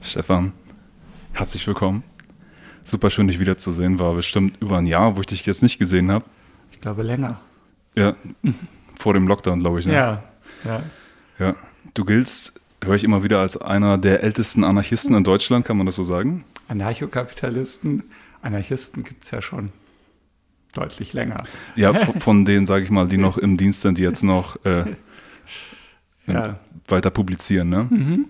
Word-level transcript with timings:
Stefan, 0.00 0.52
herzlich 1.32 1.66
willkommen. 1.66 2.02
Super 2.84 3.10
schön, 3.10 3.28
dich 3.28 3.40
wiederzusehen. 3.40 3.98
War 3.98 4.14
bestimmt 4.14 4.56
über 4.60 4.78
ein 4.78 4.86
Jahr, 4.86 5.16
wo 5.16 5.20
ich 5.20 5.26
dich 5.26 5.44
jetzt 5.46 5.62
nicht 5.62 5.78
gesehen 5.78 6.10
habe. 6.10 6.24
Ich 6.72 6.80
glaube 6.80 7.02
länger. 7.02 7.40
Ja, 7.94 8.14
vor 8.98 9.12
dem 9.14 9.26
Lockdown, 9.28 9.60
glaube 9.60 9.80
ich. 9.80 9.86
Ne? 9.86 9.94
Ja, 9.94 10.22
ja. 10.64 10.82
Ja, 11.38 11.54
du 11.94 12.04
giltst, 12.04 12.52
höre 12.82 12.94
ich 12.94 13.04
immer 13.04 13.22
wieder, 13.22 13.40
als 13.40 13.56
einer 13.56 13.98
der 13.98 14.22
ältesten 14.22 14.64
Anarchisten 14.64 15.14
in 15.14 15.24
Deutschland, 15.24 15.64
kann 15.64 15.76
man 15.76 15.86
das 15.86 15.96
so 15.96 16.02
sagen? 16.02 16.44
Anarchokapitalisten, 16.68 18.04
Anarchisten 18.42 19.04
gibt 19.04 19.24
es 19.24 19.30
ja 19.30 19.42
schon 19.42 19.70
deutlich 20.74 21.12
länger. 21.12 21.44
Ja, 21.76 21.92
von, 22.20 22.44
denen, 22.44 22.66
sage 22.66 22.84
ich 22.84 22.90
mal, 22.90 23.06
die 23.08 23.18
noch 23.18 23.36
im 23.38 23.56
Dienst 23.56 23.82
sind, 23.82 23.98
die 23.98 24.02
jetzt 24.02 24.22
noch 24.22 24.64
äh, 24.64 24.84
Ja. 26.26 26.58
weiter 26.88 27.10
publizieren. 27.10 27.68
Ne? 27.68 28.24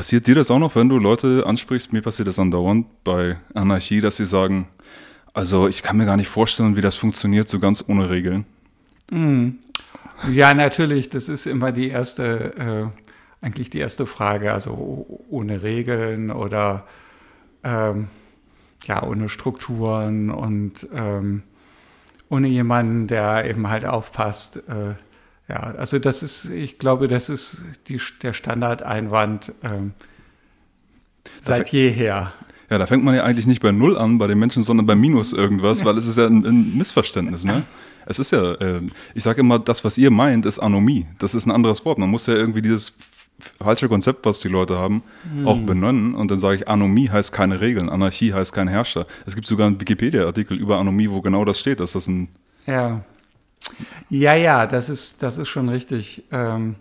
Passiert 0.00 0.26
dir 0.26 0.34
das 0.34 0.50
auch 0.50 0.58
noch, 0.58 0.76
wenn 0.76 0.88
du 0.88 0.96
Leute 0.96 1.44
ansprichst? 1.46 1.92
Mir 1.92 2.00
passiert 2.00 2.26
das 2.26 2.38
andauernd 2.38 2.86
bei 3.04 3.36
Anarchie, 3.52 4.00
dass 4.00 4.16
sie 4.16 4.24
sagen, 4.24 4.66
also 5.34 5.68
ich 5.68 5.82
kann 5.82 5.98
mir 5.98 6.06
gar 6.06 6.16
nicht 6.16 6.30
vorstellen, 6.30 6.74
wie 6.74 6.80
das 6.80 6.96
funktioniert, 6.96 7.50
so 7.50 7.58
ganz 7.58 7.84
ohne 7.86 8.08
Regeln. 8.08 8.46
Ja, 10.32 10.54
natürlich, 10.54 11.10
das 11.10 11.28
ist 11.28 11.44
immer 11.44 11.70
die 11.70 11.90
erste, 11.90 12.90
äh, 13.42 13.44
eigentlich 13.44 13.68
die 13.68 13.78
erste 13.80 14.06
Frage, 14.06 14.54
also 14.54 15.06
ohne 15.28 15.62
Regeln 15.62 16.30
oder 16.30 16.86
ähm, 17.62 18.08
ja, 18.84 19.02
ohne 19.02 19.28
Strukturen 19.28 20.30
und 20.30 20.88
ähm, 20.94 21.42
ohne 22.30 22.48
jemanden, 22.48 23.06
der 23.06 23.44
eben 23.44 23.68
halt 23.68 23.84
aufpasst. 23.84 24.62
Äh, 24.66 24.94
ja, 25.50 25.74
also 25.76 25.98
das 25.98 26.22
ist, 26.22 26.44
ich 26.48 26.78
glaube, 26.78 27.08
das 27.08 27.28
ist 27.28 27.64
die, 27.88 28.00
der 28.22 28.32
Standardeinwand 28.32 29.52
ähm, 29.64 29.94
seit 31.40 31.70
jeher. 31.70 32.32
Ja, 32.70 32.78
da 32.78 32.86
fängt 32.86 33.02
man 33.02 33.16
ja 33.16 33.24
eigentlich 33.24 33.48
nicht 33.48 33.60
bei 33.60 33.72
Null 33.72 33.98
an 33.98 34.18
bei 34.18 34.28
den 34.28 34.38
Menschen, 34.38 34.62
sondern 34.62 34.86
bei 34.86 34.94
Minus 34.94 35.32
irgendwas, 35.32 35.84
weil 35.84 35.98
es 35.98 36.06
ist 36.06 36.18
ja 36.18 36.26
ein, 36.26 36.46
ein 36.46 36.78
Missverständnis. 36.78 37.44
Ne? 37.44 37.64
Es 38.06 38.20
ist 38.20 38.30
ja, 38.30 38.52
äh, 38.54 38.80
ich 39.12 39.24
sage 39.24 39.40
immer, 39.40 39.58
das, 39.58 39.84
was 39.84 39.98
ihr 39.98 40.12
meint, 40.12 40.46
ist 40.46 40.60
Anomie. 40.60 41.08
Das 41.18 41.34
ist 41.34 41.46
ein 41.46 41.50
anderes 41.50 41.84
Wort. 41.84 41.98
Man 41.98 42.10
muss 42.10 42.28
ja 42.28 42.34
irgendwie 42.34 42.62
dieses 42.62 42.96
falsche 43.60 43.88
Konzept, 43.88 44.24
was 44.26 44.38
die 44.38 44.48
Leute 44.48 44.78
haben, 44.78 45.02
auch 45.44 45.58
benennen. 45.58 46.14
Und 46.14 46.30
dann 46.30 46.38
sage 46.38 46.56
ich, 46.58 46.68
Anomie 46.68 47.08
heißt 47.08 47.32
keine 47.32 47.60
Regeln, 47.60 47.88
Anarchie 47.88 48.32
heißt 48.32 48.52
kein 48.52 48.68
Herrscher. 48.68 49.06
Es 49.26 49.34
gibt 49.34 49.48
sogar 49.48 49.66
einen 49.66 49.80
Wikipedia-Artikel 49.80 50.56
über 50.56 50.78
Anomie, 50.78 51.10
wo 51.10 51.20
genau 51.22 51.44
das 51.44 51.58
steht, 51.58 51.80
dass 51.80 51.92
das 51.92 52.06
ein 52.06 52.28
Ja. 52.66 53.02
Ja, 54.08 54.34
ja, 54.34 54.66
das 54.66 54.88
ist, 54.88 55.22
das 55.22 55.38
ist 55.38 55.48
schon 55.48 55.68
richtig. 55.68 56.24
Ähm, 56.30 56.76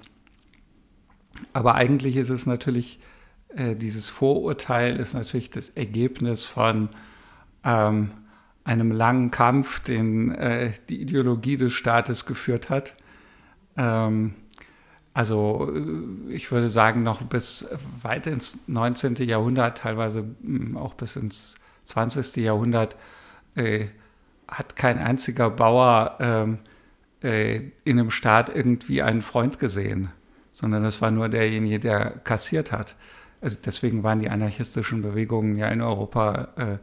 aber 1.53 1.75
eigentlich 1.75 2.15
ist 2.15 2.29
es 2.29 2.45
natürlich, 2.45 2.99
äh, 3.49 3.75
dieses 3.75 4.09
Vorurteil 4.09 4.97
ist 4.97 5.13
natürlich 5.13 5.49
das 5.49 5.69
Ergebnis 5.69 6.45
von 6.45 6.89
ähm, 7.63 8.11
einem 8.63 8.91
langen 8.91 9.31
Kampf, 9.31 9.79
den 9.81 10.31
äh, 10.35 10.73
die 10.89 11.01
Ideologie 11.01 11.57
des 11.57 11.73
Staates 11.73 12.25
geführt 12.25 12.69
hat. 12.69 12.95
Ähm, 13.77 14.35
also 15.13 15.71
äh, 15.75 16.33
ich 16.33 16.51
würde 16.51 16.69
sagen, 16.69 17.03
noch 17.03 17.21
bis 17.23 17.67
weit 18.03 18.27
ins 18.27 18.59
19. 18.67 19.15
Jahrhundert, 19.17 19.79
teilweise 19.79 20.25
mh, 20.41 20.79
auch 20.79 20.93
bis 20.95 21.15
ins 21.15 21.55
20. 21.85 22.43
Jahrhundert, 22.43 22.95
äh, 23.55 23.87
hat 24.49 24.75
kein 24.75 24.97
einziger 24.97 25.49
Bauer 25.49 26.17
ähm, 26.19 26.57
äh, 27.23 27.61
in 27.83 27.99
einem 27.99 28.11
Staat 28.11 28.53
irgendwie 28.53 29.01
einen 29.01 29.21
Freund 29.21 29.59
gesehen, 29.59 30.09
sondern 30.51 30.83
das 30.83 31.01
war 31.01 31.11
nur 31.11 31.29
derjenige, 31.29 31.79
der 31.79 32.11
kassiert 32.23 32.71
hat. 32.71 32.95
Also 33.41 33.57
deswegen 33.63 34.03
waren 34.03 34.19
die 34.19 34.29
anarchistischen 34.29 35.01
Bewegungen 35.01 35.57
ja 35.57 35.67
in 35.67 35.81
Europa 35.81 36.49
äh, 36.57 36.77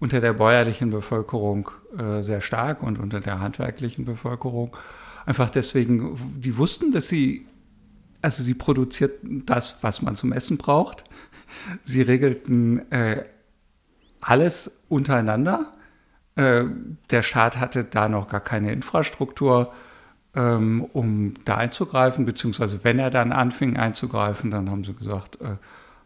unter 0.00 0.20
der 0.20 0.32
bäuerlichen 0.32 0.90
Bevölkerung 0.90 1.70
äh, 1.96 2.22
sehr 2.22 2.40
stark 2.40 2.82
und 2.82 2.98
unter 2.98 3.20
der 3.20 3.40
handwerklichen 3.40 4.04
Bevölkerung. 4.04 4.76
Einfach 5.24 5.50
deswegen, 5.50 6.18
die 6.36 6.58
wussten, 6.58 6.92
dass 6.92 7.08
sie, 7.08 7.46
also 8.20 8.42
sie 8.42 8.54
produzierten 8.54 9.46
das, 9.46 9.78
was 9.82 10.02
man 10.02 10.16
zum 10.16 10.32
Essen 10.32 10.58
braucht. 10.58 11.04
Sie 11.82 12.02
regelten 12.02 12.90
äh, 12.90 13.24
alles 14.20 14.78
untereinander. 14.88 15.72
Äh, 16.36 16.64
der 17.10 17.22
Staat 17.22 17.58
hatte 17.58 17.84
da 17.84 18.08
noch 18.08 18.28
gar 18.28 18.40
keine 18.40 18.72
Infrastruktur, 18.72 19.72
ähm, 20.34 20.84
um 20.92 21.34
da 21.44 21.56
einzugreifen, 21.56 22.24
beziehungsweise 22.24 22.82
wenn 22.82 22.98
er 22.98 23.10
dann 23.10 23.32
anfing 23.32 23.76
einzugreifen, 23.76 24.50
dann 24.50 24.70
haben 24.70 24.84
sie 24.84 24.94
gesagt, 24.94 25.40
äh, 25.40 25.56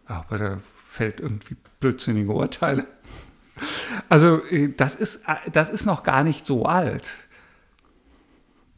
aber 0.07 0.39
da 0.39 0.59
fällt 0.75 1.21
irgendwie 1.21 1.57
blödsinnige 1.81 2.33
Urteile. 2.33 2.85
Also 4.09 4.45
äh, 4.51 4.69
das 4.69 4.95
ist, 4.95 5.25
äh, 5.27 5.51
das 5.51 5.69
ist 5.69 5.85
noch 5.85 6.05
gar 6.05 6.23
nicht 6.23 6.47
so 6.47 6.67
alt. 6.67 7.15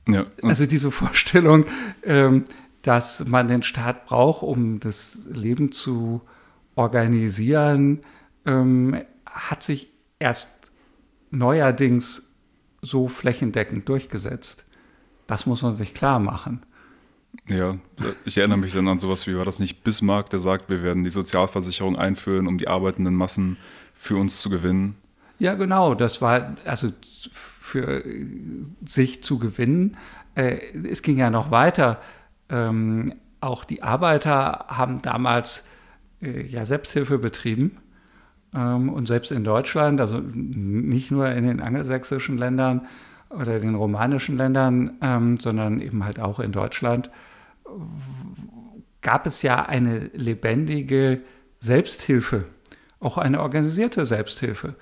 ja, 0.09 0.25
Also 0.43 0.65
diese 0.65 0.91
Vorstellung, 0.91 1.67
ähm, 2.03 2.47
dass 2.81 3.27
man 3.27 3.49
den 3.49 3.63
Staat 3.63 4.07
braucht, 4.07 4.43
um 4.43 4.81
das 4.81 5.27
Leben 5.31 5.71
zu 5.71 6.23
organisieren, 6.77 8.01
ähm, 8.47 9.03
hat 9.27 9.63
sich 9.63 9.93
erst 10.19 10.60
neuerdings 11.31 12.29
so 12.83 13.09
flächendeckend 13.09 13.89
durchgesetzt. 13.89 14.65
Das 15.27 15.47
muss 15.47 15.63
man 15.63 15.73
sich 15.73 15.95
klar 15.95 16.19
machen. 16.19 16.63
Ja, 17.47 17.77
ich 18.25 18.39
erinnere 18.39 18.59
mich 18.59 18.73
dann 18.73 18.89
an 18.89 18.99
sowas 18.99 19.27
wie, 19.27 19.37
war 19.37 19.45
das 19.45 19.61
nicht 19.61 19.85
Bismarck, 19.85 20.31
der 20.31 20.41
sagt, 20.41 20.69
wir 20.69 20.83
werden 20.83 21.05
die 21.05 21.11
Sozialversicherung 21.11 21.97
einführen, 21.97 22.47
um 22.47 22.59
die 22.59 22.69
arbeitenden 22.69 23.15
Massen 23.15 23.57
für 23.95 24.17
uns 24.17 24.41
zu 24.41 24.51
gewinnen. 24.51 24.97
Ja, 25.39 25.55
genau. 25.55 25.95
Das 25.95 26.21
war 26.21 26.57
also 26.65 26.91
für 27.01 28.05
sich 28.85 29.23
zu 29.23 29.39
gewinnen. 29.39 29.97
Äh, 30.35 30.59
es 30.89 31.03
ging 31.03 31.17
ja 31.17 31.31
noch 31.31 31.51
weiter. 31.51 32.01
Ähm, 32.49 33.15
auch 33.41 33.65
die 33.65 33.83
Arbeiter 33.83 34.67
haben 34.69 35.01
damals 35.01 35.65
äh, 36.21 36.47
ja 36.47 36.65
Selbsthilfe 36.65 37.19
betrieben. 37.19 37.79
Ähm, 38.55 38.89
und 38.89 39.07
selbst 39.07 39.33
in 39.33 39.45
Deutschland, 39.45 40.01
also 40.01 40.19
nicht 40.21 41.11
nur 41.11 41.31
in 41.31 41.47
den 41.47 41.61
angelsächsischen 41.61 42.37
Ländern 42.39 42.87
oder 43.31 43.59
den 43.61 43.75
romanischen 43.75 44.37
Ländern, 44.37 44.99
ähm, 45.01 45.39
sondern 45.39 45.81
eben 45.81 46.05
halt 46.05 46.19
auch 46.19 46.41
in 46.41 46.53
Deutschland, 46.53 47.11
gab 49.03 49.27
es 49.27 49.43
ja 49.43 49.65
eine 49.65 50.11
lebendige 50.15 51.21
Selbsthilfe, 51.61 52.45
auch 52.99 53.19
eine 53.19 53.41
organisierte 53.41 54.05
Selbsthilfe. 54.05 54.75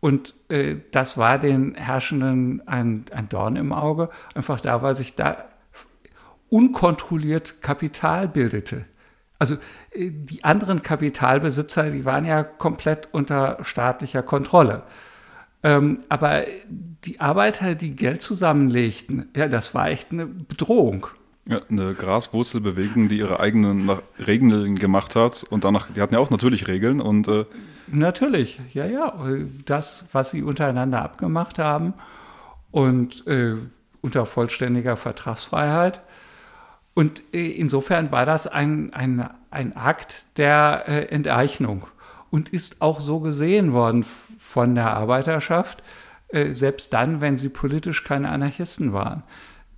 Und 0.00 0.34
äh, 0.50 0.76
das 0.90 1.16
war 1.16 1.38
den 1.38 1.74
Herrschenden 1.76 2.66
ein, 2.68 3.06
ein 3.10 3.28
Dorn 3.30 3.56
im 3.56 3.72
Auge, 3.72 4.10
einfach 4.34 4.60
da, 4.60 4.82
weil 4.82 4.94
sich 4.94 5.14
da 5.14 5.46
unkontrolliert 6.50 7.62
Kapital 7.62 8.28
bildete. 8.28 8.84
Also 9.38 9.54
äh, 9.92 10.10
die 10.10 10.44
anderen 10.44 10.82
Kapitalbesitzer, 10.82 11.90
die 11.90 12.04
waren 12.04 12.24
ja 12.24 12.42
komplett 12.42 13.08
unter 13.12 13.58
staatlicher 13.62 14.22
Kontrolle. 14.22 14.82
Ähm, 15.62 16.00
aber 16.08 16.42
die 17.04 17.20
Arbeiter, 17.20 17.74
die 17.74 17.96
Geld 17.96 18.20
zusammenlegten, 18.20 19.30
ja, 19.34 19.48
das 19.48 19.74
war 19.74 19.88
echt 19.88 20.12
eine 20.12 20.26
Bedrohung. 20.26 21.06
Ja, 21.46 21.60
eine 21.70 21.94
Graswurzelbewegung, 21.94 23.08
die 23.08 23.18
ihre 23.18 23.40
eigenen 23.40 23.90
Regeln 24.18 24.78
gemacht 24.78 25.14
hat 25.14 25.44
und 25.44 25.64
danach, 25.64 25.90
die 25.90 26.00
hatten 26.00 26.14
ja 26.14 26.20
auch 26.20 26.30
natürlich 26.30 26.68
Regeln 26.68 27.00
und 27.00 27.28
äh, 27.28 27.44
Natürlich, 27.86 28.60
ja, 28.72 28.86
ja. 28.86 29.14
Das, 29.66 30.06
was 30.12 30.30
sie 30.30 30.42
untereinander 30.42 31.02
abgemacht 31.02 31.58
haben 31.58 31.94
und 32.70 33.26
äh, 33.26 33.56
unter 34.00 34.26
vollständiger 34.26 34.96
Vertragsfreiheit. 34.96 36.00
Und 36.94 37.22
äh, 37.34 37.50
insofern 37.50 38.12
war 38.12 38.24
das 38.24 38.46
ein, 38.46 38.92
ein, 38.94 39.28
ein 39.50 39.76
Akt 39.76 40.26
der 40.38 40.84
äh, 40.86 41.06
Enteignung 41.06 41.86
und 42.30 42.48
ist 42.48 42.80
auch 42.80 43.00
so 43.00 43.20
gesehen 43.20 43.72
worden 43.72 44.04
von 44.38 44.74
der 44.74 44.92
Arbeiterschaft, 44.92 45.82
äh, 46.28 46.52
selbst 46.52 46.92
dann, 46.92 47.20
wenn 47.20 47.36
sie 47.36 47.48
politisch 47.48 48.04
keine 48.04 48.30
Anarchisten 48.30 48.92
waren. 48.92 49.24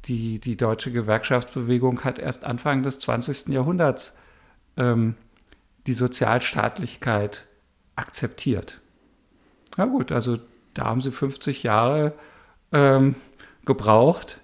Die, 0.05 0.38
die 0.38 0.56
deutsche 0.56 0.93
Gewerkschaftsbewegung 0.93 2.05
hat 2.05 2.19
erst 2.19 2.44
Anfang 2.44 2.82
des 2.82 3.00
20. 3.00 3.49
Jahrhunderts 3.49 4.14
ähm, 4.76 5.14
die 5.87 5.94
Sozialstaatlichkeit 5.94 7.49
akzeptiert. 7.96 8.81
Na 9.76 9.87
gut, 9.87 10.12
also 10.12 10.38
da 10.75 10.85
haben 10.85 11.00
sie 11.00 11.11
50 11.11 11.62
Jahre 11.62 12.12
ähm, 12.73 13.17
gebraucht, 13.64 14.40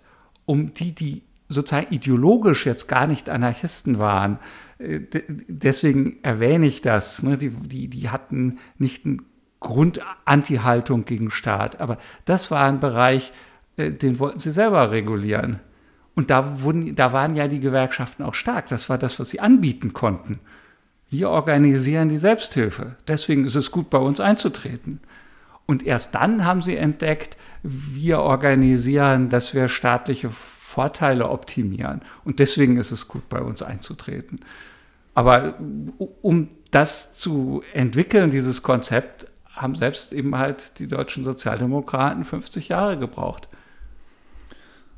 um 0.46 0.75
die, 0.75 0.94
die 0.94 1.23
sozusagen 1.52 1.93
ideologisch 1.93 2.66
jetzt 2.66 2.88
gar 2.88 3.06
nicht 3.06 3.28
Anarchisten 3.28 3.99
waren. 3.99 4.38
Äh, 4.78 5.00
de- 5.00 5.25
deswegen 5.49 6.16
erwähne 6.22 6.66
ich 6.66 6.81
das. 6.82 7.22
Ne? 7.22 7.38
Die, 7.38 7.50
die, 7.50 7.88
die 7.88 8.10
hatten 8.10 8.58
nicht 8.78 9.06
eine 9.06 9.19
Grund-Anti-Haltung 9.60 11.04
gegen 11.04 11.31
Staat, 11.31 11.81
aber 11.81 11.99
das 12.25 12.50
war 12.50 12.66
ein 12.66 12.81
Bereich, 12.81 13.32
äh, 13.76 13.90
den 13.90 14.19
wollten 14.19 14.40
sie 14.40 14.50
selber 14.50 14.90
regulieren. 14.90 15.60
Und 16.14 16.31
da, 16.31 16.62
wurden, 16.62 16.94
da 16.94 17.12
waren 17.12 17.37
ja 17.37 17.49
die 17.49 17.60
Gewerkschaften 17.60 18.22
auch 18.22 18.34
stark. 18.34 18.69
Das 18.69 18.90
war 18.90 18.98
das, 18.98 19.19
was 19.19 19.31
sie 19.31 19.40
anbieten 19.40 19.93
konnten. 19.93 20.40
wir 21.12 21.28
organisieren 21.28 22.08
die 22.08 22.19
Selbsthilfe. 22.19 22.96
Deswegen 23.06 23.44
ist 23.44 23.55
es 23.55 23.70
gut, 23.70 23.90
bei 23.90 23.98
uns 23.98 24.19
einzutreten. 24.19 25.00
Und 25.66 25.87
erst 25.87 26.14
dann 26.14 26.44
haben 26.44 26.62
sie 26.62 26.76
entdeckt, 26.76 27.37
wir 27.62 28.20
organisieren, 28.20 29.28
dass 29.28 29.55
wir 29.55 29.69
staatliche 29.69 30.31
Vorteile 30.72 31.28
optimieren. 31.28 32.00
Und 32.24 32.38
deswegen 32.38 32.78
ist 32.78 32.92
es 32.92 33.06
gut, 33.06 33.28
bei 33.28 33.42
uns 33.42 33.62
einzutreten. 33.62 34.40
Aber 35.14 35.58
um 36.22 36.48
das 36.70 37.12
zu 37.12 37.62
entwickeln, 37.74 38.30
dieses 38.30 38.62
Konzept, 38.62 39.26
haben 39.50 39.74
selbst 39.74 40.14
eben 40.14 40.34
halt 40.38 40.78
die 40.78 40.88
deutschen 40.88 41.24
Sozialdemokraten 41.24 42.24
50 42.24 42.69
Jahre 42.69 42.98
gebraucht. 42.98 43.48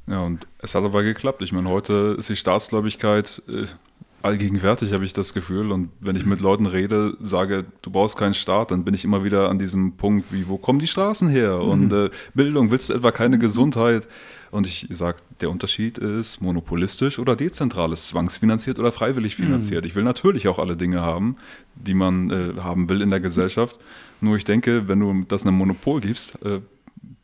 Ja, 0.07 0.21
und 0.21 0.47
es 0.59 0.77
hat 0.77 0.85
aber 0.85 1.03
geklappt. 1.03 1.43
Ich 1.43 1.51
meine, 1.51 1.69
heute 1.69 2.15
ist 2.19 2.29
die 2.29 2.37
Staatsgläubigkeit 2.37 3.43
äh, 3.49 3.67
allgegenwärtig, 4.25 4.93
habe 4.93 5.05
ich 5.05 5.13
das 5.13 5.35
Gefühl. 5.35 5.71
Und 5.71 5.91
wenn 6.01 6.17
ich 6.17 6.25
mit 6.25 6.41
Leuten 6.41 6.67
rede, 6.67 7.17
sage, 7.21 7.65
du 7.83 7.91
brauchst 7.91 8.17
keinen 8.17 8.35
Staat, 8.35 8.71
dann 8.71 8.85
bin 8.85 8.95
ich 8.95 9.05
immer 9.05 9.23
wieder 9.25 9.51
an 9.51 9.59
diesem 9.59 9.93
Punkt, 9.93 10.33
wie, 10.33 10.49
wo 10.49 10.57
kommen 10.57 10.79
die 10.79 10.87
Straßen 10.87 11.29
her? 11.29 11.59
Mhm. 11.59 11.69
Und 11.69 11.93
äh, 11.93 12.11
Bildung, 12.35 12.71
willst 12.71 12.89
du 12.89 12.95
etwa 12.95 13.11
keine 13.11 13.39
Gesundheit? 13.39 14.09
Und 14.51 14.67
ich 14.67 14.87
sage, 14.91 15.19
der 15.41 15.51
Unterschied 15.51 15.99
ist 15.99 16.41
monopolistisch 16.41 17.19
oder 17.19 17.37
dezentral, 17.37 17.93
ist 17.93 18.09
zwangsfinanziert 18.09 18.79
oder 18.79 18.93
freiwillig 18.93 19.37
finanziert. 19.37 19.83
Mhm. 19.83 19.89
Ich 19.89 19.95
will 19.97 20.05
natürlich 20.05 20.49
auch 20.49 20.59
alle 20.59 20.77
Dinge 20.77 21.03
haben, 21.03 21.37
die 21.75 21.95
man 21.95 22.31
äh, 22.31 22.61
haben 22.61 22.89
will 22.89 23.03
in 23.03 23.11
der 23.11 23.21
Gesellschaft. 23.21 23.77
Nur 24.21 24.37
ich 24.37 24.45
denke, 24.45 24.89
wenn 24.89 25.01
du 25.01 25.25
das 25.29 25.45
einem 25.45 25.57
Monopol 25.57 26.01
gibst, 26.01 26.41
äh, 26.45 26.61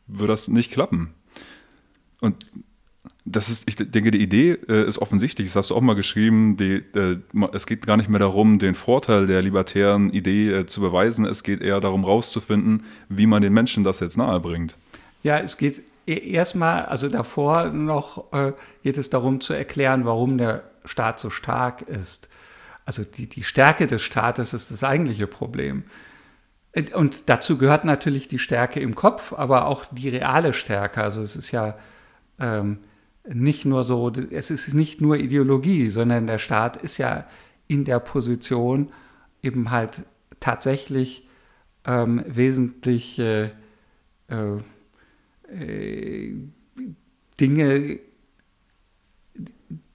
wird 0.07 0.29
das 0.29 0.49
nicht 0.49 0.71
klappen. 0.71 1.13
Und 2.19 2.35
das 3.23 3.49
ist, 3.49 3.63
ich 3.67 3.75
denke, 3.75 4.09
die 4.09 4.21
Idee 4.21 4.57
äh, 4.67 4.87
ist 4.87 4.97
offensichtlich. 4.97 5.47
Das 5.49 5.55
hast 5.55 5.69
du 5.69 5.75
auch 5.75 5.81
mal 5.81 5.93
geschrieben. 5.95 6.57
Die, 6.57 6.83
äh, 6.95 7.17
es 7.53 7.67
geht 7.67 7.85
gar 7.85 7.97
nicht 7.97 8.09
mehr 8.09 8.19
darum, 8.19 8.57
den 8.57 8.73
Vorteil 8.73 9.27
der 9.27 9.41
libertären 9.43 10.11
Idee 10.11 10.51
äh, 10.51 10.65
zu 10.65 10.81
beweisen. 10.81 11.25
Es 11.25 11.43
geht 11.43 11.61
eher 11.61 11.79
darum, 11.79 12.03
rauszufinden, 12.03 12.85
wie 13.09 13.27
man 13.27 13.43
den 13.43 13.53
Menschen 13.53 13.83
das 13.83 13.99
jetzt 13.99 14.17
nahebringt. 14.17 14.75
Ja, 15.21 15.37
es 15.37 15.57
geht 15.57 15.83
e-, 16.07 16.31
erstmal, 16.31 16.85
also 16.85 17.09
davor 17.09 17.69
noch 17.69 18.33
äh, 18.33 18.53
geht 18.81 18.97
es 18.97 19.11
darum 19.11 19.39
zu 19.39 19.53
erklären, 19.53 20.03
warum 20.05 20.39
der 20.39 20.63
Staat 20.83 21.19
so 21.19 21.29
stark 21.29 21.83
ist. 21.83 22.27
Also 22.85 23.03
die, 23.03 23.27
die 23.27 23.43
Stärke 23.43 23.85
des 23.85 24.01
Staates 24.01 24.53
ist 24.53 24.71
das 24.71 24.83
eigentliche 24.83 25.27
Problem. 25.27 25.83
Und 26.95 27.29
dazu 27.29 27.57
gehört 27.59 27.85
natürlich 27.85 28.29
die 28.29 28.39
Stärke 28.39 28.79
im 28.79 28.95
Kopf, 28.95 29.33
aber 29.33 29.65
auch 29.65 29.85
die 29.91 30.09
reale 30.09 30.53
Stärke. 30.53 31.03
Also 31.03 31.21
es 31.21 31.35
ist 31.35 31.51
ja 31.51 31.77
ähm, 32.39 32.79
nicht 33.27 33.65
nur 33.65 33.83
so, 33.83 34.09
es 34.09 34.51
ist 34.51 34.73
nicht 34.73 35.01
nur 35.01 35.17
Ideologie, 35.17 35.89
sondern 35.89 36.27
der 36.27 36.39
Staat 36.39 36.77
ist 36.77 36.97
ja 36.97 37.27
in 37.67 37.85
der 37.85 37.99
Position, 37.99 38.91
eben 39.43 39.71
halt 39.71 40.03
tatsächlich 40.39 41.27
ähm, 41.85 42.23
wesentlich 42.27 43.19
äh, 43.19 43.49
äh, 44.27 46.33
Dinge 47.39 47.99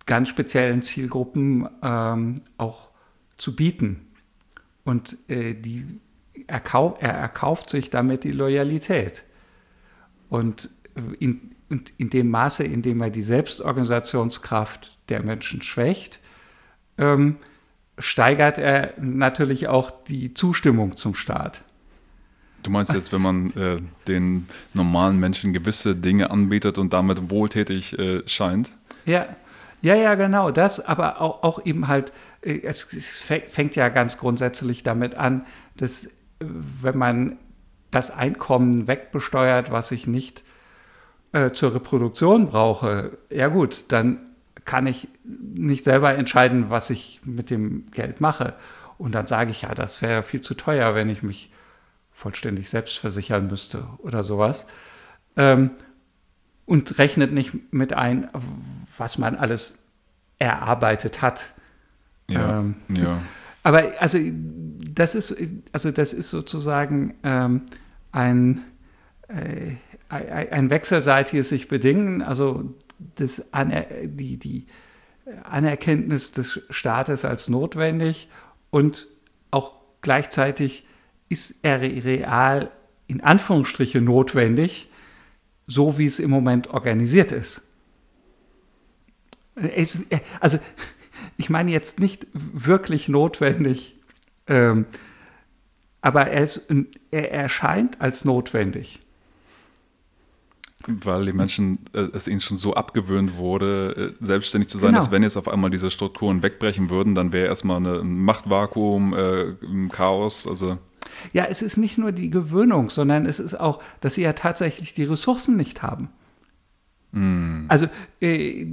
ganz 0.05 0.29
speziellen 0.29 0.83
Zielgruppen 0.83 1.69
ähm, 1.83 2.43
auch 2.59 2.91
zu 3.37 3.57
bieten. 3.57 4.07
Und 4.85 5.19
äh, 5.29 5.55
die, 5.55 6.01
er, 6.47 6.61
kauf, 6.61 6.97
er 7.01 7.13
erkauft 7.13 7.71
sich 7.71 7.91
damit 7.91 8.25
die 8.25 8.33
Loyalität. 8.33 9.25
Und 10.29 10.71
in, 11.19 11.56
und 11.69 11.93
in 11.99 12.11
dem 12.11 12.31
Maße, 12.31 12.65
in 12.65 12.83
dem 12.83 13.01
er 13.01 13.11
die 13.11 13.23
Selbstorganisationskraft 13.23 14.97
der 15.09 15.23
Menschen 15.23 15.63
schwächt, 15.63 16.21
ähm, 16.99 17.37
steigert 17.99 18.59
er 18.59 18.95
natürlich 18.99 19.69
auch 19.69 19.91
die 19.91 20.35
Zustimmung 20.35 20.97
zum 20.97 21.15
Staat. 21.15 21.63
Du 22.63 22.71
meinst 22.71 22.93
jetzt, 22.93 23.13
wenn 23.13 23.23
man 23.23 23.51
äh, 23.53 23.77
den 24.09 24.49
normalen 24.75 25.21
Menschen 25.21 25.53
gewisse 25.53 25.95
Dinge 25.95 26.31
anbietet 26.31 26.79
und 26.79 26.93
damit 26.93 27.31
wohltätig 27.31 27.97
äh, 27.99 28.23
scheint? 28.27 28.71
Ja, 29.05 29.27
ja, 29.83 29.95
ja, 29.95 30.15
genau 30.17 30.51
das, 30.51 30.81
aber 30.81 31.21
auch, 31.21 31.45
auch 31.45 31.65
eben 31.65 31.87
halt, 31.87 32.13
äh, 32.43 32.61
es, 32.63 32.93
es 32.93 33.23
fängt 33.23 33.77
ja 33.77 33.89
ganz 33.89 34.19
grundsätzlich 34.19 34.83
damit 34.83 35.15
an, 35.15 35.47
dass 35.77 36.09
wenn 36.41 36.99
man 36.99 37.39
das 37.91 38.11
Einkommen 38.11 38.89
wegbesteuert, 38.89 39.71
was 39.71 39.89
sich 39.89 40.07
nicht 40.07 40.43
äh, 41.33 41.51
zur 41.51 41.75
Reproduktion 41.75 42.49
brauche, 42.49 43.19
ja 43.31 43.49
gut, 43.49 43.87
dann 43.89 44.19
kann 44.65 44.87
ich 44.87 45.09
nicht 45.25 45.85
selber 45.85 46.15
entscheiden, 46.15 46.71
was 46.71 46.91
ich 46.91 47.21
mit 47.25 47.51
dem 47.51 47.91
Geld 47.93 48.21
mache. 48.21 48.55
Und 48.99 49.15
dann 49.15 49.27
sage 49.27 49.51
ich, 49.51 49.63
ja, 49.63 49.75
das 49.75 50.03
wäre 50.03 50.23
viel 50.23 50.41
zu 50.41 50.55
teuer, 50.55 50.95
wenn 50.95 51.09
ich 51.09 51.23
mich 51.23 51.53
vollständig 52.13 52.71
selbst 52.71 52.99
versichern 52.99 53.47
müsste 53.47 53.87
oder 53.99 54.23
sowas. 54.23 54.67
Ähm, 55.37 55.71
und 56.65 56.99
rechnet 56.99 57.33
nicht 57.33 57.73
mit 57.73 57.93
ein, 57.93 58.29
was 58.97 59.19
man 59.19 59.37
alles 59.37 59.79
erarbeitet 60.39 61.23
hat. 61.23 61.53
Ja, 62.29 62.59
ähm, 62.59 62.77
ja. 62.89 63.21
Aber 63.63 63.83
also 63.99 64.19
das 64.23 65.15
ist, 65.15 65.35
also 65.73 65.91
das 65.91 66.13
ist 66.13 66.31
sozusagen 66.31 67.15
ähm, 67.25 67.63
ein, 68.13 68.65
äh, 69.29 69.77
ein 70.09 70.71
wechselseitiges 70.71 71.49
sich 71.49 71.69
bedingen, 71.69 72.23
also 72.23 72.75
das 73.17 73.43
Aner 73.53 73.87
die, 74.05 74.39
die 74.39 74.67
Anerkenntnis 75.43 76.31
des 76.31 76.63
Staates 76.71 77.25
als 77.25 77.49
notwendig 77.49 78.29
und 78.71 79.09
auch 79.51 79.75
gleichzeitig 80.01 80.87
ist 81.29 81.57
er 81.63 81.81
real 81.81 82.71
in 83.09 83.21
Anführungsstriche 83.21 84.01
notwendig, 84.01 84.89
so 85.67 85.99
wie 85.99 86.07
es 86.07 86.21
im 86.21 86.31
Moment 86.31 86.69
organisiert 86.69 87.33
ist. 87.33 87.63
Also 90.41 90.59
ich 91.37 91.51
meine 91.51 91.71
jetzt 91.73 91.99
nicht 91.99 92.27
wirklich 92.33 93.09
notwendig, 93.09 93.97
ähm, 94.47 94.87
aber 96.01 96.29
er, 96.29 96.45
ist, 96.45 96.63
er 97.11 97.33
erscheint 97.33 98.01
als 98.01 98.25
notwendig. 98.25 99.01
Weil 100.87 101.27
die 101.27 101.33
Menschen, 101.33 101.79
äh, 101.93 102.09
es 102.13 102.29
ihnen 102.29 102.41
schon 102.41 102.57
so 102.57 102.75
abgewöhnt 102.75 103.37
wurde, 103.37 104.15
äh, 104.21 104.25
selbstständig 104.25 104.69
zu 104.69 104.79
sein, 104.79 104.91
genau. 104.91 105.01
dass 105.01 105.11
wenn 105.11 105.23
jetzt 105.23 105.37
auf 105.37 105.49
einmal 105.49 105.71
diese 105.71 105.91
Strukturen 105.91 106.43
wegbrechen 106.43 106.91
würden, 106.91 107.15
dann 107.15 107.33
wäre 107.33 107.49
erstmal 107.49 107.79
eine, 107.79 108.01
ein 108.01 108.21
Machtvakuum, 108.21 109.13
äh, 109.15 109.55
ein 109.63 109.89
Chaos. 109.91 110.47
Also. 110.47 110.79
Ja, 111.33 111.45
es 111.45 111.63
ist 111.63 111.77
nicht 111.77 111.99
nur 111.99 112.13
die 112.13 112.31
Gewöhnung, 112.31 112.91
sondern 112.91 113.27
es 113.27 113.41
ist 113.41 113.59
auch, 113.59 113.83
dass 114.01 114.15
sie 114.15 114.23
ja 114.23 114.33
tatsächlich 114.33 114.95
die 114.95 115.05
Ressourcen 115.05 115.57
nicht 115.57 115.83
haben. 115.83 116.09
Mm. 117.13 117.67
Also 117.69 117.89
äh, 118.21 118.67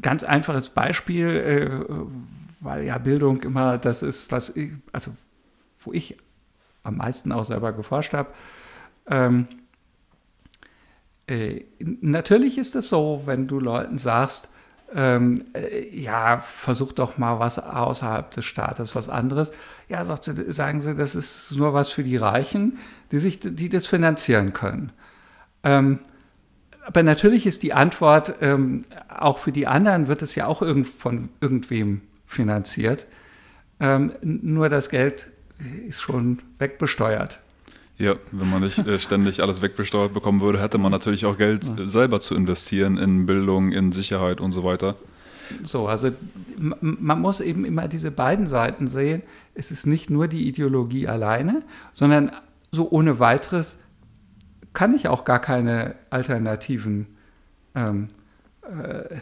ganz 0.00 0.22
einfaches 0.24 0.70
Beispiel, 0.70 1.26
äh, 1.26 1.84
weil 2.60 2.84
ja 2.84 2.98
Bildung 2.98 3.42
immer 3.42 3.78
das 3.78 4.02
ist, 4.02 4.30
was 4.32 4.54
ich, 4.56 4.72
also 4.92 5.12
wo 5.80 5.92
ich 5.92 6.16
am 6.82 6.96
meisten 6.96 7.32
auch 7.32 7.44
selber 7.44 7.72
geforscht 7.72 8.12
habe. 8.14 8.30
Ähm, 9.06 9.48
äh, 11.28 11.64
natürlich 11.78 12.58
ist 12.58 12.74
es 12.74 12.88
so, 12.88 13.22
wenn 13.26 13.46
du 13.46 13.60
Leuten 13.60 13.98
sagst, 13.98 14.48
ähm, 14.94 15.44
äh, 15.52 15.88
ja, 15.94 16.38
versuch 16.38 16.92
doch 16.92 17.18
mal 17.18 17.38
was 17.38 17.58
außerhalb 17.58 18.30
des 18.30 18.46
Staates, 18.46 18.94
was 18.94 19.08
anderes. 19.08 19.52
Ja, 19.88 20.04
sie, 20.04 20.52
sagen 20.52 20.80
sie, 20.80 20.94
das 20.94 21.14
ist 21.14 21.52
nur 21.56 21.74
was 21.74 21.90
für 21.90 22.02
die 22.02 22.16
Reichen, 22.16 22.78
die, 23.10 23.18
sich, 23.18 23.38
die 23.40 23.68
das 23.68 23.86
finanzieren 23.86 24.54
können. 24.54 24.92
Ähm, 25.62 25.98
aber 26.86 27.02
natürlich 27.02 27.46
ist 27.46 27.62
die 27.62 27.74
Antwort, 27.74 28.36
ähm, 28.40 28.86
auch 29.08 29.38
für 29.38 29.52
die 29.52 29.66
anderen 29.66 30.08
wird 30.08 30.22
es 30.22 30.34
ja 30.34 30.46
auch 30.46 30.62
irgend, 30.62 30.88
von 30.88 31.28
irgendwem 31.42 32.00
finanziert. 32.24 33.04
Ähm, 33.80 34.14
nur 34.22 34.70
das 34.70 34.88
Geld 34.88 35.30
ist 35.86 36.00
schon 36.00 36.40
wegbesteuert. 36.58 37.40
Ja, 37.98 38.14
wenn 38.30 38.48
man 38.48 38.62
nicht 38.62 38.78
äh, 38.78 38.98
ständig 39.00 39.42
alles 39.42 39.60
wegbesteuert 39.60 40.14
bekommen 40.14 40.40
würde, 40.40 40.62
hätte 40.62 40.78
man 40.78 40.92
natürlich 40.92 41.26
auch 41.26 41.36
Geld 41.36 41.68
ja. 41.68 41.88
selber 41.88 42.20
zu 42.20 42.36
investieren 42.36 42.96
in 42.96 43.26
Bildung, 43.26 43.72
in 43.72 43.90
Sicherheit 43.90 44.40
und 44.40 44.52
so 44.52 44.62
weiter. 44.62 44.94
So, 45.64 45.88
also 45.88 46.10
man 46.58 47.20
muss 47.20 47.40
eben 47.40 47.64
immer 47.64 47.88
diese 47.88 48.10
beiden 48.10 48.46
Seiten 48.46 48.86
sehen. 48.86 49.22
Es 49.54 49.70
ist 49.70 49.86
nicht 49.86 50.10
nur 50.10 50.28
die 50.28 50.46
Ideologie 50.46 51.08
alleine, 51.08 51.62
sondern 51.92 52.30
so 52.70 52.90
ohne 52.90 53.18
weiteres 53.18 53.78
kann 54.74 54.94
ich 54.94 55.08
auch 55.08 55.24
gar 55.24 55.40
keine 55.40 55.96
alternativen 56.10 57.06
ähm, 57.74 58.10
äh, 58.62 59.16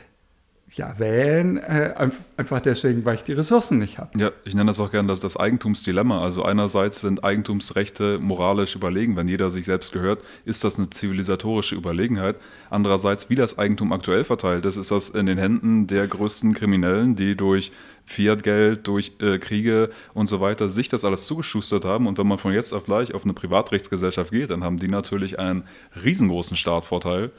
ja, 0.76 0.98
wählen, 0.98 1.56
äh, 1.56 1.94
einfach 2.36 2.60
deswegen, 2.60 3.04
weil 3.04 3.14
ich 3.16 3.22
die 3.22 3.32
Ressourcen 3.32 3.78
nicht 3.78 3.98
habe. 3.98 4.18
Ja, 4.18 4.30
ich 4.44 4.54
nenne 4.54 4.68
das 4.68 4.78
auch 4.78 4.90
gerne 4.90 5.08
das, 5.08 5.20
das 5.20 5.38
Eigentumsdilemma. 5.38 6.20
Also 6.20 6.44
einerseits 6.44 7.00
sind 7.00 7.24
Eigentumsrechte 7.24 8.18
moralisch 8.18 8.76
überlegen, 8.76 9.16
wenn 9.16 9.26
jeder 9.26 9.50
sich 9.50 9.64
selbst 9.64 9.92
gehört, 9.92 10.22
ist 10.44 10.64
das 10.64 10.78
eine 10.78 10.90
zivilisatorische 10.90 11.74
Überlegenheit. 11.74 12.36
Andererseits, 12.68 13.30
wie 13.30 13.36
das 13.36 13.58
Eigentum 13.58 13.92
aktuell 13.92 14.24
verteilt 14.24 14.66
ist, 14.66 14.76
ist 14.76 14.90
das 14.90 15.08
in 15.08 15.26
den 15.26 15.38
Händen 15.38 15.86
der 15.86 16.06
größten 16.06 16.52
Kriminellen, 16.52 17.16
die 17.16 17.36
durch 17.36 17.72
Fiat-Geld, 18.04 18.86
durch 18.86 19.12
äh, 19.20 19.38
Kriege 19.38 19.90
und 20.12 20.26
so 20.28 20.40
weiter 20.40 20.68
sich 20.68 20.88
das 20.88 21.04
alles 21.04 21.26
zugeschustert 21.26 21.84
haben. 21.84 22.06
Und 22.06 22.18
wenn 22.18 22.26
man 22.26 22.38
von 22.38 22.52
jetzt 22.52 22.72
auf 22.74 22.84
gleich 22.84 23.14
auf 23.14 23.24
eine 23.24 23.32
Privatrechtsgesellschaft 23.32 24.30
geht, 24.30 24.50
dann 24.50 24.62
haben 24.62 24.78
die 24.78 24.88
natürlich 24.88 25.38
einen 25.38 25.64
riesengroßen 26.02 26.56
Startvorteil 26.56 27.32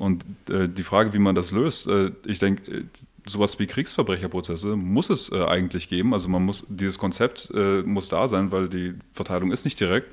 und 0.00 0.24
äh, 0.48 0.66
die 0.66 0.82
Frage, 0.82 1.12
wie 1.12 1.18
man 1.18 1.34
das 1.34 1.52
löst, 1.52 1.86
äh, 1.86 2.10
ich 2.24 2.38
denke, 2.38 2.72
äh, 2.72 2.84
sowas 3.26 3.58
wie 3.58 3.66
Kriegsverbrecherprozesse 3.66 4.74
muss 4.74 5.10
es 5.10 5.30
äh, 5.30 5.44
eigentlich 5.44 5.90
geben. 5.90 6.14
Also 6.14 6.30
man 6.30 6.42
muss, 6.42 6.64
dieses 6.68 6.98
Konzept 6.98 7.50
äh, 7.54 7.82
muss 7.82 8.08
da 8.08 8.26
sein, 8.26 8.50
weil 8.50 8.70
die 8.70 8.94
Verteilung 9.12 9.52
ist 9.52 9.66
nicht 9.66 9.78
direkt, 9.78 10.10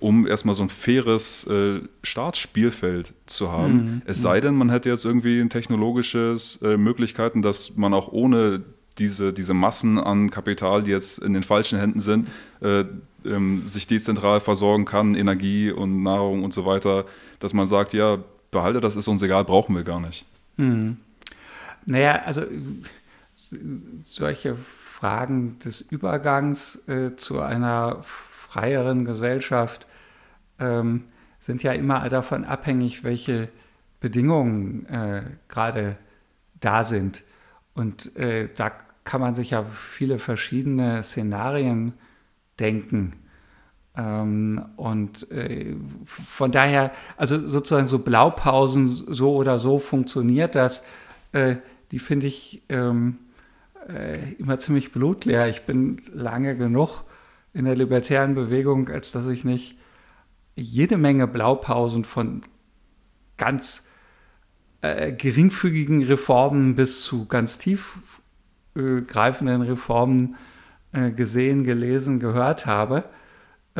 um 0.00 0.26
erstmal 0.26 0.54
so 0.54 0.62
ein 0.62 0.68
faires 0.68 1.46
äh, 1.46 1.80
Startspielfeld 2.02 3.14
zu 3.24 3.50
haben. 3.50 3.72
Mhm. 3.72 4.02
Es 4.04 4.20
sei 4.20 4.38
denn, 4.42 4.54
man 4.54 4.68
hätte 4.68 4.90
jetzt 4.90 5.06
irgendwie 5.06 5.48
technologisches 5.48 6.60
Möglichkeiten, 6.60 7.40
dass 7.40 7.76
man 7.76 7.94
auch 7.94 8.12
ohne 8.12 8.62
diese, 8.98 9.32
diese 9.32 9.54
Massen 9.54 9.98
an 9.98 10.30
Kapital, 10.30 10.82
die 10.82 10.90
jetzt 10.90 11.18
in 11.20 11.32
den 11.32 11.42
falschen 11.42 11.78
Händen 11.78 12.00
sind, 12.00 12.28
ähm, 12.62 13.66
sich 13.66 13.86
dezentral 13.86 14.40
versorgen 14.40 14.84
kann, 14.84 15.14
Energie 15.14 15.70
und 15.70 16.02
Nahrung 16.02 16.44
und 16.44 16.52
so 16.52 16.66
weiter, 16.66 17.06
dass 17.38 17.54
man 17.54 17.66
sagt, 17.66 17.94
ja, 17.94 18.18
behalte 18.50 18.80
das, 18.80 18.96
ist 18.96 19.08
uns 19.08 19.22
egal, 19.22 19.44
brauchen 19.44 19.74
wir 19.74 19.84
gar 19.84 20.00
nicht. 20.00 20.26
Hm. 20.56 20.98
Naja, 21.86 22.22
also 22.24 22.42
solche 24.04 24.56
Fragen 24.56 25.58
des 25.60 25.80
Übergangs 25.80 26.86
äh, 26.88 27.16
zu 27.16 27.40
einer 27.40 28.02
freieren 28.02 29.04
Gesellschaft 29.04 29.86
ähm, 30.58 31.04
sind 31.38 31.62
ja 31.62 31.72
immer 31.72 32.08
davon 32.08 32.44
abhängig, 32.44 33.02
welche 33.02 33.48
Bedingungen 34.00 34.86
äh, 34.86 35.22
gerade 35.48 35.96
da 36.60 36.84
sind. 36.84 37.22
Und 37.74 38.14
äh, 38.16 38.48
da 38.54 38.72
kann 39.04 39.20
man 39.20 39.34
sich 39.34 39.50
ja 39.50 39.64
viele 39.64 40.18
verschiedene 40.18 41.02
Szenarien 41.02 41.94
denken. 42.58 43.14
Ähm, 43.96 44.64
und 44.76 45.30
äh, 45.30 45.74
von 46.04 46.52
daher, 46.52 46.92
also 47.16 47.48
sozusagen 47.48 47.88
so 47.88 47.98
Blaupausen, 47.98 49.12
so 49.12 49.34
oder 49.34 49.58
so 49.58 49.78
funktioniert 49.78 50.54
das. 50.54 50.82
Äh, 51.32 51.56
die 51.90 51.98
finde 51.98 52.26
ich 52.26 52.62
ähm, 52.68 53.18
äh, 53.88 54.34
immer 54.34 54.58
ziemlich 54.58 54.92
blutleer. 54.92 55.48
Ich 55.48 55.62
bin 55.62 56.00
lange 56.12 56.56
genug 56.56 57.04
in 57.52 57.64
der 57.64 57.74
libertären 57.74 58.34
Bewegung, 58.34 58.88
als 58.88 59.12
dass 59.12 59.26
ich 59.26 59.44
nicht 59.44 59.76
jede 60.54 60.96
Menge 60.96 61.26
Blaupausen 61.26 62.04
von 62.04 62.42
ganz 63.36 63.84
äh, 64.82 65.12
geringfügigen 65.12 66.04
Reformen 66.04 66.76
bis 66.76 67.02
zu 67.02 67.26
ganz 67.26 67.58
tiefgreifenden 67.58 69.62
Reformen 69.62 70.36
äh, 70.92 71.10
gesehen, 71.10 71.64
gelesen, 71.64 72.20
gehört 72.20 72.66
habe. 72.66 73.04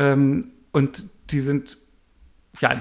Ähm, 0.01 0.47
und 0.71 1.05
die 1.29 1.41
sind, 1.41 1.77
ja, 2.59 2.73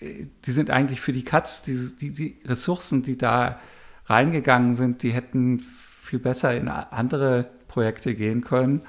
die, 0.00 0.28
die 0.44 0.52
sind 0.52 0.70
eigentlich 0.70 1.00
für 1.00 1.12
die 1.12 1.24
Katz, 1.24 1.62
die, 1.62 1.94
die, 1.96 2.10
die 2.10 2.40
Ressourcen, 2.44 3.02
die 3.02 3.16
da 3.16 3.60
reingegangen 4.06 4.74
sind, 4.74 5.04
die 5.04 5.12
hätten 5.12 5.60
viel 6.02 6.18
besser 6.18 6.54
in 6.56 6.68
andere 6.68 7.48
Projekte 7.68 8.14
gehen 8.16 8.42
können, 8.42 8.82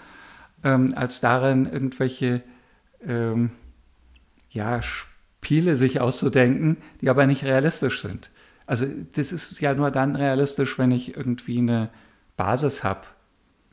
ähm, 0.64 0.94
als 0.96 1.22
darin 1.22 1.72
irgendwelche 1.72 2.42
ähm, 3.06 3.52
ja, 4.50 4.82
Spiele 4.82 5.76
sich 5.76 6.02
auszudenken, 6.02 6.78
die 7.02 7.10
aber 7.10 7.28
nicht 7.28 7.44
realistisch 7.44 8.02
sind. 8.02 8.32
Also 8.66 8.88
das 9.14 9.32
ist 9.32 9.60
ja 9.60 9.76
nur 9.76 9.92
dann 9.92 10.16
realistisch, 10.16 10.80
wenn 10.80 10.92
ich 10.92 11.16
irgendwie 11.16 11.60
eine 11.60 11.90
Basis 12.38 12.84
habe, 12.84 13.06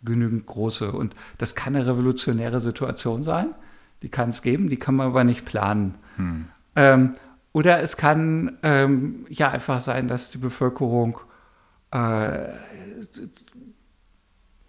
genügend 0.04 0.46
große. 0.46 0.92
Und 0.92 1.14
das 1.38 1.54
kann 1.54 1.76
eine 1.76 1.86
revolutionäre 1.86 2.60
Situation 2.60 3.22
sein. 3.22 3.54
Die 4.02 4.08
kann 4.08 4.30
es 4.30 4.42
geben, 4.42 4.68
die 4.68 4.76
kann 4.76 4.94
man 4.94 5.08
aber 5.08 5.24
nicht 5.24 5.44
planen. 5.44 5.96
Hm. 6.16 6.46
Ähm, 6.76 7.12
oder 7.52 7.80
es 7.80 7.96
kann 7.96 8.58
ähm, 8.62 9.26
ja 9.28 9.50
einfach 9.50 9.80
sein, 9.80 10.08
dass 10.08 10.30
die 10.30 10.38
Bevölkerung 10.38 11.18
äh, 11.90 12.48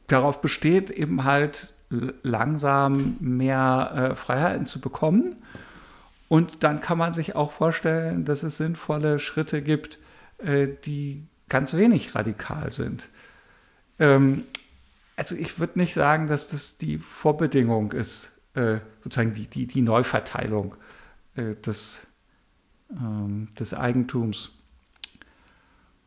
darauf 0.07 0.41
besteht, 0.41 0.89
eben 0.89 1.23
halt 1.23 1.73
langsam 2.23 3.17
mehr 3.19 4.11
äh, 4.11 4.15
Freiheiten 4.15 4.65
zu 4.65 4.79
bekommen. 4.79 5.35
Und 6.29 6.63
dann 6.63 6.79
kann 6.79 6.97
man 6.97 7.13
sich 7.13 7.35
auch 7.35 7.51
vorstellen, 7.51 8.23
dass 8.23 8.43
es 8.43 8.57
sinnvolle 8.57 9.19
Schritte 9.19 9.61
gibt, 9.61 9.99
äh, 10.37 10.69
die 10.85 11.27
ganz 11.49 11.73
wenig 11.73 12.15
radikal 12.15 12.71
sind. 12.71 13.09
Ähm, 13.99 14.45
also 15.21 15.35
ich 15.35 15.59
würde 15.59 15.77
nicht 15.77 15.93
sagen, 15.93 16.25
dass 16.25 16.49
das 16.49 16.79
die 16.79 16.97
Vorbedingung 16.97 17.91
ist, 17.91 18.31
äh, 18.55 18.77
sozusagen 19.03 19.33
die, 19.33 19.45
die, 19.45 19.67
die 19.67 19.83
Neuverteilung 19.83 20.73
äh, 21.35 21.53
des, 21.57 22.07
ähm, 22.89 23.49
des 23.53 23.75
Eigentums. 23.75 24.49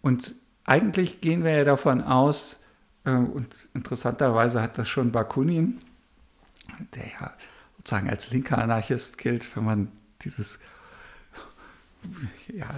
Und 0.02 0.34
eigentlich 0.64 1.20
gehen 1.20 1.44
wir 1.44 1.52
ja 1.52 1.62
davon 1.62 2.00
aus, 2.02 2.58
äh, 3.04 3.12
und 3.12 3.68
interessanterweise 3.72 4.60
hat 4.60 4.78
das 4.78 4.88
schon 4.88 5.12
Bakunin, 5.12 5.78
der 6.96 7.06
ja 7.06 7.32
sozusagen 7.76 8.10
als 8.10 8.30
linker 8.30 8.58
Anarchist 8.58 9.16
gilt, 9.16 9.56
wenn 9.56 9.64
man 9.64 9.92
dieses 10.22 10.58
ja, 12.52 12.68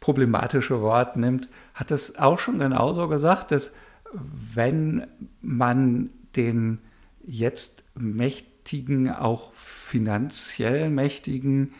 problematische 0.00 0.82
Wort 0.82 1.16
nimmt, 1.16 1.48
hat 1.72 1.90
das 1.90 2.16
auch 2.16 2.38
schon 2.38 2.58
genauso 2.58 3.08
gesagt, 3.08 3.52
dass 3.52 3.72
wenn 4.12 5.06
man 5.40 6.10
den 6.36 6.78
jetzt 7.24 7.84
Mächtigen, 7.94 9.10
auch 9.10 9.52
finanziell 9.54 10.90
Mächtigen, 10.90 11.72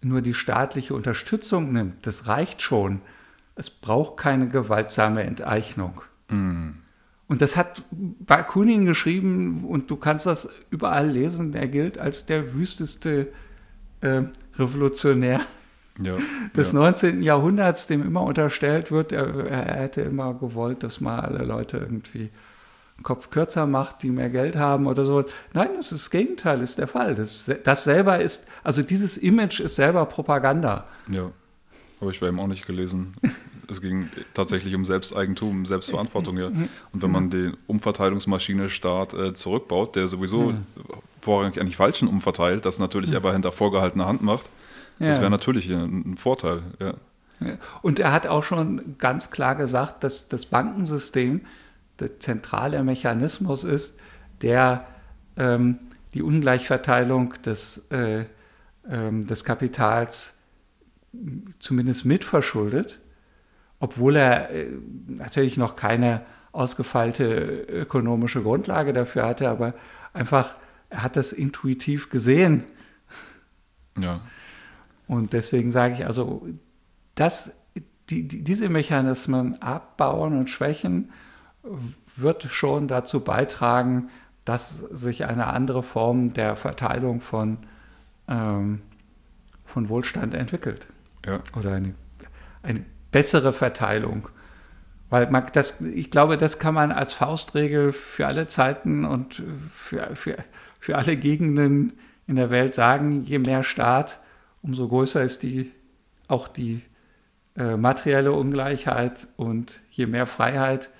nur 0.00 0.20
die 0.20 0.34
staatliche 0.34 0.94
Unterstützung 0.94 1.72
nimmt, 1.72 2.06
das 2.06 2.26
reicht 2.26 2.62
schon. 2.62 3.00
Es 3.54 3.70
braucht 3.70 4.18
keine 4.18 4.48
gewaltsame 4.48 5.22
Enteignung. 5.22 6.02
Mm. 6.28 6.70
Und 7.26 7.40
das 7.40 7.56
hat 7.56 7.82
Bakunin 7.90 8.84
geschrieben 8.84 9.64
und 9.64 9.90
du 9.90 9.96
kannst 9.96 10.26
das 10.26 10.48
überall 10.70 11.08
lesen. 11.08 11.54
Er 11.54 11.68
gilt 11.68 11.98
als 11.98 12.26
der 12.26 12.52
wüsteste 12.52 13.32
äh, 14.02 14.24
Revolutionär 14.56 15.40
ja, 16.02 16.16
des 16.56 16.72
ja. 16.72 16.78
19. 16.78 17.22
Jahrhunderts, 17.22 17.86
dem 17.86 18.02
immer 18.02 18.22
unterstellt 18.22 18.90
wird, 18.90 19.12
er, 19.12 19.46
er, 19.46 19.74
hätte 19.76 20.00
immer 20.02 20.34
gewollt, 20.34 20.82
dass 20.82 21.00
man 21.00 21.20
alle 21.20 21.44
Leute 21.44 21.78
irgendwie 21.78 22.30
den 22.96 23.02
Kopf 23.02 23.30
kürzer 23.30 23.66
macht, 23.66 24.02
die 24.02 24.10
mehr 24.10 24.30
Geld 24.30 24.56
haben 24.56 24.86
oder 24.86 25.04
so. 25.04 25.24
Nein, 25.52 25.70
das, 25.76 25.92
ist 25.92 26.04
das 26.04 26.10
Gegenteil 26.10 26.60
ist 26.62 26.78
der 26.78 26.88
Fall. 26.88 27.14
Das, 27.14 27.50
das 27.62 27.84
selber 27.84 28.20
ist, 28.20 28.46
also 28.62 28.82
dieses 28.82 29.16
Image 29.16 29.60
ist 29.60 29.76
selber 29.76 30.04
Propaganda. 30.06 30.84
Ja, 31.08 31.30
habe 32.00 32.10
ich 32.10 32.20
bei 32.20 32.28
ihm 32.28 32.40
auch 32.40 32.46
nicht 32.46 32.66
gelesen. 32.66 33.14
es 33.68 33.80
ging 33.80 34.10
tatsächlich 34.34 34.74
um 34.74 34.84
Selbsteigentum, 34.84 35.66
Selbstverantwortung. 35.66 36.38
Ja. 36.38 36.46
Und 36.46 37.02
wenn 37.02 37.10
man 37.10 37.30
die 37.30 37.52
Umverteilungsmaschine 37.66 38.68
Staat 38.68 39.14
äh, 39.14 39.34
zurückbaut, 39.34 39.96
der 39.96 40.08
sowieso 40.08 40.52
mhm. 40.52 40.66
vorrangig 41.20 41.60
an 41.60 41.66
die 41.66 41.74
Falschen 41.74 42.08
umverteilt, 42.08 42.64
das 42.66 42.78
natürlich 42.78 43.10
mhm. 43.10 43.16
aber 43.16 43.32
hinter 43.32 43.52
vorgehaltener 43.52 44.06
Hand 44.06 44.22
macht, 44.22 44.50
ja. 44.98 45.08
Das 45.08 45.20
wäre 45.20 45.30
natürlich 45.30 45.70
ein, 45.70 46.12
ein 46.12 46.16
Vorteil. 46.16 46.62
Ja. 46.80 46.94
Und 47.82 47.98
er 47.98 48.12
hat 48.12 48.26
auch 48.26 48.44
schon 48.44 48.96
ganz 48.98 49.30
klar 49.30 49.54
gesagt, 49.54 50.04
dass 50.04 50.28
das 50.28 50.46
Bankensystem 50.46 51.42
der 51.98 52.20
zentrale 52.20 52.82
Mechanismus 52.82 53.64
ist, 53.64 53.98
der 54.42 54.86
ähm, 55.36 55.78
die 56.14 56.22
Ungleichverteilung 56.22 57.34
des, 57.44 57.86
äh, 57.90 58.24
ähm, 58.88 59.26
des 59.26 59.44
Kapitals 59.44 60.34
zumindest 61.58 62.04
mitverschuldet, 62.04 63.00
obwohl 63.80 64.16
er 64.16 64.50
äh, 64.50 64.68
natürlich 65.06 65.56
noch 65.56 65.76
keine 65.76 66.22
ausgefeilte 66.52 67.24
ökonomische 67.68 68.42
Grundlage 68.42 68.92
dafür 68.92 69.26
hatte, 69.26 69.48
aber 69.48 69.74
einfach, 70.12 70.54
er 70.88 71.02
hat 71.02 71.16
das 71.16 71.32
intuitiv 71.32 72.10
gesehen. 72.10 72.64
Ja. 73.98 74.20
Und 75.06 75.32
deswegen 75.32 75.70
sage 75.70 75.94
ich 75.94 76.06
also, 76.06 76.46
dass 77.14 77.52
die, 78.10 78.26
die, 78.26 78.42
diese 78.42 78.68
Mechanismen 78.68 79.60
abbauen 79.62 80.36
und 80.36 80.50
schwächen, 80.50 81.10
wird 82.16 82.44
schon 82.44 82.88
dazu 82.88 83.20
beitragen, 83.20 84.10
dass 84.44 84.78
sich 84.78 85.24
eine 85.24 85.46
andere 85.46 85.82
Form 85.82 86.34
der 86.34 86.56
Verteilung 86.56 87.20
von, 87.22 87.58
ähm, 88.28 88.82
von 89.64 89.88
Wohlstand 89.88 90.34
entwickelt. 90.34 90.88
Ja. 91.24 91.40
Oder 91.56 91.72
eine, 91.72 91.94
eine 92.62 92.84
bessere 93.10 93.52
Verteilung 93.52 94.28
Weil 95.08 95.30
man 95.30 95.46
das, 95.52 95.80
ich 95.80 96.10
glaube, 96.10 96.36
das 96.36 96.58
kann 96.58 96.74
man 96.74 96.90
als 96.90 97.12
Faustregel 97.12 97.92
für 97.92 98.26
alle 98.26 98.48
Zeiten 98.48 99.04
und 99.04 99.42
für, 99.72 100.16
für, 100.16 100.36
für 100.80 100.96
alle 100.96 101.16
Gegenden 101.16 101.92
in 102.26 102.36
der 102.36 102.50
Welt 102.50 102.74
sagen, 102.74 103.22
je 103.22 103.38
mehr 103.38 103.62
Staat, 103.62 104.18
umso 104.64 104.88
größer 104.88 105.22
ist 105.22 105.42
die, 105.42 105.70
auch 106.26 106.48
die 106.48 106.80
äh, 107.56 107.76
materielle 107.76 108.32
Ungleichheit 108.32 109.28
und 109.36 109.80
je 109.90 110.06
mehr 110.06 110.26
Freiheit, 110.26 110.90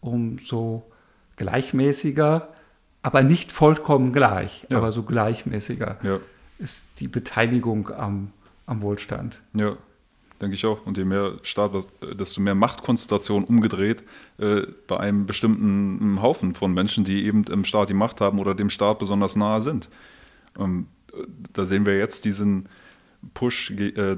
umso 0.00 0.90
gleichmäßiger, 1.36 2.48
aber 3.02 3.22
nicht 3.22 3.52
vollkommen 3.52 4.12
gleich, 4.12 4.66
ja. 4.70 4.78
aber 4.78 4.90
so 4.90 5.02
gleichmäßiger 5.02 5.98
ja. 6.02 6.18
ist 6.58 6.88
die 6.98 7.08
Beteiligung 7.08 7.90
am, 7.90 8.32
am 8.66 8.80
Wohlstand. 8.80 9.40
Ja, 9.52 9.76
denke 10.40 10.54
ich 10.54 10.64
auch. 10.64 10.86
Und 10.86 10.96
je 10.96 11.04
mehr 11.04 11.34
Staat, 11.42 11.72
desto 12.18 12.40
mehr 12.40 12.54
Machtkonzentration 12.54 13.44
umgedreht 13.44 14.02
äh, 14.38 14.62
bei 14.86 14.98
einem 14.98 15.26
bestimmten 15.26 16.22
Haufen 16.22 16.54
von 16.54 16.72
Menschen, 16.72 17.04
die 17.04 17.26
eben 17.26 17.44
im 17.44 17.64
Staat 17.64 17.90
die 17.90 17.94
Macht 17.94 18.22
haben 18.22 18.38
oder 18.38 18.54
dem 18.54 18.70
Staat 18.70 18.98
besonders 18.98 19.36
nahe 19.36 19.60
sind. 19.60 19.90
Ähm, 20.58 20.86
da 21.52 21.66
sehen 21.66 21.84
wir 21.84 21.98
jetzt 21.98 22.24
diesen 22.24 22.68
Push, 23.32 23.70
äh, 23.70 24.16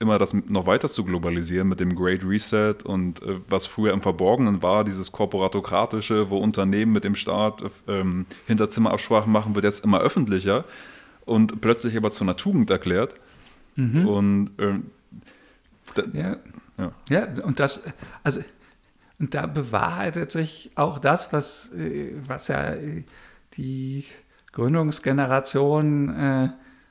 immer 0.00 0.18
das 0.18 0.32
noch 0.32 0.66
weiter 0.66 0.88
zu 0.88 1.04
globalisieren 1.04 1.68
mit 1.68 1.80
dem 1.80 1.94
Great 1.96 2.24
Reset 2.24 2.76
und 2.84 3.22
äh, 3.22 3.40
was 3.48 3.66
früher 3.66 3.92
im 3.92 4.02
Verborgenen 4.02 4.62
war, 4.62 4.84
dieses 4.84 5.10
korporatokratische, 5.10 6.30
wo 6.30 6.38
Unternehmen 6.38 6.92
mit 6.92 7.04
dem 7.04 7.14
Staat 7.14 7.62
ähm, 7.88 8.26
Hinterzimmerabsprachen 8.46 9.32
machen, 9.32 9.54
wird 9.54 9.64
jetzt 9.64 9.84
immer 9.84 10.00
öffentlicher 10.00 10.64
und 11.24 11.60
plötzlich 11.60 11.96
aber 11.96 12.10
zu 12.10 12.24
einer 12.24 12.36
Tugend 12.36 12.70
erklärt. 12.70 13.14
Mhm. 13.76 14.06
Und 14.06 14.50
ähm, 14.58 14.86
da, 15.94 16.02
ja. 16.12 16.36
ja. 16.78 16.92
ja, 17.08 17.44
und 17.44 17.58
das, 17.60 17.82
also 18.22 18.40
und 19.18 19.34
da 19.34 19.46
bewahrheitet 19.46 20.30
sich 20.30 20.70
auch 20.76 20.98
das, 20.98 21.32
was, 21.32 21.72
äh, 21.72 22.12
was 22.26 22.48
ja 22.48 22.74
äh, 22.74 23.02
die 23.54 24.04
Gründungsgeneration 24.52 26.08
äh, 26.08 26.48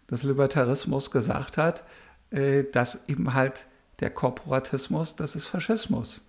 des 0.10 0.24
Libertarismus 0.24 1.12
gesagt 1.12 1.58
hat, 1.58 1.84
äh, 2.32 2.64
dass 2.72 3.08
eben 3.08 3.34
halt 3.34 3.68
der 4.00 4.10
Korporatismus, 4.10 5.16
das 5.16 5.36
ist 5.36 5.48
Faschismus. 5.48 6.26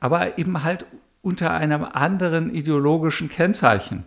Aber 0.00 0.38
eben 0.38 0.62
halt 0.62 0.86
unter 1.22 1.52
einem 1.52 1.84
anderen 1.84 2.54
ideologischen 2.54 3.28
Kennzeichen. 3.28 4.04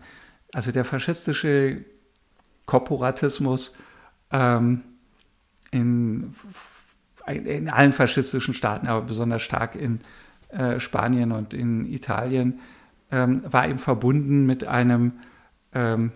Also 0.54 0.72
der 0.72 0.86
faschistische 0.86 1.84
Korporatismus 2.66 3.74
ähm, 4.32 4.84
in, 5.72 6.36
in, 7.26 7.70
allen 7.70 7.94
faschistischen 7.94 8.54
Staaten, 8.54 8.88
aber 8.88 9.02
besonders 9.02 9.42
stark 9.42 9.76
in 9.76 10.02
äh, 10.50 10.80
Spanien 10.80 11.32
und 11.32 11.54
in 11.54 11.86
Italien, 11.92 12.60
ähm, 13.12 13.42
war 13.52 13.68
eben 13.68 13.80
verbunden 13.80 14.46
mit 14.46 14.66
einem 14.66 15.14
ähm, 15.74 16.12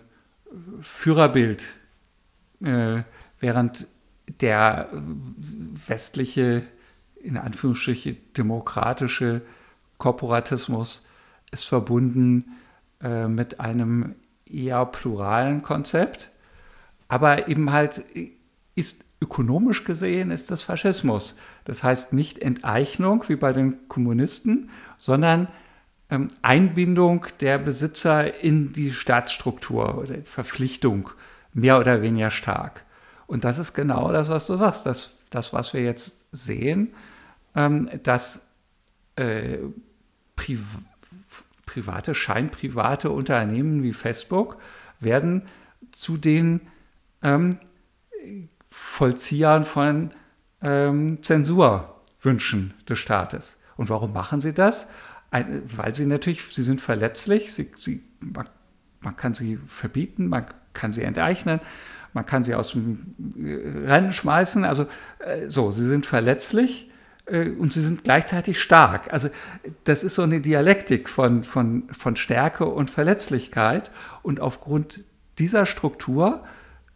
Führerbild, 0.82 1.64
äh, 2.64 3.02
während 3.40 3.86
der 4.40 4.88
westliche, 5.86 6.62
in 7.16 7.36
Anführungsstrichen 7.36 8.16
demokratische 8.36 9.42
Korporatismus 9.98 11.04
ist 11.50 11.64
verbunden 11.64 12.56
äh, 13.02 13.28
mit 13.28 13.60
einem 13.60 14.14
eher 14.46 14.84
pluralen 14.86 15.62
Konzept, 15.62 16.30
aber 17.08 17.48
eben 17.48 17.72
halt 17.72 18.04
ist 18.74 19.04
ökonomisch 19.22 19.84
gesehen 19.84 20.30
ist 20.30 20.50
das 20.50 20.62
Faschismus. 20.62 21.36
Das 21.64 21.82
heißt 21.82 22.12
nicht 22.12 22.40
Enteignung 22.40 23.24
wie 23.28 23.36
bei 23.36 23.52
den 23.52 23.88
Kommunisten, 23.88 24.70
sondern 24.98 25.46
ähm, 26.10 26.28
Einbindung 26.42 27.26
der 27.40 27.58
Besitzer 27.58 28.42
in 28.42 28.72
die 28.72 28.90
Staatsstruktur 28.90 29.98
oder 29.98 30.16
Verpflichtung 30.24 31.10
mehr 31.52 31.78
oder 31.78 32.02
weniger 32.02 32.30
stark. 32.30 32.84
Und 33.26 33.44
das 33.44 33.58
ist 33.58 33.74
genau 33.74 34.12
das, 34.12 34.28
was 34.28 34.46
du 34.46 34.56
sagst, 34.56 34.86
das, 34.86 35.10
das 35.30 35.52
was 35.52 35.72
wir 35.72 35.82
jetzt 35.82 36.26
sehen, 36.32 36.94
ähm, 37.54 37.88
dass 38.02 38.40
äh, 39.16 39.58
Pri 40.36 40.58
private, 41.66 42.14
scheinprivate 42.14 43.10
Unternehmen 43.10 43.82
wie 43.82 43.94
Facebook 43.94 44.58
werden 45.00 45.42
zu 45.90 46.18
den 46.18 46.60
ähm, 47.22 47.58
Vollziehern 48.68 49.64
von 49.64 50.10
ähm, 50.60 51.22
Zensurwünschen 51.22 52.74
des 52.88 52.98
Staates. 52.98 53.58
Und 53.76 53.88
warum 53.88 54.12
machen 54.12 54.40
sie 54.40 54.52
das? 54.52 54.86
Ein, 55.30 55.62
weil 55.76 55.94
sie 55.94 56.04
natürlich, 56.04 56.42
sie 56.50 56.62
sind 56.62 56.80
verletzlich, 56.80 57.54
sie, 57.54 57.70
sie, 57.76 58.02
man, 58.20 58.48
man 59.00 59.16
kann 59.16 59.32
sie 59.32 59.58
verbieten, 59.66 60.28
man 60.28 60.46
kann 60.74 60.92
sie 60.92 61.02
enteignen, 61.02 61.60
man 62.12 62.26
kann 62.26 62.44
sie 62.44 62.54
aus 62.54 62.72
dem 62.72 63.14
äh, 63.38 63.88
Rennen 63.88 64.12
schmeißen. 64.12 64.64
Also 64.64 64.86
äh, 65.18 65.48
so, 65.48 65.70
sie 65.70 65.86
sind 65.86 66.06
verletzlich 66.06 66.90
äh, 67.26 67.50
und 67.50 67.72
sie 67.72 67.80
sind 67.80 68.04
gleichzeitig 68.04 68.60
stark. 68.60 69.12
Also 69.12 69.30
das 69.84 70.04
ist 70.04 70.16
so 70.16 70.22
eine 70.22 70.40
Dialektik 70.40 71.08
von, 71.08 71.44
von, 71.44 71.84
von 71.90 72.16
Stärke 72.16 72.66
und 72.66 72.90
Verletzlichkeit. 72.90 73.90
Und 74.22 74.40
aufgrund 74.40 75.04
dieser 75.38 75.64
Struktur 75.64 76.44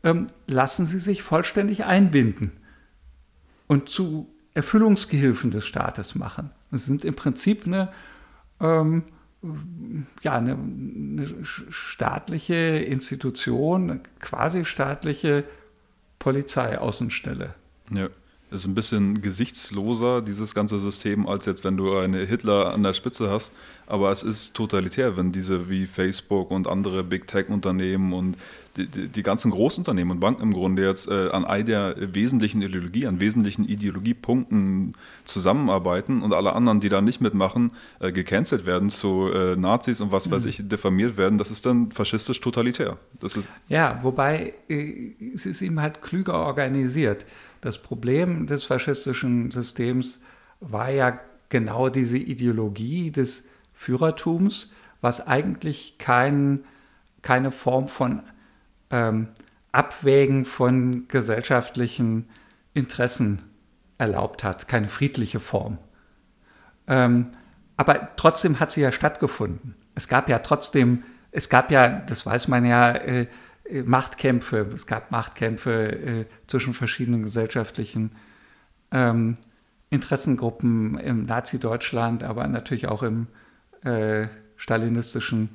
ähm, 0.05 0.27
lassen 0.47 0.85
sie 0.85 0.99
sich 0.99 1.23
vollständig 1.23 1.85
einbinden 1.85 2.53
und 3.67 3.89
zu 3.89 4.29
Erfüllungsgehilfen 4.55 5.51
des 5.51 5.67
Staates 5.67 6.15
machen. 6.15 6.51
Sie 6.71 6.79
sind 6.79 7.05
im 7.05 7.15
Prinzip 7.15 7.67
eine 7.67 7.91
ähm, 8.61 9.05
ja, 10.23 10.33
eine, 10.33 10.53
eine, 10.53 11.27
staatliche 11.45 12.55
Institution, 12.55 14.01
quasi 14.21 14.65
staatliche 14.65 15.45
Polizeiaußenstelle. 16.19 17.55
Ja, 17.91 18.09
ist 18.51 18.67
ein 18.67 18.75
bisschen 18.75 19.23
gesichtsloser, 19.23 20.23
dieses 20.23 20.55
ganze 20.55 20.79
System, 20.79 21.27
als 21.27 21.47
jetzt, 21.47 21.65
wenn 21.65 21.77
du 21.77 21.97
eine 21.97 22.25
Hitler 22.25 22.73
an 22.73 22.83
der 22.83 22.93
Spitze 22.93 23.29
hast. 23.29 23.53
Aber 23.87 24.13
es 24.13 24.23
ist 24.23 24.55
totalitär, 24.55 25.17
wenn 25.17 25.33
diese 25.33 25.69
wie 25.69 25.87
Facebook 25.87 26.51
und 26.51 26.69
andere 26.69 27.03
Big 27.03 27.27
Tech-Unternehmen 27.27 28.13
und 28.13 28.37
die, 28.77 29.09
die, 29.09 29.23
ganzen 29.23 29.51
Großunternehmen 29.51 30.13
und 30.13 30.21
Banken 30.21 30.43
im 30.43 30.53
Grunde 30.53 30.85
jetzt 30.85 31.09
äh, 31.09 31.31
an 31.31 31.45
all 31.45 31.65
der 31.65 31.95
wesentlichen 31.99 32.63
Ideologie, 32.63 33.07
an 33.07 33.21
wesentlichen 33.21 33.65
Ideologiepunkten 33.65 34.95
zusammenarbeiten 35.25 36.23
und 36.23 36.33
alle 36.33 36.53
anderen, 36.55 36.81
die 36.81 36.89
da 36.89 37.01
nicht 37.01 37.21
mitmachen, 37.21 37.73
äh, 38.01 38.13
gecancelt 38.13 38.67
werden 38.67 38.91
zu 38.91 39.31
äh, 39.33 39.57
Nazis 39.57 40.01
und 40.01 40.13
was 40.13 40.29
mhm. 40.29 40.33
weiß 40.33 40.45
ich, 40.45 40.69
diffamiert 40.69 41.17
werden, 41.17 41.39
das 41.39 41.51
ist 41.51 41.67
dann 41.67 41.91
faschistisch 41.91 42.41
totalitär. 42.41 42.99
Das 43.21 43.37
ist 43.37 43.47
ja, 43.69 43.99
wobei 44.03 44.55
äh, 44.69 45.13
es 45.35 45.47
ist 45.47 45.63
eben 45.63 45.81
halt 45.81 46.03
klüger 46.03 46.35
organisiert. 46.35 47.27
Das 47.61 47.79
Problem 47.79 48.47
des 48.47 48.65
faschistischen 48.65 49.51
Systems 49.51 50.21
war 50.61 50.91
ja 50.91 51.19
genau 51.49 51.89
diese 51.89 52.19
Ideologie 52.19 53.11
des 53.11 53.45
Führertums, 53.73 54.71
was 55.01 55.27
eigentlich 55.27 55.97
kein, 55.99 56.65
keine 57.23 57.51
Form 57.51 57.89
von 57.89 58.23
ähm, 58.91 59.29
Abwägen 59.73 60.45
von 60.45 61.07
gesellschaftlichen 61.09 62.29
Interessen 62.75 63.43
erlaubt 63.99 64.45
hat, 64.45 64.69
keine 64.69 64.89
friedliche 64.89 65.41
Form. 65.41 65.79
Ähm, 66.87 67.29
aber 67.77 68.11
trotzdem 68.17 68.61
hat 68.61 68.73
sie 68.73 68.81
ja 68.81 68.93
stattgefunden. 68.93 69.75
Es 69.95 70.09
gab 70.09 70.29
ja 70.29 70.39
trotzdem, 70.39 71.03
es 71.31 71.49
gab 71.49 71.71
ja, 71.71 71.89
das 71.89 72.25
weiß 72.25 72.49
man 72.49 72.65
ja, 72.65 72.93
äh, 72.93 73.27
äh 73.69 73.83
Machtkämpfe, 73.83 74.71
es 74.75 74.87
gab 74.87 75.11
Machtkämpfe 75.11 75.93
äh, 75.93 76.27
zwischen 76.47 76.75
verschiedenen 76.75 77.23
gesellschaftlichen 77.23 78.13
ähm, 78.93 79.37
Interessengruppen 79.91 80.99
im 80.99 81.27
Nazi-Deutschland, 81.27 82.23
aber 82.23 82.47
natürlich 82.49 82.89
auch 82.89 83.03
im 83.03 83.27
äh, 83.83 84.27
stalinistischen 84.57 85.51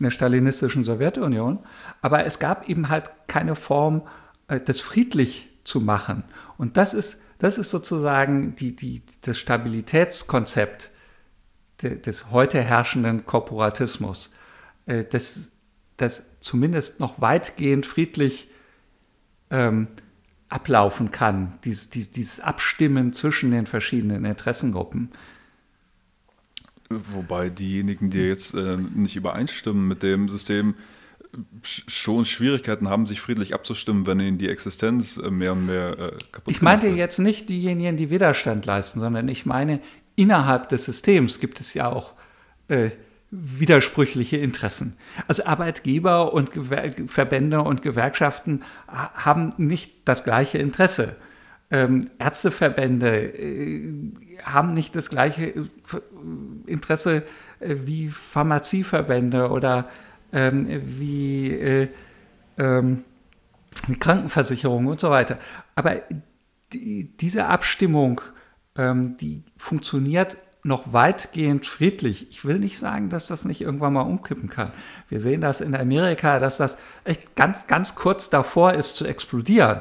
in 0.00 0.04
der 0.04 0.10
stalinistischen 0.10 0.82
Sowjetunion. 0.82 1.60
Aber 2.00 2.24
es 2.24 2.38
gab 2.38 2.68
eben 2.68 2.88
halt 2.88 3.10
keine 3.26 3.54
Form, 3.54 4.02
äh, 4.48 4.58
das 4.58 4.80
friedlich 4.80 5.50
zu 5.62 5.80
machen. 5.80 6.24
Und 6.56 6.76
das 6.78 6.94
ist, 6.94 7.20
das 7.38 7.58
ist 7.58 7.70
sozusagen 7.70 8.56
die, 8.56 8.74
die, 8.74 9.02
das 9.20 9.38
Stabilitätskonzept 9.38 10.90
des 11.82 12.30
heute 12.30 12.60
herrschenden 12.60 13.24
Korporatismus, 13.24 14.30
äh, 14.86 15.04
das, 15.04 15.50
das 15.96 16.24
zumindest 16.40 16.98
noch 17.00 17.20
weitgehend 17.20 17.86
friedlich 17.86 18.50
ähm, 19.50 19.88
ablaufen 20.48 21.10
kann, 21.10 21.58
dies, 21.64 21.90
dies, 21.90 22.10
dieses 22.10 22.40
Abstimmen 22.40 23.12
zwischen 23.12 23.50
den 23.50 23.66
verschiedenen 23.66 24.24
Interessengruppen. 24.24 25.12
Wobei 26.90 27.50
diejenigen, 27.50 28.10
die 28.10 28.18
jetzt 28.18 28.54
äh, 28.54 28.76
nicht 28.76 29.14
übereinstimmen 29.14 29.86
mit 29.86 30.02
dem 30.02 30.28
System, 30.28 30.74
schon 31.62 32.24
Schwierigkeiten 32.24 32.88
haben, 32.88 33.06
sich 33.06 33.20
friedlich 33.20 33.54
abzustimmen, 33.54 34.06
wenn 34.06 34.18
ihnen 34.18 34.38
die 34.38 34.48
Existenz 34.48 35.16
äh, 35.16 35.30
mehr 35.30 35.52
und 35.52 35.66
mehr 35.66 35.98
äh, 35.98 36.10
kaputt 36.32 36.52
Ich 36.52 36.62
meinte 36.62 36.88
wird. 36.88 36.98
jetzt 36.98 37.18
nicht 37.18 37.48
diejenigen, 37.48 37.96
die 37.96 38.10
Widerstand 38.10 38.66
leisten, 38.66 39.00
sondern 39.00 39.28
ich 39.28 39.46
meine 39.46 39.80
innerhalb 40.16 40.68
des 40.68 40.84
Systems 40.84 41.38
gibt 41.38 41.60
es 41.60 41.74
ja 41.74 41.88
auch 41.88 42.14
äh, 42.68 42.90
widersprüchliche 43.30 44.38
Interessen. 44.38 44.96
Also 45.28 45.44
Arbeitgeber 45.44 46.32
und 46.32 46.50
Gewer 46.52 46.92
Verbände 47.06 47.62
und 47.62 47.82
Gewerkschaften 47.82 48.64
haben 48.88 49.54
nicht 49.56 49.92
das 50.04 50.24
gleiche 50.24 50.58
Interesse. 50.58 51.14
Ähm, 51.72 52.10
Ärzteverbände 52.18 53.32
äh, 53.32 53.92
haben 54.42 54.74
nicht 54.74 54.96
das 54.96 55.08
gleiche 55.08 55.46
äh, 55.46 55.64
Interesse 56.66 57.22
äh, 57.60 57.76
wie 57.84 58.08
Pharmazieverbände 58.08 59.50
oder 59.50 59.88
ähm, 60.32 60.66
wie 60.98 61.52
äh, 61.52 61.88
ähm, 62.58 63.04
Krankenversicherung 64.00 64.86
und 64.86 65.00
so 65.00 65.10
weiter. 65.10 65.38
Aber 65.74 66.02
die, 66.72 67.16
diese 67.16 67.46
Abstimmung, 67.46 68.20
ähm, 68.76 69.16
die 69.16 69.42
funktioniert 69.56 70.36
noch 70.62 70.92
weitgehend 70.92 71.66
friedlich. 71.66 72.28
Ich 72.30 72.44
will 72.44 72.58
nicht 72.58 72.78
sagen, 72.78 73.08
dass 73.08 73.26
das 73.26 73.44
nicht 73.44 73.62
irgendwann 73.62 73.94
mal 73.94 74.02
umkippen 74.02 74.50
kann. 74.50 74.72
Wir 75.08 75.20
sehen 75.20 75.40
das 75.40 75.60
in 75.60 75.74
Amerika, 75.74 76.38
dass 76.38 76.58
das 76.58 76.76
echt 77.04 77.34
ganz, 77.34 77.66
ganz 77.66 77.94
kurz 77.94 78.28
davor 78.28 78.74
ist 78.74 78.96
zu 78.96 79.06
explodieren. 79.06 79.80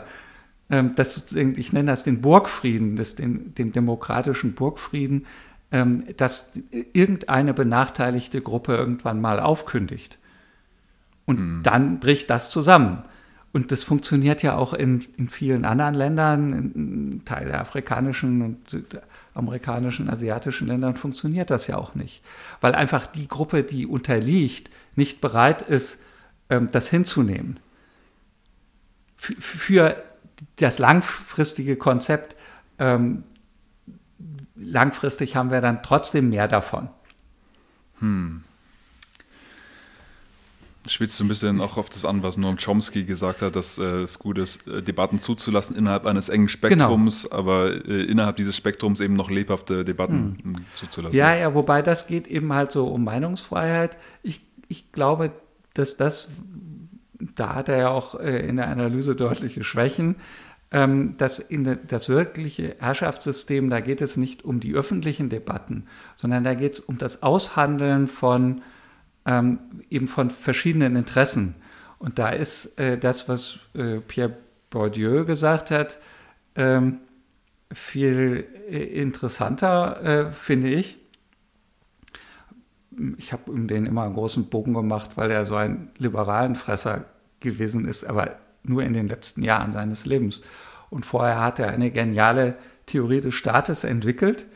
Ähm, 0.70 0.96
das, 0.96 1.34
ich 1.34 1.74
nenne 1.74 1.92
das 1.92 2.04
den 2.04 2.22
Burgfrieden, 2.22 2.96
das, 2.96 3.16
den, 3.16 3.54
den 3.56 3.72
demokratischen 3.72 4.54
Burgfrieden, 4.54 5.26
ähm, 5.72 6.06
dass 6.18 6.52
irgendeine 6.94 7.54
benachteiligte 7.54 8.42
Gruppe 8.42 8.76
irgendwann 8.76 9.22
mal 9.22 9.40
aufkündigt. 9.40 10.18
Und 11.26 11.40
mhm. 11.40 11.64
dann 11.64 12.00
bricht 12.00 12.30
das 12.30 12.50
zusammen. 12.50 13.04
Und 13.52 13.72
das 13.72 13.84
funktioniert 13.84 14.44
ja 14.44 14.56
auch 14.56 14.74
in, 14.74 15.04
in 15.18 15.28
vielen 15.28 15.66
anderen 15.66 15.96
Ländern, 15.96 16.54
in 16.54 17.26
Teil 17.26 17.48
der 17.48 17.62
afrikanischen 17.62 18.44
und 18.44 18.70
südamerikanischen, 18.70 20.08
asiatischen 20.08 20.68
Ländern 20.68 20.96
funktioniert 20.96 21.50
das 21.50 21.66
ja 21.66 21.78
auch 21.78 21.96
nicht. 21.96 22.24
Weil 22.62 22.76
einfach 22.76 23.08
die 23.08 23.28
Gruppe, 23.28 23.64
die 23.64 23.88
unterliegt, 23.88 24.70
nicht 24.96 25.20
bereit 25.20 25.64
ist, 25.64 26.00
ähm, 26.52 26.70
das 26.72 26.90
hinzunehmen. 26.90 27.60
Für 29.18 30.02
das 30.58 30.80
langfristige 30.80 31.76
Konzept, 31.76 32.36
ähm, 32.78 33.24
langfristig 34.56 35.36
haben 35.36 35.52
wir 35.52 35.62
dann 35.62 35.84
trotzdem 35.84 36.30
mehr 36.30 36.48
davon. 36.48 36.90
Hm 38.00 38.44
spielst 40.92 41.20
du 41.20 41.24
ein 41.24 41.28
bisschen 41.28 41.62
auch 41.62 41.78
auf 41.78 41.90
das 41.90 42.06
an, 42.06 42.24
was 42.24 42.38
Noam 42.38 42.58
Chomsky 42.58 43.04
gesagt 43.04 43.42
hat, 43.42 43.56
dass 43.56 43.78
äh, 43.78 43.84
es 43.84 44.20
gut 44.20 44.38
ist, 44.38 44.68
äh, 44.68 44.82
Debatten 44.82 45.20
zuzulassen 45.20 45.76
innerhalb 45.76 46.06
eines 46.06 46.30
engen 46.30 46.50
Spektrums, 46.50 47.24
genau. 47.24 47.36
aber 47.36 47.86
äh, 47.88 48.04
innerhalb 48.04 48.38
dieses 48.38 48.56
Spektrums 48.56 49.00
eben 49.00 49.16
noch 49.16 49.30
lebhafte 49.30 49.86
Debatten 49.86 50.38
hm. 50.42 50.56
zuzulassen. 50.76 51.18
Ja, 51.18 51.36
ja, 51.36 51.54
wobei 51.54 51.82
das 51.82 52.08
geht 52.08 52.28
eben 52.28 52.54
halt 52.54 52.72
so 52.72 52.88
um 52.88 53.04
Meinungsfreiheit. 53.04 53.98
Ich, 54.24 54.42
ich 54.68 54.92
glaube, 54.92 55.32
dass 55.74 55.98
das, 55.98 56.28
da 57.20 57.56
hat 57.56 57.70
er 57.70 57.78
ja 57.78 57.90
auch 57.90 58.20
äh, 58.20 58.48
in 58.48 58.56
der 58.56 58.68
Analyse 58.68 59.16
deutliche 59.16 59.64
Schwächen, 59.64 60.16
ähm, 60.72 61.18
dass 61.18 61.40
in 61.40 61.80
das 61.88 62.10
wirkliche 62.10 62.76
Herrschaftssystem, 62.80 63.70
da 63.70 63.80
geht 63.80 64.02
es 64.02 64.18
nicht 64.18 64.46
um 64.46 64.60
die 64.60 64.74
öffentlichen 64.74 65.30
Debatten, 65.30 65.86
sondern 66.16 66.44
da 66.44 66.54
geht 66.54 66.74
es 66.74 66.80
um 66.80 66.98
das 66.98 67.24
Aushandeln 67.24 68.08
von 68.08 68.62
ähm, 69.26 69.60
eben 69.90 70.08
von 70.08 70.30
verschiedenen 70.30 70.96
Interessen. 70.96 71.56
Und 71.98 72.20
da 72.20 72.30
ist 72.30 72.80
äh, 72.80 72.98
das, 72.98 73.28
was 73.28 73.60
äh, 73.74 73.98
Pierre 74.00 74.38
Bourdieu 74.70 75.26
gesagt 75.26 75.72
hat, 75.72 75.98
ähm, 76.56 77.00
viel 77.72 78.48
interessanter, 78.68 80.32
finde 80.34 80.70
ich. 80.70 80.98
Ich 83.18 83.32
habe 83.34 83.52
ihm 83.52 83.68
den 83.68 83.86
immer 83.86 84.04
einen 84.04 84.14
großen 84.14 84.50
Bogen 84.50 84.74
gemacht, 84.74 85.12
weil 85.16 85.32
er 85.32 85.46
so 85.46 85.56
ein 85.56 85.90
liberalen 85.98 86.56
Fresser 86.56 87.06
gewesen 87.40 87.86
ist, 87.86 88.04
aber 88.06 88.36
nur 88.64 88.84
in 88.84 88.94
den 88.94 89.08
letzten 89.08 89.42
Jahren 89.42 89.72
seines 89.72 90.06
Lebens. 90.06 90.42
Und 90.90 91.06
vorher 91.06 91.42
hat 91.42 91.60
er 91.60 91.70
eine 91.70 91.92
geniale 91.92 92.56
Theorie 92.86 93.22
des 93.22 93.36
Staates 93.36 93.84
entwickelt. 93.84 94.48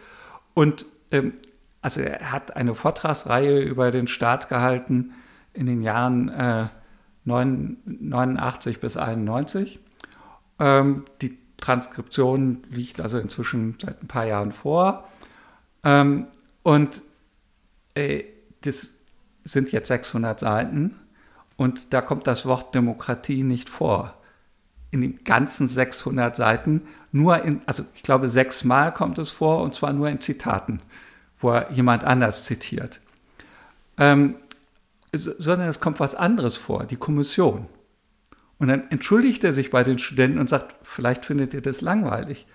Und 0.53 0.85
ähm, 1.11 1.33
also 1.81 2.01
er 2.01 2.31
hat 2.31 2.55
eine 2.55 2.75
Vortragsreihe 2.75 3.59
über 3.59 3.91
den 3.91 4.07
Staat 4.07 4.49
gehalten 4.49 5.13
in 5.53 5.65
den 5.65 5.81
Jahren 5.81 6.29
äh, 6.29 6.67
89 7.25 8.79
bis 8.79 8.97
91. 8.97 9.79
Ähm, 10.59 11.05
die 11.21 11.37
Transkription 11.57 12.63
liegt 12.69 12.99
also 12.99 13.19
inzwischen 13.19 13.77
seit 13.81 14.01
ein 14.01 14.07
paar 14.07 14.25
Jahren 14.25 14.51
vor. 14.51 15.07
Ähm, 15.83 16.27
und 16.63 17.01
äh, 17.95 18.23
das 18.65 18.89
sind 19.43 19.71
jetzt 19.71 19.87
600 19.87 20.39
Seiten 20.39 20.95
und 21.57 21.93
da 21.93 22.01
kommt 22.01 22.27
das 22.27 22.45
Wort 22.45 22.73
Demokratie 22.75 23.43
nicht 23.43 23.69
vor. 23.69 24.13
In 24.91 25.01
den 25.01 25.23
ganzen 25.23 25.67
600 25.67 26.35
Seiten, 26.35 26.81
nur 27.11 27.43
in, 27.43 27.61
also 27.65 27.83
ich 27.95 28.03
glaube 28.03 28.29
sechsmal 28.29 28.93
kommt 28.93 29.17
es 29.17 29.29
vor 29.29 29.61
und 29.61 29.73
zwar 29.73 29.93
nur 29.93 30.09
in 30.09 30.21
Zitaten 30.21 30.81
wo 31.43 31.51
er 31.51 31.71
jemand 31.71 32.03
anders 32.03 32.43
zitiert. 32.45 32.99
Ähm, 33.97 34.35
sondern 35.11 35.67
es 35.67 35.79
kommt 35.79 35.99
was 35.99 36.15
anderes 36.15 36.55
vor, 36.55 36.85
die 36.85 36.95
Kommission. 36.95 37.67
Und 38.57 38.69
dann 38.69 38.89
entschuldigt 38.89 39.43
er 39.43 39.53
sich 39.53 39.69
bei 39.69 39.83
den 39.83 39.99
Studenten 39.99 40.39
und 40.39 40.49
sagt, 40.49 40.75
vielleicht 40.81 41.25
findet 41.25 41.53
ihr 41.53 41.61
das 41.61 41.81
langweilig. 41.81 42.47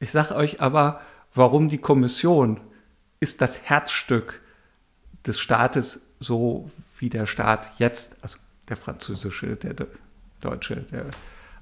Ich 0.00 0.10
sage 0.10 0.34
euch 0.34 0.60
aber, 0.60 1.00
warum 1.32 1.68
die 1.70 1.78
Kommission 1.78 2.60
ist 3.20 3.40
das 3.40 3.62
Herzstück 3.62 4.41
des 5.26 5.38
Staates, 5.38 6.00
so 6.20 6.70
wie 6.98 7.10
der 7.10 7.26
Staat 7.26 7.72
jetzt, 7.78 8.16
also 8.22 8.38
der 8.68 8.76
französische, 8.76 9.56
der 9.56 9.74
deutsche, 10.40 10.76
der 10.90 11.06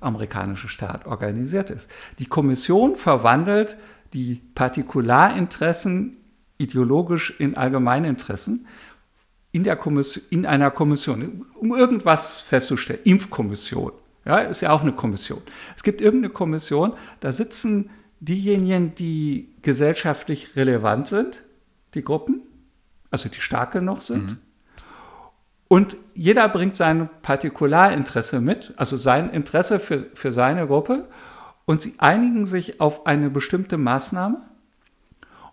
amerikanische 0.01 0.68
Staat 0.68 1.07
organisiert 1.07 1.70
ist. 1.70 1.90
Die 2.18 2.27
Kommission 2.27 2.96
verwandelt 2.96 3.77
die 4.12 4.40
Partikularinteressen 4.55 6.16
ideologisch 6.59 7.38
in 7.38 7.57
Allgemeininteressen 7.57 8.66
in, 9.53 9.64
der 9.64 9.77
Kommission, 9.77 10.25
in 10.31 10.46
einer 10.46 10.70
Kommission, 10.70 11.46
um 11.55 11.75
irgendwas 11.75 12.40
festzustellen. 12.40 13.01
Impfkommission, 13.05 13.92
ja, 14.25 14.38
ist 14.38 14.61
ja 14.61 14.70
auch 14.70 14.83
eine 14.83 14.92
Kommission. 14.92 15.42
Es 15.77 15.83
gibt 15.83 16.01
irgendeine 16.01 16.33
Kommission, 16.33 16.92
da 17.20 17.33
sitzen 17.33 17.90
diejenigen, 18.20 18.94
die 18.94 19.55
gesellschaftlich 19.62 20.55
relevant 20.57 21.09
sind, 21.09 21.42
die 21.94 22.05
Gruppen, 22.05 22.42
also 23.11 23.29
die 23.29 23.40
stark 23.40 23.73
genug 23.73 24.03
sind. 24.03 24.31
Mhm. 24.31 24.38
Und 25.68 25.96
jeder 26.14 26.49
bringt 26.49 26.77
sein 26.77 27.09
Partikularinteresse 27.23 28.40
mit, 28.40 28.75
also 28.77 28.96
sein 28.96 29.31
Interesse 29.31 29.79
für, 29.79 30.07
für 30.14 30.33
seine 30.33 30.66
Gruppe. 30.66 31.09
Und 31.64 31.81
sie 31.81 31.94
einigen 31.99 32.46
sich 32.46 32.81
auf 32.81 33.07
eine 33.07 33.31
bestimmte 33.31 33.77
Maßnahme 33.77 34.42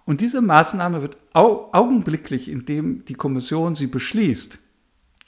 und 0.07 0.21
diese 0.21 0.39
Maßnahme 0.39 1.01
wird 1.01 1.17
au 1.33 1.69
augenblicklich, 1.73 2.49
indem 2.49 3.03
die 3.03 3.13
Kommission 3.13 3.75
sie 3.75 3.87
beschließt 3.87 4.57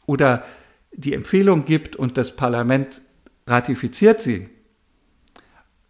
oder 0.06 0.46
die 0.94 1.14
Empfehlung 1.14 1.66
gibt 1.66 1.98
und 1.98 2.18
das 2.18 2.34
Parlament 2.34 3.02
ratifiziert 3.46 4.22
sie, 4.22 4.50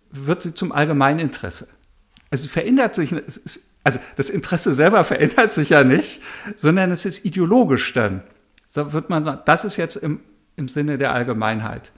wird 0.10 0.41
sie 0.41 0.56
zum 0.56 0.71
Allgemeininteresse. 0.71 1.67
Also 2.32 2.47
verändert 2.47 2.95
sich, 2.95 3.13
also 3.84 4.00
das 4.15 4.30
Interesse 4.30 4.74
selber 4.74 5.04
verändert 5.06 5.52
sich 5.52 5.70
ja 5.70 5.84
nicht, 5.84 6.22
sondern 6.58 6.92
es 6.92 7.06
ist 7.06 7.26
ideologisch 7.26 7.94
dann. 7.94 8.24
So 8.68 8.94
wird 8.94 9.10
man 9.10 9.24
sagen, 9.24 9.42
das 9.46 9.65
ist 9.65 9.78
jetzt 9.78 9.96
im, 9.96 10.20
im 10.56 10.70
Sinne 10.70 10.98
der 10.98 11.13
Allgemeinheit. 11.13 11.92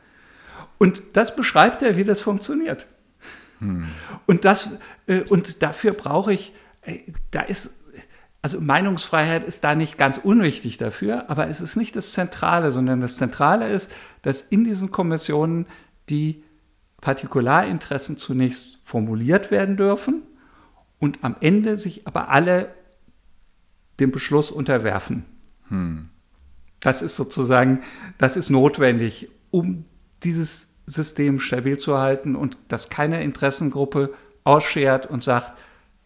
Und 0.77 1.01
das 1.13 1.35
beschreibt 1.35 1.81
er, 1.81 1.97
wie 1.97 2.03
das 2.03 2.21
funktioniert. 2.21 2.87
Hm. 3.59 3.87
Und, 4.25 4.45
das, 4.45 4.69
äh, 5.07 5.21
und 5.21 5.61
dafür 5.61 5.93
brauche 5.93 6.33
ich 6.33 6.53
da 7.31 7.41
ist, 7.41 7.71
also 8.41 8.59
Meinungsfreiheit 8.59 9.43
ist 9.43 9.63
da 9.63 9.75
nicht 9.75 9.97
ganz 9.97 10.17
unwichtig 10.17 10.77
dafür, 10.77 11.29
aber 11.29 11.47
es 11.47 11.61
ist 11.61 11.75
nicht 11.75 11.95
das 11.95 12.13
Zentrale, 12.13 12.71
sondern 12.71 13.01
das 13.01 13.17
Zentrale 13.17 13.69
ist, 13.69 13.91
dass 14.23 14.41
in 14.41 14.63
diesen 14.63 14.91
Kommissionen 14.91 15.67
die 16.09 16.43
Partikularinteressen 17.01 18.17
zunächst 18.17 18.79
formuliert 18.83 19.51
werden 19.51 19.77
dürfen 19.77 20.23
und 21.01 21.23
am 21.23 21.35
Ende 21.41 21.77
sich 21.77 22.07
aber 22.07 22.29
alle 22.29 22.73
dem 23.99 24.11
Beschluss 24.11 24.51
unterwerfen. 24.51 25.25
Hm. 25.67 26.09
Das 26.79 27.01
ist 27.01 27.17
sozusagen, 27.17 27.81
das 28.17 28.37
ist 28.37 28.49
notwendig, 28.49 29.27
um 29.49 29.83
dieses 30.23 30.67
System 30.85 31.39
stabil 31.39 31.77
zu 31.77 31.97
halten 31.97 32.35
und 32.35 32.57
dass 32.67 32.89
keine 32.89 33.23
Interessengruppe 33.23 34.13
ausschert 34.43 35.07
und 35.07 35.23
sagt, 35.23 35.53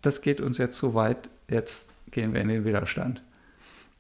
das 0.02 0.22
geht 0.22 0.42
uns 0.42 0.58
jetzt 0.58 0.78
zu 0.78 0.94
weit, 0.94 1.30
jetzt 1.50 1.90
gehen 2.12 2.34
wir 2.34 2.42
in 2.42 2.48
den 2.48 2.66
Widerstand. 2.66 3.22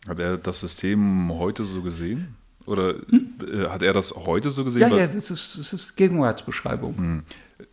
Hat 0.07 0.19
er 0.19 0.37
das 0.37 0.61
System 0.61 1.31
heute 1.33 1.65
so 1.65 1.81
gesehen? 1.81 2.35
Oder 2.65 2.95
hm? 3.09 3.69
hat 3.69 3.83
er 3.83 3.93
das 3.93 4.13
heute 4.15 4.49
so 4.49 4.63
gesehen? 4.63 4.81
Ja, 4.81 4.97
ja, 4.97 5.07
das 5.07 5.29
ist, 5.29 5.59
das 5.59 5.73
ist 5.73 5.95
Gegenwartsbeschreibung. 5.95 6.97
Hm. 6.97 7.23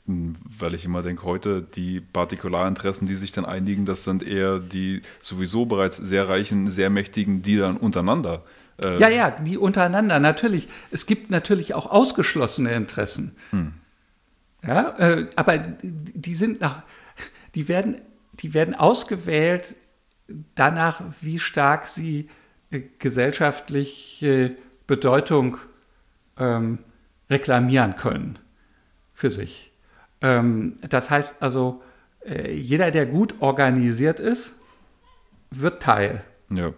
Weil 0.05 0.75
ich 0.75 0.85
immer 0.85 1.03
denke, 1.03 1.23
heute 1.23 1.63
die 1.63 2.01
Partikularinteressen, 2.01 3.07
die 3.07 3.15
sich 3.15 3.31
dann 3.31 3.45
einigen, 3.45 3.85
das 3.85 4.03
sind 4.03 4.23
eher 4.23 4.59
die 4.59 5.03
sowieso 5.21 5.65
bereits 5.65 5.97
sehr 5.97 6.29
reichen, 6.29 6.71
sehr 6.71 6.91
mächtigen, 6.91 7.43
die 7.43 7.57
dann 7.57 7.77
untereinander. 7.77 8.43
Äh 8.83 8.99
ja, 8.99 9.09
ja, 9.09 9.31
die 9.31 9.59
untereinander, 9.59 10.19
natürlich. 10.19 10.69
Es 10.91 11.07
gibt 11.07 11.31
natürlich 11.31 11.75
auch 11.75 11.87
ausgeschlossene 11.87 12.73
Interessen. 12.73 13.37
Hm. 13.51 13.75
Ja, 14.67 14.97
äh, 14.99 15.27
aber 15.37 15.59
die 15.59 16.35
sind 16.35 16.61
nach, 16.61 16.83
die 17.55 17.69
werden, 17.69 18.01
die 18.35 18.55
werden 18.55 18.75
ausgewählt 18.75 19.77
danach, 20.55 21.03
wie 21.21 21.39
stark 21.39 21.87
sie 21.87 22.29
äh, 22.71 22.81
gesellschaftliche 22.99 24.57
Bedeutung 24.87 25.59
ähm, 26.39 26.79
reklamieren 27.29 27.97
können 27.97 28.39
für 29.15 29.31
sich. 29.31 29.72
Ähm, 30.23 30.79
das 30.89 31.11
heißt 31.11 31.43
also, 31.43 31.83
äh, 32.25 32.53
jeder, 32.53 32.91
der 32.91 33.07
gut 33.07 33.35
organisiert 33.41 34.21
ist, 34.21 34.55
wird 35.51 35.83
Teil. 35.83 36.23
Ja. 36.51 36.73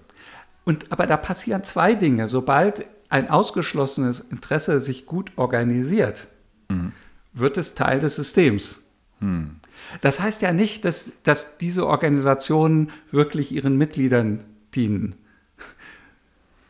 Und, 0.64 0.90
aber 0.90 1.06
da 1.06 1.16
passieren 1.16 1.62
zwei 1.62 1.94
Dinge. 1.94 2.28
Sobald 2.28 2.86
ein 3.08 3.28
ausgeschlossenes 3.28 4.20
Interesse 4.20 4.80
sich 4.80 5.06
gut 5.06 5.32
organisiert, 5.36 6.28
mhm. 6.68 6.92
wird 7.32 7.58
es 7.58 7.74
Teil 7.74 8.00
des 8.00 8.16
Systems. 8.16 8.80
Mhm. 9.20 9.60
Das 10.00 10.20
heißt 10.20 10.42
ja 10.42 10.52
nicht, 10.52 10.84
dass, 10.84 11.12
dass 11.22 11.58
diese 11.58 11.86
Organisationen 11.86 12.90
wirklich 13.10 13.52
ihren 13.52 13.76
Mitgliedern 13.76 14.44
dienen. 14.74 15.14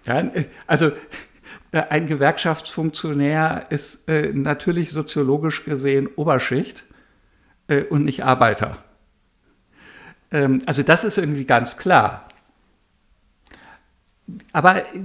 Ja, 0.04 0.30
also 0.66 0.92
ein 1.80 2.06
Gewerkschaftsfunktionär 2.06 3.66
ist 3.70 4.08
äh, 4.08 4.32
natürlich 4.32 4.90
soziologisch 4.90 5.64
gesehen 5.64 6.08
Oberschicht 6.16 6.84
äh, 7.68 7.82
und 7.82 8.04
nicht 8.04 8.24
Arbeiter. 8.24 8.78
Ähm, 10.30 10.62
also 10.66 10.82
das 10.82 11.04
ist 11.04 11.18
irgendwie 11.18 11.44
ganz 11.44 11.76
klar. 11.76 12.28
Aber 14.52 14.76
äh, 14.76 15.02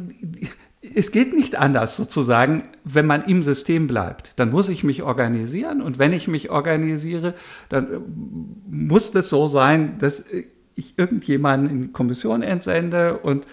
es 0.96 1.12
geht 1.12 1.34
nicht 1.34 1.56
anders 1.56 1.98
sozusagen, 1.98 2.70
wenn 2.84 3.06
man 3.06 3.24
im 3.24 3.44
System 3.44 3.88
bleibt. 3.88 4.34
Dann 4.38 4.52
muss 4.52 4.70
ich 4.70 4.84
mich 4.84 5.04
organisieren 5.04 5.82
und 5.82 6.00
wenn 6.00 6.14
ich 6.14 6.28
mich 6.28 6.50
organisiere, 6.50 7.34
dann 7.70 7.94
äh, 7.94 8.00
muss 8.70 9.12
das 9.12 9.30
so 9.30 9.48
sein, 9.48 9.98
dass 10.00 10.26
ich 10.76 10.98
irgendjemanden 10.98 11.70
in 11.70 11.82
die 11.82 11.92
Kommission 11.92 12.42
entsende 12.42 13.18
und 13.18 13.46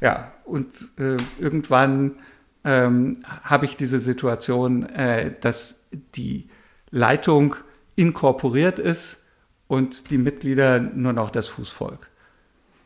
ja, 0.00 0.32
und 0.44 0.90
äh, 0.98 1.16
irgendwann 1.38 2.16
ähm, 2.64 3.24
habe 3.42 3.66
ich 3.66 3.76
diese 3.76 4.00
Situation, 4.00 4.84
äh, 4.84 5.32
dass 5.40 5.84
die 6.14 6.48
Leitung 6.90 7.56
inkorporiert 7.96 8.78
ist 8.78 9.18
und 9.68 10.10
die 10.10 10.18
Mitglieder 10.18 10.80
nur 10.80 11.12
noch 11.12 11.30
das 11.30 11.48
Fußvolk. 11.48 12.08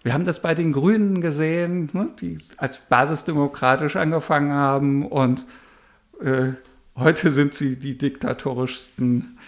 Wir 0.03 0.13
haben 0.13 0.25
das 0.25 0.43
bei 0.43 0.55
den 0.55 0.73
Grünen 0.73 1.23
gesehen, 1.23 1.89
ne, 1.95 2.11
die 2.21 2.39
als 2.59 2.83
basisdemokratisch 2.83 3.97
angefangen 3.97 4.53
haben 4.53 5.07
und 5.07 5.47
äh, 6.21 6.53
heute 6.97 7.31
sind 7.31 7.55
sie 7.55 7.77
die 7.77 7.97
diktatorischsten. 7.97 9.39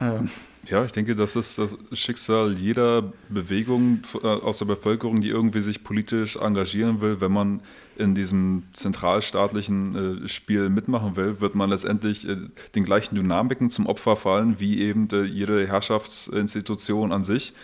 Äh, 0.00 0.20
ja, 0.68 0.84
ich 0.84 0.92
denke, 0.92 1.14
das 1.14 1.36
ist 1.36 1.58
das 1.58 1.78
Schicksal 1.92 2.54
jeder 2.54 3.12
Bewegung 3.28 4.02
äh, 4.22 4.26
aus 4.26 4.58
der 4.58 4.64
Bevölkerung, 4.64 5.20
die 5.20 5.28
irgendwie 5.28 5.60
sich 5.60 5.84
politisch 5.84 6.36
engagieren 6.36 7.00
will. 7.00 7.20
Wenn 7.20 7.32
man 7.32 7.60
in 7.96 8.14
diesem 8.14 8.64
zentralstaatlichen 8.72 10.24
äh, 10.24 10.28
Spiel 10.28 10.68
mitmachen 10.68 11.16
will, 11.16 11.40
wird 11.40 11.54
man 11.54 11.70
letztendlich 11.70 12.28
äh, 12.28 12.36
den 12.74 12.84
gleichen 12.84 13.14
Dynamiken 13.14 13.70
zum 13.70 13.86
Opfer 13.86 14.16
fallen, 14.16 14.60
wie 14.60 14.80
eben 14.80 15.08
jede 15.26 15.66
Herrschaftsinstitution 15.66 17.12
an 17.12 17.24
sich. 17.24 17.54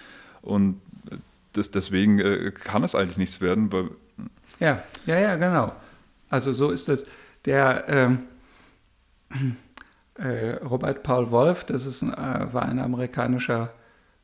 Und 0.42 0.80
das, 1.52 1.70
deswegen 1.70 2.52
kann 2.54 2.84
es 2.84 2.94
eigentlich 2.94 3.16
nichts 3.16 3.40
werden. 3.40 3.72
Weil 3.72 3.90
ja, 4.60 4.82
ja, 5.06 5.18
ja, 5.18 5.36
genau. 5.36 5.72
Also 6.28 6.52
so 6.52 6.70
ist 6.70 6.88
es. 6.88 7.06
Der 7.46 7.84
ähm, 7.88 8.18
äh, 10.14 10.56
Robert 10.62 11.02
Paul 11.02 11.30
Wolf, 11.30 11.64
das 11.64 11.86
ist 11.86 12.02
ein, 12.02 12.12
äh, 12.12 12.52
war 12.52 12.62
ein 12.62 12.78
amerikanischer 12.78 13.72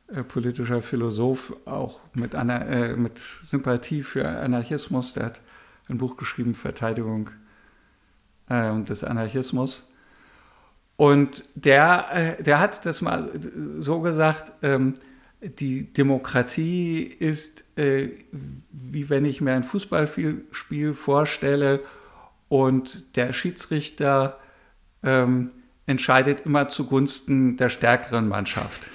äh, 0.07 0.23
politischer 0.23 0.81
Philosoph, 0.81 1.53
auch 1.65 1.99
mit, 2.13 2.35
einer, 2.35 2.65
äh, 2.67 2.95
mit 2.95 3.17
Sympathie 3.19 4.03
für 4.03 4.27
Anarchismus. 4.27 5.13
Der 5.13 5.25
hat 5.25 5.41
ein 5.89 5.97
Buch 5.97 6.17
geschrieben, 6.17 6.53
Verteidigung 6.53 7.29
ähm, 8.49 8.85
des 8.85 9.03
Anarchismus. 9.03 9.89
Und 10.95 11.43
der, 11.55 12.07
äh, 12.11 12.43
der 12.43 12.59
hat 12.59 12.85
das 12.85 13.01
mal 13.01 13.31
so 13.79 14.01
gesagt, 14.01 14.53
ähm, 14.63 14.95
die 15.41 15.93
Demokratie 15.93 17.03
ist 17.03 17.63
äh, 17.77 18.09
wie 18.71 19.09
wenn 19.09 19.25
ich 19.25 19.41
mir 19.41 19.53
ein 19.53 19.63
Fußballspiel 19.63 20.93
vorstelle 20.93 21.81
und 22.47 23.15
der 23.15 23.33
Schiedsrichter 23.33 24.39
ähm, 25.03 25.51
entscheidet 25.85 26.41
immer 26.41 26.69
zugunsten 26.69 27.57
der 27.57 27.69
stärkeren 27.69 28.27
Mannschaft. 28.27 28.89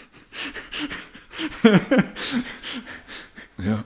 ja. 3.59 3.85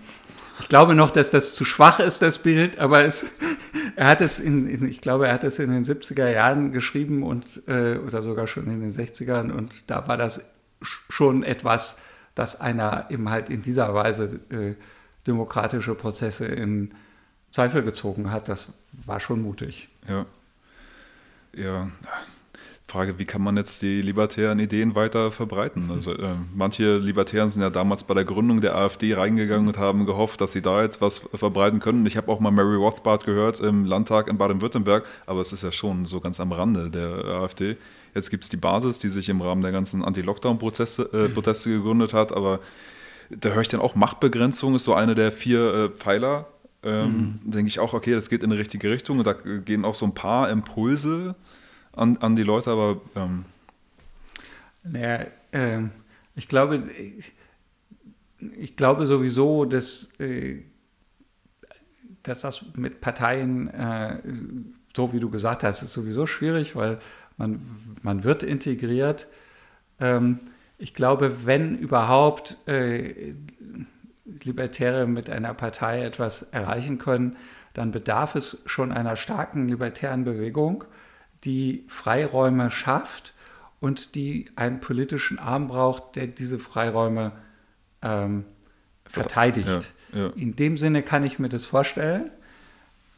Ich 0.66 0.68
glaube 0.68 0.96
noch, 0.96 1.12
dass 1.12 1.30
das 1.30 1.54
zu 1.54 1.64
schwach 1.64 2.00
ist, 2.00 2.22
das 2.22 2.38
Bild, 2.38 2.80
aber 2.80 3.04
es, 3.04 3.24
er 3.94 4.08
hat 4.08 4.20
es 4.20 4.40
in, 4.40 4.66
in, 4.66 4.88
ich 4.88 5.00
glaube, 5.00 5.28
er 5.28 5.34
hat 5.34 5.44
es 5.44 5.60
in 5.60 5.70
den 5.70 5.84
70er 5.84 6.28
Jahren 6.28 6.72
geschrieben 6.72 7.22
und, 7.22 7.62
äh, 7.68 7.98
oder 7.98 8.24
sogar 8.24 8.48
schon 8.48 8.66
in 8.66 8.80
den 8.80 8.90
60ern 8.90 9.52
und 9.52 9.88
da 9.88 10.08
war 10.08 10.16
das 10.16 10.44
schon 11.08 11.44
etwas, 11.44 11.98
dass 12.34 12.60
einer 12.60 13.06
eben 13.10 13.30
halt 13.30 13.48
in 13.48 13.62
dieser 13.62 13.94
Weise 13.94 14.40
äh, 14.50 14.74
demokratische 15.24 15.94
Prozesse 15.94 16.46
in 16.46 16.90
Zweifel 17.52 17.84
gezogen 17.84 18.32
hat. 18.32 18.48
Das 18.48 18.66
war 19.04 19.20
schon 19.20 19.42
mutig. 19.42 19.88
Ja. 20.08 20.26
Ja, 21.54 21.92
Frage, 22.88 23.18
wie 23.18 23.24
kann 23.24 23.42
man 23.42 23.56
jetzt 23.56 23.82
die 23.82 24.00
libertären 24.00 24.60
Ideen 24.60 24.94
weiter 24.94 25.32
verbreiten? 25.32 25.90
Also 25.90 26.12
äh, 26.12 26.34
manche 26.54 26.98
Libertären 26.98 27.50
sind 27.50 27.62
ja 27.62 27.70
damals 27.70 28.04
bei 28.04 28.14
der 28.14 28.24
Gründung 28.24 28.60
der 28.60 28.76
AfD 28.76 29.12
reingegangen 29.14 29.66
und 29.66 29.76
haben 29.76 30.06
gehofft, 30.06 30.40
dass 30.40 30.52
sie 30.52 30.62
da 30.62 30.82
jetzt 30.82 31.00
was 31.00 31.18
verbreiten 31.18 31.80
können. 31.80 32.06
Ich 32.06 32.16
habe 32.16 32.30
auch 32.30 32.38
mal 32.38 32.52
Mary 32.52 32.76
Rothbard 32.76 33.24
gehört 33.24 33.58
im 33.58 33.86
Landtag 33.86 34.28
in 34.28 34.38
Baden-Württemberg, 34.38 35.04
aber 35.26 35.40
es 35.40 35.52
ist 35.52 35.64
ja 35.64 35.72
schon 35.72 36.06
so 36.06 36.20
ganz 36.20 36.38
am 36.38 36.52
Rande 36.52 36.88
der 36.90 37.24
AfD. 37.24 37.76
Jetzt 38.14 38.30
gibt 38.30 38.44
es 38.44 38.50
die 38.50 38.56
Basis, 38.56 39.00
die 39.00 39.08
sich 39.08 39.28
im 39.28 39.40
Rahmen 39.40 39.62
der 39.62 39.72
ganzen 39.72 40.04
Anti-Lockdown-Proteste 40.04 41.10
äh, 41.12 41.28
Proteste 41.28 41.70
gegründet 41.70 42.12
hat, 42.12 42.32
aber 42.32 42.60
da 43.30 43.48
höre 43.48 43.62
ich 43.62 43.68
dann 43.68 43.80
auch, 43.80 43.96
Machtbegrenzung 43.96 44.76
ist 44.76 44.84
so 44.84 44.94
eine 44.94 45.16
der 45.16 45.32
vier 45.32 45.74
äh, 45.74 45.88
Pfeiler. 45.88 46.46
Ähm, 46.84 47.40
mhm. 47.44 47.50
Denke 47.50 47.66
ich 47.66 47.80
auch, 47.80 47.94
okay, 47.94 48.12
das 48.12 48.30
geht 48.30 48.44
in 48.44 48.50
die 48.50 48.56
richtige 48.56 48.90
Richtung 48.90 49.18
und 49.18 49.26
da 49.26 49.32
gehen 49.32 49.84
auch 49.84 49.96
so 49.96 50.06
ein 50.06 50.14
paar 50.14 50.48
Impulse 50.50 51.34
an, 51.96 52.18
an 52.18 52.36
die 52.36 52.42
Leute, 52.42 52.70
aber. 52.70 53.00
Ähm 53.16 53.44
naja, 54.84 55.26
äh, 55.50 55.80
ich 56.36 56.46
glaube, 56.46 56.76
ich, 56.76 57.32
ich, 58.56 58.76
glaube 58.76 59.06
sowieso, 59.06 59.64
dass, 59.64 60.12
äh, 60.20 60.62
dass 62.22 62.42
das 62.42 62.64
mit 62.74 63.00
Parteien, 63.00 63.68
äh, 63.68 64.18
so 64.94 65.12
wie 65.12 65.20
du 65.20 65.30
gesagt 65.30 65.64
hast, 65.64 65.82
ist 65.82 65.92
sowieso 65.92 66.26
schwierig, 66.26 66.76
weil 66.76 66.98
man, 67.36 67.60
man 68.02 68.22
wird 68.22 68.42
integriert. 68.42 69.26
Ähm, 69.98 70.40
ich 70.78 70.94
glaube, 70.94 71.46
wenn 71.46 71.78
überhaupt 71.78 72.58
äh, 72.68 73.34
Libertäre 74.24 75.06
mit 75.06 75.30
einer 75.30 75.54
Partei 75.54 76.04
etwas 76.04 76.42
erreichen 76.42 76.98
können, 76.98 77.36
dann 77.72 77.90
bedarf 77.92 78.34
es 78.34 78.62
schon 78.66 78.92
einer 78.92 79.16
starken 79.16 79.68
libertären 79.68 80.24
Bewegung 80.24 80.84
die 81.44 81.84
Freiräume 81.88 82.70
schafft 82.70 83.34
und 83.80 84.14
die 84.14 84.50
einen 84.56 84.80
politischen 84.80 85.38
Arm 85.38 85.68
braucht, 85.68 86.16
der 86.16 86.26
diese 86.26 86.58
Freiräume 86.58 87.32
ähm, 88.02 88.44
verteidigt. 89.04 89.94
Ja, 90.12 90.18
ja. 90.18 90.26
In 90.30 90.56
dem 90.56 90.76
Sinne 90.76 91.02
kann 91.02 91.24
ich 91.24 91.38
mir 91.38 91.48
das 91.48 91.64
vorstellen. 91.64 92.30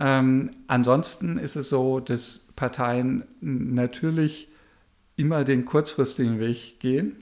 Ähm, 0.00 0.50
ansonsten 0.66 1.38
ist 1.38 1.56
es 1.56 1.68
so, 1.68 2.00
dass 2.00 2.46
Parteien 2.54 3.24
natürlich 3.40 4.48
immer 5.16 5.44
den 5.44 5.64
kurzfristigen 5.64 6.38
Weg 6.38 6.78
gehen. 6.80 7.16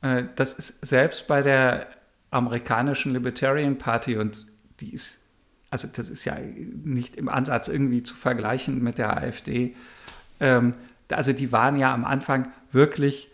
Äh, 0.00 0.24
das 0.36 0.54
ist 0.54 0.84
selbst 0.84 1.26
bei 1.26 1.42
der 1.42 1.88
amerikanischen 2.30 3.12
Libertarian 3.12 3.78
Party 3.78 4.16
und 4.16 4.46
die 4.80 4.92
ist 4.92 5.20
also 5.74 5.88
das 5.88 6.08
ist 6.08 6.24
ja 6.24 6.36
nicht 6.84 7.16
im 7.16 7.28
Ansatz 7.28 7.66
irgendwie 7.66 8.04
zu 8.04 8.14
vergleichen 8.14 8.80
mit 8.80 8.96
der 8.96 9.16
AfD. 9.16 9.74
Ähm, 10.38 10.70
also 11.10 11.32
die 11.32 11.50
waren 11.50 11.76
ja 11.76 11.92
am 11.92 12.04
Anfang 12.04 12.52
wirklich 12.70 13.32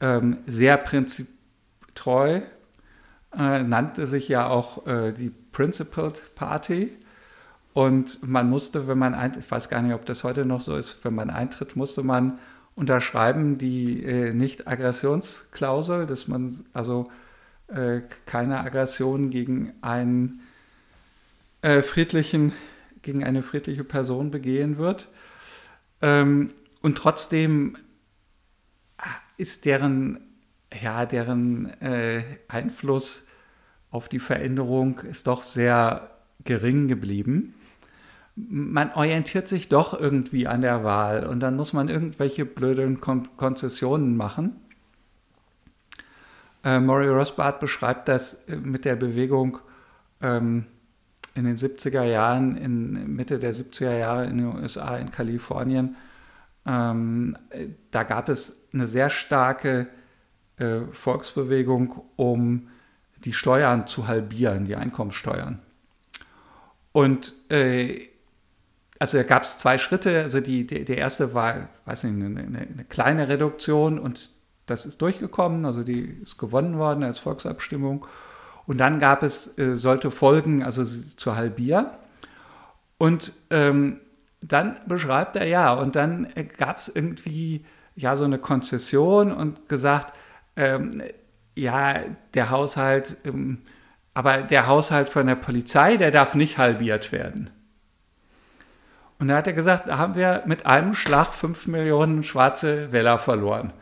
ähm, 0.00 0.38
sehr 0.46 0.78
prinziptreu, 0.78 2.40
äh, 3.38 3.62
nannte 3.62 4.08
sich 4.08 4.26
ja 4.26 4.48
auch 4.48 4.84
äh, 4.88 5.12
die 5.12 5.30
Principled 5.52 6.34
Party 6.34 6.92
Und 7.72 8.20
man 8.26 8.50
musste, 8.50 8.88
wenn 8.88 8.98
man, 8.98 9.14
ein, 9.14 9.38
ich 9.38 9.48
weiß 9.48 9.68
gar 9.68 9.80
nicht, 9.80 9.94
ob 9.94 10.06
das 10.06 10.24
heute 10.24 10.44
noch 10.44 10.62
so 10.62 10.76
ist, 10.76 11.04
wenn 11.04 11.14
man 11.14 11.30
eintritt, 11.30 11.76
musste 11.76 12.02
man 12.02 12.40
unterschreiben 12.74 13.58
die 13.58 14.02
äh, 14.02 14.32
Nicht-Aggressionsklausel, 14.32 16.06
dass 16.06 16.26
man 16.26 16.52
also 16.72 17.12
äh, 17.68 18.00
keine 18.26 18.58
Aggression 18.58 19.30
gegen 19.30 19.74
einen 19.82 20.40
äh, 21.62 21.82
friedlichen, 21.82 22.52
gegen 23.02 23.24
eine 23.24 23.42
friedliche 23.42 23.84
Person 23.84 24.30
begehen 24.30 24.78
wird. 24.78 25.08
Ähm, 26.02 26.52
und 26.82 26.98
trotzdem 26.98 27.76
ist 29.36 29.64
deren, 29.64 30.20
ja, 30.82 31.06
deren 31.06 31.66
äh, 31.80 32.22
Einfluss 32.48 33.26
auf 33.90 34.08
die 34.08 34.18
Veränderung 34.18 34.98
ist 35.00 35.26
doch 35.26 35.42
sehr 35.42 36.10
gering 36.44 36.88
geblieben 36.88 37.54
man 38.36 38.92
orientiert 38.92 39.48
sich 39.48 39.68
doch 39.68 39.98
irgendwie 39.98 40.46
an 40.46 40.60
der 40.60 40.84
Wahl 40.84 41.26
und 41.26 41.40
dann 41.40 41.56
muss 41.56 41.72
man 41.72 41.88
irgendwelche 41.88 42.44
blöden 42.44 43.00
Kon 43.00 43.28
Konzessionen 43.36 44.16
machen. 44.16 44.60
Äh, 46.62 46.80
Maury 46.80 47.08
Rothbard 47.08 47.60
beschreibt 47.60 48.08
das 48.08 48.34
äh, 48.44 48.56
mit 48.56 48.84
der 48.84 48.96
Bewegung 48.96 49.58
ähm, 50.20 50.66
in 51.36 51.44
den 51.44 51.56
70er 51.56 52.02
Jahren, 52.02 52.56
in 52.56 53.14
Mitte 53.14 53.38
der 53.38 53.54
70er 53.54 53.96
Jahre 53.96 54.24
in 54.24 54.38
den 54.38 54.46
USA, 54.56 54.96
in 54.96 55.10
Kalifornien. 55.12 55.96
Ähm, 56.66 57.36
da 57.90 58.02
gab 58.02 58.28
es 58.28 58.66
eine 58.72 58.86
sehr 58.86 59.10
starke 59.10 59.86
äh, 60.56 60.80
Volksbewegung, 60.90 62.02
um 62.16 62.68
die 63.24 63.34
Steuern 63.34 63.86
zu 63.86 64.08
halbieren, 64.08 64.64
die 64.64 64.76
Einkommensteuern. 64.76 65.60
Und 66.92 67.34
äh, 67.50 68.08
also 68.98 69.18
da 69.18 69.22
gab 69.22 69.42
es 69.42 69.58
zwei 69.58 69.76
Schritte. 69.76 70.22
Also 70.22 70.40
die, 70.40 70.66
die, 70.66 70.86
der 70.86 70.96
erste 70.96 71.34
war, 71.34 71.68
weiß 71.84 72.04
nicht, 72.04 72.24
eine, 72.24 72.40
eine, 72.40 72.84
kleine 72.88 73.28
Reduktion 73.28 73.98
und 73.98 74.30
das 74.64 74.86
ist 74.86 75.02
durchgekommen, 75.02 75.64
also 75.64 75.84
die 75.84 76.00
ist 76.22 76.38
gewonnen 76.38 76.78
worden 76.78 77.04
als 77.04 77.18
Volksabstimmung. 77.18 78.06
Und 78.66 78.78
dann 78.78 78.98
gab 78.98 79.22
es, 79.22 79.56
äh, 79.58 79.74
sollte 79.74 80.10
folgen, 80.10 80.62
also 80.62 80.84
zu 80.84 81.36
halbieren. 81.36 81.86
Und 82.98 83.32
ähm, 83.50 84.00
dann 84.40 84.78
beschreibt 84.86 85.36
er 85.36 85.46
ja, 85.46 85.72
und 85.72 85.96
dann 85.96 86.26
äh, 86.34 86.44
gab 86.44 86.78
es 86.78 86.88
irgendwie 86.88 87.64
ja 87.94 88.16
so 88.16 88.24
eine 88.24 88.38
Konzession 88.38 89.32
und 89.32 89.68
gesagt, 89.68 90.14
ähm, 90.56 91.02
ja, 91.54 92.00
der 92.34 92.50
Haushalt, 92.50 93.16
ähm, 93.24 93.58
aber 94.14 94.42
der 94.42 94.66
Haushalt 94.66 95.08
von 95.08 95.26
der 95.26 95.34
Polizei, 95.34 95.96
der 95.96 96.10
darf 96.10 96.34
nicht 96.34 96.58
halbiert 96.58 97.12
werden. 97.12 97.50
Und 99.18 99.28
da 99.28 99.36
hat 99.36 99.46
er 99.46 99.52
gesagt, 99.54 99.88
da 99.88 99.98
haben 99.98 100.14
wir 100.14 100.42
mit 100.46 100.66
einem 100.66 100.94
Schlag 100.94 101.32
fünf 101.34 101.66
Millionen 101.66 102.22
schwarze 102.22 102.92
Wähler 102.92 103.18
verloren. 103.18 103.72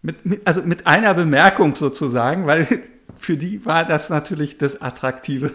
Mit, 0.00 0.26
mit, 0.26 0.46
also 0.46 0.62
mit 0.62 0.86
einer 0.88 1.14
Bemerkung 1.14 1.76
sozusagen, 1.76 2.46
weil 2.46 2.66
für 3.18 3.36
die 3.36 3.64
war 3.64 3.84
das 3.84 4.10
natürlich 4.10 4.58
das 4.58 4.82
Attraktive, 4.82 5.52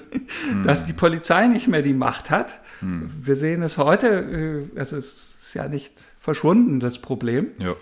mhm. 0.51 0.63
dass 0.63 0.85
die 0.85 0.93
Polizei 0.93 1.47
nicht 1.47 1.67
mehr 1.67 1.81
die 1.81 1.93
Macht 1.93 2.29
hat. 2.29 2.59
Mhm. 2.81 3.09
Wir 3.21 3.35
sehen 3.35 3.61
es 3.61 3.77
heute, 3.77 4.69
äh, 4.75 4.79
also 4.79 4.95
es 4.95 5.37
ist 5.41 5.53
ja 5.53 5.67
nicht 5.67 5.93
verschwunden, 6.19 6.79
das 6.79 6.99
Problem. 6.99 7.51
Ja. 7.57 7.75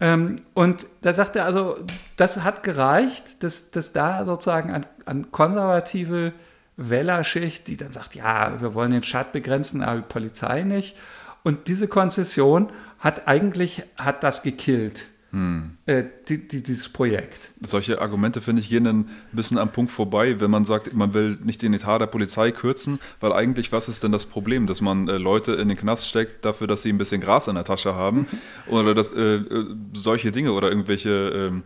Ähm, 0.00 0.42
und 0.54 0.86
da 1.02 1.12
sagt 1.12 1.36
er 1.36 1.44
also, 1.44 1.76
das 2.16 2.42
hat 2.42 2.62
gereicht, 2.62 3.42
dass, 3.42 3.70
dass 3.70 3.92
da 3.92 4.24
sozusagen 4.24 4.70
an, 4.72 4.86
an 5.04 5.30
konservative 5.30 6.32
Wählerschicht, 6.76 7.66
die 7.66 7.76
dann 7.76 7.92
sagt, 7.92 8.14
ja, 8.14 8.60
wir 8.60 8.74
wollen 8.74 8.92
den 8.92 9.02
Staat 9.02 9.32
begrenzen, 9.32 9.82
aber 9.82 10.00
die 10.00 10.08
Polizei 10.08 10.62
nicht. 10.62 10.96
Und 11.42 11.68
diese 11.68 11.88
Konzession 11.88 12.70
hat 12.98 13.28
eigentlich, 13.28 13.82
hat 13.96 14.24
das 14.24 14.42
gekillt. 14.42 15.06
Hm. 15.32 15.76
Äh, 15.86 16.04
die, 16.28 16.48
die, 16.48 16.62
dieses 16.62 16.88
Projekt. 16.88 17.50
Solche 17.60 18.00
Argumente, 18.00 18.40
finde 18.40 18.62
ich, 18.62 18.68
gehen 18.68 18.86
ein 18.86 19.08
bisschen 19.32 19.58
am 19.58 19.70
Punkt 19.70 19.92
vorbei, 19.92 20.40
wenn 20.40 20.50
man 20.50 20.64
sagt, 20.64 20.92
man 20.92 21.14
will 21.14 21.38
nicht 21.44 21.62
den 21.62 21.72
Etat 21.72 22.00
der 22.00 22.06
Polizei 22.06 22.50
kürzen, 22.50 22.98
weil 23.20 23.32
eigentlich, 23.32 23.70
was 23.70 23.88
ist 23.88 24.02
denn 24.02 24.10
das 24.10 24.26
Problem, 24.26 24.66
dass 24.66 24.80
man 24.80 25.08
äh, 25.08 25.18
Leute 25.18 25.52
in 25.52 25.68
den 25.68 25.76
Knast 25.76 26.08
steckt 26.08 26.44
dafür, 26.44 26.66
dass 26.66 26.82
sie 26.82 26.88
ein 26.88 26.98
bisschen 26.98 27.20
Gras 27.20 27.46
in 27.46 27.54
der 27.54 27.64
Tasche 27.64 27.94
haben 27.94 28.26
oder 28.66 28.94
dass 28.94 29.12
äh, 29.12 29.36
äh, 29.36 29.66
solche 29.92 30.32
Dinge 30.32 30.52
oder 30.52 30.68
irgendwelche 30.68 31.10
ähm, 31.10 31.62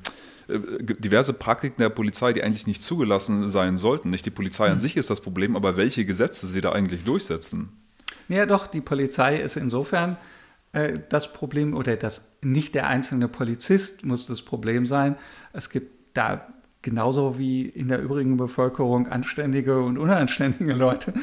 äh, 0.48 0.58
diverse 0.98 1.32
Praktiken 1.32 1.80
der 1.80 1.88
Polizei, 1.88 2.34
die 2.34 2.42
eigentlich 2.42 2.66
nicht 2.66 2.82
zugelassen 2.82 3.48
sein 3.48 3.78
sollten. 3.78 4.10
Nicht 4.10 4.26
die 4.26 4.30
Polizei 4.30 4.68
an 4.68 4.76
mhm. 4.76 4.80
sich 4.80 4.98
ist 4.98 5.08
das 5.08 5.22
Problem, 5.22 5.56
aber 5.56 5.78
welche 5.78 6.04
Gesetze 6.04 6.46
sie 6.46 6.60
da 6.60 6.72
eigentlich 6.72 7.04
durchsetzen. 7.04 7.70
Ja, 8.28 8.44
doch, 8.44 8.66
die 8.66 8.82
Polizei 8.82 9.36
ist 9.40 9.56
insofern 9.56 10.16
äh, 10.74 10.98
das 11.08 11.32
Problem 11.32 11.74
oder 11.74 11.96
das 11.96 12.26
nicht 12.42 12.74
der 12.74 12.88
einzelne 12.88 13.28
Polizist 13.28 14.04
muss 14.04 14.26
das 14.26 14.42
Problem 14.42 14.86
sein. 14.86 15.16
Es 15.52 15.70
gibt 15.70 16.16
da 16.16 16.46
genauso 16.82 17.38
wie 17.38 17.62
in 17.62 17.88
der 17.88 18.02
übrigen 18.02 18.36
Bevölkerung 18.36 19.08
anständige 19.08 19.80
und 19.80 19.98
unanständige 19.98 20.72
Leute. 20.74 21.14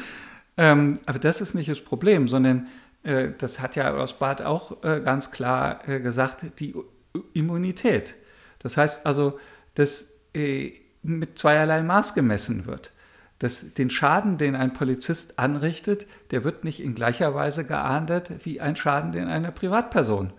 Ähm, 0.58 1.00
aber 1.06 1.20
das 1.20 1.42
ist 1.42 1.54
nicht 1.54 1.70
das 1.70 1.82
Problem, 1.82 2.28
sondern 2.28 2.68
äh, 3.04 3.30
das 3.38 3.60
hat 3.60 3.76
ja 3.76 3.90
Rosbart 3.90 4.42
auch 4.42 4.84
äh, 4.84 5.02
ganz 5.02 5.32
klar 5.32 5.88
äh, 5.88 6.00
gesagt, 6.00 6.60
die 6.60 6.74
Immunität. 7.34 8.16
Das 8.60 8.78
heißt 8.78 9.06
also, 9.06 9.40
dass 9.76 10.14
äh, 10.34 10.74
mit 11.04 11.38
zweierlei 11.38 11.82
Maß 11.84 12.14
gemessen 12.14 12.66
wird. 12.66 12.92
Dass 13.42 13.74
den 13.74 13.90
Schaden, 13.90 14.38
den 14.38 14.56
ein 14.56 14.74
Polizist 14.74 15.40
anrichtet, 15.40 16.06
der 16.30 16.44
wird 16.44 16.64
nicht 16.64 16.80
in 16.80 16.94
gleicher 16.94 17.34
Weise 17.34 17.66
geahndet 17.66 18.30
wie 18.46 18.62
ein 18.62 18.76
Schaden, 18.76 19.14
den 19.14 19.28
eine 19.28 19.52
Privatperson 19.52 20.32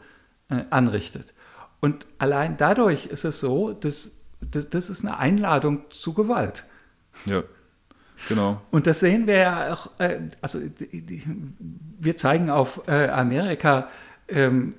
äh, 0.49 0.63
anrichtet. 0.71 1.35
Und 1.81 2.07
allein 2.19 2.57
dadurch 2.57 3.07
ist 3.07 3.25
es 3.25 3.41
so, 3.41 3.73
dass, 3.73 4.13
dass 4.41 4.71
das 4.71 4.89
ist 4.89 5.05
eine 5.05 5.19
Einladung 5.19 5.91
zu 5.91 6.15
Gewalt. 6.15 6.65
Ja. 7.27 7.43
Genau. 8.29 8.63
Und 8.71 8.87
das 8.87 9.01
sehen 9.01 9.27
wir 9.27 9.37
ja 9.37 9.73
auch, 9.73 9.91
äh, 9.99 10.21
also 10.41 10.61
die, 10.61 11.03
die, 11.03 11.25
wir 11.99 12.17
zeigen 12.17 12.51
auf 12.51 12.87
äh, 12.87 13.09
Amerika, 13.09 13.89
ähm, 14.29 14.77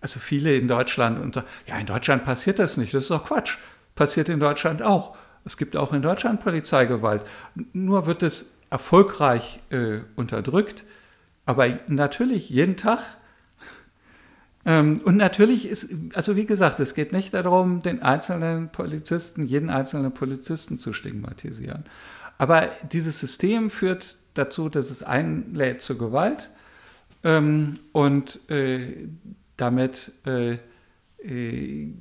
also 0.00 0.18
viele 0.18 0.54
in 0.54 0.66
Deutschland 0.66 1.20
und 1.20 1.34
sagen, 1.34 1.46
ja, 1.66 1.76
in 1.76 1.84
Deutschland 1.84 2.24
passiert 2.24 2.58
das 2.58 2.78
nicht, 2.78 2.94
das 2.94 3.04
ist 3.04 3.10
doch 3.10 3.26
Quatsch. 3.26 3.58
Passiert 3.94 4.30
in 4.30 4.40
Deutschland 4.40 4.80
auch. 4.80 5.14
Es 5.46 5.56
gibt 5.56 5.76
auch 5.76 5.92
in 5.92 6.02
Deutschland 6.02 6.40
Polizeigewalt. 6.40 7.22
Nur 7.72 8.06
wird 8.06 8.24
es 8.24 8.52
erfolgreich 8.68 9.60
äh, 9.70 10.00
unterdrückt, 10.16 10.84
aber 11.46 11.68
natürlich 11.86 12.50
jeden 12.50 12.76
Tag. 12.76 12.98
Ähm, 14.64 15.00
und 15.04 15.16
natürlich 15.16 15.68
ist, 15.68 15.94
also 16.14 16.34
wie 16.34 16.46
gesagt, 16.46 16.80
es 16.80 16.94
geht 16.94 17.12
nicht 17.12 17.32
darum, 17.32 17.80
den 17.80 18.02
einzelnen 18.02 18.70
Polizisten, 18.72 19.44
jeden 19.44 19.70
einzelnen 19.70 20.12
Polizisten 20.12 20.78
zu 20.78 20.92
stigmatisieren. 20.92 21.84
Aber 22.38 22.68
dieses 22.90 23.20
System 23.20 23.70
führt 23.70 24.16
dazu, 24.34 24.68
dass 24.68 24.90
es 24.90 25.04
einlädt 25.04 25.80
zur 25.80 25.96
Gewalt. 25.96 26.50
Ähm, 27.22 27.78
und 27.92 28.40
äh, 28.50 29.08
damit 29.56 30.10
äh, 30.26 30.58
äh, 31.22 31.94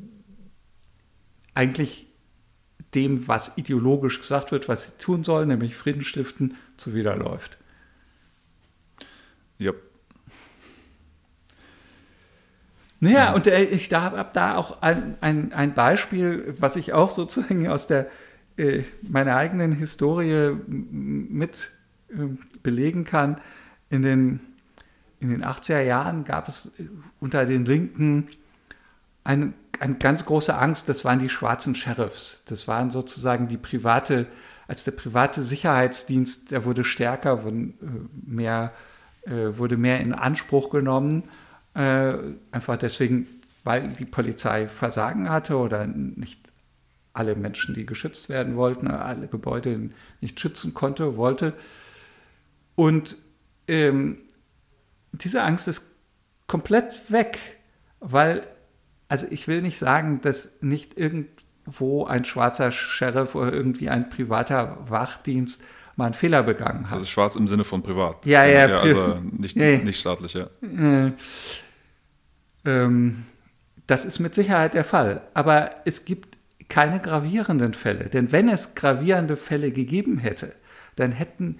eigentlich 1.53 2.04
dem, 2.95 3.27
was 3.27 3.51
ideologisch 3.57 4.19
gesagt 4.19 4.51
wird, 4.51 4.67
was 4.67 4.87
sie 4.87 4.97
tun 4.97 5.23
sollen, 5.23 5.49
nämlich 5.49 5.75
Frieden 5.75 6.03
stiften, 6.03 6.55
zuwiderläuft. 6.77 7.57
Ja. 9.57 9.73
Naja, 12.99 13.33
und 13.33 13.45
äh, 13.47 13.63
ich 13.63 13.93
habe 13.93 14.25
da 14.33 14.55
auch 14.55 14.81
ein, 14.81 15.17
ein, 15.21 15.53
ein 15.53 15.73
Beispiel, 15.73 16.55
was 16.59 16.75
ich 16.75 16.93
auch 16.93 17.11
sozusagen 17.11 17.67
aus 17.67 17.87
der, 17.87 18.09
äh, 18.57 18.83
meiner 19.01 19.35
eigenen 19.35 19.73
Historie 19.73 20.55
mit 20.67 21.71
äh, 22.09 22.13
belegen 22.63 23.03
kann. 23.03 23.39
In 23.89 24.01
den 24.01 24.39
in 25.19 25.29
den 25.29 25.43
80er 25.43 25.81
Jahren 25.81 26.23
gab 26.23 26.47
es 26.47 26.71
äh, 26.77 26.87
unter 27.19 27.45
den 27.45 27.65
Linken 27.65 28.27
eine, 29.23 29.53
eine 29.79 29.95
ganz 29.95 30.25
große 30.25 30.55
Angst, 30.55 30.89
das 30.89 31.05
waren 31.05 31.19
die 31.19 31.29
schwarzen 31.29 31.75
Sheriffs. 31.75 32.43
Das 32.45 32.67
waren 32.67 32.91
sozusagen 32.91 33.47
die 33.47 33.57
private, 33.57 34.27
als 34.67 34.83
der 34.83 34.91
private 34.91 35.43
Sicherheitsdienst, 35.43 36.51
der 36.51 36.65
wurde 36.65 36.83
stärker, 36.83 37.43
wurde 37.43 37.57
äh, 37.57 37.73
mehr, 38.25 38.73
äh, 39.23 39.57
wurde 39.57 39.77
mehr 39.77 39.99
in 39.99 40.13
Anspruch 40.13 40.69
genommen. 40.69 41.23
Einfach 41.73 42.77
deswegen, 42.77 43.27
weil 43.65 43.89
die 43.99 44.05
Polizei 44.05 44.69
Versagen 44.69 45.29
hatte 45.29 45.57
oder 45.57 45.85
nicht 45.85 46.53
alle 47.11 47.35
Menschen, 47.35 47.75
die 47.75 47.85
geschützt 47.85 48.29
werden 48.29 48.55
wollten, 48.55 48.87
alle 48.87 49.27
Gebäude 49.27 49.89
nicht 50.21 50.39
schützen 50.39 50.73
konnte, 50.73 51.17
wollte. 51.17 51.53
Und 52.75 53.17
ähm, 53.67 54.19
diese 55.11 55.43
Angst 55.43 55.67
ist 55.67 55.81
komplett 56.47 57.11
weg, 57.11 57.39
weil, 57.99 58.47
also 59.07 59.27
ich 59.29 59.47
will 59.47 59.61
nicht 59.61 59.77
sagen, 59.77 60.21
dass 60.21 60.51
nicht 60.61 60.97
irgendwo 60.97 62.05
ein 62.05 62.25
schwarzer 62.25 62.71
Sheriff 62.71 63.35
oder 63.35 63.53
irgendwie 63.53 63.89
ein 63.89 64.09
privater 64.09 64.77
Wachdienst 64.89 65.63
mal 65.95 66.05
einen 66.05 66.13
Fehler 66.13 66.43
begangen 66.43 66.89
hat. 66.89 66.95
Also 66.95 67.05
schwarz 67.05 67.35
im 67.35 67.47
Sinne 67.47 67.63
von 67.63 67.81
privat. 67.81 68.25
Ja, 68.25 68.45
ja, 68.45 68.67
ja 68.67 68.77
also 68.77 69.19
nicht, 69.31 69.55
Ja. 69.55 69.77
nicht 69.77 69.99
staatlich, 69.99 70.33
ja. 70.33 70.47
Äh, 70.61 71.11
ähm, 72.65 73.25
das 73.87 74.03
ist 74.05 74.19
mit 74.19 74.35
Sicherheit 74.35 74.73
der 74.73 74.83
Fall. 74.83 75.21
Aber 75.33 75.71
es 75.85 76.05
gibt 76.05 76.37
keine 76.67 76.99
gravierenden 76.99 77.73
Fälle. 77.73 78.09
Denn 78.09 78.31
wenn 78.31 78.49
es 78.49 78.75
gravierende 78.75 79.37
Fälle 79.37 79.71
gegeben 79.71 80.17
hätte, 80.17 80.53
dann 80.95 81.11
hätten 81.11 81.59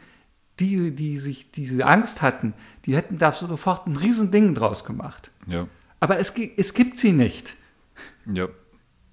die, 0.60 0.96
die 0.96 1.18
sich 1.18 1.52
diese 1.52 1.86
Angst 1.86 2.22
hatten, 2.22 2.54
die 2.86 2.96
hätten 2.96 3.18
da 3.18 3.32
sofort 3.32 3.88
ein 3.88 3.98
Riesending 3.98 4.56
draus 4.56 4.84
gemacht. 4.86 5.32
Ja. 5.48 5.68
Aber 6.06 6.20
es, 6.20 6.32
es 6.56 6.76
gibt 6.76 7.00
sie 7.00 7.14
nicht. 7.14 7.56
Ja. 8.32 8.48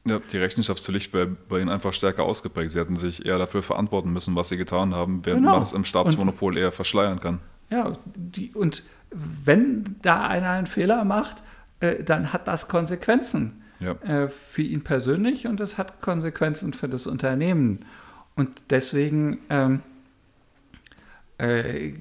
Ja, 0.04 0.18
die 0.30 0.36
Rechenschaftspflicht 0.36 1.14
wäre 1.14 1.26
bei 1.26 1.58
ihnen 1.60 1.70
einfach 1.70 1.94
stärker 1.94 2.24
ausgeprägt. 2.24 2.72
Sie 2.72 2.78
hätten 2.78 2.96
sich 2.96 3.24
eher 3.24 3.38
dafür 3.38 3.62
verantworten 3.62 4.12
müssen, 4.12 4.36
was 4.36 4.50
sie 4.50 4.58
getan 4.58 4.94
haben, 4.94 5.24
während 5.24 5.40
Genau. 5.40 5.54
man 5.54 5.62
es 5.62 5.72
im 5.72 5.86
Staatsmonopol 5.86 6.58
eher 6.58 6.70
verschleiern 6.70 7.18
kann. 7.18 7.38
Ja, 7.70 7.96
die, 8.14 8.50
und 8.52 8.82
wenn 9.10 9.96
da 10.02 10.26
einer 10.26 10.50
einen 10.50 10.66
Fehler 10.66 11.04
macht, 11.06 11.42
äh, 11.80 12.04
dann 12.04 12.34
hat 12.34 12.46
das 12.46 12.68
Konsequenzen 12.68 13.62
Ja. 13.80 13.92
äh, 14.02 14.28
für 14.28 14.60
ihn 14.60 14.84
persönlich 14.84 15.46
und 15.46 15.60
es 15.60 15.78
hat 15.78 16.02
Konsequenzen 16.02 16.74
für 16.74 16.90
das 16.90 17.06
Unternehmen. 17.06 17.86
Und 18.34 18.50
deswegen 18.68 19.38
ähm, 19.48 19.80
äh, 21.38 21.92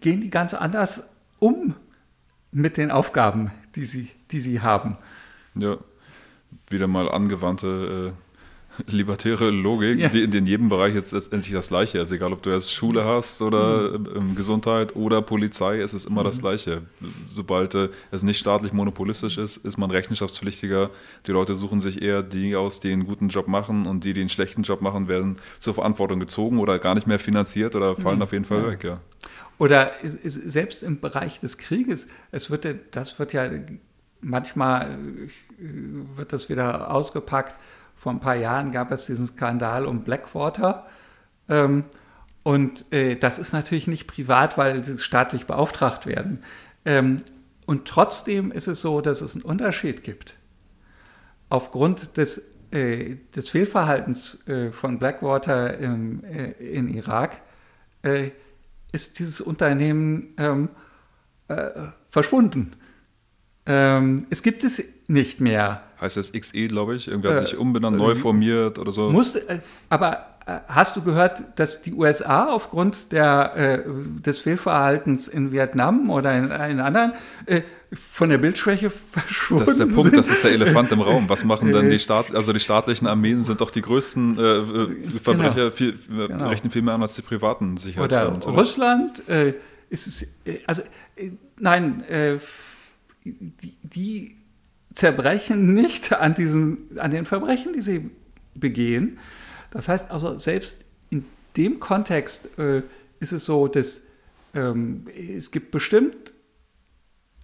gehen 0.00 0.20
die 0.20 0.28
ganz 0.30 0.52
anders 0.52 1.08
um 1.38 1.74
mit 2.52 2.76
den 2.76 2.90
Aufgaben, 2.90 3.50
die 3.74 3.84
sie, 3.84 4.08
die 4.30 4.40
sie 4.40 4.60
haben. 4.60 4.96
Ja, 5.54 5.76
wieder 6.70 6.86
mal 6.86 7.10
angewandte 7.10 8.14
äh, 8.14 8.82
libertäre 8.90 9.50
Logik, 9.50 9.98
Ja. 9.98 10.08
die 10.08 10.22
in 10.22 10.46
jedem 10.46 10.68
Bereich 10.68 10.94
jetzt 10.94 11.12
letztendlich 11.12 11.52
das 11.52 11.68
Gleiche 11.68 11.98
ist. 11.98 12.12
Egal, 12.12 12.32
ob 12.32 12.42
du 12.44 12.50
jetzt 12.50 12.72
Schule 12.72 13.04
hast 13.04 13.42
oder 13.42 13.98
Mhm. 13.98 14.08
ähm, 14.14 14.34
Gesundheit 14.36 14.94
oder 14.94 15.20
Polizei, 15.20 15.80
es 15.80 15.92
ist 15.94 16.04
immer 16.06 16.22
das 16.22 16.38
Gleiche. 16.38 16.82
Sobald 17.26 17.74
äh, 17.74 17.88
es 18.12 18.22
nicht 18.22 18.38
staatlich 18.38 18.72
monopolistisch 18.72 19.36
ist, 19.36 19.56
ist 19.58 19.78
man 19.78 19.90
rechenschaftspflichtiger. 19.90 20.90
Die 21.26 21.32
Leute 21.32 21.54
suchen 21.56 21.80
sich 21.80 22.00
eher 22.02 22.22
die 22.22 22.54
aus, 22.54 22.78
die 22.80 22.92
einen 22.92 23.04
guten 23.06 23.28
Job 23.30 23.48
machen 23.48 23.86
und 23.86 24.04
die, 24.04 24.12
die 24.14 24.20
einen 24.20 24.30
schlechten 24.30 24.62
Job 24.62 24.80
machen, 24.80 25.08
werden 25.08 25.36
zur 25.58 25.74
Verantwortung 25.74 26.20
gezogen 26.20 26.58
oder 26.60 26.78
gar 26.78 26.94
nicht 26.94 27.06
mehr 27.08 27.18
finanziert 27.18 27.74
oder 27.74 27.96
fallen 27.96 28.22
auf 28.22 28.32
jeden 28.32 28.44
Fall 28.44 28.58
Mhm. 28.58 28.64
Ja. 28.64 28.70
weg. 28.70 28.84
Ja. 28.84 29.00
Oder 29.58 29.92
selbst 30.02 30.82
im 30.82 31.00
Bereich 31.00 31.40
des 31.40 31.58
Krieges, 31.58 32.06
es 32.30 32.50
wird, 32.50 32.66
das 32.92 33.18
wird 33.18 33.32
ja 33.32 33.50
manchmal 34.20 34.90
äh, 34.90 36.16
wird 36.16 36.32
das 36.32 36.48
wieder 36.48 36.90
ausgepackt. 36.90 37.56
Vor 37.94 38.12
ein 38.12 38.20
paar 38.20 38.36
Jahren 38.36 38.72
gab 38.72 38.92
es 38.92 39.06
diesen 39.06 39.26
Skandal 39.26 39.86
um 39.86 40.04
Blackwater. 40.04 40.86
Ähm, 41.48 41.84
und 42.42 42.90
äh, 42.92 43.16
das 43.16 43.38
ist 43.38 43.52
natürlich 43.52 43.86
nicht 43.86 44.06
privat, 44.06 44.56
weil 44.56 44.84
sie 44.84 44.98
staatlich 44.98 45.46
beauftragt 45.46 46.06
werden. 46.06 46.42
Ähm, 46.84 47.22
und 47.66 47.86
trotzdem 47.86 48.50
ist 48.52 48.68
es 48.68 48.80
so, 48.80 49.00
dass 49.00 49.20
es 49.20 49.34
einen 49.34 49.44
Unterschied 49.44 50.02
gibt. 50.02 50.36
Aufgrund 51.50 52.16
des, 52.16 52.42
äh, 52.70 53.16
des 53.34 53.48
Fehlverhaltens 53.50 54.38
von 54.72 54.98
Blackwater 54.98 55.76
im, 55.78 56.22
in 56.24 56.88
Irak 56.88 57.42
ist 58.92 59.18
dieses 59.18 59.40
Unternehmen 59.40 60.34
ähm, 60.38 60.68
äh, 61.48 61.70
verschwunden. 62.08 62.72
Ähm, 63.66 64.26
es 64.30 64.42
gibt 64.42 64.64
es 64.64 64.82
nicht 65.08 65.40
mehr. 65.40 65.82
Heißt 66.00 66.16
das 66.16 66.32
XE, 66.32 66.68
glaube 66.68 66.96
ich. 66.96 67.08
Irgendwer 67.08 67.32
hat 67.34 67.42
Äh, 67.42 67.46
sich 67.48 67.56
umbenannt, 67.58 67.96
äh, 67.96 67.98
neu 67.98 68.14
formiert 68.14 68.78
oder 68.78 68.92
so. 68.92 69.10
Musste, 69.10 69.46
äh, 69.48 69.60
aber 69.90 70.37
hast 70.68 70.96
du 70.96 71.02
gehört, 71.02 71.42
dass 71.56 71.82
die 71.82 71.92
USA 71.92 72.46
aufgrund 72.46 73.12
der, 73.12 73.52
äh, 73.56 73.78
des 74.20 74.40
Fehlverhaltens 74.40 75.28
in 75.28 75.52
Vietnam 75.52 76.08
oder 76.10 76.36
in, 76.36 76.44
in 76.44 76.80
anderen 76.80 77.12
äh, 77.46 77.62
von 77.92 78.28
der 78.30 78.38
Bildschwäche 78.38 78.90
verschwunden 79.12 79.64
Das 79.66 79.72
ist 79.74 79.80
der 79.80 79.86
Punkt, 79.86 80.02
sind? 80.04 80.16
das 80.16 80.28
ist 80.30 80.44
der 80.44 80.52
Elefant 80.52 80.90
im 80.92 81.00
Raum. 81.00 81.28
Was 81.28 81.44
machen 81.44 81.72
denn 81.72 81.86
Äh, 81.86 81.90
die 81.90 81.98
Staat, 81.98 82.34
also 82.34 82.52
die 82.52 82.60
staatlichen 82.60 83.06
Armeen 83.06 83.44
sind 83.44 83.60
doch 83.60 83.70
die 83.70 83.82
größten 83.82 84.38
äh, 84.38 84.42
äh, 84.42 84.96
Verbrecher, 85.22 85.72
viel, 85.72 85.90
äh, 85.90 86.28
Genau. 86.28 86.48
rechnen 86.48 86.70
viel 86.70 86.82
mehr 86.82 86.94
an 86.94 87.02
als 87.02 87.14
die 87.16 87.22
privaten 87.22 87.72
Oder 87.72 87.80
Sicherheitsfirmen. 87.80 88.42
oder? 88.42 88.52
Russland 88.52 89.28
äh, 89.28 89.54
ist 89.90 90.06
es, 90.06 90.22
äh, 90.44 90.60
also 90.66 90.82
äh, 91.16 91.30
nein, 91.58 92.02
äh, 92.04 92.38
die, 93.24 93.76
die 93.82 94.36
zerbrechen 94.94 95.74
nicht 95.74 96.12
an 96.12 96.34
diesen, 96.34 96.98
an 96.98 97.10
den 97.10 97.24
Verbrechen, 97.26 97.72
die 97.74 97.80
sie 97.82 98.10
begehen. 98.54 99.18
Das 99.70 99.88
heißt 99.88 100.10
also, 100.10 100.38
selbst 100.38 100.84
in 101.10 101.24
dem 101.56 101.80
Kontext 101.80 102.58
äh, 102.58 102.82
ist 103.20 103.32
es 103.32 103.44
so, 103.44 103.68
dass 103.68 104.02
ähm, 104.54 105.06
es 105.16 105.50
gibt 105.50 105.70
bestimmt 105.70 106.32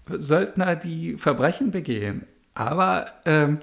Söldner, 0.08 0.76
die 0.76 1.16
Verbrechen 1.16 1.70
begehen, 1.70 2.26
aber 2.54 3.12
ähm, 3.24 3.60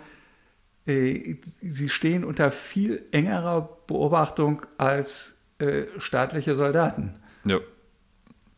äh, 0.85 1.35
sie 1.61 1.89
stehen 1.89 2.23
unter 2.23 2.51
viel 2.51 3.05
engerer 3.11 3.77
Beobachtung 3.87 4.65
als 4.77 5.37
äh, 5.59 5.83
staatliche 5.99 6.55
Soldaten. 6.55 7.15
Ja. 7.45 7.59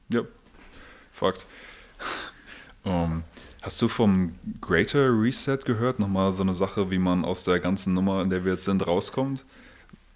Ja. 0.10 0.22
Fakt. 1.12 1.46
Ähm, 2.86 3.24
hast 3.62 3.82
du 3.82 3.88
vom 3.88 4.36
Greater 4.62 5.10
Reset 5.10 5.60
gehört? 5.66 6.00
Nochmal 6.00 6.34
so 6.34 6.44
eine 6.44 6.54
Sache, 6.54 6.92
wie 6.92 6.98
man 6.98 7.26
aus 7.26 7.44
der 7.44 7.60
ganzen 7.60 7.94
Nummer, 7.94 8.22
in 8.22 8.30
der 8.30 8.46
wir 8.46 8.54
jetzt 8.54 8.66
sind, 8.66 8.86
rauskommt? 8.86 9.46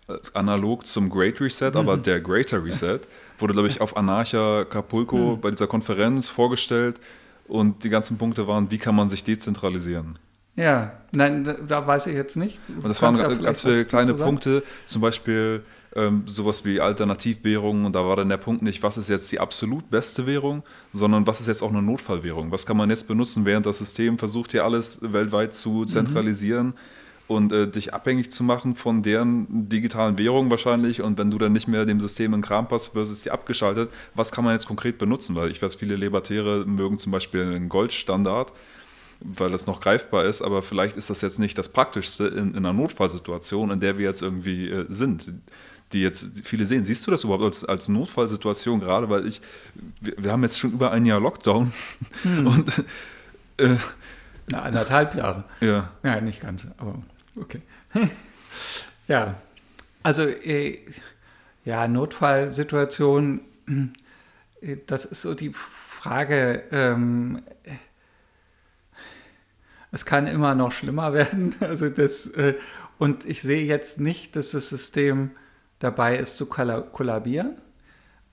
Äh, 0.08 0.14
Analog 0.34 0.86
zum 0.86 1.10
Great 1.10 1.42
Reset, 1.42 1.72
Mhm. 1.72 1.78
aber 1.78 1.98
der 1.98 2.20
Greater 2.22 2.64
Reset 2.64 3.00
wurde, 3.40 3.54
glaube 3.54 3.68
ich, 3.68 3.82
auf 3.82 3.98
Anarcha 3.98 4.64
Capulco 4.66 5.36
Mhm. 5.36 5.42
bei 5.42 5.52
dieser 5.52 5.68
Konferenz 5.68 6.30
vorgestellt 6.30 7.00
und 7.48 7.84
die 7.84 7.90
ganzen 7.90 8.18
Punkte 8.18 8.48
waren, 8.48 8.72
wie 8.72 8.78
kann 8.78 8.96
man 8.96 9.10
sich 9.10 9.24
dezentralisieren? 9.24 10.18
Ja, 10.56 10.94
nein, 11.12 11.44
da, 11.44 11.54
da 11.54 11.86
weiß 11.86 12.08
ich 12.08 12.16
jetzt 12.16 12.36
nicht. 12.36 12.58
Und 12.68 12.88
das 12.88 13.00
waren 13.02 13.16
ja 13.16 13.28
ganz, 13.28 13.62
viele 13.62 13.86
kleine. 13.86 14.14
Punkte, 14.16 14.64
zum 14.88 15.02
Beispiel 15.02 15.64
ähm, 15.96 16.24
sowas 16.26 16.66
wie 16.66 16.82
Alternativwährungen. 16.82 17.86
Und 17.86 17.94
da 17.94 18.04
war 18.06 18.16
dann 18.16 18.30
der 18.30 18.38
Punkt 18.38 18.62
nicht, 18.64 18.82
was 18.84 18.98
ist 18.98 19.08
jetzt 19.10 19.32
die 19.32 19.40
absolut 19.40 19.90
beste 19.90 20.26
Währung, 20.26 20.64
sondern 20.94 21.26
was 21.28 21.40
ist 21.42 21.48
jetzt 21.48 21.62
auch 21.62 21.70
eine 21.70 21.82
Notfallwährung? 21.82 22.52
Was 22.52 22.66
kann 22.66 22.76
man 22.78 22.90
jetzt 22.90 23.08
benutzen, 23.08 23.46
während 23.46 23.66
das 23.68 23.78
System 23.80 24.18
versucht, 24.18 24.52
hier 24.52 24.64
alles 24.66 25.00
weltweit 25.02 25.54
zu 25.54 25.70
Mhm. 25.70 25.88
Und 27.28 27.52
äh, 27.52 27.68
dich 27.68 27.94
abhängig 27.94 28.32
zu 28.32 28.44
machen 28.44 28.76
von 28.76 29.04
deren 29.04 29.68
digitalen 29.68 30.18
Währungen 30.18 30.50
wahrscheinlich. 30.50 31.02
Und 31.02 31.18
wenn 31.18 31.30
du 31.30 31.38
dann 31.38 31.52
nicht 31.52 31.68
mehr 31.68 31.86
dem 31.86 32.00
System 32.00 32.34
in 32.34 32.42
Kram 32.42 32.70
passt, 32.70 32.94
versus 32.94 33.22
die 33.22 33.32
abgeschaltet, 33.32 33.92
was 34.16 34.32
kann 34.32 34.46
man 34.46 34.54
jetzt 34.54 34.66
konkret 34.66 34.98
benutzen? 34.98 35.36
Weil 35.36 35.52
ich 35.52 35.62
weiß, 35.62 35.76
viele 35.76 35.98
Libertäre 35.98 36.66
mögen 36.66 36.98
zum 36.98 37.12
Beispiel 37.12 37.42
einen 37.42 37.68
Goldstandard 37.68 38.54
weil 39.20 39.52
das 39.52 39.68
noch 39.68 39.80
greifbar 39.80 40.26
ist, 40.26 40.42
aber 40.42 40.62
vielleicht 40.62 40.98
ist 40.98 41.10
das 41.10 41.22
jetzt 41.22 41.40
nicht 41.40 41.58
das 41.58 41.70
Praktischste 41.70 42.28
in, 42.28 42.52
in 42.52 42.58
einer 42.58 42.74
Notfallsituation, 42.74 43.72
in 43.72 43.80
der 43.80 43.98
wir 43.98 44.06
jetzt 44.06 44.22
irgendwie 44.22 44.70
äh, 44.70 44.86
sind. 44.90 45.32
Die 45.94 46.02
jetzt 46.02 46.42
viele 46.44 46.66
sehen. 46.66 46.84
Siehst 46.84 47.08
du 47.08 47.12
das 47.12 47.24
überhaupt 47.24 47.46
als, 47.46 47.64
als 47.64 47.88
Notfallsituation 47.88 48.82
gerade? 48.82 49.10
Weil 49.10 49.26
ich, 49.26 49.42
wir, 50.02 50.16
wir 50.18 50.32
haben 50.32 50.44
jetzt 50.44 50.60
schon 50.60 50.74
über 50.74 50.92
ein 50.92 51.06
Jahr 51.06 51.22
Lockdown 51.22 51.72
und 52.24 52.84
äh, 53.58 53.78
Na, 54.50 54.64
anderthalb 54.64 55.16
Jahre. 55.16 55.46
ja, 55.62 55.92
Ja, 56.04 56.20
nicht 56.20 56.42
ganz, 56.42 56.68
aber 56.78 56.96
okay. 57.40 57.62
ja, 59.08 59.36
also 60.04 60.24
äh, 60.24 60.80
ja, 61.66 61.88
Notfallsituation, 61.88 63.42
äh, 64.62 64.78
das 64.86 65.06
ist 65.06 65.22
so 65.22 65.34
die 65.34 65.52
Frage, 65.54 66.64
ähm, 66.72 67.42
es 69.92 70.06
kann 70.06 70.28
immer 70.28 70.56
noch 70.56 70.72
schlimmer 70.72 71.14
werden. 71.14 71.56
Also 71.60 71.90
das, 71.90 72.28
äh, 72.28 72.56
und 72.98 73.26
ich 73.26 73.42
sehe 73.42 73.66
jetzt 73.66 74.00
nicht, 74.00 74.36
dass 74.36 74.52
das 74.52 74.70
System 74.70 75.32
dabei 75.80 76.18
ist 76.18 76.38
zu 76.38 76.46
kolla- 76.46 76.82
kollabieren, 76.82 77.58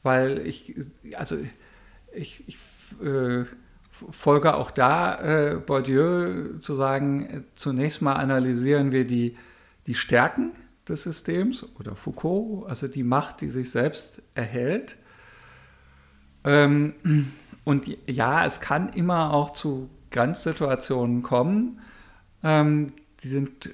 weil 0.02 0.46
ich, 0.46 0.74
also 1.14 1.36
ich, 2.12 2.44
ich 2.48 2.56
äh, 3.04 3.44
folge 4.10 4.54
auch 4.54 4.70
da 4.70 5.20
äh, 5.20 5.54
Bourdieu 5.56 6.58
zu 6.58 6.74
sagen, 6.74 7.26
äh, 7.26 7.42
zunächst 7.54 8.02
mal 8.02 8.14
analysieren 8.14 8.92
wir 8.92 9.06
die, 9.06 9.36
die 9.86 9.94
Stärken 9.94 10.52
des 10.88 11.04
Systems 11.04 11.64
oder 11.78 11.94
Foucault, 11.94 12.68
also 12.68 12.88
die 12.88 13.04
Macht, 13.04 13.40
die 13.40 13.50
sich 13.50 13.70
selbst 13.70 14.22
erhält. 14.34 14.96
Ähm, 16.44 16.94
und 17.64 17.86
ja, 18.06 18.44
es 18.44 18.60
kann 18.60 18.90
immer 18.90 19.32
auch 19.32 19.50
zu 19.50 19.88
Grenzsituationen 20.10 21.22
kommen. 21.22 21.80
Ähm, 22.42 22.92
die 23.22 23.28
sind 23.28 23.70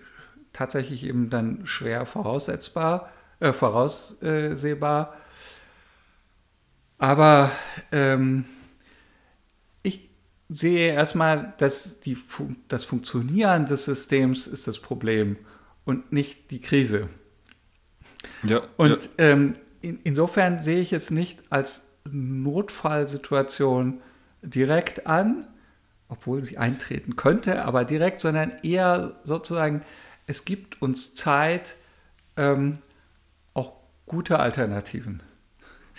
tatsächlich 0.53 1.05
eben 1.05 1.31
dann 1.31 1.67
schwer 1.67 2.07
voraussetzbar, 2.07 3.11
äh, 3.41 3.53
voraussehbar. 3.53 5.15
Aber 6.99 7.51
ähm, 7.91 8.45
sehe 10.51 10.93
erstmal, 10.93 11.55
dass 11.59 12.01
die, 12.01 12.19
das 12.69 12.85
Funktionieren 12.85 13.67
des 13.67 13.85
Systems 13.85 14.49
ist 14.49 14.67
das 14.67 14.81
Problem 14.81 15.37
und 15.85 16.13
nicht 16.13 16.51
die 16.51 16.61
Krise. 16.61 17.09
ja, 18.43 18.61
Und 18.77 19.11
ähm, 19.17 19.55
in, 19.81 20.01
insofern 20.03 20.61
sehe 20.61 20.81
ich 20.81 20.93
es 20.93 21.11
nicht 21.11 21.45
als 21.51 21.87
Notfallsituation 22.11 24.03
direkt 24.43 25.07
an, 25.07 25.47
obwohl 26.09 26.43
sie 26.43 26.59
eintreten 26.59 27.15
könnte, 27.15 27.65
aber 27.65 27.85
direkt, 27.85 28.21
sondern 28.21 28.53
eher 28.63 29.21
sozusagen, 29.23 29.83
es 30.27 30.45
gibt 30.45 30.83
uns 30.83 31.15
Zeit, 31.15 31.77
ähm, 32.37 32.79
auch 33.55 33.75
gute 34.07 34.41
Alternativen 34.41 35.23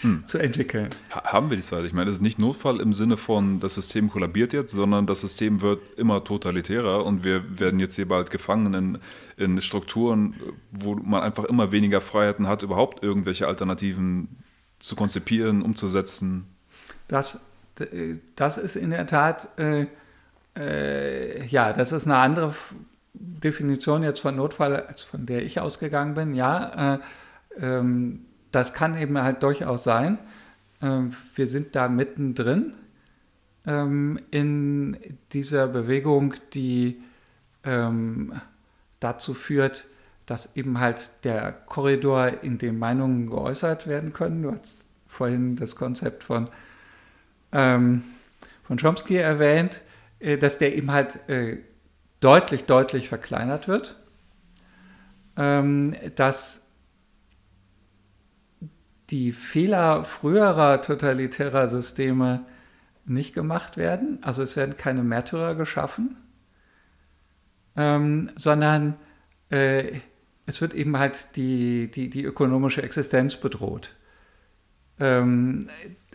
hm. 0.02 0.26
zu 0.26 0.38
entwickeln. 0.38 0.90
Haben 1.10 1.50
wir 1.50 1.58
die 1.58 1.64
Zeit? 1.64 1.86
Ich 1.86 1.94
meine, 1.94 2.10
es 2.10 2.18
ist 2.18 2.22
nicht 2.22 2.40
Notfall 2.40 2.80
im 2.80 2.94
Sinne 2.94 3.18
von, 3.18 3.60
das 3.60 3.76
System 3.76 4.10
kollabiert 4.10 4.54
jetzt, 4.54 4.72
sondern 4.72 5.08
das 5.08 5.22
System 5.22 5.62
wird 5.62 5.98
immer 5.98 6.24
totalitärer 6.24 7.06
und 7.06 7.24
wir 7.24 7.60
werden 7.60 7.80
jetzt 7.80 7.96
hier 7.96 8.08
bald 8.08 8.32
gefangen 8.32 8.74
in, 8.74 8.98
in 9.38 9.62
Strukturen, 9.62 10.36
wo 10.72 10.96
man 10.96 11.22
einfach 11.22 11.46
immer 11.46 11.72
weniger 11.72 12.02
Freiheiten 12.02 12.48
hat, 12.48 12.64
überhaupt 12.64 13.04
irgendwelche 13.04 13.48
Alternativen 13.48 14.44
zu 14.80 14.96
konzipieren, 14.96 15.62
umzusetzen. 15.62 16.48
Das, 17.08 17.42
das 18.36 18.58
ist 18.58 18.76
in 18.76 18.90
der 18.90 19.08
Tat, 19.08 19.50
äh, 19.58 19.86
äh, 20.58 21.46
ja, 21.46 21.74
das 21.74 21.92
ist 21.92 22.06
eine 22.06 22.18
andere 22.18 22.56
Definition 23.14 24.04
jetzt 24.04 24.20
von 24.20 24.36
Notfall, 24.36 24.76
als 24.76 25.02
von 25.02 25.26
der 25.26 25.44
ich 25.44 25.60
ausgegangen 25.60 26.16
bin. 26.16 26.36
Ja, 26.36 26.96
äh, 26.96 27.00
ähm, 27.60 28.26
das 28.52 28.74
kann 28.74 28.98
eben 28.98 29.22
halt 29.22 29.44
durchaus 29.44 29.84
sein. 29.84 30.18
Ähm, 30.82 31.14
wir 31.36 31.48
sind 31.48 31.76
da 31.76 31.88
mittendrin 31.88 32.74
ähm, 33.66 34.20
in 34.32 34.98
dieser 35.32 35.68
Bewegung, 35.68 36.34
die 36.54 37.02
ähm, 37.64 38.34
dazu 39.00 39.34
führt, 39.34 39.86
dass 40.26 40.56
eben 40.56 40.80
halt 40.80 41.12
der 41.24 41.52
Korridor, 41.52 42.44
in 42.44 42.58
dem 42.58 42.80
Meinungen 42.80 43.28
geäußert 43.28 43.88
werden 43.88 44.14
können, 44.14 44.44
du 44.44 44.52
hast 44.52 44.90
vorhin 45.08 45.56
das 45.56 45.76
Konzept 45.76 46.24
von, 46.24 46.48
von 47.52 48.04
Chomsky 48.80 49.18
erwähnt, 49.18 49.82
äh, 50.20 50.38
dass 50.38 50.58
der 50.58 50.76
eben 50.76 50.92
halt 50.92 51.28
äh, 51.28 51.58
deutlich, 52.22 52.64
deutlich 52.64 53.10
verkleinert 53.10 53.68
wird, 53.68 53.98
dass 55.36 56.61
die 59.12 59.34
Fehler 59.34 60.06
früherer 60.06 60.82
totalitärer 60.82 61.68
Systeme 61.68 62.46
nicht 63.06 63.34
gemacht 63.34 63.78
werden. 63.78 64.20
Also 64.22 64.42
es 64.42 64.56
werden 64.56 64.78
keine 64.78 65.04
Märtyrer 65.04 65.56
geschaffen, 65.56 66.16
ähm, 67.76 68.32
sondern 68.38 68.96
äh, 69.50 70.00
es 70.46 70.62
wird 70.62 70.74
eben 70.74 70.98
halt 70.98 71.36
die, 71.36 71.92
die, 71.92 72.10
die 72.10 72.24
ökonomische 72.24 72.82
Existenz 72.82 73.36
bedroht. 73.36 73.96
Ähm, 75.00 75.68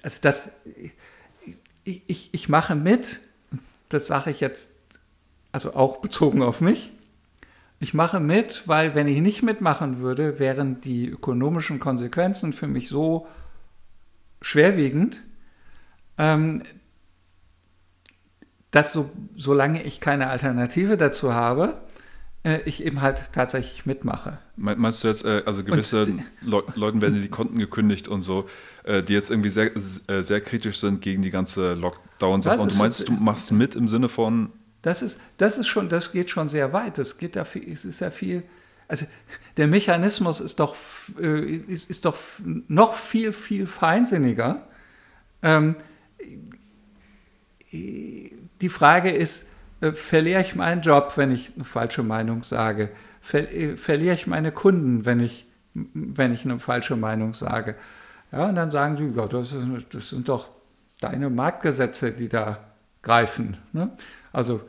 also 0.03 0.18
das, 0.22 0.51
ich, 1.84 2.03
ich, 2.07 2.30
ich 2.32 2.49
mache 2.49 2.74
mit, 2.74 3.20
das 3.88 4.07
sage 4.07 4.30
ich 4.30 4.40
jetzt, 4.40 4.72
also 5.53 5.74
auch 5.74 5.99
bezogen 5.99 6.42
auf 6.42 6.61
mich, 6.61 6.92
ich 7.79 7.95
mache 7.95 8.20
mit, 8.20 8.66
weil 8.66 8.95
wenn 8.95 9.07
ich 9.07 9.20
nicht 9.20 9.43
mitmachen 9.43 9.99
würde, 9.99 10.39
wären 10.39 10.81
die 10.81 11.09
ökonomischen 11.09 11.79
Konsequenzen 11.79 12.53
für 12.53 12.66
mich 12.66 12.89
so 12.89 13.27
schwerwiegend, 14.41 15.24
ähm, 16.18 16.62
dass 18.70 18.93
so, 18.93 19.11
solange 19.35 19.83
ich 19.83 20.01
keine 20.01 20.29
Alternative 20.29 20.97
dazu 20.97 21.35
habe, 21.35 21.81
äh, 22.45 22.61
ich 22.64 22.85
eben 22.85 23.03
halt 23.03 23.33
tatsächlich 23.33 23.87
mitmache. 23.87 24.39
Meinst 24.57 25.05
du 25.05 25.09
jetzt, 25.09 25.24
äh, 25.24 25.43
also 25.45 25.62
gewisse 25.62 26.05
Le 26.41 26.62
Leuten 26.74 27.03
werden 27.03 27.20
die 27.20 27.29
Konten 27.29 27.59
gekündigt 27.59 28.09
und 28.09 28.22
so, 28.22 28.49
äh, 28.85 29.03
die 29.03 29.12
jetzt 29.12 29.31
irgendwie 29.31 29.51
sehr, 29.51 29.72
äh, 29.77 30.22
sehr 30.22 30.41
kritisch 30.41 30.79
sind 30.79 31.03
gegen 31.03 31.22
die 31.22 31.31
ganze 31.31 31.74
Lockdown-Sache 31.74 32.61
und 32.61 32.72
du 32.72 32.77
meinst, 32.77 33.09
du 33.09 33.12
machst 33.12 33.53
mit 33.53 33.74
im 33.74 33.89
Sinne 33.89 34.09
von, 34.09 34.51
das 34.87 35.03
ist, 35.03 35.18
das 35.37 35.59
ist 35.59 35.66
schon, 35.66 35.89
das 35.89 36.12
geht 36.12 36.30
schon 36.30 36.49
sehr 36.49 36.72
weit. 36.72 36.99
Das 36.99 37.18
geht 37.18 37.34
da 37.34 37.45
viel, 37.45 37.72
es 37.72 37.84
ist 37.84 37.99
ja 37.99 38.12
viel. 38.12 38.45
Also 38.87 39.05
der 39.57 39.66
Mechanismus 39.66 40.41
ist 40.41 40.61
doch, 40.61 40.76
äh, 41.20 41.41
ist, 41.41 41.91
ist 41.91 42.05
doch 42.05 42.16
noch 42.68 42.95
viel, 42.95 43.32
viel 43.32 43.66
feinsinniger. 43.66 44.62
Ähm, 45.43 45.74
die 47.72 48.68
Frage 48.68 49.11
ist, 49.11 49.47
äh, 49.80 49.91
verliere 49.91 50.41
ich 50.43 50.55
meinen 50.55 50.82
Job, 50.82 51.14
wenn 51.16 51.32
ich 51.32 51.51
eine 51.57 51.64
falsche 51.64 52.05
Meinung 52.05 52.45
sage? 52.45 52.91
Ver, 53.20 53.53
äh, 53.53 53.76
verliere 53.76 54.14
ich 54.14 54.28
meine 54.28 54.53
Kunden, 54.53 55.05
wenn 55.05 55.18
ich, 55.18 55.49
wenn 55.74 56.32
ich 56.32 56.45
eine 56.45 56.61
falsche 56.61 56.95
Meinung 56.95 57.34
sage? 57.34 57.74
Ja, 58.30 58.49
und 58.51 58.55
dann 58.55 58.70
sagen 58.70 58.97
sie, 58.97 59.12
ja, 59.16 59.26
das, 59.26 59.53
ist, 59.53 59.66
das 59.91 60.11
sind 60.11 60.28
doch 60.28 60.49
deine 61.01 61.28
Marktgesetze, 61.28 62.12
die 62.12 62.28
da 62.28 62.61
greifen. 63.03 63.57
Ne? 63.72 63.91
Also 64.32 64.61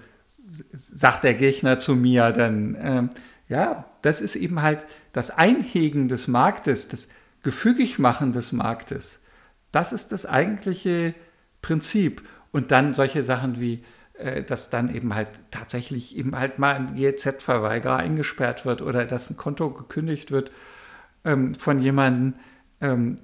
sagt 0.72 1.24
der 1.24 1.34
Gegner 1.34 1.80
zu 1.80 1.96
mir 1.96 2.32
dann, 2.32 2.76
äh, 2.76 3.04
ja, 3.50 3.86
das 4.02 4.22
ist 4.22 4.36
eben 4.36 4.62
halt 4.62 4.86
das 5.14 5.32
Einhegen 5.32 6.08
des 6.08 6.28
Marktes, 6.28 6.88
das 6.88 7.08
Gefügigmachen 7.44 8.32
des 8.32 8.52
Marktes. 8.52 9.22
Das 9.72 9.94
ist 9.94 10.12
das 10.12 10.26
eigentliche 10.26 11.14
Prinzip. 11.62 12.28
Und 12.52 12.72
dann 12.72 12.94
solche 12.94 13.24
Sachen 13.24 13.60
wie, 13.60 13.84
äh, 14.14 14.44
dass 14.44 14.70
dann 14.70 14.94
eben 14.94 15.14
halt 15.14 15.30
tatsächlich 15.52 16.16
eben 16.18 16.36
halt 16.36 16.60
mal 16.60 16.76
ein 16.76 16.96
GEZ-Verweigerer 16.96 17.98
eingesperrt 17.98 18.66
wird 18.66 18.82
oder 18.82 19.06
dass 19.06 19.30
ein 19.30 19.38
Konto 19.38 19.70
gekündigt 19.70 20.32
wird 20.32 20.52
ähm, 21.24 21.56
von 21.56 21.80
jemandem. 21.80 22.36
Ähm, 22.82 23.16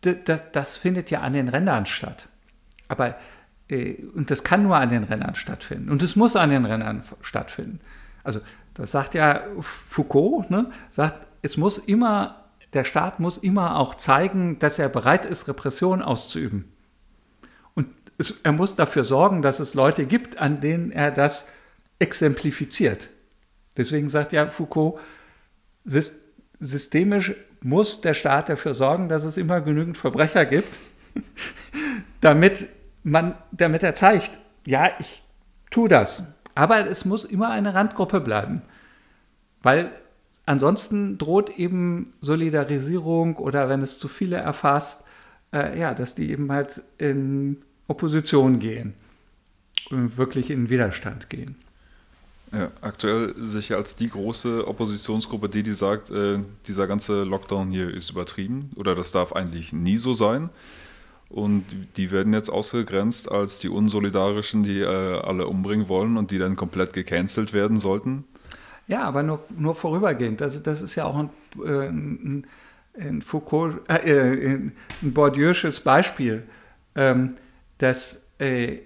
das 0.00 0.76
findet 0.76 1.10
ja 1.10 1.20
an 1.20 1.32
den 1.32 1.48
Rändern 1.48 1.86
statt. 1.86 2.28
Aber 2.86 3.16
und 3.70 4.30
das 4.30 4.44
kann 4.44 4.62
nur 4.62 4.76
an 4.76 4.90
den 4.90 5.04
Rennern 5.04 5.34
stattfinden. 5.34 5.90
Und 5.90 6.02
es 6.02 6.14
muss 6.14 6.36
an 6.36 6.50
den 6.50 6.64
Rennern 6.64 7.02
stattfinden. 7.20 7.80
Also 8.22 8.40
das 8.74 8.90
sagt 8.90 9.14
ja 9.14 9.42
Foucault, 9.60 10.50
ne, 10.50 10.70
sagt, 10.90 11.26
es 11.42 11.56
muss 11.56 11.78
immer, 11.78 12.44
der 12.74 12.84
Staat 12.84 13.20
muss 13.20 13.38
immer 13.38 13.76
auch 13.76 13.94
zeigen, 13.94 14.58
dass 14.58 14.78
er 14.78 14.88
bereit 14.88 15.26
ist, 15.26 15.48
Repression 15.48 16.02
auszuüben. 16.02 16.72
Und 17.74 17.88
es, 18.18 18.34
er 18.42 18.52
muss 18.52 18.76
dafür 18.76 19.04
sorgen, 19.04 19.42
dass 19.42 19.60
es 19.60 19.74
Leute 19.74 20.06
gibt, 20.06 20.38
an 20.38 20.60
denen 20.60 20.92
er 20.92 21.10
das 21.10 21.48
exemplifiziert. 21.98 23.10
Deswegen 23.76 24.08
sagt 24.08 24.32
ja 24.32 24.46
Foucault, 24.46 25.00
systemisch 26.58 27.34
muss 27.62 28.00
der 28.00 28.14
Staat 28.14 28.48
dafür 28.48 28.74
sorgen, 28.74 29.08
dass 29.08 29.24
es 29.24 29.36
immer 29.36 29.60
genügend 29.60 29.98
Verbrecher 29.98 30.44
gibt, 30.46 30.78
damit 32.20 32.68
man, 33.06 33.34
damit 33.52 33.84
er 33.84 33.94
zeigt, 33.94 34.38
ja, 34.64 34.90
ich 34.98 35.22
tue 35.70 35.88
das. 35.88 36.24
Aber 36.54 36.86
es 36.86 37.04
muss 37.04 37.24
immer 37.24 37.50
eine 37.50 37.72
Randgruppe 37.72 38.20
bleiben, 38.20 38.62
weil 39.62 39.90
ansonsten 40.44 41.16
droht 41.16 41.50
eben 41.50 42.12
Solidarisierung 42.20 43.36
oder 43.36 43.68
wenn 43.68 43.80
es 43.80 43.98
zu 43.98 44.08
viele 44.08 44.36
erfasst, 44.36 45.04
äh, 45.52 45.78
ja, 45.78 45.94
dass 45.94 46.14
die 46.16 46.30
eben 46.30 46.50
halt 46.50 46.82
in 46.98 47.62
Opposition 47.86 48.58
gehen 48.58 48.94
und 49.90 50.16
wirklich 50.16 50.50
in 50.50 50.68
Widerstand 50.68 51.30
gehen. 51.30 51.54
Ja, 52.52 52.70
aktuell 52.80 53.34
sicher 53.38 53.76
als 53.76 53.94
die 53.94 54.08
große 54.08 54.66
Oppositionsgruppe, 54.66 55.48
die, 55.48 55.62
die 55.62 55.72
sagt, 55.72 56.10
äh, 56.10 56.40
dieser 56.66 56.86
ganze 56.86 57.22
Lockdown 57.22 57.70
hier 57.70 57.92
ist 57.92 58.10
übertrieben 58.10 58.70
oder 58.74 58.94
das 58.96 59.12
darf 59.12 59.32
eigentlich 59.32 59.72
nie 59.72 59.96
so 59.96 60.12
sein. 60.12 60.50
Und 61.28 61.64
die 61.96 62.10
werden 62.10 62.32
jetzt 62.32 62.50
ausgegrenzt 62.50 63.30
als 63.30 63.58
die 63.58 63.68
Unsolidarischen, 63.68 64.62
die 64.62 64.80
äh, 64.80 65.20
alle 65.20 65.46
umbringen 65.48 65.88
wollen 65.88 66.16
und 66.16 66.30
die 66.30 66.38
dann 66.38 66.54
komplett 66.56 66.92
gecancelt 66.92 67.52
werden 67.52 67.78
sollten. 67.78 68.24
Ja, 68.86 69.02
aber 69.02 69.22
nur, 69.22 69.40
nur 69.56 69.74
vorübergehend. 69.74 70.40
Also 70.40 70.60
das 70.60 70.82
ist 70.82 70.94
ja 70.94 71.04
auch 71.04 71.16
ein, 71.16 71.30
äh, 71.64 71.88
ein, 71.88 72.46
ein 72.98 73.22
Foucault, 73.22 73.88
äh, 73.88 74.54
ein 74.54 74.72
Bourdieu'sches 75.02 75.82
Beispiel. 75.82 76.44
Ähm, 76.94 77.34
dass 77.78 78.26
äh, 78.38 78.78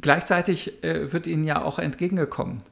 gleichzeitig 0.00 0.84
äh, 0.84 1.12
wird 1.12 1.26
ihnen 1.26 1.44
ja 1.44 1.62
auch 1.62 1.78
entgegengekommen. 1.78 2.62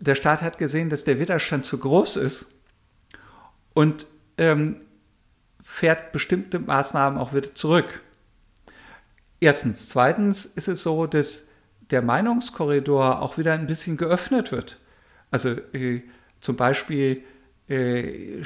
Der 0.00 0.14
Staat 0.14 0.42
hat 0.42 0.58
gesehen, 0.58 0.90
dass 0.90 1.04
der 1.04 1.18
Widerstand 1.18 1.64
zu 1.64 1.78
groß 1.78 2.16
ist 2.16 2.48
und 3.74 4.06
ähm, 4.38 4.76
fährt 5.68 6.12
bestimmte 6.12 6.58
Maßnahmen 6.58 7.20
auch 7.20 7.34
wieder 7.34 7.54
zurück. 7.54 8.00
Erstens. 9.38 9.90
Zweitens 9.90 10.46
ist 10.46 10.66
es 10.66 10.82
so, 10.82 11.06
dass 11.06 11.46
der 11.90 12.00
Meinungskorridor 12.02 13.20
auch 13.20 13.36
wieder 13.38 13.52
ein 13.52 13.66
bisschen 13.66 13.98
geöffnet 13.98 14.50
wird. 14.50 14.80
Also 15.30 15.50
äh, 15.74 16.02
zum 16.40 16.56
Beispiel 16.56 17.22
äh, 17.68 18.42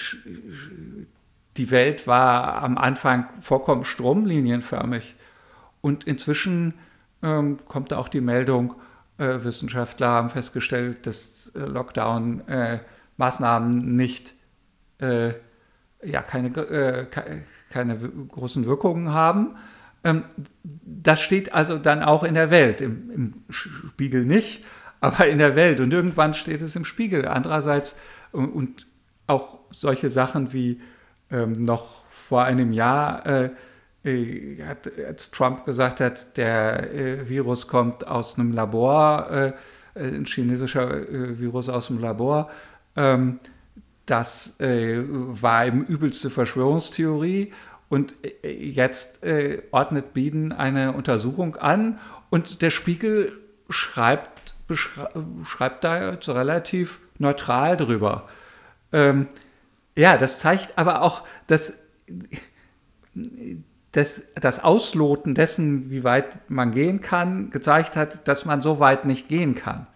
die 1.57 1.71
Welt 1.71 2.07
war 2.07 2.63
am 2.63 2.77
Anfang 2.77 3.31
vollkommen 3.41 3.85
stromlinienförmig 3.85 5.15
und 5.81 6.05
inzwischen 6.05 6.75
ähm, 7.23 7.57
kommt 7.67 7.95
auch 7.95 8.09
die 8.09 8.21
Meldung, 8.21 8.75
äh, 9.17 9.43
Wissenschaftler 9.45 10.09
haben 10.09 10.29
festgestellt, 10.29 11.07
dass 11.07 11.51
äh, 11.55 11.61
Lockdown-Maßnahmen 11.61 13.97
nicht 13.97 14.35
äh, 14.99 15.33
ja 16.05 16.23
keine, 16.23 16.49
äh, 16.49 17.07
keine 17.71 17.97
großen 17.99 18.65
Wirkungen 18.65 19.13
haben. 19.13 19.57
Ähm, 20.05 20.25
das 20.63 21.21
steht 21.21 21.53
also 21.53 21.79
dann 21.79 22.03
auch 22.03 22.25
in 22.25 22.35
der 22.35 22.51
Welt, 22.51 22.81
im, 22.81 23.11
im, 23.11 23.35
Spiegel 23.51 24.25
nicht, 24.25 24.65
aber 25.01 25.27
in 25.27 25.39
der 25.39 25.55
Welt. 25.57 25.81
Und 25.81 25.93
irgendwann 25.93 26.35
steht 26.35 26.63
es 26.63 26.77
im 26.77 26.85
Spiegel. 26.85 27.27
Andererseits 27.27 27.97
und, 28.33 28.51
und 28.51 28.87
auch 29.27 29.59
solche 29.71 30.11
Sachen 30.11 30.53
wie 30.53 30.81
ähm, 31.31 31.53
noch 31.53 32.05
vor 32.09 32.45
einem 32.45 32.73
Jahr, 32.73 33.27
äh, 33.27 33.51
äh, 34.05 34.63
hat, 34.65 34.91
als 35.07 35.31
Trump 35.31 35.65
gesagt 35.65 36.01
hat, 36.01 36.37
der 36.37 36.93
äh, 36.93 37.29
Virus 37.29 37.69
kommt 37.69 38.07
aus 38.07 38.39
einem 38.39 38.53
Labor, 38.53 39.31
äh, 39.31 39.53
ein 39.95 40.25
chinesischer 40.25 41.09
äh, 41.09 41.39
Virus 41.39 41.69
aus 41.69 41.87
dem 41.87 42.01
Labor. 42.01 42.51
Ähm, 42.97 43.39
das 44.07 44.59
äh, 44.61 45.03
war 45.07 45.67
eben 45.67 45.85
übelste 45.85 46.31
Verschwörungstheorie. 46.31 47.53
Und 47.89 48.15
jetzt 48.43 49.21
ordnet 49.71 50.15
Biden 50.15 50.51
eine 50.51 50.93
Untersuchung 50.93 51.57
an 51.57 51.99
und 52.31 52.63
der 52.63 52.71
Spiegel 52.71 53.39
schreibt, 53.69 54.55
schreibt 55.45 55.85
da 55.85 56.13
jetzt 56.13 56.27
relativ 56.31 57.01
neutral 57.19 57.77
drüber. 57.77 58.31
Ähm, 58.93 59.27
ja, 59.95 60.17
das 60.17 60.39
zeigt 60.39 60.79
aber 60.79 61.03
auch, 61.03 61.25
dass 61.47 61.75
das, 63.93 64.23
das 64.35 64.65
Ausloten 64.65 65.35
dessen, 65.35 65.91
wie 65.91 66.03
weit 66.03 66.51
man 66.51 66.73
gehen 66.73 67.01
kann, 67.01 67.51
gezeigt 67.51 67.97
hat, 67.97 68.27
dass 68.27 68.45
man 68.45 68.63
so 68.63 68.81
weit 68.81 69.05
nicht 69.05 69.29
gehen 69.29 69.55
kann. 69.55 69.87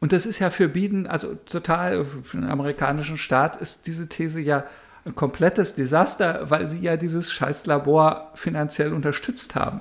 Und 0.00 0.12
das 0.12 0.26
ist 0.26 0.38
ja 0.38 0.50
für 0.50 0.68
Biden, 0.68 1.06
also 1.06 1.34
total, 1.34 2.04
für 2.04 2.38
den 2.38 2.48
amerikanischen 2.48 3.18
Staat 3.18 3.56
ist 3.60 3.86
diese 3.86 4.08
These 4.08 4.40
ja 4.40 4.64
ein 5.04 5.14
komplettes 5.14 5.74
Desaster, 5.74 6.50
weil 6.50 6.68
sie 6.68 6.80
ja 6.80 6.96
dieses 6.96 7.32
Scheißlabor 7.32 8.32
finanziell 8.34 8.92
unterstützt 8.92 9.54
haben. 9.54 9.80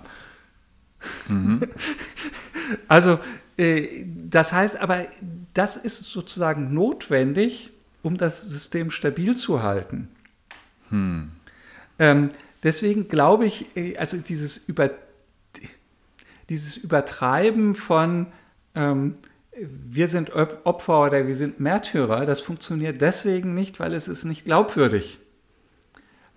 Mhm. 1.27 1.61
Also, 2.87 3.17
äh, 3.57 4.05
das 4.05 4.53
heißt 4.53 4.79
aber, 4.79 5.07
das 5.55 5.75
ist 5.75 6.03
sozusagen 6.03 6.71
notwendig, 6.71 7.71
um 8.03 8.15
das 8.15 8.43
System 8.43 8.91
stabil 8.91 9.35
zu 9.35 9.63
halten. 9.63 10.07
Hm. 10.89 11.29
Ähm, 11.97 12.31
deswegen 12.63 13.07
glaube 13.07 13.45
ich, 13.45 13.75
äh, 13.75 13.97
also 13.97 14.17
dieses, 14.17 14.57
Über, 14.57 14.91
dieses 16.49 16.77
Übertreiben 16.77 17.75
von 17.75 18.27
ähm, 18.75 19.15
wir 19.61 20.07
sind 20.07 20.33
Opfer 20.33 21.01
oder 21.01 21.27
wir 21.27 21.35
sind 21.35 21.59
Märtyrer, 21.59 22.25
das 22.25 22.41
funktioniert 22.41 23.01
deswegen 23.01 23.53
nicht, 23.53 23.79
weil 23.79 23.93
es 23.93 24.07
ist 24.07 24.23
nicht 24.23 24.45
glaubwürdig. 24.45 25.19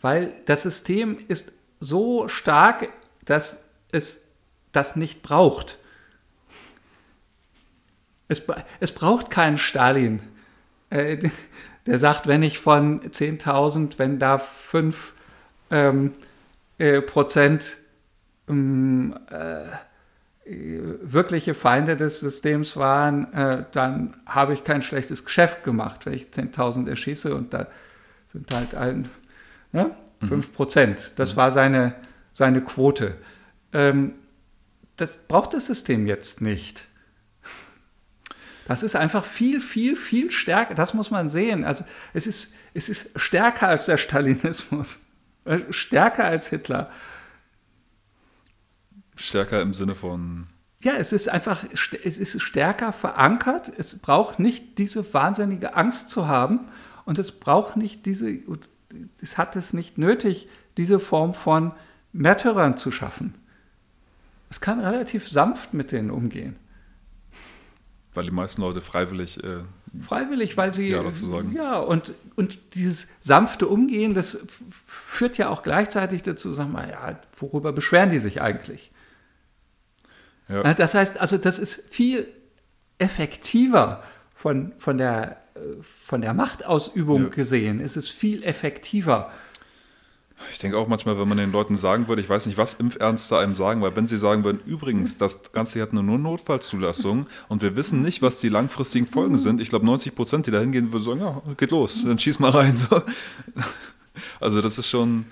Weil 0.01 0.33
das 0.47 0.63
System 0.63 1.19
ist 1.29 1.53
so 1.81 2.29
stark, 2.29 2.89
dass 3.25 3.63
es 3.93 4.25
das 4.73 4.97
nicht 4.97 5.23
braucht. 5.23 5.79
Es, 8.29 8.43
es 8.81 8.93
braucht 8.93 9.31
keinen 9.31 9.59
Stalin. 9.59 10.21
Äh, 10.91 11.31
der 11.87 11.99
sagt, 11.99 12.27
wenn 12.27 12.43
ich 12.43 12.59
von 12.59 13.01
10.000, 13.03 13.95
wenn 13.99 14.19
da 14.19 14.39
5 14.39 15.15
ähm, 15.71 16.13
äh, 16.79 17.01
Prozent 17.03 17.77
ähm, 18.49 19.19
äh, 19.31 19.65
wirkliche 20.45 21.55
Feinde 21.55 21.97
des 21.97 22.21
Systems 22.21 22.77
waren, 22.77 23.33
äh, 23.33 23.65
dann 23.73 24.17
habe 24.27 24.55
ich 24.55 24.65
kein 24.65 24.83
schlechtes 24.83 25.25
Geschäft 25.25 25.63
gemacht, 25.63 26.05
wenn 26.05 26.15
ich 26.15 26.27
10.000 26.27 26.89
erschieße 26.89 27.35
und 27.35 27.55
da 27.55 27.69
sind 28.27 28.53
halt 28.53 28.75
ein, 28.75 29.09
ne, 29.71 29.95
5 30.21 30.31
mhm. 30.31 30.53
Prozent. 30.53 31.13
Das 31.17 31.33
mhm. 31.33 31.37
war 31.37 31.51
seine, 31.53 31.95
seine 32.33 32.61
Quote. 32.63 33.17
Ähm, 33.73 34.15
das 34.97 35.17
braucht 35.29 35.55
das 35.55 35.67
System 35.67 36.07
jetzt 36.07 36.41
nicht. 36.41 36.87
Das 38.67 38.83
ist 38.83 38.97
einfach 38.97 39.25
viel, 39.25 39.61
viel, 39.61 39.97
viel 39.97 40.31
stärker. 40.31 40.75
Das 40.75 40.95
muss 40.95 41.11
man 41.11 41.29
sehen. 41.29 41.65
Also 41.65 41.85
es 42.15 42.27
ist, 42.27 42.53
es 42.75 42.89
ist 42.89 43.11
stärker 43.17 43.69
als 43.69 43.87
der 43.87 43.99
Stalinismus, 43.99 45.01
äh, 45.45 45.61
stärker 45.71 46.25
als 46.25 46.49
Hitler. 46.49 46.91
Stärker 49.17 49.61
im 49.61 49.75
Sinne 49.75 49.95
von. 49.95 50.47
Ja, 50.83 50.95
es 50.95 51.13
ist 51.13 51.29
einfach, 51.29 51.65
es 51.73 52.19
ist 52.19 52.43
stärker 52.43 52.93
verankert. 52.93 53.73
Es 53.77 53.99
braucht 53.99 54.39
nicht 54.39 54.79
diese 54.79 55.13
wahnsinnige 55.15 55.77
Angst 55.77 56.11
zu 56.11 56.27
haben 56.27 56.61
und 57.05 57.19
es 57.19 57.33
braucht 57.33 57.77
nicht 57.77 58.07
diese, 58.07 58.39
es 59.21 59.39
hat 59.39 59.55
es 59.57 59.73
nicht 59.73 59.99
nötig, 59.99 60.49
diese 60.77 60.99
Form 60.99 61.35
von 61.35 61.73
Märtyrern 62.13 62.77
zu 62.77 62.91
schaffen. 62.91 63.35
Es 64.51 64.61
kann 64.61 64.81
relativ 64.81 65.29
sanft 65.29 65.73
mit 65.73 65.93
denen 65.93 66.11
umgehen. 66.11 66.57
Weil 68.15 68.25
die 68.25 68.31
meisten 68.31 68.61
Leute 68.61 68.83
freiwillig. 68.83 69.43
Äh, 69.43 69.61
freiwillig, 69.99 70.57
weil 70.59 70.75
sie. 70.75 70.91
Ja, 70.91 71.11
sagen. 71.11 71.53
ja 71.57 71.79
und, 71.79 72.15
und 72.37 72.75
dieses 72.75 73.09
sanfte 73.21 73.67
Umgehen, 73.67 74.15
das 74.15 74.45
führt 74.87 75.39
ja 75.39 75.49
auch 75.49 75.63
gleichzeitig 75.63 76.23
dazu, 76.23 76.53
sagen 76.53 76.73
wir, 76.73 76.89
ja, 76.89 77.19
worüber 77.39 77.73
beschweren 77.73 78.11
die 78.11 78.19
sich 78.19 78.43
eigentlich? 78.43 78.92
Ja. 80.53 80.75
Das 80.75 80.95
heißt, 80.95 81.19
also, 81.19 81.39
das 81.39 81.59
ist 81.59 81.83
viel 81.91 82.29
effektiver 82.99 84.03
von, 84.35 84.73
von, 84.79 84.99
der, 84.99 85.39
äh, 85.55 85.61
von 85.83 86.21
der 86.21 86.35
Machtausübung 86.35 87.25
ja. 87.25 87.29
gesehen. 87.29 87.81
Es 87.81 87.97
ist 87.97 88.11
viel 88.11 88.43
effektiver 88.43 89.31
ich 90.51 90.59
denke 90.59 90.77
auch 90.77 90.89
manchmal, 90.89 91.19
wenn 91.19 91.29
man 91.29 91.39
den 91.39 91.53
Leuten 91.53 91.77
sagen 91.77 92.09
würde, 92.09 92.23
ich 92.23 92.29
weiß 92.29 92.47
nicht, 92.47 92.59
was 92.59 92.75
Impfärzte 92.75 93.39
einem 93.39 93.55
sagen, 93.55 93.83
weil 93.83 93.95
wenn 93.97 94.07
sie 94.07 94.19
sagen 94.19 94.45
würden, 94.45 94.61
übrigens, 94.67 95.17
das 95.17 95.53
Ganze 95.53 95.81
hat 95.81 95.93
eine 95.93 96.03
nur 96.03 96.19
Notfallzulassung 96.19 97.27
und 97.49 97.63
wir 97.63 97.77
wissen 97.77 98.03
nicht, 98.03 98.23
was 98.23 98.39
die 98.39 98.49
langfristigen 98.49 99.07
Folgen 99.07 99.39
sind. 99.39 99.61
Ich 99.61 99.69
glaube, 99.69 99.87
90 99.87 100.15
Prozent, 100.15 100.47
die 100.47 100.51
da 100.51 100.61
hingehen, 100.61 100.93
würden 100.93 101.05
sagen, 101.05 101.21
ja, 101.21 101.43
geht 101.57 101.71
los, 101.71 102.03
dann 102.05 102.19
schieß 102.19 102.39
mal 102.39 102.51
rein. 102.51 102.77
So. 102.77 103.03
Also 104.41 104.61
das 104.61 104.77
ist 104.77 104.91
schon, 104.91 105.25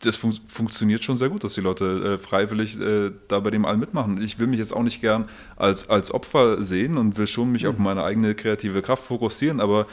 das 0.00 0.16
fun 0.16 0.32
funktioniert 0.48 1.04
schon 1.04 1.16
sehr 1.16 1.28
gut, 1.28 1.44
dass 1.44 1.54
die 1.54 1.60
Leute 1.60 2.14
äh, 2.14 2.18
freiwillig 2.18 2.80
äh, 2.80 3.10
da 3.28 3.40
bei 3.40 3.50
dem 3.50 3.64
allen 3.64 3.80
mitmachen. 3.80 4.20
Ich 4.22 4.38
will 4.38 4.46
mich 4.46 4.58
jetzt 4.58 4.72
auch 4.72 4.82
nicht 4.82 5.00
gern 5.00 5.28
als, 5.56 5.90
als 5.90 6.12
Opfer 6.12 6.62
sehen 6.62 6.96
und 6.96 7.18
will 7.18 7.26
schon 7.26 7.52
mich 7.52 7.64
mhm. 7.64 7.70
auf 7.70 7.78
meine 7.78 8.02
eigene 8.02 8.34
kreative 8.34 8.82
Kraft 8.82 9.04
fokussieren, 9.04 9.60
aber 9.60 9.86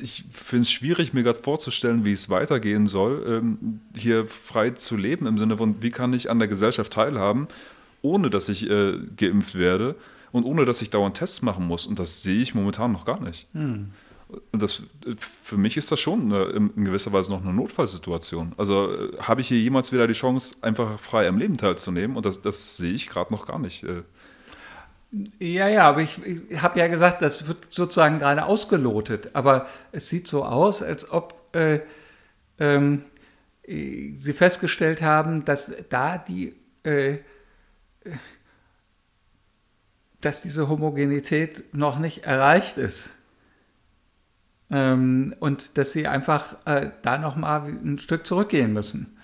ich 0.00 0.24
finde 0.32 0.62
es 0.62 0.70
schwierig, 0.70 1.12
mir 1.12 1.22
gerade 1.22 1.42
vorzustellen, 1.42 2.04
wie 2.04 2.12
es 2.12 2.30
weitergehen 2.30 2.86
soll, 2.86 3.24
ähm, 3.26 3.80
hier 3.96 4.26
frei 4.26 4.70
zu 4.70 4.96
leben, 4.96 5.26
im 5.26 5.36
Sinne 5.36 5.56
von, 5.56 5.82
wie 5.82 5.90
kann 5.90 6.12
ich 6.12 6.30
an 6.30 6.38
der 6.38 6.48
Gesellschaft 6.48 6.92
teilhaben, 6.92 7.48
ohne 8.02 8.30
dass 8.30 8.48
ich 8.48 8.70
äh, 8.70 8.98
geimpft 9.16 9.58
werde 9.58 9.96
und 10.32 10.44
ohne 10.44 10.64
dass 10.64 10.80
ich 10.80 10.90
dauernd 10.90 11.16
Tests 11.16 11.42
machen 11.42 11.66
muss. 11.66 11.86
Und 11.86 11.98
das 11.98 12.22
sehe 12.22 12.40
ich 12.40 12.54
momentan 12.54 12.92
noch 12.92 13.04
gar 13.04 13.20
nicht. 13.20 13.46
Hm. 13.52 13.90
Das, 14.52 14.82
für 15.42 15.56
mich 15.56 15.76
ist 15.76 15.90
das 15.92 16.00
schon 16.00 16.32
eine, 16.32 16.44
in 16.44 16.84
gewisser 16.84 17.12
Weise 17.12 17.30
noch 17.30 17.42
eine 17.42 17.52
Notfallsituation. 17.52 18.52
Also 18.56 18.92
äh, 18.92 19.16
habe 19.18 19.40
ich 19.40 19.48
hier 19.48 19.58
jemals 19.58 19.92
wieder 19.92 20.06
die 20.06 20.14
Chance, 20.14 20.54
einfach 20.62 20.98
frei 20.98 21.28
am 21.28 21.38
Leben 21.38 21.56
teilzunehmen? 21.56 22.16
Und 22.16 22.26
das, 22.26 22.42
das 22.42 22.76
sehe 22.76 22.92
ich 22.92 23.08
gerade 23.08 23.32
noch 23.32 23.46
gar 23.46 23.58
nicht. 23.58 23.84
Äh. 23.84 24.02
Ja, 25.38 25.68
ja, 25.68 25.88
aber 25.88 26.02
ich, 26.02 26.24
ich 26.24 26.62
habe 26.62 26.78
ja 26.78 26.86
gesagt, 26.86 27.22
das 27.22 27.48
wird 27.48 27.66
sozusagen 27.70 28.18
gerade 28.18 28.44
ausgelotet. 28.44 29.30
Aber 29.34 29.66
es 29.92 30.08
sieht 30.08 30.28
so 30.28 30.44
aus, 30.44 30.82
als 30.82 31.10
ob 31.10 31.34
äh, 31.54 31.80
ähm, 32.58 33.02
sie 33.66 34.32
festgestellt 34.32 35.02
haben, 35.02 35.44
dass 35.44 35.72
da 35.88 36.18
die, 36.18 36.54
äh, 36.82 37.18
dass 40.20 40.42
diese 40.42 40.68
Homogenität 40.68 41.74
noch 41.74 41.98
nicht 41.98 42.24
erreicht 42.24 42.78
ist. 42.78 43.12
Ähm, 44.70 45.34
und 45.40 45.78
dass 45.78 45.92
sie 45.92 46.06
einfach 46.06 46.56
äh, 46.64 46.90
da 47.02 47.18
nochmal 47.18 47.66
ein 47.68 47.98
Stück 47.98 48.26
zurückgehen 48.26 48.72
müssen. 48.72 49.16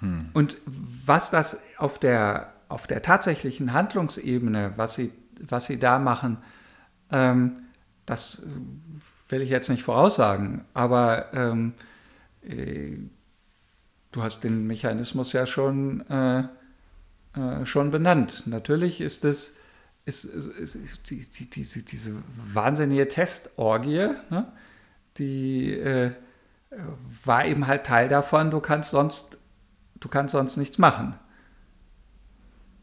Hm. 0.00 0.30
Und 0.32 0.56
was 0.66 1.30
das 1.30 1.60
auf 1.78 1.98
der 1.98 2.52
auf 2.72 2.86
der 2.86 3.02
tatsächlichen 3.02 3.74
Handlungsebene, 3.74 4.72
was 4.76 4.94
sie, 4.94 5.12
was 5.38 5.66
sie 5.66 5.78
da 5.78 5.98
machen, 5.98 6.38
ähm, 7.10 7.64
das 8.06 8.42
will 9.28 9.42
ich 9.42 9.50
jetzt 9.50 9.68
nicht 9.68 9.82
voraussagen, 9.82 10.64
aber 10.72 11.32
ähm, 11.34 11.74
äh, 12.42 12.96
du 14.10 14.22
hast 14.22 14.40
den 14.40 14.66
Mechanismus 14.66 15.34
ja 15.34 15.44
schon, 15.46 16.00
äh, 16.08 16.40
äh, 17.38 17.66
schon 17.66 17.90
benannt. 17.90 18.44
Natürlich 18.46 19.02
ist 19.02 19.24
es 19.24 19.54
ist, 20.04 20.24
ist, 20.24 20.74
ist 20.74 21.10
die, 21.10 21.28
die, 21.28 21.48
die, 21.48 21.84
diese 21.84 22.14
wahnsinnige 22.52 23.08
Testorgie, 23.08 24.08
ne? 24.30 24.52
die 25.18 25.74
äh, 25.74 26.12
war 27.24 27.46
eben 27.46 27.66
halt 27.66 27.84
Teil 27.84 28.08
davon, 28.08 28.50
du 28.50 28.60
kannst 28.60 28.90
sonst, 28.90 29.38
du 30.00 30.08
kannst 30.08 30.32
sonst 30.32 30.56
nichts 30.56 30.78
machen. 30.78 31.14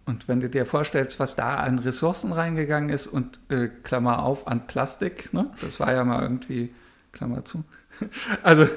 Und 0.05 0.27
wenn 0.27 0.39
du 0.39 0.49
dir 0.49 0.65
vorstellst, 0.65 1.19
was 1.19 1.35
da 1.35 1.57
an 1.57 1.77
Ressourcen 1.77 2.31
reingegangen 2.31 2.89
ist 2.89 3.05
und 3.05 3.39
äh, 3.49 3.67
Klammer 3.67 4.23
auf 4.23 4.47
an 4.47 4.65
Plastik, 4.65 5.33
ne? 5.33 5.51
das 5.61 5.79
war 5.79 5.93
ja 5.93 6.03
mal 6.03 6.23
irgendwie 6.23 6.73
Klammer 7.11 7.45
zu. 7.45 7.63
Also, 8.43 8.67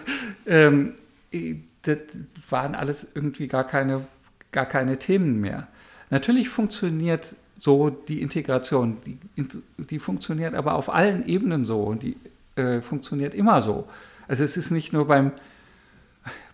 ähm, 0.46 0.94
das 1.82 1.98
waren 2.50 2.74
alles 2.74 3.06
irgendwie 3.14 3.46
gar 3.46 3.64
keine, 3.64 4.04
gar 4.50 4.66
keine 4.66 4.98
Themen 4.98 5.40
mehr. 5.40 5.68
Natürlich 6.10 6.48
funktioniert 6.48 7.36
so 7.62 7.90
die 7.90 8.22
Integration, 8.22 8.96
die, 9.06 9.18
die 9.78 10.00
funktioniert 10.00 10.52
aber 10.52 10.74
auf 10.74 10.92
allen 10.92 11.24
Ebenen 11.24 11.64
so 11.64 11.80
und 11.84 12.02
die 12.02 12.16
äh, 12.56 12.80
funktioniert 12.80 13.34
immer 13.34 13.62
so. 13.62 13.86
Also 14.26 14.42
es 14.42 14.56
ist 14.56 14.72
nicht 14.72 14.92
nur 14.92 15.06
beim, 15.06 15.30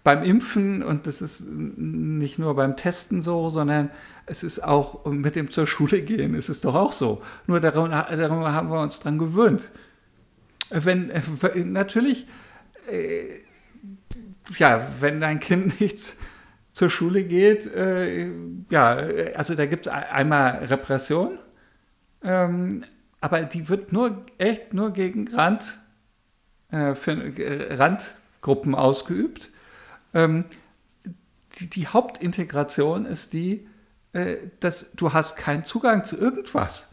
beim 0.05 0.23
Impfen 0.23 0.83
und 0.83 1.07
das 1.07 1.23
ist 1.23 1.49
nicht 1.49 2.39
nur 2.39 2.55
beim 2.55 2.77
Testen 2.77 3.23
so, 3.23 3.49
sondern 3.49 3.89
es 4.27 4.43
ist 4.43 4.63
auch 4.63 5.07
mit 5.07 5.35
dem 5.35 5.51
zur 5.51 5.67
Schule 5.67 6.03
gehen, 6.03 6.35
ist 6.35 6.51
es 6.51 6.61
doch 6.61 6.75
auch 6.75 6.93
so. 6.93 7.23
Nur 7.47 7.61
darum, 7.61 7.89
darum 7.89 8.45
haben 8.45 8.69
wir 8.69 8.83
uns 8.83 9.01
dran 9.01 9.17
gewöhnt. 9.17 9.71
Wenn, 10.69 11.11
natürlich, 11.73 12.27
äh, 12.87 13.41
ja, 14.59 14.87
wenn 15.01 15.23
dein 15.23 15.41
Kind 15.41 15.81
nichts 15.81 16.17
zur 16.79 16.91
Schule 16.91 17.24
geht, 17.24 17.66
äh, 17.74 18.31
ja, 18.70 18.87
also 19.35 19.57
da 19.57 19.66
gibt 19.66 19.89
es 19.89 19.93
einmal 19.93 20.64
Repression, 20.66 21.41
ähm, 22.22 22.85
aber 23.20 23.41
die 23.41 23.68
wird 23.68 23.93
nur 23.93 24.24
echt 24.39 24.74
nur 24.74 24.93
gegen 24.93 25.26
Rand, 25.26 25.81
äh, 26.70 26.95
für, 26.95 27.33
Randgruppen 27.76 28.76
ausgeübt. 28.76 29.51
Ähm, 30.14 30.45
die, 31.59 31.68
die, 31.68 31.89
Hauptintegration 31.89 33.07
ist 33.07 33.33
die, 33.33 33.66
äh, 34.12 34.37
dass 34.61 34.87
du 34.95 35.12
hast 35.12 35.37
keinen 35.37 35.64
Zugang 35.64 36.05
zu 36.05 36.16
irgendwas 36.16 36.88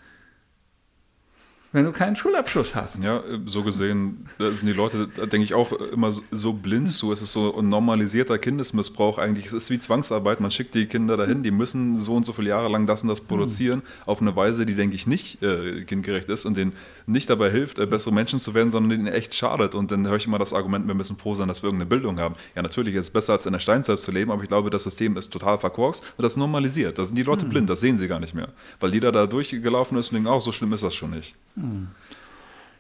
wenn 1.76 1.84
du 1.84 1.91
keinen 1.91 2.15
Schulabschluss 2.15 2.73
hast. 2.73 3.03
Ja, 3.03 3.21
so 3.45 3.61
gesehen 3.61 4.30
sind 4.39 4.65
die 4.65 4.73
Leute, 4.73 5.07
denke 5.07 5.43
ich 5.43 5.53
auch 5.53 5.73
immer 5.73 6.09
so 6.09 6.53
blind 6.53 6.89
zu. 6.89 7.11
Es 7.11 7.21
ist 7.21 7.34
so 7.34 7.53
ein 7.57 7.67
normalisierter 7.67 8.38
Kindesmissbrauch 8.38 9.17
eigentlich. 9.17 9.47
Es 9.47 9.53
ist 9.53 9.69
wie 9.69 9.78
Zwangsarbeit. 9.78 10.39
Man 10.39 10.51
schickt 10.51 10.73
die 10.73 10.86
Kinder 10.86 11.17
dahin, 11.17 11.43
die 11.43 11.51
müssen 11.51 11.97
so 11.97 12.15
und 12.15 12.26
so 12.26 12.32
viele 12.32 12.49
Jahre 12.49 12.69
lang 12.69 12.88
das 12.88 13.03
und 13.03 13.09
das 13.09 13.19
produzieren, 13.19 13.80
mhm. 13.80 14.03
auf 14.05 14.21
eine 14.21 14.34
Weise, 14.38 14.65
die, 14.65 14.73
denke 14.73 14.95
ich, 14.95 15.05
nicht 15.05 15.43
äh, 15.43 15.84
kindgerecht 15.84 16.30
ist 16.30 16.45
und 16.45 16.55
denen 16.55 16.71
nicht 17.07 17.30
dabei 17.30 17.51
hilft, 17.51 17.78
äh, 17.78 17.86
bessere 17.86 18.13
Menschen 18.13 18.39
zu 18.39 18.53
werden, 18.53 18.71
sondern 18.71 18.91
denen 18.91 19.07
echt 19.07 19.36
schadet. 19.36 19.76
Und 19.76 19.91
dann 19.91 20.07
höre 20.07 20.15
ich 20.15 20.28
immer 20.28 20.39
das 20.39 20.53
Argument, 20.53 20.88
wir 20.88 20.95
müssen 20.95 21.17
froh 21.17 21.36
sein, 21.36 21.49
dass 21.49 21.61
wir 21.61 21.67
irgendeine 21.67 21.89
Bildung 21.89 22.21
haben. 22.21 22.36
Ja, 22.55 22.61
natürlich, 22.61 22.95
ist 22.95 23.07
es 23.07 23.09
besser 23.09 23.34
als 23.34 23.45
in 23.45 23.51
der 23.51 23.59
Steinzeit 23.59 23.99
zu 23.99 24.13
leben, 24.13 24.32
aber 24.32 24.41
ich 24.43 24.47
glaube, 24.47 24.69
das 24.69 24.84
System 24.86 25.17
ist 25.17 25.34
total 25.34 25.57
verkorkst 25.57 26.03
und 26.15 26.23
das 26.23 26.38
normalisiert. 26.38 26.97
Da 26.99 27.03
sind 27.03 27.17
die 27.17 27.23
Leute 27.23 27.45
mhm. 27.45 27.49
blind, 27.49 27.69
das 27.69 27.82
sehen 27.82 27.97
sie 27.97 28.07
gar 28.07 28.21
nicht 28.21 28.34
mehr. 28.34 28.47
Weil 28.80 28.93
jeder 28.93 29.11
da 29.11 29.28
durchgelaufen 29.28 29.97
ist 29.97 30.07
und 30.09 30.15
denkt, 30.15 30.30
auch 30.30 30.39
so 30.39 30.53
schlimm 30.53 30.71
ist 30.71 30.84
das 30.84 30.95
schon 30.95 31.11
nicht. 31.11 31.36
Mhm. 31.55 31.64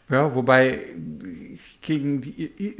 Ja, 0.09 0.35
wobei 0.35 0.79
gegen 1.81 2.21
die, 2.21 2.75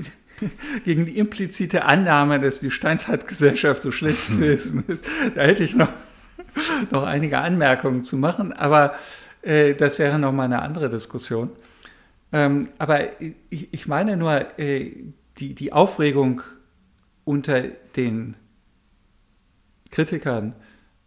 gegen 0.83 1.05
die 1.05 1.17
implizite 1.17 1.85
Annahme, 1.85 2.39
dass 2.39 2.59
die 2.59 2.71
Steinzeitgesellschaft 2.71 3.81
so 3.81 3.91
schlecht 3.91 4.27
hm. 4.27 4.39
gewesen 4.39 4.83
ist, 4.87 5.05
da 5.33 5.41
hätte 5.41 5.63
ich 5.63 5.75
noch, 5.75 5.89
noch 6.91 7.03
einige 7.03 7.39
Anmerkungen 7.39 8.03
zu 8.03 8.17
machen, 8.17 8.53
aber 8.53 8.95
äh, 9.41 9.73
das 9.73 9.99
wäre 9.99 10.19
nochmal 10.19 10.45
eine 10.45 10.61
andere 10.61 10.89
Diskussion. 10.89 11.49
Ähm, 12.31 12.69
aber 12.77 13.21
ich, 13.21 13.73
ich, 13.73 13.87
meine 13.87 14.17
nur, 14.17 14.59
äh, 14.59 14.91
die, 15.37 15.53
die 15.53 15.73
Aufregung 15.73 16.41
unter 17.23 17.63
den 17.95 18.35
Kritikern 19.91 20.55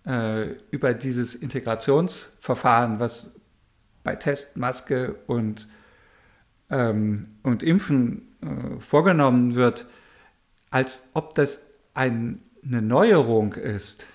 äh, 0.06 0.52
über 0.70 0.94
dieses 0.94 1.34
Integrationsverfahren, 1.34 3.00
was 3.00 3.34
bei 4.08 4.16
Test, 4.16 4.48
und, 5.26 5.68
ähm, 6.70 7.26
und 7.42 7.62
Impfen 7.62 8.28
äh, 8.40 8.80
vorgenommen 8.80 9.54
wird, 9.54 9.86
als 10.70 11.02
ob 11.12 11.34
das 11.34 11.60
ein, 11.92 12.40
eine 12.64 12.80
Neuerung 12.80 13.52
ist, 13.52 14.06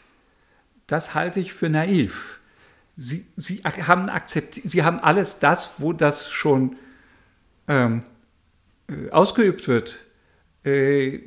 das 0.88 1.14
halte 1.14 1.39
ich 1.39 1.54
für 1.54 1.70
naiv. 1.70 2.39
Sie, 2.96 3.28
sie, 3.36 3.58
haben, 3.58 4.10
akzeptiert, 4.10 4.72
sie 4.72 4.84
haben 4.84 5.00
alles 5.00 5.38
das, 5.38 5.70
wo 5.78 5.94
das 5.94 6.30
schon 6.30 6.76
ähm, 7.68 8.04
äh, 8.88 9.12
ausgeübt 9.12 9.68
wird, 9.68 10.00
äh, 10.64 11.20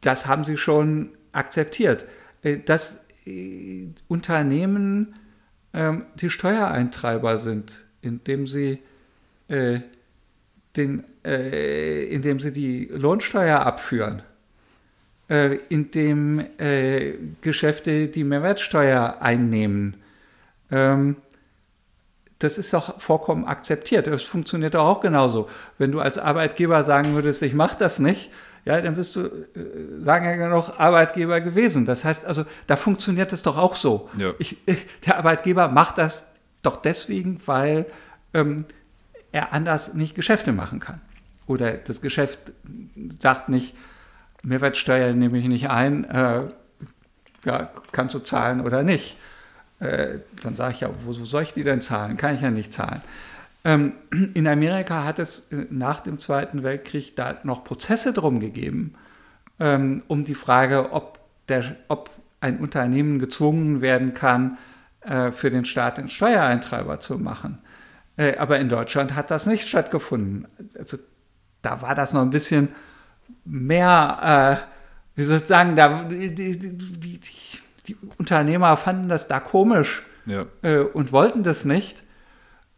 das 0.00 0.24
haben 0.26 0.44
sie 0.44 0.56
schon 0.56 1.10
akzeptiert. 1.32 2.06
Äh, 2.42 2.58
dass 2.58 3.04
äh, 3.26 3.88
Unternehmen 4.08 5.16
ähm, 5.72 6.06
die 6.16 6.30
Steuereintreiber 6.30 7.38
sind 7.38 7.86
indem 8.02 8.46
sie, 8.46 8.78
äh, 9.48 9.80
den, 10.76 11.04
äh, 11.24 12.04
indem 12.04 12.40
sie 12.40 12.52
die 12.52 12.86
Lohnsteuer 12.92 13.60
abführen, 13.60 14.22
äh, 15.28 15.58
indem 15.68 16.40
äh, 16.58 17.14
Geschäfte 17.40 18.08
die 18.08 18.24
Mehrwertsteuer 18.24 19.18
einnehmen. 19.20 19.96
Ähm, 20.70 21.16
das 22.38 22.56
ist 22.56 22.72
doch 22.72 22.98
vollkommen 23.00 23.44
akzeptiert. 23.44 24.06
Das 24.06 24.22
funktioniert 24.22 24.74
doch 24.74 24.84
auch 24.84 25.00
genauso. 25.00 25.48
Wenn 25.76 25.92
du 25.92 26.00
als 26.00 26.16
Arbeitgeber 26.16 26.84
sagen 26.84 27.14
würdest, 27.14 27.42
ich 27.42 27.52
mache 27.52 27.76
das 27.78 27.98
nicht, 27.98 28.30
ja, 28.64 28.80
dann 28.80 28.94
bist 28.94 29.16
du 29.16 29.20
äh, 29.20 29.30
lange 29.98 30.48
noch 30.48 30.78
Arbeitgeber 30.78 31.40
gewesen. 31.40 31.86
Das 31.86 32.04
heißt 32.04 32.24
also, 32.24 32.44
da 32.66 32.76
funktioniert 32.76 33.32
es 33.32 33.42
doch 33.42 33.56
auch 33.56 33.76
so. 33.76 34.08
Ja. 34.16 34.32
Ich, 34.38 34.56
der 35.06 35.18
Arbeitgeber 35.18 35.68
macht 35.68 35.98
das 35.98 36.29
doch 36.62 36.76
deswegen, 36.76 37.40
weil 37.46 37.86
ähm, 38.34 38.64
er 39.32 39.52
anders 39.52 39.94
nicht 39.94 40.14
Geschäfte 40.14 40.52
machen 40.52 40.80
kann. 40.80 41.00
Oder 41.46 41.72
das 41.72 42.00
Geschäft 42.00 42.38
sagt 43.18 43.48
nicht, 43.48 43.74
Mehrwertsteuer 44.42 45.12
nehme 45.12 45.38
ich 45.38 45.48
nicht 45.48 45.68
ein, 45.68 46.04
äh, 46.04 46.44
ja, 47.44 47.70
kannst 47.92 48.14
du 48.14 48.20
zahlen 48.20 48.60
oder 48.60 48.82
nicht. 48.82 49.16
Äh, 49.80 50.18
dann 50.42 50.56
sage 50.56 50.74
ich 50.74 50.80
ja, 50.80 50.90
wo 51.04 51.12
soll 51.12 51.42
ich 51.42 51.52
die 51.52 51.64
denn 51.64 51.80
zahlen? 51.80 52.16
Kann 52.16 52.34
ich 52.34 52.42
ja 52.42 52.50
nicht 52.50 52.72
zahlen. 52.72 53.00
Ähm, 53.64 53.92
in 54.34 54.46
Amerika 54.46 55.04
hat 55.04 55.18
es 55.18 55.48
äh, 55.50 55.66
nach 55.70 56.00
dem 56.00 56.18
Zweiten 56.18 56.62
Weltkrieg 56.62 57.16
da 57.16 57.36
noch 57.42 57.64
Prozesse 57.64 58.12
drum 58.12 58.40
gegeben, 58.40 58.94
ähm, 59.58 60.02
um 60.08 60.24
die 60.24 60.34
Frage, 60.34 60.92
ob, 60.92 61.18
der, 61.48 61.76
ob 61.88 62.10
ein 62.40 62.58
Unternehmen 62.58 63.18
gezwungen 63.18 63.80
werden 63.80 64.14
kann, 64.14 64.58
äh, 65.02 65.32
für 65.32 65.50
den 65.50 65.64
Staat 65.64 65.98
den 65.98 66.08
Steuereintreiber 66.08 67.00
zu 67.00 67.18
machen. 67.18 67.58
Äh, 68.16 68.36
aber 68.36 68.58
in 68.58 68.68
Deutschland 68.68 69.14
hat 69.14 69.30
das 69.30 69.46
nicht 69.46 69.66
stattgefunden. 69.66 70.46
Also 70.76 70.98
da 71.62 71.82
war 71.82 71.94
das 71.94 72.12
noch 72.12 72.22
ein 72.22 72.30
bisschen 72.30 72.68
mehr, 73.44 74.60
äh, 74.66 75.18
wie 75.18 75.24
soll 75.24 75.38
ich 75.38 75.46
sagen, 75.46 75.76
da, 75.76 76.04
die, 76.04 76.34
die, 76.34 76.58
die, 76.58 77.20
die 77.86 77.96
Unternehmer 78.18 78.76
fanden 78.76 79.08
das 79.08 79.28
da 79.28 79.40
komisch 79.40 80.02
ja. 80.26 80.46
äh, 80.62 80.78
und 80.78 81.12
wollten 81.12 81.42
das 81.42 81.64
nicht. 81.64 82.04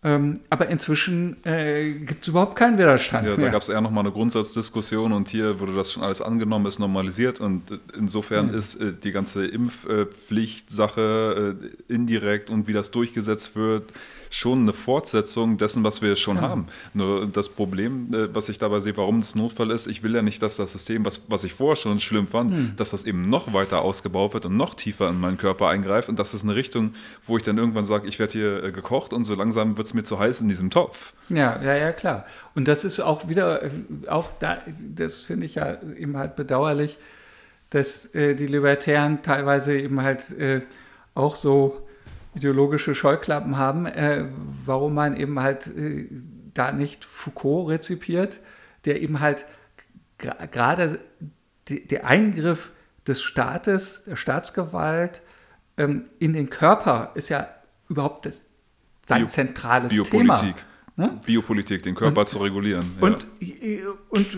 Ähm, 0.05 0.41
aber 0.51 0.69
inzwischen 0.69 1.37
äh, 1.45 1.93
gibt 1.93 2.23
es 2.23 2.29
überhaupt 2.29 2.57
keinen 2.57 2.77
Widerstand. 2.77 3.27
Ja, 3.27 3.37
da 3.37 3.49
gab 3.51 3.63
es 3.63 3.69
eher 3.69 3.81
nochmal 3.81 4.05
eine 4.05 4.13
Grundsatzdiskussion 4.13 5.13
und 5.13 5.29
hier 5.29 5.61
wurde 5.61 5.75
das 5.75 5.93
schon 5.93 6.03
alles 6.03 6.21
angenommen, 6.21 6.67
ist 6.67 6.81
normalisiert 6.81 7.39
und 7.39 7.63
insofern 7.97 8.49
mhm. 8.49 8.55
ist 8.55 8.75
äh, 8.77 8.93
die 8.93 9.13
ganze 9.13 9.47
Impfpflichtsache 9.47 11.57
äh, 11.89 11.93
indirekt 11.93 12.51
und 12.51 12.67
wie 12.67 12.73
das 12.73 12.91
durchgesetzt 12.91 13.55
wird, 13.55 13.93
schon 14.33 14.63
eine 14.63 14.73
Fortsetzung 14.73 15.59
dessen, 15.59 15.85
was 15.85 16.01
wir 16.01 16.17
schon 16.17 16.37
ja. 16.37 16.43
haben. 16.43 16.67
Nur 16.95 17.27
das 17.27 17.51
Problem, 17.51 18.13
äh, 18.15 18.35
was 18.35 18.49
ich 18.49 18.59
dabei 18.59 18.81
sehe, 18.81 18.97
warum 18.97 19.21
das 19.21 19.35
Notfall 19.35 19.71
ist, 19.71 19.87
ich 19.87 20.03
will 20.03 20.15
ja 20.15 20.23
nicht, 20.23 20.43
dass 20.43 20.57
das 20.57 20.73
System, 20.73 21.05
was, 21.05 21.21
was 21.29 21.45
ich 21.45 21.53
vorher 21.53 21.77
schon 21.77 22.01
schlimm 22.01 22.27
fand, 22.27 22.51
hm. 22.51 22.73
dass 22.77 22.91
das 22.91 23.05
eben 23.05 23.29
noch 23.29 23.53
weiter 23.53 23.83
ausgebaut 23.83 24.33
wird 24.33 24.47
und 24.47 24.57
noch 24.57 24.75
tiefer 24.75 25.11
in 25.11 25.21
meinen 25.21 25.37
Körper 25.37 25.69
eingreift 25.69 26.09
und 26.09 26.19
das 26.19 26.33
ist 26.33 26.45
eine 26.45 26.55
Richtung, 26.55 26.95
wo 27.27 27.37
ich 27.37 27.43
dann 27.43 27.59
irgendwann 27.59 27.85
sage, 27.85 28.09
ich 28.09 28.19
werde 28.19 28.33
hier 28.33 28.65
äh, 28.65 28.73
gekocht 28.73 29.13
und 29.13 29.27
so 29.27 29.35
langsam 29.35 29.77
wird 29.77 29.87
es 29.87 29.92
mir 29.95 30.03
zu 30.03 30.19
heiß 30.19 30.41
in 30.41 30.49
diesem 30.49 30.71
Topf. 30.71 31.13
Ja, 31.29 31.61
ja, 31.63 31.75
ja, 31.75 31.93
klar. 31.93 32.27
Und 32.55 32.69
das 32.69 32.85
ist 32.85 33.01
auch 33.01 33.29
wieder, 33.29 33.63
äh, 33.63 33.71
auch 34.09 34.31
da, 34.39 34.59
das 34.95 35.21
finde 35.21 35.47
ich 35.47 35.57
ja 35.57 35.79
eben 35.97 36.17
halt 36.17 36.37
bedauerlich, 36.37 36.99
dass 37.71 38.15
äh, 38.15 38.35
die 38.35 38.47
Libertären 38.47 39.23
teilweise 39.23 39.79
eben 39.79 40.03
halt 40.03 40.31
äh, 40.39 40.61
auch 41.15 41.37
so 41.37 41.87
ideologische 42.35 42.95
Scheuklappen 42.95 43.57
haben, 43.57 43.87
äh, 43.87 44.27
warum 44.65 44.95
man 44.95 45.17
eben 45.17 45.41
halt 45.41 45.67
äh, 45.69 46.07
da 46.55 46.73
nicht 46.73 47.05
Foucault 47.05 47.71
rezipiert, 47.71 48.41
der 48.85 49.01
eben 49.01 49.21
halt 49.21 49.45
gerade 50.19 50.99
der 51.69 52.07
Eingriff 52.07 52.71
des 53.07 53.23
Staates, 53.23 54.05
der 54.05 54.17
Staatsgewalt 54.17 55.23
ähm, 55.77 56.05
in 56.19 56.33
den 56.33 56.51
Körper 56.51 57.11
ist 57.15 57.29
ja 57.29 57.49
überhaupt 57.89 58.27
das, 58.27 58.43
sein 59.13 59.23
Bio 59.23 59.29
zentrales 59.29 59.93
Biopolitik. 59.93 60.57
Thema. 60.57 60.73
Ne? 60.95 61.19
Biopolitik, 61.25 61.83
den 61.83 61.95
Körper 61.95 62.21
und, 62.21 62.29
zu 62.29 62.39
regulieren. 62.39 62.93
Ja. 63.01 63.07
Und, 63.07 63.27
und 64.11 64.37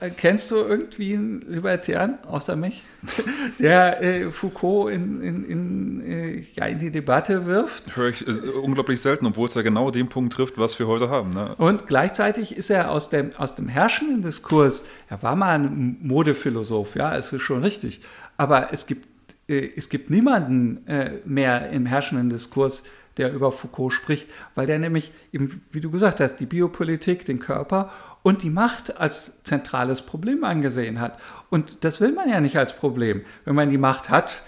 äh, 0.00 0.08
kennst 0.08 0.50
du 0.50 0.56
irgendwie 0.56 1.12
einen 1.12 1.42
Libertären 1.42 2.18
außer 2.24 2.56
mich, 2.56 2.82
der 3.58 4.02
äh, 4.02 4.30
Foucault 4.30 4.90
in, 4.90 5.20
in, 5.20 5.44
in, 5.44 6.00
äh, 6.00 6.44
ja, 6.54 6.64
in 6.64 6.78
die 6.78 6.90
Debatte 6.90 7.44
wirft? 7.44 7.94
Höre 7.94 8.08
ich 8.08 8.26
unglaublich 8.54 9.02
selten, 9.02 9.26
obwohl 9.26 9.48
es 9.48 9.54
ja 9.54 9.60
genau 9.60 9.90
den 9.90 10.08
Punkt 10.08 10.32
trifft, 10.32 10.56
was 10.56 10.78
wir 10.78 10.86
heute 10.86 11.10
haben. 11.10 11.34
Ne? 11.34 11.54
Und 11.56 11.86
gleichzeitig 11.86 12.56
ist 12.56 12.70
er 12.70 12.90
aus 12.90 13.10
dem, 13.10 13.34
aus 13.36 13.54
dem 13.54 13.68
herrschenden 13.68 14.22
Diskurs, 14.22 14.86
er 15.10 15.22
war 15.22 15.36
mal 15.36 15.58
ein 15.58 15.98
Modephilosoph, 16.00 16.96
ja, 16.96 17.14
es 17.14 17.34
ist 17.34 17.42
schon 17.42 17.62
richtig, 17.62 18.00
aber 18.38 18.72
es 18.72 18.86
gibt, 18.86 19.06
äh, 19.46 19.68
es 19.76 19.90
gibt 19.90 20.08
niemanden 20.08 20.86
äh, 20.86 21.18
mehr 21.26 21.68
im 21.68 21.84
herrschenden 21.84 22.30
Diskurs, 22.30 22.82
der 23.16 23.32
über 23.32 23.52
Foucault 23.52 23.92
spricht, 23.92 24.28
weil 24.54 24.66
der 24.66 24.78
nämlich, 24.78 25.12
eben, 25.32 25.62
wie 25.70 25.80
du 25.80 25.90
gesagt 25.90 26.20
hast, 26.20 26.36
die 26.36 26.46
Biopolitik, 26.46 27.24
den 27.24 27.38
Körper 27.38 27.90
und 28.22 28.42
die 28.42 28.50
Macht 28.50 28.98
als 28.98 29.42
zentrales 29.44 30.02
Problem 30.02 30.44
angesehen 30.44 31.00
hat. 31.00 31.18
Und 31.50 31.84
das 31.84 32.00
will 32.00 32.12
man 32.12 32.28
ja 32.28 32.40
nicht 32.40 32.56
als 32.56 32.76
Problem. 32.76 33.22
Wenn 33.44 33.54
man 33.54 33.70
die 33.70 33.78
Macht 33.78 34.10
hat, 34.10 34.42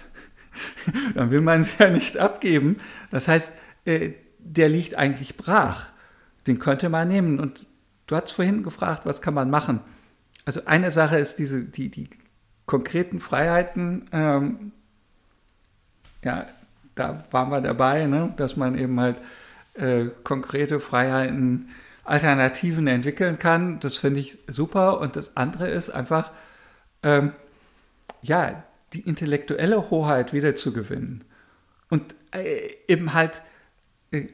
dann 1.15 1.31
will 1.31 1.41
man 1.41 1.63
sie 1.63 1.73
ja 1.79 1.91
nicht 1.91 2.17
abgeben. 2.17 2.77
Das 3.11 3.29
heißt, 3.29 3.55
äh, 3.85 4.13
der 4.39 4.69
liegt 4.69 4.95
eigentlich 4.95 5.37
brach. 5.37 5.87
Den 6.47 6.59
könnte 6.59 6.89
man 6.89 7.09
nehmen. 7.09 7.41
Und 7.41 7.69
du 8.07 8.17
hast 8.17 8.33
vorhin 8.33 8.63
gefragt, 8.63 9.05
was 9.05 9.23
kann 9.23 9.35
man 9.35 9.51
machen? 9.51 9.81
Also 10.45 10.67
eine 10.67 10.91
Sache 10.91 11.19
ist 11.19 11.39
diese, 11.39 11.65
die, 11.65 11.91
die 11.91 12.09
konkreten 12.67 13.19
Freiheiten 13.19 14.09
ähm, 14.13 14.73
ja, 16.25 16.47
da 16.95 17.25
waren 17.31 17.51
wir 17.51 17.61
dabei, 17.61 18.07
ne? 18.07 18.33
dass 18.37 18.57
man 18.57 18.79
eben 18.79 19.01
halt 19.01 19.17
äh, 19.75 20.07
konkrete 20.23 20.81
Freiheiten, 20.81 21.69
Alternativen 22.05 22.87
entwickeln 22.87 23.39
kann. 23.39 23.81
Das 23.81 23.97
finde 23.97 24.21
ich 24.21 24.39
super. 24.47 25.01
Und 25.01 25.17
das 25.17 25.37
andere 25.37 25.69
ist 25.69 25.91
einfach, 25.91 26.31
ähm, 27.03 27.33
ja, 28.23 28.63
die 28.93 29.01
intellektuelle 29.01 29.91
Hoheit 29.91 30.33
wiederzugewinnen. 30.33 31.25
Und 31.91 32.15
äh, 32.33 32.75
eben 32.89 33.15
halt 33.15 33.43
äh, 34.11 34.29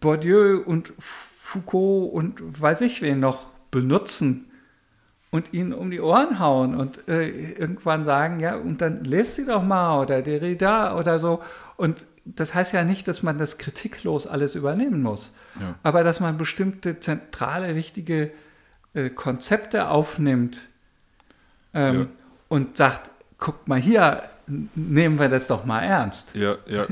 Bourdieu 0.00 0.62
und 0.64 0.92
Foucault 0.98 2.12
und 2.12 2.40
weiß 2.60 2.80
ich 2.82 3.02
wen 3.02 3.20
noch 3.20 3.48
benutzen 3.70 4.50
und 5.30 5.52
ihnen 5.52 5.72
um 5.72 5.90
die 5.90 6.00
Ohren 6.00 6.38
hauen 6.38 6.74
und 6.74 7.08
äh, 7.08 7.28
irgendwann 7.28 8.04
sagen, 8.04 8.40
ja, 8.40 8.56
und 8.56 8.82
dann 8.82 9.04
lest 9.04 9.36
sie 9.36 9.46
doch 9.46 9.62
mal 9.62 10.00
oder 10.00 10.22
Derrida 10.22 10.96
oder 10.98 11.20
so. 11.20 11.40
Und 11.80 12.06
das 12.26 12.54
heißt 12.54 12.74
ja 12.74 12.84
nicht, 12.84 13.08
dass 13.08 13.22
man 13.22 13.38
das 13.38 13.56
kritiklos 13.56 14.26
alles 14.26 14.54
übernehmen 14.54 15.00
muss, 15.00 15.32
ja. 15.58 15.76
aber 15.82 16.04
dass 16.04 16.20
man 16.20 16.36
bestimmte 16.36 17.00
zentrale, 17.00 17.74
wichtige 17.74 18.32
äh, 18.92 19.08
Konzepte 19.08 19.88
aufnimmt 19.88 20.68
ähm, 21.72 22.00
ja. 22.00 22.06
und 22.48 22.76
sagt, 22.76 23.10
guckt 23.38 23.66
mal 23.66 23.80
hier, 23.80 24.24
nehmen 24.74 25.18
wir 25.18 25.30
das 25.30 25.46
doch 25.46 25.64
mal 25.64 25.80
ernst. 25.80 26.34
Ja, 26.34 26.58
ja. 26.66 26.86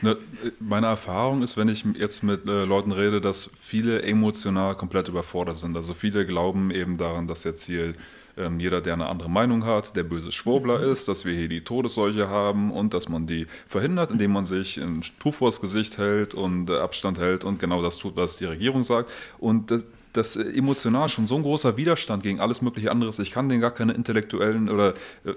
Ne, 0.00 0.16
meine 0.58 0.86
Erfahrung 0.86 1.42
ist, 1.42 1.58
wenn 1.58 1.68
ich 1.68 1.84
jetzt 1.96 2.22
mit 2.22 2.48
äh, 2.48 2.64
Leuten 2.64 2.90
rede, 2.90 3.20
dass 3.20 3.50
viele 3.60 4.02
emotional 4.02 4.74
komplett 4.76 5.08
überfordert 5.08 5.58
sind. 5.58 5.76
Also 5.76 5.92
viele 5.92 6.24
glauben 6.24 6.70
eben 6.70 6.96
daran, 6.96 7.28
dass 7.28 7.44
jetzt 7.44 7.64
hier 7.64 7.92
ähm, 8.36 8.60
jeder, 8.60 8.80
der 8.80 8.94
eine 8.94 9.06
andere 9.06 9.30
Meinung 9.30 9.64
hat, 9.64 9.96
der 9.96 10.04
böse 10.04 10.32
Schwurbler 10.32 10.80
ist, 10.80 11.08
dass 11.08 11.24
wir 11.24 11.34
hier 11.34 11.48
die 11.48 11.62
Todesseuche 11.62 12.28
haben 12.28 12.70
und 12.70 12.94
dass 12.94 13.08
man 13.08 13.26
die 13.26 13.46
verhindert, 13.66 14.10
indem 14.10 14.32
man 14.32 14.44
sich 14.44 14.78
ein 14.78 15.02
Tuch 15.18 15.34
vors 15.34 15.60
Gesicht 15.60 15.98
hält 15.98 16.34
und 16.34 16.70
äh, 16.70 16.78
Abstand 16.78 17.18
hält 17.18 17.44
und 17.44 17.58
genau 17.58 17.82
das 17.82 17.98
tut, 17.98 18.16
was 18.16 18.36
die 18.36 18.46
Regierung 18.46 18.84
sagt. 18.84 19.10
Und 19.38 19.70
das, 19.70 19.84
das 20.12 20.36
äh, 20.36 20.42
emotional 20.56 21.08
schon 21.08 21.26
so 21.26 21.36
ein 21.36 21.42
großer 21.42 21.76
Widerstand 21.76 22.22
gegen 22.22 22.40
alles 22.40 22.62
mögliche 22.62 22.90
anderes. 22.90 23.18
Ich 23.18 23.30
kann 23.30 23.48
denen 23.48 23.60
gar 23.60 23.70
keine 23.70 23.92
intellektuellen 23.92 24.68
oder 24.68 24.94
äh, 25.24 25.34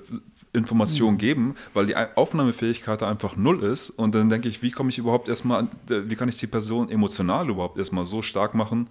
Informationen 0.54 1.16
mhm. 1.16 1.20
geben, 1.20 1.56
weil 1.74 1.86
die 1.86 1.96
Aufnahmefähigkeit 1.96 3.02
da 3.02 3.10
einfach 3.10 3.36
null 3.36 3.64
ist. 3.64 3.90
Und 3.90 4.16
dann 4.16 4.30
denke 4.30 4.48
ich, 4.48 4.62
wie 4.62 4.72
komme 4.72 4.90
ich 4.90 4.98
überhaupt 4.98 5.28
erstmal, 5.28 5.68
wie 5.88 6.16
kann 6.16 6.30
ich 6.30 6.38
die 6.38 6.48
Person 6.48 6.90
emotional 6.90 7.50
überhaupt 7.50 7.78
erstmal 7.78 8.06
so 8.06 8.22
stark 8.22 8.56
machen, 8.56 8.88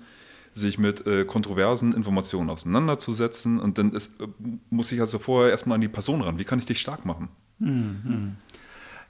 sich 0.54 0.78
mit 0.78 1.06
äh, 1.06 1.24
kontroversen 1.24 1.92
Informationen 1.92 2.48
auseinanderzusetzen. 2.48 3.60
Und 3.60 3.78
dann 3.78 3.92
ist, 3.92 4.20
äh, 4.20 4.26
muss 4.70 4.92
ich 4.92 5.00
also 5.00 5.18
vorher 5.18 5.50
erstmal 5.50 5.74
an 5.76 5.80
die 5.80 5.88
Person 5.88 6.22
ran. 6.22 6.38
Wie 6.38 6.44
kann 6.44 6.58
ich 6.58 6.66
dich 6.66 6.80
stark 6.80 7.04
machen? 7.04 7.28
Mhm. 7.58 8.36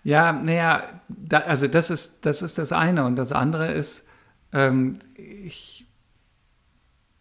Ja, 0.03 0.32
naja, 0.32 1.01
da, 1.09 1.38
also 1.38 1.66
das 1.68 1.90
ist, 1.90 2.26
das 2.26 2.42
ist 2.42 2.59
das 2.59 2.72
eine. 2.72 3.05
Und 3.05 3.16
das 3.16 3.32
andere 3.32 3.72
ist, 3.72 4.07
ähm, 4.53 4.99
ich 5.14 5.86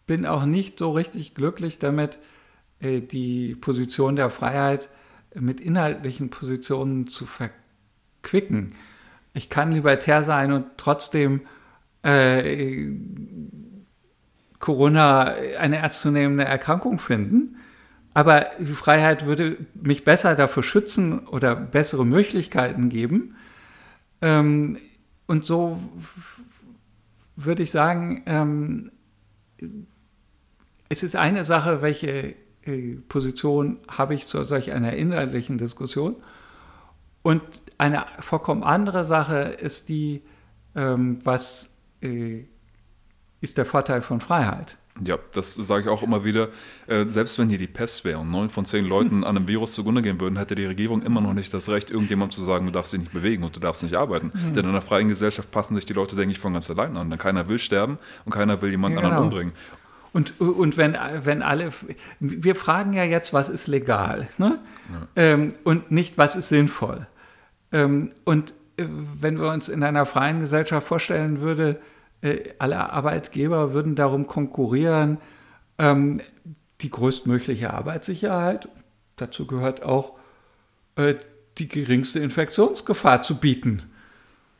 bin 0.06 0.26
auch 0.26 0.44
nicht 0.44 0.78
so 0.78 0.92
richtig 0.92 1.34
glücklich 1.34 1.78
damit, 1.78 2.18
äh, 2.80 3.00
die 3.00 3.54
Position 3.54 4.16
der 4.16 4.30
Freiheit 4.30 4.88
mit 5.34 5.60
inhaltlichen 5.60 6.30
Positionen 6.30 7.06
zu 7.06 7.26
verquicken. 7.26 8.74
Ich 9.32 9.48
kann 9.50 9.72
libertär 9.72 10.22
sein 10.22 10.52
und 10.52 10.66
trotzdem 10.76 11.42
äh, 12.04 12.90
Corona 14.64 15.34
eine 15.58 15.76
ernstzunehmende 15.76 16.46
Erkrankung 16.46 16.98
finden. 16.98 17.58
Aber 18.14 18.46
die 18.58 18.72
Freiheit 18.72 19.26
würde 19.26 19.58
mich 19.74 20.04
besser 20.04 20.34
dafür 20.34 20.62
schützen 20.62 21.26
oder 21.26 21.54
bessere 21.54 22.06
Möglichkeiten 22.06 22.88
geben. 22.88 23.36
Ähm, 24.22 24.78
und 25.26 25.44
so 25.44 25.78
würde 27.36 27.62
ich 27.62 27.72
sagen, 27.72 28.22
ähm, 28.24 28.90
es 30.88 31.02
ist 31.02 31.14
eine 31.14 31.44
Sache, 31.44 31.82
welche 31.82 32.34
äh, 32.62 32.96
Position 33.06 33.80
habe 33.86 34.14
ich 34.14 34.26
zu 34.26 34.44
solch 34.44 34.72
einer 34.72 34.94
inhaltlichen 34.94 35.58
Diskussion. 35.58 36.16
Und 37.20 37.42
eine 37.76 38.06
vollkommen 38.20 38.64
andere 38.64 39.04
Sache 39.04 39.40
ist 39.40 39.90
die, 39.90 40.22
ähm, 40.74 41.18
was 41.22 41.76
äh, 42.00 42.44
ist 43.44 43.58
der 43.58 43.66
Vorteil 43.66 44.02
von 44.02 44.20
Freiheit. 44.20 44.76
Ja, 45.04 45.18
das 45.32 45.54
sage 45.54 45.84
ich 45.84 45.88
auch 45.88 46.04
immer 46.04 46.24
wieder. 46.24 46.48
Äh, 46.86 47.06
selbst 47.08 47.38
wenn 47.38 47.48
hier 47.48 47.58
die 47.58 47.66
Pest 47.66 48.04
wäre 48.04 48.18
und 48.18 48.30
neun 48.30 48.48
von 48.48 48.64
zehn 48.64 48.84
Leuten 48.84 49.24
an 49.24 49.36
einem 49.36 49.48
Virus 49.48 49.72
zugrunde 49.72 50.02
gehen 50.02 50.20
würden, 50.20 50.38
hätte 50.38 50.54
die 50.54 50.66
Regierung 50.66 51.02
immer 51.02 51.20
noch 51.20 51.34
nicht 51.34 51.52
das 51.52 51.68
Recht, 51.68 51.90
irgendjemandem 51.90 52.36
zu 52.36 52.42
sagen, 52.44 52.66
du 52.66 52.72
darfst 52.72 52.92
dich 52.92 53.00
nicht 53.00 53.12
bewegen 53.12 53.42
und 53.42 53.56
du 53.56 53.60
darfst 53.60 53.82
nicht 53.82 53.96
arbeiten. 53.96 54.30
Mhm. 54.32 54.54
Denn 54.54 54.64
in 54.64 54.70
einer 54.70 54.82
freien 54.82 55.08
Gesellschaft 55.08 55.50
passen 55.50 55.74
sich 55.74 55.84
die 55.84 55.94
Leute, 55.94 56.14
denke 56.14 56.32
ich, 56.32 56.38
von 56.38 56.52
ganz 56.52 56.70
allein 56.70 56.96
an. 56.96 57.10
Denn 57.10 57.18
keiner 57.18 57.48
will 57.48 57.58
sterben 57.58 57.98
und 58.24 58.32
keiner 58.32 58.62
will 58.62 58.70
jemanden 58.70 58.98
ja, 58.98 59.02
genau. 59.02 59.16
anderen 59.16 59.32
umbringen. 59.32 59.52
Und, 60.12 60.40
und 60.40 60.76
wenn, 60.76 60.96
wenn 61.24 61.42
alle, 61.42 61.70
wir 62.20 62.54
fragen 62.54 62.92
ja 62.92 63.02
jetzt, 63.02 63.32
was 63.32 63.48
ist 63.48 63.66
legal 63.66 64.28
ne? 64.38 64.60
Ja. 64.92 65.08
Ähm, 65.16 65.54
und 65.64 65.90
nicht, 65.90 66.18
was 66.18 66.36
ist 66.36 66.50
sinnvoll. 66.50 67.08
Ähm, 67.72 68.12
und 68.22 68.54
äh, 68.76 68.84
wenn 69.20 69.40
wir 69.40 69.50
uns 69.50 69.68
in 69.68 69.82
einer 69.82 70.06
freien 70.06 70.38
Gesellschaft 70.38 70.86
vorstellen 70.86 71.40
würde, 71.40 71.70
äh, 71.70 71.93
alle 72.58 72.90
Arbeitgeber 72.90 73.72
würden 73.72 73.94
darum 73.94 74.26
konkurrieren, 74.26 75.18
ähm, 75.78 76.20
die 76.80 76.90
größtmögliche 76.90 77.72
Arbeitssicherheit, 77.72 78.68
dazu 79.16 79.46
gehört 79.46 79.82
auch 79.82 80.14
äh, 80.96 81.14
die 81.58 81.68
geringste 81.68 82.20
Infektionsgefahr 82.20 83.22
zu 83.22 83.38
bieten. 83.38 83.82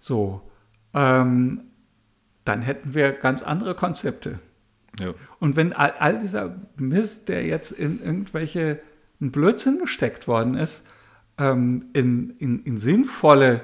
So, 0.01 0.43
ähm, 0.93 1.63
dann 2.45 2.63
hätten 2.63 2.95
wir 2.95 3.13
ganz 3.13 3.43
andere 3.43 3.75
Konzepte. 3.75 4.39
Ja. 5.01 5.15
Und 5.41 5.57
wenn 5.57 5.73
all, 5.73 5.93
all, 5.99 6.19
dieser 6.21 6.57
Mist, 6.77 7.29
der 7.29 7.45
jetzt 7.45 7.73
in 7.73 8.01
irgendwelche 8.01 8.81
Blödsinn 9.19 9.79
gesteckt 9.79 10.29
worden 10.29 10.55
ist, 10.55 10.87
ähm, 11.39 11.87
in, 11.95 12.31
in, 12.39 12.63
in, 12.63 12.79
sinnvolle 12.79 13.61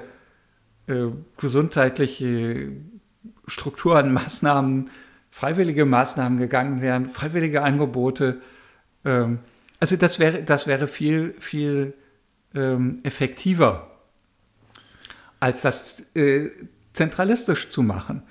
äh, 0.87 1.07
gesundheitliche 1.37 2.71
Strukturen, 3.51 4.13
Maßnahmen, 4.13 4.89
freiwillige 5.29 5.85
Maßnahmen 5.85 6.39
gegangen 6.39 6.81
wären, 6.81 7.07
freiwillige 7.07 7.61
Angebote. 7.61 8.41
Ähm, 9.05 9.39
also 9.79 9.95
das 9.97 10.19
wäre, 10.19 10.43
das 10.43 10.67
wäre 10.67 10.87
viel, 10.87 11.35
viel 11.39 11.93
ähm, 12.55 12.99
effektiver, 13.03 13.91
als 15.39 15.61
das 15.61 16.05
äh, 16.15 16.49
zentralistisch 16.93 17.69
zu 17.69 17.83
machen. 17.83 18.23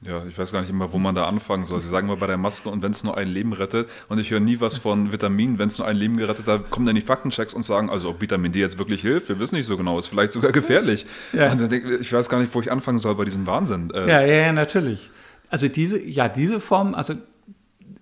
Ja, 0.00 0.24
ich 0.28 0.38
weiß 0.38 0.52
gar 0.52 0.60
nicht 0.60 0.70
immer, 0.70 0.92
wo 0.92 0.98
man 0.98 1.16
da 1.16 1.26
anfangen 1.26 1.64
soll. 1.64 1.80
Sie 1.80 1.88
sagen 1.88 2.06
mal 2.06 2.16
bei 2.16 2.28
der 2.28 2.36
Maske 2.36 2.68
und 2.68 2.82
wenn 2.82 2.92
es 2.92 3.02
nur 3.02 3.16
ein 3.16 3.26
Leben 3.26 3.52
rettet 3.52 3.88
und 4.08 4.20
ich 4.20 4.30
höre 4.30 4.38
nie 4.38 4.60
was 4.60 4.78
von 4.78 5.10
Vitaminen, 5.10 5.58
wenn 5.58 5.68
es 5.68 5.78
nur 5.78 5.88
ein 5.88 5.96
Leben 5.96 6.16
gerettet, 6.18 6.46
da 6.46 6.58
kommen 6.58 6.86
dann 6.86 6.94
die 6.94 7.00
Faktenchecks 7.00 7.52
und 7.52 7.64
sagen, 7.64 7.90
also 7.90 8.10
ob 8.10 8.20
Vitamin 8.20 8.52
D 8.52 8.60
jetzt 8.60 8.78
wirklich 8.78 9.02
hilft, 9.02 9.28
wir 9.28 9.40
wissen 9.40 9.56
nicht 9.56 9.66
so 9.66 9.76
genau, 9.76 9.98
ist 9.98 10.06
vielleicht 10.06 10.30
sogar 10.30 10.52
gefährlich. 10.52 11.04
Ja. 11.32 11.52
Ich 12.00 12.12
weiß 12.12 12.28
gar 12.28 12.40
nicht, 12.40 12.54
wo 12.54 12.60
ich 12.60 12.70
anfangen 12.70 12.98
soll 12.98 13.16
bei 13.16 13.24
diesem 13.24 13.46
Wahnsinn. 13.46 13.90
Äh, 13.90 14.08
ja, 14.08 14.20
ja, 14.20 14.42
ja, 14.46 14.52
natürlich. 14.52 15.10
Also 15.50 15.66
diese, 15.66 16.00
ja, 16.00 16.28
diese 16.28 16.60
Form, 16.60 16.94
also 16.94 17.14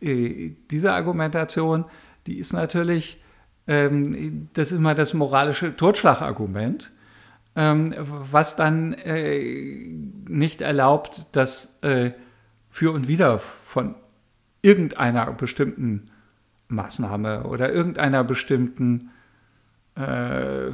äh, 0.01 0.51
diese 0.71 0.93
Argumentation, 0.93 1.87
die 2.27 2.39
ist 2.39 2.53
natürlich, 2.53 3.23
ähm, 3.67 4.49
das 4.53 4.71
ist 4.71 4.79
immer 4.79 4.95
das 4.95 5.15
moralische 5.15 5.75
Totschlagargument 5.75 6.93
ähm, 7.57 7.95
was 7.97 8.55
dann 8.55 8.93
äh, 8.93 9.89
nicht 10.29 10.61
erlaubt, 10.61 11.27
dass 11.33 11.79
äh, 11.83 12.13
für 12.69 12.93
und 12.93 13.09
wider 13.09 13.39
von 13.39 13.95
irgendeiner 14.61 15.33
bestimmten 15.33 16.11
Maßnahme 16.69 17.45
oder 17.45 17.73
irgendeiner 17.73 18.25
bestimmten 18.25 19.11
äh, 19.97 20.67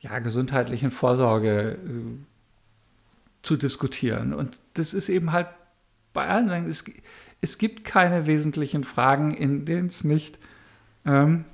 ja, 0.00 0.18
gesundheitlichen 0.22 0.90
Vorsorge 0.90 1.72
äh, 1.72 1.78
zu 3.42 3.56
diskutieren. 3.56 4.32
Und 4.32 4.60
das 4.74 4.94
ist 4.94 5.10
eben 5.10 5.32
halt 5.32 5.48
bei 6.14 6.26
allen 6.26 6.48
sagen, 6.48 6.68
es, 6.68 6.84
es 7.42 7.58
gibt 7.58 7.84
keine 7.84 8.26
wesentlichen 8.26 8.84
Fragen, 8.84 9.34
in 9.34 9.66
denen 9.66 9.88
es 9.88 10.04
nicht 10.04 10.38
ähm, 11.04 11.44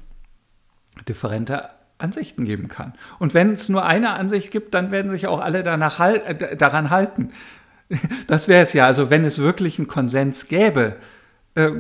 differente 1.08 1.70
Ansichten 2.00 2.44
geben 2.44 2.68
kann. 2.68 2.94
Und 3.18 3.34
wenn 3.34 3.52
es 3.52 3.68
nur 3.68 3.84
eine 3.84 4.10
Ansicht 4.10 4.50
gibt, 4.50 4.74
dann 4.74 4.90
werden 4.90 5.10
sich 5.10 5.26
auch 5.26 5.40
alle 5.40 5.62
danach 5.62 5.98
halt, 5.98 6.60
daran 6.60 6.90
halten. 6.90 7.30
Das 8.28 8.46
wäre 8.46 8.62
es 8.62 8.72
ja. 8.72 8.86
Also 8.86 9.10
wenn 9.10 9.24
es 9.24 9.38
wirklich 9.38 9.80
einen 9.80 9.88
Konsens 9.88 10.46
gäbe, 10.46 10.94
äh, 11.56 11.72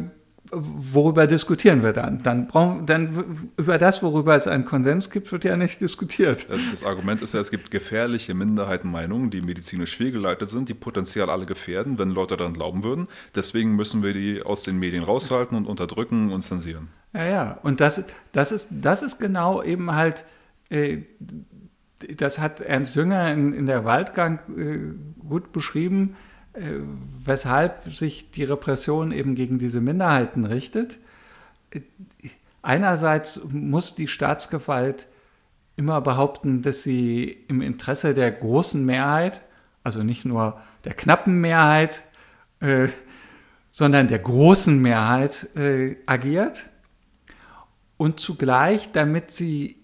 worüber 0.52 1.26
diskutieren 1.26 1.82
wir 1.82 1.92
dann? 1.92 2.22
Dann, 2.22 2.48
brauchen, 2.48 2.86
dann 2.86 3.50
über 3.56 3.78
das, 3.78 4.02
worüber 4.02 4.34
es 4.34 4.46
einen 4.46 4.64
Konsens 4.64 5.10
gibt, 5.10 5.30
wird 5.30 5.44
ja 5.44 5.56
nicht 5.56 5.80
diskutiert. 5.80 6.46
Das 6.70 6.84
Argument 6.84 7.22
ist 7.22 7.34
ja, 7.34 7.40
es 7.40 7.50
gibt 7.50 7.70
gefährliche 7.70 8.34
Minderheitenmeinungen, 8.34 9.30
die 9.30 9.40
medizinisch 9.40 9.96
fehlgeleitet 9.96 10.50
sind, 10.50 10.68
die 10.68 10.74
potenziell 10.74 11.30
alle 11.30 11.46
gefährden, 11.46 11.98
wenn 11.98 12.10
Leute 12.10 12.36
daran 12.36 12.54
glauben 12.54 12.82
würden. 12.82 13.08
Deswegen 13.34 13.76
müssen 13.76 14.02
wir 14.02 14.12
die 14.12 14.42
aus 14.42 14.62
den 14.62 14.78
Medien 14.78 15.04
raushalten 15.04 15.56
und 15.56 15.66
unterdrücken 15.66 16.32
und 16.32 16.42
zensieren. 16.42 16.88
Ja, 17.12 17.24
ja. 17.24 17.58
Und 17.62 17.80
das, 17.80 18.04
das, 18.32 18.52
ist, 18.52 18.68
das 18.70 19.02
ist 19.02 19.18
genau 19.18 19.62
eben 19.62 19.94
halt, 19.94 20.24
äh, 20.68 20.98
das 22.16 22.38
hat 22.38 22.60
Ernst 22.60 22.96
Jünger 22.96 23.32
in, 23.32 23.52
in 23.52 23.66
der 23.66 23.84
Waldgang 23.84 24.40
äh, 24.56 24.78
gut 25.28 25.52
beschrieben, 25.52 26.16
weshalb 26.52 27.92
sich 27.92 28.30
die 28.32 28.44
Repression 28.44 29.12
eben 29.12 29.34
gegen 29.34 29.58
diese 29.58 29.80
Minderheiten 29.80 30.44
richtet. 30.44 30.98
Einerseits 32.62 33.40
muss 33.44 33.94
die 33.94 34.08
Staatsgewalt 34.08 35.06
immer 35.76 36.00
behaupten, 36.00 36.62
dass 36.62 36.82
sie 36.82 37.44
im 37.48 37.62
Interesse 37.62 38.14
der 38.14 38.30
großen 38.30 38.84
Mehrheit, 38.84 39.40
also 39.82 40.02
nicht 40.02 40.24
nur 40.24 40.60
der 40.84 40.94
knappen 40.94 41.40
Mehrheit, 41.40 42.02
äh, 42.60 42.88
sondern 43.72 44.08
der 44.08 44.18
großen 44.18 44.80
Mehrheit 44.80 45.48
äh, 45.56 45.96
agiert 46.06 46.66
und 47.96 48.20
zugleich, 48.20 48.92
damit 48.92 49.30
sie 49.30 49.76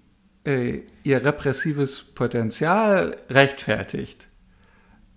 äh, 0.45 0.81
ihr 1.03 1.25
repressives 1.25 2.03
Potenzial 2.03 3.17
rechtfertigt, 3.31 4.29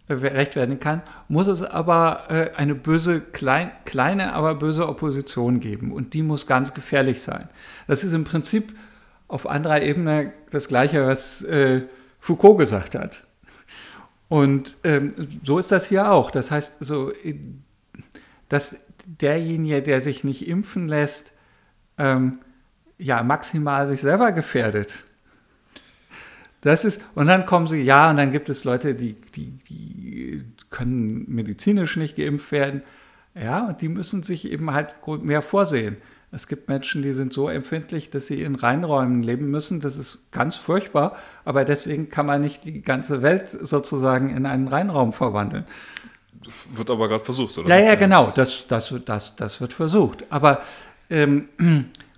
rechtfertigen 0.10 0.80
kann, 0.80 1.01
muss 1.28 1.47
es 1.47 1.62
aber 1.62 2.24
äh, 2.30 2.51
eine 2.55 2.76
böse, 2.76 3.22
klein, 3.22 3.72
kleine, 3.86 4.34
aber 4.34 4.55
böse 4.55 4.88
Opposition 4.88 5.60
geben. 5.60 5.91
Und 5.91 6.14
die 6.14 6.24
muss 6.24 6.47
ganz 6.47 6.74
gefährlich 6.74 7.22
sein. 7.22 7.47
Das 7.88 8.03
ist 8.03 8.14
im 8.14 8.24
Prinzip 8.24 8.74
auf 9.28 9.47
anderer 9.47 9.82
Ebene 9.82 10.34
das 10.51 10.68
Gleiche, 10.68 11.05
was 11.05 11.43
äh, 11.43 11.84
Foucault 12.20 12.57
gesagt 12.57 12.95
hat. 12.95 13.24
Und 14.28 14.78
ähm, 14.84 15.10
so 15.43 15.60
ist 15.60 15.72
das 15.72 15.88
hier 15.88 16.12
auch. 16.12 16.32
Das 16.32 16.51
heißt, 16.51 16.78
so, 16.80 17.12
dass 18.47 18.78
derjenige, 19.05 19.82
der 19.82 20.01
sich 20.01 20.24
nicht 20.24 20.47
impfen 20.47 20.88
lässt, 20.88 21.34
ähm, 21.97 22.39
ja, 22.97 23.24
maximal 23.24 23.88
sich 23.88 24.01
selber 24.01 24.32
gefährdet. 24.32 24.93
Das 26.62 26.84
ist, 26.84 27.01
und 27.16 27.28
dann 27.28 27.45
kommen 27.45 27.68
sie, 27.68 27.82
ja, 27.82 28.10
und 28.10 28.18
dann 28.18 28.32
gibt 28.32 28.49
es 28.49 28.64
Leute, 28.64 28.93
die, 28.93 29.14
die, 29.36 29.51
die 29.70 30.43
können 30.70 31.26
medizinisch 31.28 31.95
nicht 31.95 32.16
geimpft 32.18 32.51
werden. 32.51 32.84
Ja, 33.34 33.68
und 33.68 33.82
die 33.82 33.89
müssen 33.89 34.24
sich 34.24 34.51
eben 34.51 34.74
halt 34.74 34.95
mehr 35.24 35.41
vorsehen. 35.41 35.97
Es 36.32 36.47
gibt 36.47 36.68
Menschen, 36.68 37.01
die 37.01 37.14
sind 37.14 37.34
so 37.34 37.49
empfindlich, 37.49 38.10
dass 38.10 38.28
sie 38.28 38.43
in 38.43 38.55
Reinräumen 38.55 39.24
leben 39.24 39.49
müssen. 39.49 39.80
Das 39.80 39.97
ist 39.97 40.32
ganz 40.32 40.55
furchtbar, 40.55 41.16
aber 41.43 41.66
deswegen 41.66 42.10
kann 42.10 42.26
man 42.28 42.41
nicht 42.41 42.66
die 42.66 42.82
ganze 42.82 43.24
Welt 43.24 43.49
sozusagen 43.49 44.36
in 44.36 44.45
einen 44.45 44.68
Reinraum 44.68 45.12
verwandeln. 45.12 45.66
Das 46.43 46.53
wird 46.76 46.89
aber 46.89 47.07
gerade 47.07 47.24
versucht, 47.24 47.57
oder? 47.57 47.70
Ja, 47.70 47.84
ja, 47.84 47.95
genau, 47.95 48.32
das, 48.36 48.68
das, 48.68 48.93
das, 49.05 49.36
das 49.36 49.60
wird 49.60 49.74
versucht. 49.74 50.26
Aber 50.30 50.62
ähm, 51.10 51.49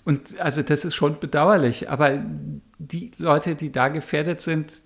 und 0.04 0.40
also 0.40 0.62
das 0.62 0.86
ist 0.86 0.96
schon 0.96 1.20
bedauerlich, 1.20 1.90
aber 1.90 2.22
die 2.80 3.12
Leute, 3.18 3.56
die 3.56 3.72
da 3.72 3.90
gefährdet 3.90 4.42
sind, 4.42 4.82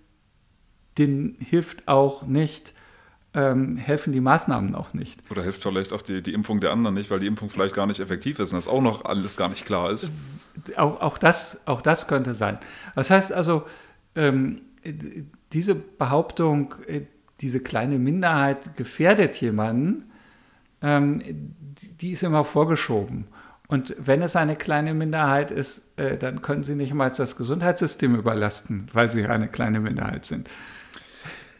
denen 0.97 1.37
hilft 1.39 1.87
auch 1.87 2.23
nicht, 2.23 2.73
ähm, 3.33 3.77
helfen 3.77 4.13
die 4.13 4.21
Maßnahmen 4.21 4.75
auch 4.75 4.93
nicht. 4.93 5.19
Oder 5.29 5.43
hilft 5.43 5.61
vielleicht 5.61 5.93
auch 5.93 6.01
die, 6.01 6.21
die 6.21 6.33
Impfung 6.33 6.59
der 6.59 6.71
anderen 6.71 6.95
nicht, 6.95 7.11
weil 7.11 7.19
die 7.19 7.27
Impfung 7.27 7.49
vielleicht 7.49 7.75
gar 7.75 7.85
nicht 7.85 7.99
effektiv 7.99 8.39
ist 8.39 8.53
und 8.53 8.57
das 8.57 8.67
auch 8.67 8.81
noch 8.81 9.05
alles 9.05 9.35
gar 9.37 9.49
nicht 9.49 9.65
klar 9.65 9.91
ist. 9.91 10.11
Auch, 10.77 11.01
auch, 11.01 11.17
das, 11.17 11.59
auch 11.65 11.81
das 11.81 12.07
könnte 12.07 12.33
sein. 12.33 12.59
Das 12.95 13.09
heißt 13.09 13.33
also, 13.33 13.63
ähm, 14.15 14.61
diese 15.51 15.75
Behauptung, 15.75 16.75
äh, 16.87 17.01
diese 17.41 17.59
kleine 17.59 17.99
Minderheit 17.99 18.77
gefährdet 18.77 19.39
jemanden, 19.41 20.11
ähm, 20.81 21.21
die, 21.81 21.93
die 21.97 22.11
ist 22.11 22.23
immer 22.23 22.45
vorgeschoben. 22.45 23.27
Und 23.67 23.95
wenn 23.97 24.21
es 24.21 24.35
eine 24.35 24.55
kleine 24.55 24.93
Minderheit 24.93 25.51
ist, 25.51 25.83
äh, 25.97 26.17
dann 26.17 26.41
können 26.41 26.63
sie 26.63 26.75
nicht 26.75 26.93
mal 26.93 27.09
das 27.09 27.35
Gesundheitssystem 27.35 28.15
überlasten, 28.15 28.89
weil 28.93 29.09
sie 29.09 29.25
eine 29.25 29.47
kleine 29.47 29.79
Minderheit 29.79 30.25
sind. 30.25 30.49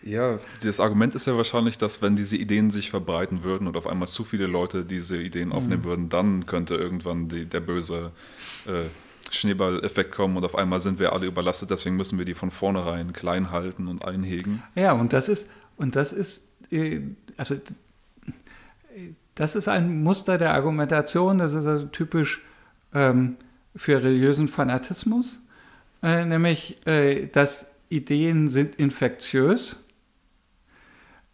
Ja, 0.04 0.38
das 0.62 0.80
Argument 0.80 1.16
ist 1.16 1.26
ja 1.26 1.36
wahrscheinlich, 1.36 1.80
dass 1.80 2.04
wenn 2.04 2.16
diese 2.16 2.38
Ideen 2.38 2.70
sich 2.70 2.92
verbreiten 2.92 3.42
würden 3.42 3.68
und 3.68 3.76
auf 3.76 3.88
einmal 3.88 4.08
zu 4.08 4.24
viele 4.24 4.46
Leute 4.46 4.86
diese 4.86 5.18
Ideen 5.18 5.52
aufnehmen 5.52 5.82
mhm. 5.82 5.86
würden, 5.86 6.10
dann 6.10 6.46
könnte 6.46 6.76
irgendwann 6.76 7.28
die, 7.28 7.46
der 7.46 7.60
böse 7.60 8.12
äh, 8.68 8.84
Schneeball-Effekt 9.32 10.12
kommen 10.12 10.38
und 10.38 10.46
auf 10.46 10.56
einmal 10.56 10.80
sind 10.80 11.00
wir 11.00 11.12
alle 11.12 11.26
überlastet, 11.26 11.72
deswegen 11.72 11.96
müssen 11.96 12.20
wir 12.20 12.26
die 12.26 12.36
von 12.36 12.52
vornherein 12.52 13.14
klein 13.14 13.50
halten 13.50 13.88
und 13.88 14.06
einhegen. 14.06 14.62
Ja, 14.76 14.92
und 14.94 15.12
das 15.12 15.28
ist, 15.28 15.48
und 15.76 15.96
das 15.96 16.14
ist, 16.14 16.52
äh, 16.70 17.02
also 17.36 17.56
das 19.36 19.56
ist 19.56 19.68
ein 19.68 20.02
Muster 20.02 20.38
der 20.38 20.54
Argumentation, 20.54 21.38
das 21.38 21.54
ist 21.54 21.68
also 21.68 21.86
typisch 21.88 22.42
ähm, 22.94 23.36
für 23.76 24.02
religiösen 24.02 24.48
Fanatismus, 24.48 25.42
äh, 26.02 26.24
nämlich, 26.26 26.86
äh, 26.88 27.28
dass 27.28 27.72
Ideen 27.90 28.48
sind 28.48 28.76
infektiös. 28.76 29.84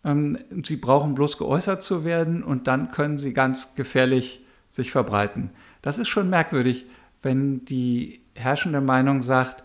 Ähm, 0.04 0.40
sie 0.64 0.78
brauchen 0.78 1.14
bloß 1.14 1.38
geäußert 1.38 1.84
zu 1.84 2.04
werden 2.04 2.44
und 2.44 2.68
dann 2.68 2.92
können 2.92 3.20
sie 3.20 3.34
ganz 3.34 3.76
gefährlich 3.76 4.44
sich 4.72 4.92
verbreiten. 4.92 5.52
Das 5.84 6.00
ist 6.00 6.08
schon 6.08 6.30
merkwürdig, 6.30 6.88
wenn 7.22 7.66
die 7.66 8.22
herrschende 8.34 8.82
Meinung 8.82 9.22
sagt, 9.22 9.64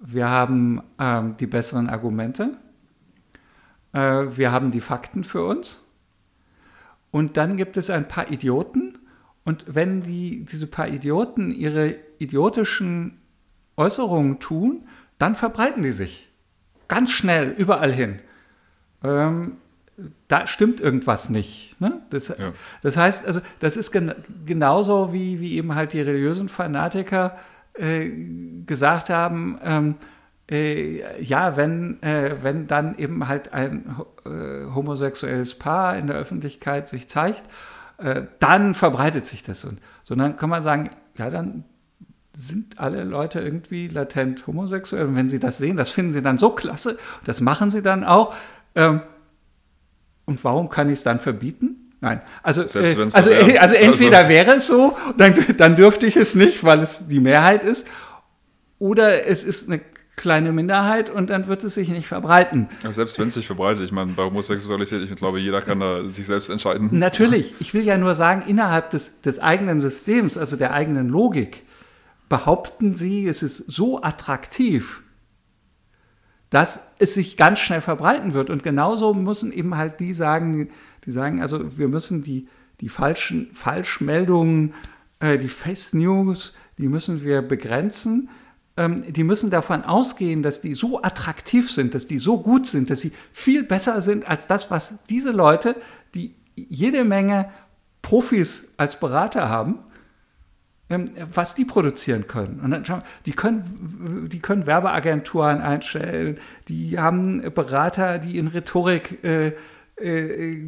wir 0.00 0.28
haben 0.28 0.82
ähm, 0.98 1.36
die 1.36 1.46
besseren 1.46 1.88
Argumente, 1.88 2.56
äh, 3.92 4.24
wir 4.36 4.50
haben 4.50 4.72
die 4.72 4.80
Fakten 4.80 5.22
für 5.22 5.44
uns 5.44 5.85
und 7.10 7.36
dann 7.36 7.56
gibt 7.56 7.76
es 7.76 7.90
ein 7.90 8.08
paar 8.08 8.30
Idioten. 8.30 8.98
Und 9.44 9.64
wenn 9.68 10.02
die, 10.02 10.44
diese 10.44 10.66
paar 10.66 10.88
Idioten 10.88 11.52
ihre 11.52 11.94
idiotischen 12.18 13.18
Äußerungen 13.76 14.40
tun, 14.40 14.86
dann 15.18 15.34
verbreiten 15.34 15.82
die 15.82 15.92
sich. 15.92 16.28
Ganz 16.88 17.10
schnell, 17.10 17.54
überall 17.56 17.92
hin. 17.92 18.20
Ähm, 19.02 19.58
da 20.28 20.46
stimmt 20.46 20.80
irgendwas 20.80 21.30
nicht. 21.30 21.80
Ne? 21.80 22.02
Das, 22.10 22.28
ja. 22.28 22.52
das, 22.82 22.96
heißt, 22.96 23.26
also, 23.26 23.40
das 23.60 23.76
ist 23.76 23.92
gen 23.92 24.14
genauso 24.44 25.12
wie, 25.12 25.40
wie 25.40 25.54
eben 25.54 25.74
halt 25.74 25.92
die 25.92 26.00
religiösen 26.00 26.48
Fanatiker 26.48 27.38
äh, 27.74 28.10
gesagt 28.66 29.10
haben, 29.10 29.58
ähm, 29.62 29.94
äh, 30.50 31.22
ja, 31.22 31.56
wenn, 31.56 32.02
äh, 32.02 32.36
wenn 32.42 32.66
dann 32.66 32.96
eben 32.98 33.26
halt 33.28 33.52
ein 33.52 33.96
äh, 34.24 34.72
homosexuelles 34.74 35.54
Paar 35.54 35.96
in 35.96 36.06
der 36.06 36.16
Öffentlichkeit 36.16 36.88
sich 36.88 37.08
zeigt, 37.08 37.44
äh, 37.98 38.22
dann 38.38 38.74
verbreitet 38.74 39.24
sich 39.24 39.42
das. 39.42 39.64
Und 39.64 39.80
so 40.04 40.14
dann 40.14 40.36
kann 40.36 40.50
man 40.50 40.62
sagen, 40.62 40.90
ja, 41.16 41.30
dann 41.30 41.64
sind 42.36 42.78
alle 42.78 43.04
Leute 43.04 43.40
irgendwie 43.40 43.88
latent 43.88 44.46
homosexuell. 44.46 45.06
Und 45.06 45.16
wenn 45.16 45.28
sie 45.28 45.38
das 45.38 45.58
sehen, 45.58 45.76
das 45.76 45.90
finden 45.90 46.12
sie 46.12 46.22
dann 46.22 46.38
so 46.38 46.50
klasse, 46.50 46.98
das 47.24 47.40
machen 47.40 47.70
sie 47.70 47.82
dann 47.82 48.04
auch. 48.04 48.34
Ähm, 48.74 49.00
und 50.26 50.42
warum 50.44 50.68
kann 50.68 50.88
ich 50.88 50.98
es 50.98 51.04
dann 51.04 51.18
verbieten? 51.18 51.92
Nein, 52.00 52.20
also, 52.42 52.60
äh, 52.60 52.94
also, 53.14 53.30
wäre, 53.30 53.60
also 53.60 53.74
entweder 53.74 54.18
also. 54.18 54.28
wäre 54.28 54.50
es 54.52 54.66
so, 54.66 54.96
dann, 55.16 55.34
dann 55.56 55.76
dürfte 55.76 56.06
ich 56.06 56.16
es 56.16 56.34
nicht, 56.34 56.62
weil 56.62 56.80
es 56.80 57.08
die 57.08 57.20
Mehrheit 57.20 57.64
ist, 57.64 57.86
oder 58.78 59.26
es 59.26 59.42
ist 59.42 59.70
eine 59.70 59.80
kleine 60.16 60.50
Minderheit 60.50 61.10
und 61.10 61.28
dann 61.28 61.46
wird 61.46 61.62
es 61.62 61.74
sich 61.74 61.88
nicht 61.88 62.08
verbreiten. 62.08 62.68
Ja, 62.82 62.92
selbst 62.92 63.18
wenn 63.18 63.28
es 63.28 63.34
sich 63.34 63.46
verbreitet, 63.46 63.84
ich 63.84 63.92
meine, 63.92 64.12
bei 64.12 64.24
Homosexualität, 64.24 65.02
ich 65.02 65.14
glaube, 65.14 65.38
jeder 65.38 65.60
kann 65.60 65.80
da 65.80 66.08
sich 66.08 66.26
selbst 66.26 66.48
entscheiden. 66.48 66.88
Natürlich, 66.92 67.54
ich 67.60 67.74
will 67.74 67.82
ja 67.82 67.98
nur 67.98 68.14
sagen, 68.14 68.42
innerhalb 68.46 68.90
des, 68.90 69.20
des 69.20 69.38
eigenen 69.38 69.78
Systems, 69.78 70.38
also 70.38 70.56
der 70.56 70.72
eigenen 70.72 71.08
Logik, 71.08 71.64
behaupten 72.28 72.94
sie, 72.94 73.28
es 73.28 73.42
ist 73.42 73.58
so 73.70 74.02
attraktiv, 74.02 75.02
dass 76.50 76.80
es 76.98 77.14
sich 77.14 77.36
ganz 77.36 77.58
schnell 77.58 77.80
verbreiten 77.80 78.32
wird. 78.32 78.50
Und 78.50 78.62
genauso 78.62 79.14
müssen 79.14 79.52
eben 79.52 79.76
halt 79.76 80.00
die 80.00 80.14
sagen, 80.14 80.70
die 81.04 81.10
sagen, 81.10 81.42
also 81.42 81.78
wir 81.78 81.88
müssen 81.88 82.22
die, 82.22 82.48
die 82.80 82.88
falschen 82.88 83.50
Falschmeldungen, 83.52 84.74
äh, 85.20 85.38
die 85.38 85.48
Fake 85.48 85.92
News, 85.92 86.54
die 86.78 86.88
müssen 86.88 87.22
wir 87.22 87.42
begrenzen. 87.42 88.28
Ähm, 88.76 89.12
die 89.12 89.24
müssen 89.24 89.50
davon 89.50 89.84
ausgehen, 89.84 90.42
dass 90.42 90.60
die 90.60 90.74
so 90.74 91.02
attraktiv 91.02 91.70
sind, 91.70 91.94
dass 91.94 92.06
die 92.06 92.18
so 92.18 92.42
gut 92.42 92.66
sind, 92.66 92.90
dass 92.90 93.00
sie 93.00 93.12
viel 93.32 93.62
besser 93.62 94.00
sind 94.00 94.28
als 94.28 94.46
das, 94.46 94.70
was 94.70 94.98
diese 95.08 95.32
Leute, 95.32 95.76
die 96.14 96.34
jede 96.54 97.04
Menge 97.04 97.50
Profis 98.02 98.66
als 98.76 99.00
Berater 99.00 99.48
haben, 99.48 99.78
ähm, 100.88 101.06
was 101.32 101.54
die 101.54 101.64
produzieren 101.64 102.26
können. 102.26 102.60
Und 102.60 102.70
dann 102.70 102.84
schauen, 102.84 103.02
die 103.24 103.32
können, 103.32 104.28
die 104.30 104.40
können 104.40 104.66
Werbeagenturen 104.66 105.60
einstellen, 105.60 106.38
die 106.68 106.98
haben 106.98 107.42
Berater, 107.54 108.18
die 108.18 108.38
in 108.38 108.46
Rhetorik 108.46 109.24
äh, 109.24 109.52
äh, 109.96 110.62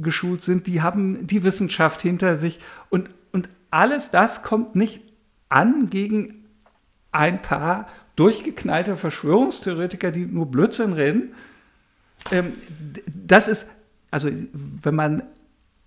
geschult 0.00 0.42
sind, 0.42 0.66
die 0.66 0.80
haben 0.80 1.26
die 1.26 1.44
Wissenschaft 1.44 2.00
hinter 2.02 2.36
sich 2.36 2.58
und, 2.88 3.10
und 3.30 3.50
alles 3.70 4.10
das 4.10 4.42
kommt 4.42 4.74
nicht 4.74 5.02
an 5.50 5.90
gegen 5.90 6.39
ein 7.12 7.42
paar 7.42 7.88
durchgeknallte 8.16 8.96
Verschwörungstheoretiker, 8.96 10.10
die 10.10 10.26
nur 10.26 10.50
Blödsinn 10.50 10.92
reden. 10.92 11.34
Ähm, 12.30 12.52
das 13.06 13.48
ist, 13.48 13.66
also 14.10 14.28
wenn 14.52 14.94
man 14.94 15.22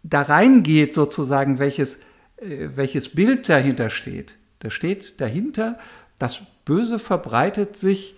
da 0.03 0.23
reingeht 0.23 0.93
sozusagen, 0.93 1.59
welches 1.59 1.99
äh, 2.43 2.69
welches 2.75 3.09
Bild 3.09 3.47
dahinter 3.49 3.89
steht. 3.89 4.37
Da 4.59 4.69
steht 4.69 5.19
dahinter, 5.21 5.79
das 6.19 6.41
Böse 6.65 6.99
verbreitet 6.99 7.75
sich 7.75 8.15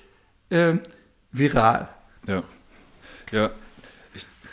äh, 0.49 0.76
viral. 1.32 1.89
Ja. 2.28 2.43
Ja, 3.32 3.49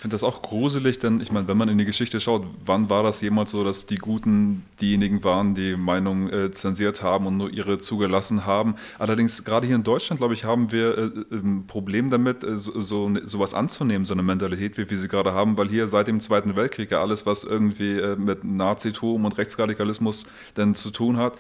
finde 0.03 0.15
das 0.15 0.25
auch 0.25 0.43
gruselig, 0.43 0.99
denn 0.99 1.21
ich 1.21 1.31
meine, 1.31 1.47
wenn 1.47 1.57
man 1.57 1.69
in 1.69 1.79
die 1.79 1.85
Geschichte 1.85 2.21
schaut, 2.21 2.45
wann 2.67 2.91
war 2.91 3.05
das 3.05 3.21
jemals 3.21 3.53
so, 3.53 3.63
dass 3.63 3.87
die 3.87 3.99
Guten 3.99 4.65
diejenigen 4.81 5.23
waren, 5.23 5.55
die 5.55 5.77
Meinung 5.77 6.29
äh, 6.29 6.51
zensiert 6.51 7.05
haben 7.05 7.27
und 7.27 7.37
nur 7.37 7.51
ihre 7.51 7.79
zugelassen 7.79 8.45
haben? 8.45 8.75
Allerdings, 8.99 9.45
gerade 9.45 9.65
hier 9.65 9.77
in 9.77 9.85
Deutschland, 9.85 10.19
glaube 10.19 10.35
ich, 10.35 10.43
haben 10.43 10.73
wir 10.73 10.99
äh, 10.99 11.11
ein 11.31 11.69
Problem 11.69 12.11
damit, 12.11 12.43
äh, 12.43 12.59
so, 12.59 12.81
so 12.81 13.13
sowas 13.25 13.55
anzunehmen, 13.55 14.05
so 14.05 14.13
eine 14.13 14.25
Mentalität, 14.25 14.77
wie 14.77 14.91
wir 14.91 14.99
sie 14.99 15.07
gerade 15.07 15.35
haben, 15.35 15.57
weil 15.57 15.69
hier 15.69 15.87
seit 15.87 16.09
dem 16.09 16.19
Zweiten 16.19 16.57
Weltkrieg 16.57 16.91
ja 16.91 17.01
alles, 17.01 17.25
was 17.25 17.45
irgendwie 17.45 17.93
äh, 17.93 18.17
mit 18.17 18.43
Nazitum 18.43 19.25
und 19.25 19.39
Rechtsradikalismus 19.39 20.27
denn 20.57 20.75
zu 20.75 20.91
tun 20.91 21.17
hat, 21.17 21.35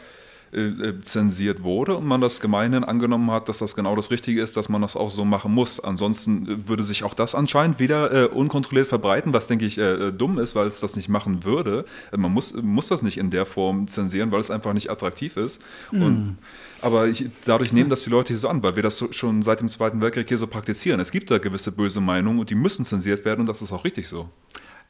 äh, 0.52 0.66
äh, 0.66 1.00
zensiert 1.00 1.62
wurde 1.62 1.96
und 1.96 2.06
man 2.06 2.20
das 2.20 2.38
gemeinhin 2.38 2.84
angenommen 2.84 3.30
hat, 3.30 3.48
dass 3.48 3.56
das 3.56 3.74
genau 3.74 3.96
das 3.96 4.10
Richtige 4.10 4.42
ist, 4.42 4.54
dass 4.58 4.68
man 4.68 4.82
das 4.82 4.96
auch 4.96 5.08
so 5.08 5.24
machen 5.24 5.54
muss. 5.54 5.80
Ansonsten 5.80 6.46
äh, 6.46 6.68
würde 6.68 6.84
sich 6.84 7.04
auch 7.04 7.14
das 7.14 7.34
anscheinend 7.34 7.78
wieder 7.78 8.12
äh, 8.12 8.26
unkontrolliert 8.26 8.86
verbreiten, 8.86 9.32
was 9.32 9.46
denke 9.46 9.64
ich 9.64 9.78
äh, 9.78 10.12
dumm 10.12 10.38
ist, 10.38 10.54
weil 10.54 10.66
es 10.66 10.80
das 10.80 10.94
nicht 10.94 11.08
machen 11.08 11.44
würde. 11.44 11.86
Man 12.14 12.32
muss, 12.32 12.52
muss 12.62 12.88
das 12.88 13.00
nicht 13.00 13.16
in 13.16 13.30
der 13.30 13.46
Form 13.46 13.88
zensieren, 13.88 14.30
weil 14.30 14.42
es 14.42 14.50
einfach 14.50 14.74
nicht 14.74 14.90
attraktiv 14.90 15.38
ist. 15.38 15.62
Mhm. 15.90 16.02
Und, 16.02 16.38
aber 16.82 17.06
ich, 17.06 17.30
dadurch 17.46 17.72
nehmen 17.72 17.88
das 17.88 18.02
die 18.02 18.10
Leute 18.10 18.34
hier 18.34 18.38
so 18.38 18.48
an, 18.48 18.62
weil 18.62 18.76
wir 18.76 18.82
das 18.82 18.98
so, 18.98 19.10
schon 19.10 19.40
seit 19.40 19.60
dem 19.60 19.68
Zweiten 19.68 20.02
Weltkrieg 20.02 20.28
hier 20.28 20.36
so 20.36 20.46
praktizieren. 20.46 21.00
Es 21.00 21.12
gibt 21.12 21.30
da 21.30 21.38
gewisse 21.38 21.72
böse 21.72 22.02
Meinungen 22.02 22.38
und 22.40 22.50
die 22.50 22.56
müssen 22.56 22.84
zensiert 22.84 23.24
werden 23.24 23.40
und 23.40 23.46
das 23.46 23.62
ist 23.62 23.72
auch 23.72 23.84
richtig 23.84 24.06
so. 24.06 24.28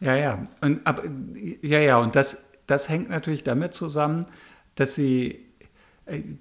Ja, 0.01 0.17
ja. 0.17 0.45
Und, 0.61 0.85
aber, 0.85 1.05
ja, 1.63 1.79
ja. 1.79 1.99
Und 1.99 2.17
das, 2.17 2.43
das 2.67 2.89
hängt 2.89 3.11
natürlich 3.11 3.45
damit 3.45 3.75
zusammen, 3.75 4.27
dass 4.75 4.95
sie 4.95 5.52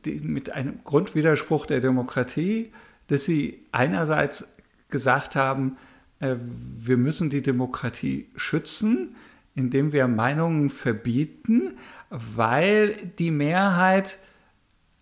mit 0.04 0.52
einem 0.52 0.80
Grundwiderspruch 0.84 1.66
der 1.66 1.82
Demokratie, 1.82 2.72
dass 3.08 3.26
sie 3.26 3.66
einerseits 3.72 4.52
gesagt 4.90 5.36
haben, 5.36 5.78
äh, 6.20 6.36
wir 6.78 6.98
müssen 6.98 7.30
die 7.30 7.42
Demokratie 7.42 8.30
schützen, 8.36 9.16
indem 9.56 9.92
wir 9.92 10.08
Meinungen 10.08 10.70
verbieten, 10.70 11.74
weil 12.10 12.96
die 13.20 13.32
Mehrheit 13.32 14.18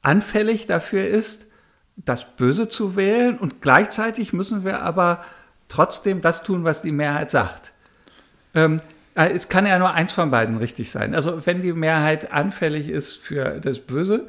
anfällig 0.01 0.65
dafür 0.65 1.05
ist, 1.05 1.47
das 1.95 2.35
Böse 2.35 2.69
zu 2.69 2.95
wählen 2.95 3.37
und 3.37 3.61
gleichzeitig 3.61 4.31
müssen 4.33 4.63
wir 4.63 4.81
aber 4.81 5.23
trotzdem 5.67 6.21
das 6.21 6.43
tun, 6.43 6.63
was 6.63 6.81
die 6.81 6.91
Mehrheit 6.91 7.29
sagt. 7.29 7.73
Ähm, 8.55 8.81
äh, 9.15 9.29
es 9.29 9.49
kann 9.49 9.67
ja 9.67 9.77
nur 9.77 9.93
eins 9.93 10.11
von 10.11 10.31
beiden 10.31 10.57
richtig 10.57 10.91
sein. 10.91 11.13
Also 11.13 11.45
wenn 11.45 11.61
die 11.61 11.73
Mehrheit 11.73 12.31
anfällig 12.31 12.89
ist 12.89 13.17
für 13.17 13.59
das 13.59 13.79
Böse, 13.79 14.27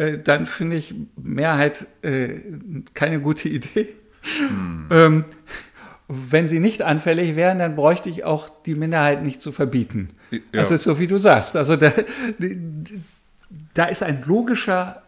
äh, 0.00 0.18
dann 0.18 0.46
finde 0.46 0.76
ich 0.76 0.94
Mehrheit 1.16 1.86
äh, 2.00 2.40
keine 2.94 3.20
gute 3.20 3.48
Idee. 3.48 3.88
Hm. 4.38 4.86
Ähm, 4.90 5.24
wenn 6.08 6.48
sie 6.48 6.58
nicht 6.58 6.82
anfällig 6.82 7.36
wären, 7.36 7.58
dann 7.58 7.76
bräuchte 7.76 8.08
ich 8.08 8.24
auch 8.24 8.48
die 8.64 8.74
Minderheit 8.74 9.22
nicht 9.22 9.42
zu 9.42 9.52
verbieten. 9.52 10.08
Ja. 10.30 10.38
Das 10.52 10.70
ist 10.70 10.84
so, 10.84 10.98
wie 10.98 11.06
du 11.06 11.18
sagst. 11.18 11.54
Also 11.54 11.76
da, 11.76 11.92
da 13.74 13.84
ist 13.84 14.02
ein 14.02 14.24
logischer 14.26 15.02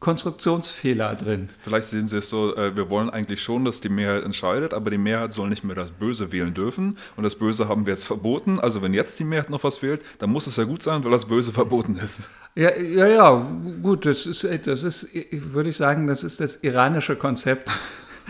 Konstruktionsfehler 0.00 1.14
drin. 1.16 1.48
Vielleicht 1.62 1.88
sehen 1.88 2.06
Sie 2.06 2.18
es 2.18 2.28
so, 2.28 2.54
äh, 2.56 2.76
wir 2.76 2.88
wollen 2.88 3.10
eigentlich 3.10 3.42
schon, 3.42 3.64
dass 3.64 3.80
die 3.80 3.88
Mehrheit 3.88 4.24
entscheidet, 4.24 4.72
aber 4.72 4.90
die 4.90 4.98
Mehrheit 4.98 5.32
soll 5.32 5.48
nicht 5.48 5.64
mehr 5.64 5.74
das 5.74 5.90
Böse 5.90 6.30
wählen 6.30 6.54
dürfen. 6.54 6.98
Und 7.16 7.24
das 7.24 7.34
Böse 7.34 7.68
haben 7.68 7.86
wir 7.86 7.94
jetzt 7.94 8.04
verboten. 8.04 8.60
Also 8.60 8.80
wenn 8.82 8.94
jetzt 8.94 9.18
die 9.18 9.24
Mehrheit 9.24 9.50
noch 9.50 9.64
was 9.64 9.82
wählt, 9.82 10.02
dann 10.18 10.30
muss 10.30 10.46
es 10.46 10.56
ja 10.56 10.64
gut 10.64 10.82
sein, 10.82 11.04
weil 11.04 11.10
das 11.10 11.26
Böse 11.26 11.52
verboten 11.58 11.96
ist. 11.96 12.28
Ja, 12.54 12.76
ja, 12.76 13.06
ja 13.06 13.48
gut, 13.82 14.06
das 14.06 14.26
ist, 14.26 14.46
das 14.64 14.82
ist, 14.82 15.08
würde 15.32 15.70
ich 15.70 15.76
sagen, 15.76 16.06
das 16.06 16.24
ist 16.24 16.40
das 16.40 16.56
iranische 16.56 17.16
Konzept 17.16 17.68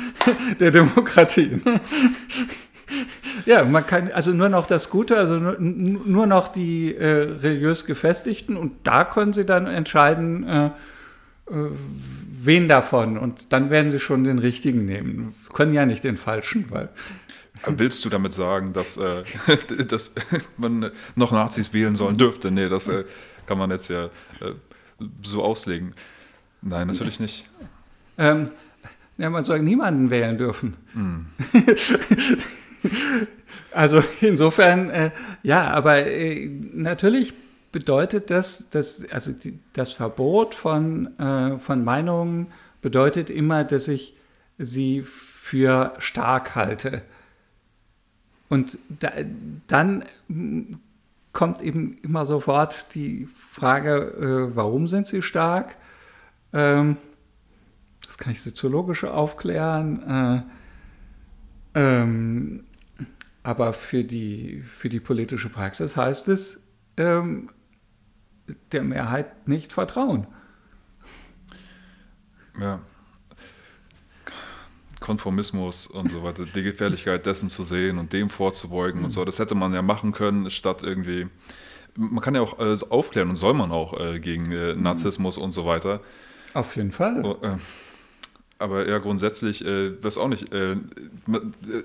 der 0.60 0.70
Demokratie. 0.70 1.60
Ja, 3.46 3.64
man 3.64 3.86
kann 3.86 4.10
also 4.12 4.32
nur 4.32 4.48
noch 4.48 4.66
das 4.66 4.90
Gute, 4.90 5.16
also 5.16 5.38
nur, 5.38 5.56
nur 5.58 6.26
noch 6.26 6.48
die 6.48 6.94
äh, 6.94 7.06
religiös 7.06 7.84
Gefestigten 7.84 8.56
und 8.56 8.72
da 8.84 9.04
können 9.04 9.32
sie 9.32 9.44
dann 9.44 9.66
entscheiden, 9.66 10.46
äh, 10.46 10.66
äh, 10.66 10.70
wen 11.51 12.68
davon 12.68 13.18
und 13.18 13.46
dann 13.51 13.70
werden 13.70 13.90
sie 13.90 14.01
schon 14.01 14.24
den 14.24 14.38
richtigen 14.38 14.84
nehmen. 14.84 15.34
Können 15.53 15.74
ja 15.74 15.86
nicht 15.86 16.05
den 16.05 16.16
falschen, 16.16 16.66
weil. 16.70 16.88
Willst 17.66 18.05
du 18.05 18.09
damit 18.09 18.32
sagen, 18.32 18.72
dass, 18.72 18.96
äh, 18.96 19.24
dass 19.88 20.14
man 20.57 20.90
noch 21.16 21.32
Nazis 21.32 21.72
wählen 21.72 21.96
sollen 21.96 22.16
dürfte? 22.16 22.51
Nee, 22.51 22.68
das 22.68 22.88
äh, 22.88 23.05
kann 23.46 23.59
man 23.59 23.70
jetzt 23.70 23.90
ja 23.90 24.05
äh, 24.05 24.09
so 25.22 25.42
auslegen. 25.42 25.92
Nein, 26.62 26.88
natürlich 26.88 27.18
nicht. 27.18 27.49
Ähm, 28.16 28.46
ja, 29.16 29.30
man 29.30 29.44
soll 29.44 29.61
niemanden 29.61 30.11
wählen 30.11 30.38
dürfen. 30.38 30.76
Mm. 30.94 31.20
also 33.72 34.03
insofern, 34.20 34.90
äh, 34.90 35.11
ja, 35.42 35.70
aber 35.70 36.07
äh, 36.07 36.49
natürlich 36.72 37.32
bedeutet 37.79 38.33
das, 38.33 38.68
dass, 38.70 39.09
also 39.12 39.31
die, 39.31 39.61
das 39.72 39.93
Verbot 39.93 40.57
von, 40.57 41.16
äh, 41.20 41.59
von 41.59 41.85
Meinungen 41.85 42.49
bedeutet 42.83 43.31
immer, 43.31 43.62
dass 43.62 43.87
ich 43.87 44.16
sie 44.59 45.03
für 45.03 45.95
stark 45.99 46.57
halte. 46.57 47.03
Und 48.49 48.81
da, 48.89 49.12
dann 49.68 50.05
kommt 51.33 51.62
eben 51.62 51.99
immer 51.99 52.26
sofort 52.26 52.97
die 52.97 53.29
Frage, 53.53 54.49
äh, 54.51 54.57
warum 54.57 54.89
sind 54.89 55.07
sie 55.07 55.22
stark? 55.22 55.76
Ähm, 56.53 56.97
das 58.05 58.18
kann 58.18 58.33
ich 58.33 58.43
soziologisch 58.43 59.05
aufklären. 59.05 60.45
Äh, 61.76 61.81
ähm, 61.81 62.64
aber 63.45 63.72
für 63.72 64.03
die, 64.03 64.64
für 64.66 64.89
die 64.89 64.99
politische 64.99 65.49
Praxis 65.49 65.97
heißt 65.97 66.26
es, 66.26 66.61
ähm, 66.97 67.51
der 68.72 68.82
Mehrheit 68.82 69.49
nicht 69.49 69.72
vertrauen. 69.72 70.26
Ja. 72.61 72.80
Konformismus 75.00 75.87
und 75.87 76.11
so 76.11 76.25
weiter, 76.25 76.45
die 76.45 76.62
Gefährlichkeit 76.62 77.25
dessen 77.25 77.49
zu 77.49 77.62
sehen 77.62 77.99
und 77.99 78.12
dem 78.12 78.30
vorzubeugen 78.30 79.00
mhm. 79.00 79.04
und 79.07 79.11
so, 79.11 79.25
das 79.25 79.38
hätte 79.38 79.54
man 79.54 79.72
ja 79.72 79.83
machen 79.83 80.12
können, 80.12 80.50
statt 80.50 80.83
irgendwie. 80.83 81.29
Man 81.95 82.20
kann 82.20 82.34
ja 82.34 82.42
auch 82.42 82.58
äh, 82.58 82.76
aufklären 82.91 83.29
und 83.29 83.37
soll 83.37 83.54
man 83.54 83.72
auch 83.72 83.99
äh, 83.99 84.20
gegen 84.20 84.53
äh, 84.53 84.75
Narzissmus 84.75 85.37
mhm. 85.37 85.45
und 85.45 85.53
so 85.53 85.66
weiter. 85.66 86.00
Auf 86.54 86.76
jeden 86.76 86.92
Fall. 86.92 87.25
Oh, 87.25 87.45
äh, 87.45 87.57
aber 88.59 88.89
ja, 88.89 88.99
grundsätzlich, 88.99 89.64
äh, 89.64 90.03
weiß 90.03 90.18
auch 90.18 90.29
nicht, 90.29 90.53
äh, 90.53 90.76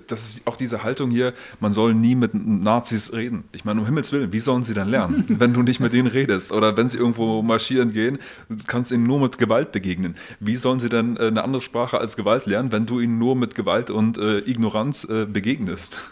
das 0.08 0.36
ist 0.36 0.48
auch 0.48 0.56
diese 0.58 0.84
Haltung 0.84 1.12
hier, 1.12 1.34
man 1.60 1.72
soll 1.72 1.94
nie 1.94 2.16
mit 2.16 2.34
Nazis 2.34 3.14
reden. 3.14 3.44
Ich 3.52 3.64
meine, 3.64 3.80
um 3.80 3.86
Himmels 3.86 4.12
Willen, 4.12 4.34
wie 4.34 4.40
sollen 4.40 4.64
sie 4.64 4.74
denn 4.74 4.88
lernen, 4.88 5.26
wenn 5.40 5.54
du 5.54 5.62
nicht 5.62 5.80
mit 5.80 5.94
denen 5.94 6.08
redest? 6.08 6.52
Oder 6.52 6.76
wenn 6.76 6.90
sie 6.90 6.98
irgendwo 6.98 7.44
marschieren 7.44 7.94
gehen, 7.94 8.18
kannst 8.66 8.90
du 8.90 8.96
ihnen 8.96 9.06
nur 9.06 9.20
mit 9.20 9.38
Gewalt 9.38 9.72
begegnen. 9.72 10.16
Wie 10.40 10.56
sollen 10.56 10.80
sie 10.80 10.90
denn 10.90 11.16
äh, 11.18 11.28
eine 11.28 11.44
andere 11.44 11.62
Sprache 11.62 12.00
als 12.00 12.18
Gewalt 12.18 12.48
lernen, 12.48 12.72
wenn 12.72 12.88
du 12.88 13.00
ihnen 13.00 13.20
nur 13.20 13.36
mit 13.36 13.54
Gewalt 13.54 13.92
und 13.92 14.18
äh, 14.18 14.40
Ignoranz 14.40 15.06
äh, 15.06 15.26
begegnest? 15.26 16.02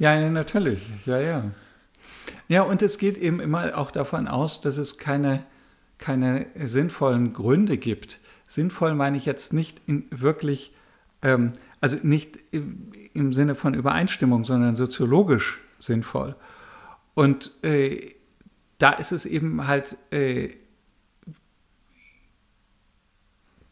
Ja, 0.00 0.28
natürlich, 0.28 0.84
ja, 1.06 1.20
ja. 1.20 1.44
Ja, 2.48 2.62
und 2.62 2.82
es 2.82 2.98
geht 2.98 3.16
eben 3.16 3.38
immer 3.38 3.78
auch 3.78 3.92
davon 3.92 4.26
aus, 4.26 4.60
dass 4.60 4.76
es 4.76 4.98
keine, 4.98 5.44
keine 5.98 6.46
sinnvollen 6.56 7.32
Gründe 7.32 7.78
gibt, 7.78 8.18
Sinnvoll 8.46 8.94
meine 8.94 9.16
ich 9.16 9.26
jetzt 9.26 9.52
nicht 9.52 9.80
in 9.86 10.04
wirklich, 10.10 10.74
ähm, 11.22 11.52
also 11.80 11.96
nicht 12.02 12.38
im, 12.50 12.92
im 13.14 13.32
Sinne 13.32 13.54
von 13.54 13.74
Übereinstimmung, 13.74 14.44
sondern 14.44 14.76
soziologisch 14.76 15.60
sinnvoll. 15.78 16.36
Und 17.14 17.52
äh, 17.62 18.14
da 18.78 18.92
ist 18.92 19.12
es 19.12 19.24
eben 19.24 19.66
halt, 19.66 19.96
äh, 20.10 20.50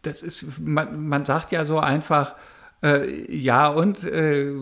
das 0.03 0.23
ist, 0.23 0.59
man, 0.59 1.09
man 1.09 1.25
sagt 1.25 1.53
ja 1.53 1.65
so 1.65 1.79
einfach, 1.79 2.37
äh, 2.83 3.35
ja 3.35 3.69
und, 3.69 4.05
äh, 4.05 4.55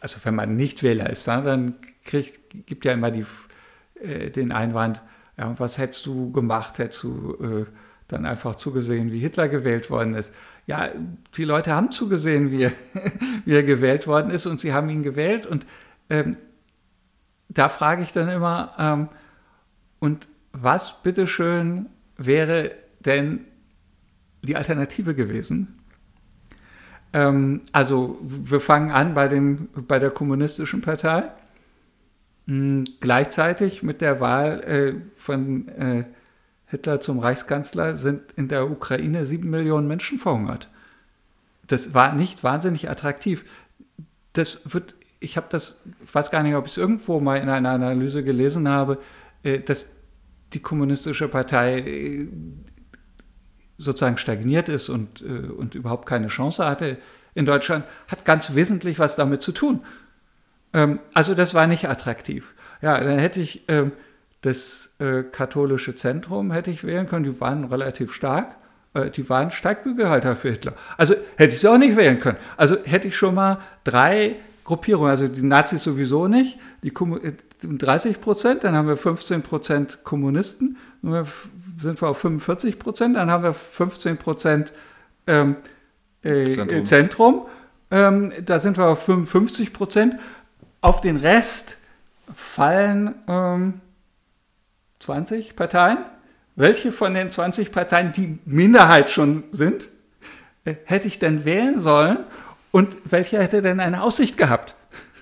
also 0.00 0.18
wenn 0.24 0.34
man 0.34 0.56
nicht 0.56 0.82
Wähler 0.82 1.10
ist, 1.10 1.26
dann 1.28 1.76
kriegt, 2.04 2.66
gibt 2.66 2.84
ja 2.84 2.92
immer 2.92 3.10
die, 3.10 3.24
äh, 4.00 4.30
den 4.30 4.52
Einwand, 4.52 5.02
ja, 5.36 5.46
und 5.46 5.60
was 5.60 5.78
hättest 5.78 6.06
du 6.06 6.30
gemacht, 6.32 6.78
hättest 6.78 7.04
du 7.04 7.36
äh, 7.40 7.66
dann 8.12 8.26
einfach 8.26 8.56
zugesehen, 8.56 9.10
wie 9.12 9.18
Hitler 9.18 9.48
gewählt 9.48 9.90
worden 9.90 10.14
ist. 10.14 10.34
Ja, 10.66 10.90
die 11.36 11.44
Leute 11.44 11.72
haben 11.72 11.90
zugesehen, 11.90 12.50
wie 12.50 12.64
er, 12.64 12.72
wie 13.44 13.54
er 13.54 13.62
gewählt 13.62 14.06
worden 14.06 14.30
ist 14.30 14.46
und 14.46 14.60
sie 14.60 14.72
haben 14.72 14.88
ihn 14.88 15.02
gewählt. 15.02 15.46
Und 15.46 15.66
ähm, 16.10 16.36
da 17.48 17.68
frage 17.68 18.02
ich 18.02 18.12
dann 18.12 18.28
immer, 18.28 18.74
ähm, 18.78 19.08
und 19.98 20.28
was 20.52 21.02
bitteschön 21.02 21.86
wäre 22.16 22.72
denn 23.00 23.46
die 24.42 24.56
Alternative 24.56 25.14
gewesen? 25.14 25.78
Ähm, 27.12 27.62
also 27.72 28.18
wir 28.22 28.60
fangen 28.60 28.90
an 28.90 29.14
bei, 29.14 29.28
dem, 29.28 29.68
bei 29.86 29.98
der 29.98 30.10
Kommunistischen 30.10 30.80
Partei. 30.80 31.30
Hm, 32.46 32.84
gleichzeitig 33.00 33.82
mit 33.82 34.00
der 34.00 34.20
Wahl 34.20 34.60
äh, 34.64 34.94
von 35.14 35.68
äh, 35.68 36.04
Hitler 36.72 37.02
zum 37.02 37.18
Reichskanzler 37.18 37.96
sind 37.96 38.32
in 38.32 38.48
der 38.48 38.70
Ukraine 38.70 39.26
sieben 39.26 39.50
Millionen 39.50 39.86
Menschen 39.86 40.18
verhungert. 40.18 40.70
Das 41.66 41.92
war 41.92 42.14
nicht 42.14 42.42
wahnsinnig 42.44 42.88
attraktiv. 42.88 43.44
Das 44.32 44.58
wird, 44.64 44.94
ich 45.20 45.36
habe 45.36 45.48
das, 45.50 45.82
weiß 46.10 46.30
gar 46.30 46.42
nicht, 46.42 46.54
ob 46.54 46.64
ich 46.64 46.72
es 46.72 46.78
irgendwo 46.78 47.20
mal 47.20 47.36
in 47.36 47.50
einer 47.50 47.68
Analyse 47.68 48.24
gelesen 48.24 48.70
habe, 48.70 48.98
äh, 49.42 49.58
dass 49.58 49.90
die 50.54 50.60
kommunistische 50.60 51.28
Partei 51.28 51.80
äh, 51.80 52.28
sozusagen 53.76 54.16
stagniert 54.16 54.70
ist 54.70 54.88
und, 54.88 55.20
äh, 55.20 55.50
und 55.50 55.74
überhaupt 55.74 56.08
keine 56.08 56.28
Chance 56.28 56.66
hatte 56.66 56.96
in 57.34 57.44
Deutschland, 57.44 57.84
hat 58.08 58.24
ganz 58.24 58.54
wesentlich 58.54 58.98
was 58.98 59.14
damit 59.14 59.42
zu 59.42 59.52
tun. 59.52 59.84
Ähm, 60.72 61.00
also 61.12 61.34
das 61.34 61.52
war 61.52 61.66
nicht 61.66 61.86
attraktiv. 61.86 62.54
Ja, 62.80 62.98
dann 62.98 63.18
hätte 63.18 63.40
ich 63.40 63.64
ähm, 63.68 63.92
das 64.42 64.90
äh, 64.98 65.22
katholische 65.22 65.94
Zentrum 65.94 66.50
hätte 66.50 66.70
ich 66.70 66.84
wählen 66.84 67.08
können. 67.08 67.24
Die 67.24 67.40
waren 67.40 67.64
relativ 67.64 68.12
stark. 68.12 68.56
Äh, 68.94 69.10
die 69.10 69.28
waren 69.28 69.50
Steigbügelhalter 69.50 70.36
für 70.36 70.50
Hitler. 70.50 70.74
Also 70.96 71.14
hätte 71.36 71.54
ich 71.54 71.60
sie 71.60 71.68
auch 71.68 71.78
nicht 71.78 71.96
wählen 71.96 72.20
können. 72.20 72.38
Also 72.56 72.76
hätte 72.84 73.08
ich 73.08 73.16
schon 73.16 73.34
mal 73.34 73.58
drei 73.84 74.36
Gruppierungen, 74.64 75.10
also 75.10 75.28
die 75.28 75.42
Nazis 75.42 75.82
sowieso 75.82 76.28
nicht, 76.28 76.58
die 76.82 76.92
30 76.92 78.16
äh, 78.16 78.18
Prozent, 78.18 78.64
dann 78.64 78.76
haben 78.76 78.86
wir 78.86 78.96
15 78.96 79.42
Prozent 79.42 79.98
Kommunisten, 80.04 80.76
dann 81.02 81.26
sind 81.80 82.00
wir 82.00 82.08
auf 82.08 82.18
45 82.18 82.78
Prozent, 82.78 83.16
dann 83.16 83.30
haben 83.30 83.42
wir 83.42 83.54
15 83.54 84.18
Prozent 84.18 84.72
ähm, 85.26 85.56
äh, 86.22 86.44
Zentrum, 86.46 86.86
Zentrum. 86.86 87.46
Ähm, 87.90 88.32
da 88.44 88.60
sind 88.60 88.78
wir 88.78 88.86
auf 88.86 89.04
55 89.04 89.72
Prozent. 89.72 90.16
Auf 90.80 91.00
den 91.00 91.16
Rest 91.16 91.78
fallen 92.34 93.14
ähm, 93.28 93.80
20 95.02 95.56
Parteien. 95.56 95.98
Welche 96.54 96.92
von 96.92 97.14
den 97.14 97.30
20 97.30 97.72
Parteien 97.72 98.12
die 98.12 98.38
Minderheit 98.44 99.10
schon 99.10 99.44
sind, 99.50 99.88
äh, 100.64 100.74
hätte 100.84 101.08
ich 101.08 101.18
denn 101.18 101.44
wählen 101.44 101.80
sollen 101.80 102.18
und 102.70 102.96
welche 103.04 103.38
hätte 103.38 103.62
denn 103.62 103.80
eine 103.80 104.02
Aussicht 104.02 104.36
gehabt? 104.36 104.74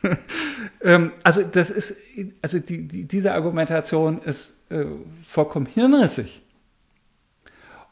ähm, 0.83 1.13
also 1.23 1.43
das 1.43 1.71
ist, 1.71 1.97
also 2.43 2.59
die, 2.59 2.89
die, 2.89 3.05
diese 3.05 3.33
Argumentation 3.33 4.21
ist 4.23 4.55
äh, 4.71 4.85
vollkommen 5.27 5.67
hirnrissig 5.67 6.43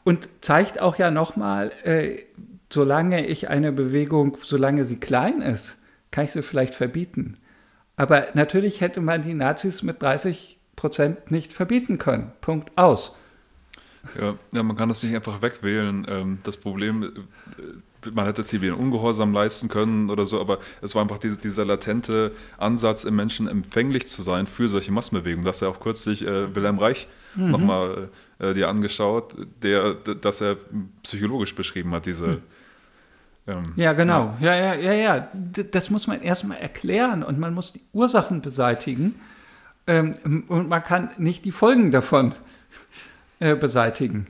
und 0.03 0.29
zeigt 0.41 0.79
auch 0.81 0.97
ja 0.97 1.11
nochmal, 1.11 1.71
äh, 1.83 2.23
solange 2.71 3.25
ich 3.25 3.49
eine 3.49 3.71
Bewegung, 3.71 4.37
solange 4.43 4.83
sie 4.83 4.97
klein 4.97 5.41
ist, 5.41 5.77
kann 6.11 6.25
ich 6.25 6.31
sie 6.31 6.43
vielleicht 6.43 6.75
verbieten. 6.75 7.37
Aber 7.95 8.27
natürlich 8.33 8.81
hätte 8.81 9.01
man 9.01 9.21
die 9.21 9.33
Nazis 9.33 9.83
mit 9.83 10.01
30 10.01 10.58
Prozent 10.79 11.29
nicht 11.29 11.51
verbieten 11.51 11.97
können. 11.97 12.31
Punkt 12.39 12.77
aus. 12.77 13.13
Ja, 14.17 14.35
ja, 14.53 14.63
man 14.63 14.77
kann 14.77 14.87
das 14.87 15.03
nicht 15.03 15.13
einfach 15.13 15.41
wegwählen. 15.41 16.07
Ähm, 16.07 16.39
das 16.43 16.55
Problem, 16.55 17.03
äh, 17.03 18.09
man 18.11 18.23
hätte 18.23 18.45
zivilen 18.45 18.75
Ungehorsam 18.75 19.33
leisten 19.33 19.67
können 19.67 20.09
oder 20.09 20.25
so, 20.25 20.39
aber 20.39 20.59
es 20.81 20.95
war 20.95 21.01
einfach 21.01 21.17
diese, 21.17 21.37
dieser 21.37 21.65
latente 21.65 22.31
Ansatz 22.57 23.03
im 23.03 23.17
Menschen 23.17 23.49
empfänglich 23.49 24.07
zu 24.07 24.21
sein 24.21 24.47
für 24.47 24.69
solche 24.69 24.93
Massenbewegungen. 24.93 25.43
Du 25.43 25.49
hast 25.49 25.59
ja 25.59 25.67
auch 25.67 25.81
kürzlich 25.81 26.25
äh, 26.25 26.55
Wilhelm 26.55 26.79
Reich 26.79 27.09
mhm. 27.35 27.51
nochmal 27.51 28.07
äh, 28.39 28.53
dir 28.53 28.69
angeschaut, 28.69 29.35
der 29.61 29.95
das 29.95 30.39
er 30.39 30.55
psychologisch 31.03 31.55
beschrieben 31.55 31.91
hat, 31.91 32.05
diese. 32.05 32.27
Mhm. 32.27 32.41
Ähm, 33.47 33.73
ja, 33.75 33.91
genau. 33.91 34.33
Ja. 34.39 34.55
ja, 34.55 34.75
ja, 34.75 34.93
ja, 34.93 34.93
ja. 34.93 35.27
Das 35.71 35.89
muss 35.89 36.07
man 36.07 36.21
erstmal 36.21 36.59
erklären 36.59 37.21
und 37.21 37.37
man 37.37 37.53
muss 37.53 37.73
die 37.73 37.81
Ursachen 37.91 38.41
beseitigen. 38.41 39.15
Ähm, 39.89 40.43
und 40.47 40.69
man 40.69 40.83
kann 40.83 41.09
nicht 41.17 41.45
die 41.45 41.51
Folgen 41.51 41.89
davon 41.89 42.35
äh, 43.39 43.55
beseitigen. 43.55 44.27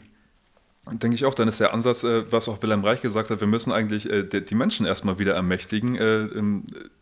Denke 0.89 1.15
ich 1.15 1.25
auch, 1.25 1.33
dann 1.33 1.49
ist 1.49 1.59
der 1.59 1.73
Ansatz, 1.73 2.03
äh, 2.03 2.31
was 2.31 2.47
auch 2.47 2.61
Wilhelm 2.63 2.83
Reich 2.83 3.01
gesagt 3.01 3.29
hat, 3.29 3.41
wir 3.41 3.47
müssen 3.47 3.73
eigentlich 3.73 4.09
äh, 4.09 4.23
die 4.23 4.55
Menschen 4.55 4.85
erstmal 4.85 5.19
wieder 5.19 5.35
ermächtigen, 5.35 5.95
äh, 5.95 6.29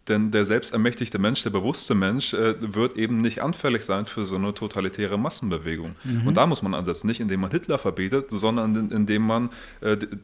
denn 0.08 0.32
der 0.32 0.46
selbstermächtigte 0.46 1.20
Mensch, 1.20 1.44
der 1.44 1.50
bewusste 1.50 1.96
Mensch, 1.96 2.34
wird 2.34 2.98
eben 2.98 3.18
nicht 3.22 3.42
anfällig 3.42 3.84
sein 3.84 4.06
für 4.06 4.26
so 4.26 4.36
eine 4.36 4.54
totalitäre 4.54 5.18
Massenbewegung. 5.18 5.96
Mhm. 6.04 6.28
Und 6.28 6.38
da 6.38 6.46
muss 6.46 6.62
man 6.62 6.74
ansetzen, 6.74 7.08
nicht 7.08 7.20
indem 7.20 7.42
man 7.42 7.52
Hitler 7.52 7.78
verbietet, 7.78 8.28
sondern 8.30 8.90
indem 8.92 9.26
man 9.26 9.50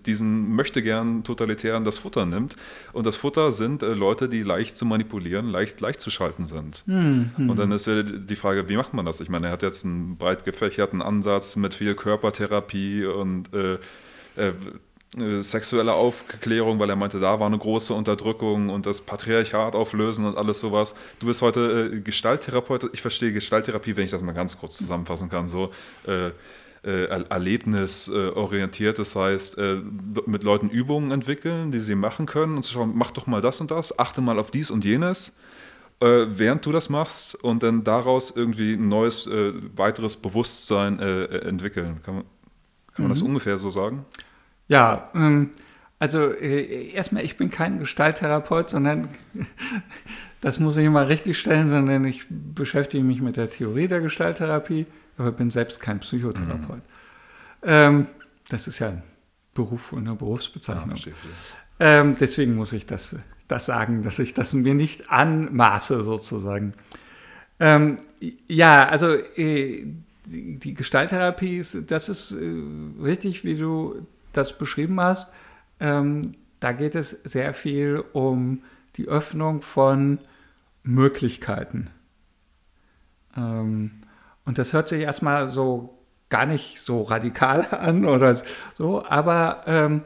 diesen 0.05 0.55
möchte 0.55 0.81
gern 0.81 1.23
Totalitären 1.23 1.83
das 1.83 1.97
Futter 1.99 2.25
nimmt. 2.25 2.55
Und 2.91 3.05
das 3.05 3.17
Futter 3.17 3.51
sind 3.51 3.81
Leute, 3.81 4.29
die 4.29 4.43
leicht 4.43 4.77
zu 4.77 4.85
manipulieren, 4.85 5.49
leicht, 5.49 5.81
leicht 5.81 6.01
zu 6.01 6.09
schalten 6.09 6.45
sind. 6.45 6.83
Mhm. 6.85 7.49
Und 7.49 7.57
dann 7.57 7.71
ist 7.71 7.87
ja 7.87 8.03
die 8.03 8.35
Frage, 8.35 8.69
wie 8.69 8.77
macht 8.77 8.93
man 8.93 9.05
das? 9.05 9.19
Ich 9.19 9.29
meine, 9.29 9.47
er 9.47 9.53
hat 9.53 9.63
jetzt 9.63 9.85
einen 9.85 10.17
breit 10.17 10.45
gefächerten 10.45 11.01
Ansatz 11.01 11.55
mit 11.55 11.75
viel 11.75 11.95
Körpertherapie 11.95 13.05
und 13.05 13.53
äh, 13.53 13.77
äh, 14.35 14.53
sexuelle 15.41 15.93
Aufklärung, 15.93 16.79
weil 16.79 16.89
er 16.89 16.95
meinte, 16.95 17.19
da 17.19 17.39
war 17.39 17.47
eine 17.47 17.57
große 17.57 17.93
Unterdrückung 17.93 18.69
und 18.69 18.85
das 18.85 19.01
Patriarchat 19.01 19.75
auflösen 19.75 20.25
und 20.25 20.37
alles 20.37 20.59
sowas. 20.59 20.95
Du 21.19 21.27
bist 21.27 21.41
heute 21.41 21.91
äh, 21.93 21.99
Gestalttherapeut. 21.99 22.89
Ich 22.93 23.01
verstehe 23.01 23.31
Gestalttherapie, 23.31 23.95
wenn 23.95 24.05
ich 24.05 24.11
das 24.11 24.23
mal 24.23 24.31
ganz 24.31 24.57
kurz 24.57 24.77
zusammenfassen 24.77 25.29
kann, 25.29 25.47
so 25.47 25.71
äh, 26.07 26.31
äh, 26.83 27.05
erlebnisorientiert. 27.29 28.97
Das 28.97 29.15
heißt, 29.15 29.57
äh, 29.59 29.81
mit 30.25 30.43
Leuten 30.43 30.69
Übungen 30.69 31.11
entwickeln, 31.11 31.71
die 31.71 31.79
sie 31.79 31.95
machen 31.95 32.25
können 32.25 32.55
und 32.55 32.63
zu 32.63 32.73
schauen, 32.73 32.93
mach 32.95 33.11
doch 33.11 33.27
mal 33.27 33.41
das 33.41 33.61
und 33.61 33.69
das, 33.69 33.97
achte 33.99 34.21
mal 34.21 34.39
auf 34.39 34.51
dies 34.51 34.71
und 34.71 34.83
jenes 34.83 35.37
während 36.01 36.65
du 36.65 36.73
das 36.73 36.89
machst 36.89 37.35
und 37.35 37.63
dann 37.63 37.85
daraus 37.85 38.31
irgendwie 38.35 38.73
ein 38.73 38.89
neues, 38.89 39.25
äh, 39.25 39.53
weiteres 39.77 40.17
Bewusstsein 40.17 40.99
äh, 40.99 41.23
entwickeln. 41.47 42.01
Kann 42.03 42.15
man, 42.15 42.23
kann 42.93 43.03
man 43.03 43.05
mhm. 43.05 43.09
das 43.13 43.21
ungefähr 43.21 43.57
so 43.57 43.69
sagen? 43.69 44.05
Ja, 44.67 45.09
ähm, 45.13 45.51
also 45.99 46.31
äh, 46.31 46.91
erstmal, 46.91 47.23
ich 47.23 47.37
bin 47.37 47.49
kein 47.49 47.79
Gestalttherapeut, 47.79 48.69
sondern 48.69 49.07
das 50.41 50.59
muss 50.59 50.77
ich 50.77 50.85
immer 50.85 51.07
richtig 51.07 51.39
stellen, 51.39 51.69
sondern 51.69 52.05
ich 52.05 52.25
beschäftige 52.29 53.03
mich 53.03 53.21
mit 53.21 53.37
der 53.37 53.49
Theorie 53.49 53.87
der 53.87 54.01
Gestalttherapie, 54.01 54.85
aber 55.17 55.31
bin 55.31 55.51
selbst 55.51 55.79
kein 55.79 55.99
Psychotherapeut. 55.99 56.77
Mhm. 56.77 56.81
Ähm, 57.63 58.07
das 58.49 58.67
ist 58.67 58.79
ja 58.79 58.89
ein 58.89 59.03
Beruf 59.53 59.93
und 59.93 60.07
eine 60.07 60.15
Berufsbezeichnung. 60.15 60.97
Ja, 60.97 61.11
ähm, 61.79 62.17
deswegen 62.19 62.55
muss 62.55 62.73
ich 62.73 62.85
das, 62.85 63.15
das 63.47 63.65
sagen, 63.65 64.03
dass 64.03 64.19
ich 64.19 64.33
das 64.33 64.53
mir 64.53 64.73
nicht 64.73 65.09
anmaße, 65.09 66.03
sozusagen. 66.03 66.73
Ähm, 67.59 67.97
ja, 68.47 68.87
also 68.87 69.13
äh, 69.13 69.85
die, 70.25 70.59
die 70.59 70.73
Gestalttherapie, 70.73 71.57
ist, 71.57 71.89
das 71.89 72.09
ist 72.09 72.31
äh, 72.31 72.61
richtig, 73.01 73.43
wie 73.43 73.55
du 73.55 74.05
das 74.33 74.57
beschrieben 74.57 74.99
hast. 74.99 75.31
Ähm, 75.79 76.35
da 76.59 76.71
geht 76.71 76.95
es 76.95 77.09
sehr 77.23 77.53
viel 77.53 78.03
um 78.13 78.63
die 78.95 79.07
Öffnung 79.07 79.61
von 79.61 80.19
Möglichkeiten. 80.83 81.89
Ähm, 83.35 83.91
und 84.45 84.57
das 84.57 84.73
hört 84.73 84.87
sich 84.87 85.01
erstmal 85.01 85.49
so 85.49 85.97
gar 86.29 86.45
nicht 86.45 86.79
so 86.79 87.03
radikal 87.03 87.67
an 87.71 88.05
oder 88.05 88.35
so, 88.75 89.05
aber 89.05 89.63
ähm, 89.67 90.01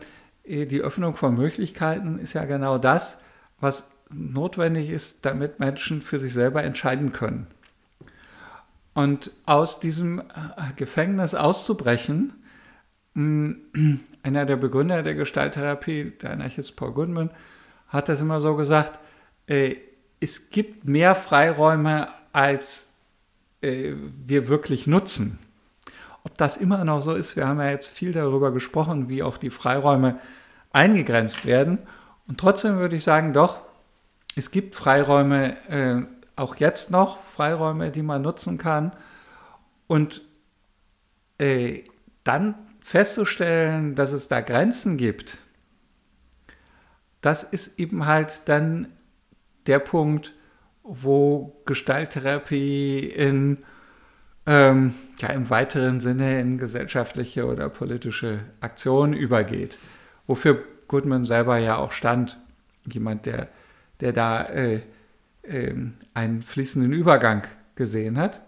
die 0.45 0.81
Öffnung 0.81 1.13
von 1.13 1.35
Möglichkeiten 1.35 2.19
ist 2.19 2.33
ja 2.33 2.45
genau 2.45 2.77
das, 2.77 3.19
was 3.59 3.91
notwendig 4.09 4.89
ist, 4.89 5.25
damit 5.25 5.59
Menschen 5.59 6.01
für 6.01 6.19
sich 6.19 6.33
selber 6.33 6.63
entscheiden 6.63 7.11
können. 7.11 7.47
Und 8.93 9.31
aus 9.45 9.79
diesem 9.79 10.19
äh, 10.19 10.23
Gefängnis 10.75 11.35
auszubrechen, 11.35 12.33
einer 14.23 14.45
der 14.45 14.57
Begründer 14.57 15.01
der 15.01 15.15
Gestalttherapie, 15.15 16.13
der 16.21 16.31
Anarchist 16.31 16.75
Paul 16.75 16.91
Goodman, 16.91 17.31
hat 17.87 18.09
das 18.09 18.21
immer 18.21 18.41
so 18.41 18.55
gesagt, 18.55 18.99
äh, 19.47 19.75
es 20.19 20.49
gibt 20.49 20.85
mehr 20.85 21.15
Freiräume, 21.15 22.09
als 22.31 22.89
äh, 23.61 23.93
wir 24.25 24.47
wirklich 24.47 24.85
nutzen. 24.85 25.39
Ob 26.23 26.37
das 26.37 26.57
immer 26.57 26.83
noch 26.83 27.01
so 27.01 27.15
ist, 27.15 27.35
wir 27.35 27.47
haben 27.47 27.59
ja 27.59 27.69
jetzt 27.69 27.89
viel 27.89 28.11
darüber 28.11 28.51
gesprochen, 28.51 29.09
wie 29.09 29.23
auch 29.23 29.37
die 29.37 29.49
Freiräume 29.49 30.19
eingegrenzt 30.71 31.45
werden. 31.45 31.79
Und 32.27 32.39
trotzdem 32.39 32.77
würde 32.77 32.97
ich 32.97 33.03
sagen, 33.03 33.33
doch, 33.33 33.59
es 34.35 34.51
gibt 34.51 34.75
Freiräume, 34.75 35.57
äh, 35.69 36.01
auch 36.35 36.57
jetzt 36.57 36.91
noch, 36.91 37.17
Freiräume, 37.35 37.91
die 37.91 38.03
man 38.03 38.21
nutzen 38.21 38.59
kann. 38.59 38.91
Und 39.87 40.21
äh, 41.39 41.83
dann 42.23 42.55
festzustellen, 42.87 43.95
dass 43.95 44.13
es 44.13 44.29
da 44.29 44.39
Grenzen 44.39 44.95
gibt, 44.95 45.39
das 47.19 47.43
ist 47.43 47.77
eben 47.81 48.05
halt 48.05 48.43
dann 48.45 48.87
der 49.65 49.79
Punkt, 49.79 50.33
wo 50.83 51.61
Gestalttherapie 51.65 52.99
in, 52.99 53.65
ähm, 54.45 54.93
ja, 55.19 55.27
im 55.31 55.49
weiteren 55.49 55.99
Sinne 55.99 56.39
in 56.39 56.57
gesellschaftliche 56.57 57.45
oder 57.45 57.67
politische 57.67 58.39
Aktionen 58.61 59.11
übergeht. 59.11 59.77
Wofür 60.25 60.63
Goodman 60.87 61.25
selber 61.25 61.57
ja 61.57 61.75
auch 61.75 61.91
stand. 61.91 62.39
Jemand, 62.89 63.25
der, 63.25 63.49
der 63.99 64.13
da 64.13 64.43
äh, 64.43 64.79
äh, 65.41 65.75
einen 66.13 66.41
fließenden 66.41 66.93
Übergang 66.93 67.47
gesehen 67.75 68.17
hat. 68.17 68.39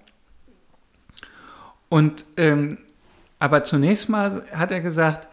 Und 1.90 2.24
ähm, 2.38 2.78
aber 3.40 3.64
zunächst 3.64 4.10
mal 4.10 4.46
hat 4.52 4.72
er 4.72 4.82
gesagt, 4.82 5.30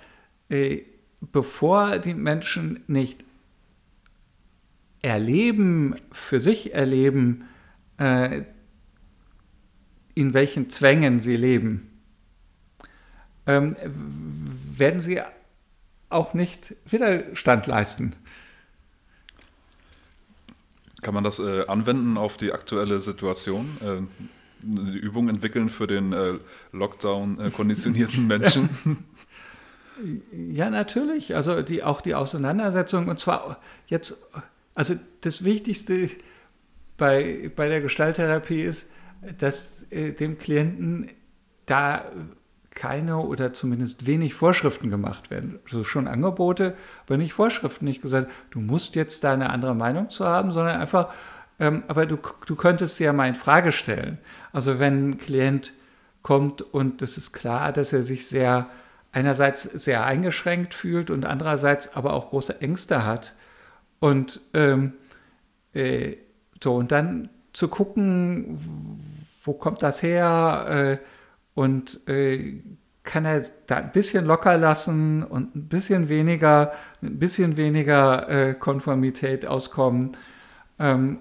äh, 0.48 0.82
bevor 1.20 1.98
die 1.98 2.14
Menschen 2.14 2.84
nicht 2.86 3.24
erleben, 5.02 5.94
für 6.12 6.40
sich 6.40 6.72
erleben, 6.72 7.44
äh, 7.98 8.42
in 10.14 10.34
welchen 10.34 10.70
Zwängen 10.70 11.20
sie 11.20 11.36
leben, 11.36 11.90
ähm, 13.46 13.76
werden 14.76 15.00
sie 15.00 15.20
auch 16.08 16.32
nicht 16.32 16.74
Widerstand 16.86 17.66
leisten. 17.66 18.14
Kann 21.02 21.14
man 21.14 21.24
das 21.24 21.38
äh, 21.38 21.66
anwenden 21.66 22.16
auf 22.16 22.36
die 22.36 22.52
aktuelle 22.52 23.00
Situation? 23.00 23.76
Äh, 23.80 24.26
eine 24.68 24.92
Übung 24.92 25.28
entwickeln 25.28 25.68
für 25.68 25.86
den 25.86 26.12
äh, 26.12 26.34
Lockdown-konditionierten 26.72 28.26
Menschen? 28.28 28.68
Ja, 30.32 30.70
natürlich. 30.70 31.34
Also 31.34 31.62
die, 31.62 31.82
auch 31.82 32.00
die 32.00 32.14
Auseinandersetzung. 32.14 33.08
Und 33.08 33.18
zwar 33.18 33.60
jetzt 33.86 34.16
also 34.76 34.94
das 35.22 35.42
Wichtigste 35.42 36.10
bei, 36.96 37.50
bei 37.56 37.68
der 37.68 37.80
Gestalttherapie 37.80 38.62
ist, 38.62 38.90
dass 39.38 39.90
äh, 39.90 40.12
dem 40.12 40.38
Klienten 40.38 41.10
da 41.64 42.04
keine 42.74 43.16
oder 43.16 43.54
zumindest 43.54 44.06
wenig 44.06 44.34
Vorschriften 44.34 44.90
gemacht 44.90 45.30
werden. 45.30 45.58
Also 45.64 45.82
schon 45.82 46.06
Angebote, 46.06 46.76
aber 47.06 47.16
nicht 47.16 47.32
Vorschriften. 47.32 47.86
Nicht 47.86 48.02
gesagt, 48.02 48.30
du 48.50 48.60
musst 48.60 48.94
jetzt 48.94 49.24
da 49.24 49.32
eine 49.32 49.48
andere 49.48 49.74
Meinung 49.74 50.10
zu 50.10 50.26
haben, 50.26 50.52
sondern 50.52 50.78
einfach, 50.78 51.12
ähm, 51.58 51.84
aber 51.88 52.06
du, 52.06 52.18
du 52.46 52.56
könntest 52.56 52.96
sie 52.96 53.04
ja 53.04 53.12
mal 53.12 53.28
in 53.28 53.34
Frage 53.34 53.72
stellen. 53.72 54.18
Also 54.52 54.78
wenn 54.78 55.10
ein 55.10 55.18
Klient 55.18 55.72
kommt 56.22 56.62
und 56.62 57.02
es 57.02 57.16
ist 57.16 57.32
klar, 57.32 57.72
dass 57.72 57.92
er 57.92 58.02
sich 58.02 58.26
sehr 58.26 58.68
einerseits 59.12 59.62
sehr 59.62 60.04
eingeschränkt 60.04 60.74
fühlt 60.74 61.10
und 61.10 61.24
andererseits 61.24 61.96
aber 61.96 62.12
auch 62.12 62.30
große 62.30 62.60
Ängste 62.60 63.06
hat, 63.06 63.34
und 63.98 64.40
ähm, 64.54 64.92
äh, 65.72 66.16
so, 66.62 66.74
und 66.76 66.92
dann 66.92 67.30
zu 67.52 67.68
gucken, 67.68 68.58
wo 69.44 69.52
kommt 69.52 69.82
das 69.82 70.02
her? 70.02 70.98
Äh, 71.02 71.06
und 71.54 72.06
äh, 72.08 72.62
kann 73.02 73.24
er 73.24 73.42
da 73.66 73.76
ein 73.76 73.92
bisschen 73.92 74.26
locker 74.26 74.58
lassen 74.58 75.22
und 75.22 75.54
ein 75.56 75.68
bisschen 75.68 76.08
weniger, 76.08 76.72
ein 77.02 77.18
bisschen 77.18 77.56
weniger 77.56 78.28
äh, 78.28 78.54
Konformität 78.54 79.46
auskommen. 79.46 80.16
Ähm, 80.78 81.20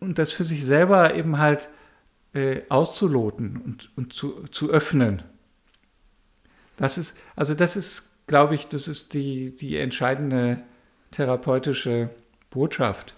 und 0.00 0.18
das 0.18 0.32
für 0.32 0.44
sich 0.44 0.64
selber 0.64 1.14
eben 1.14 1.38
halt 1.38 1.68
äh, 2.32 2.62
auszuloten 2.68 3.56
und, 3.56 3.90
und 3.96 4.12
zu, 4.12 4.44
zu 4.50 4.70
öffnen. 4.70 5.22
Das 6.76 6.98
ist, 6.98 7.16
also 7.36 7.54
das 7.54 7.76
ist, 7.76 8.10
glaube 8.26 8.54
ich, 8.54 8.68
das 8.68 8.88
ist 8.88 9.14
die, 9.14 9.54
die 9.54 9.76
entscheidende 9.76 10.62
therapeutische 11.10 12.10
Botschaft, 12.50 13.14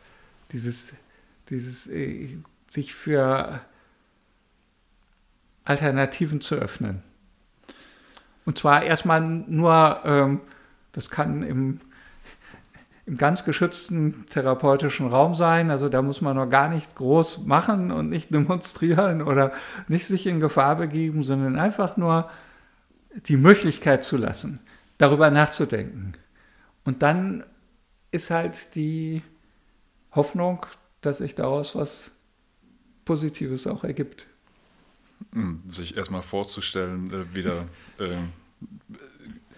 dieses, 0.52 0.94
dieses 1.48 1.86
äh, 1.88 2.36
sich 2.68 2.94
für 2.94 3.60
Alternativen 5.64 6.40
zu 6.40 6.54
öffnen. 6.56 7.02
Und 8.44 8.58
zwar 8.58 8.84
erstmal 8.84 9.20
nur, 9.20 10.00
ähm, 10.04 10.40
das 10.92 11.10
kann 11.10 11.42
im, 11.42 11.80
im 13.06 13.16
ganz 13.16 13.44
geschützten 13.44 14.26
therapeutischen 14.26 15.06
Raum 15.06 15.34
sein. 15.34 15.70
Also 15.70 15.88
da 15.88 16.02
muss 16.02 16.20
man 16.20 16.36
noch 16.36 16.50
gar 16.50 16.68
nichts 16.68 16.96
groß 16.96 17.46
machen 17.46 17.92
und 17.92 18.08
nicht 18.08 18.30
demonstrieren 18.34 19.22
oder 19.22 19.52
nicht 19.88 20.06
sich 20.06 20.26
in 20.26 20.40
Gefahr 20.40 20.76
begeben, 20.76 21.22
sondern 21.22 21.58
einfach 21.58 21.96
nur 21.96 22.28
die 23.14 23.36
Möglichkeit 23.36 24.04
zu 24.04 24.16
lassen, 24.16 24.60
darüber 24.98 25.30
nachzudenken. 25.30 26.12
Und 26.84 27.02
dann 27.02 27.44
ist 28.10 28.30
halt 28.30 28.74
die 28.74 29.22
Hoffnung, 30.12 30.66
dass 31.00 31.18
sich 31.18 31.34
daraus 31.34 31.74
was 31.74 32.12
Positives 33.04 33.66
auch 33.66 33.84
ergibt. 33.84 34.26
Hm, 35.32 35.62
sich 35.68 35.96
erstmal 35.96 36.22
vorzustellen, 36.22 37.12
äh, 37.12 37.34
wieder 37.34 37.66
äh, 37.98 38.16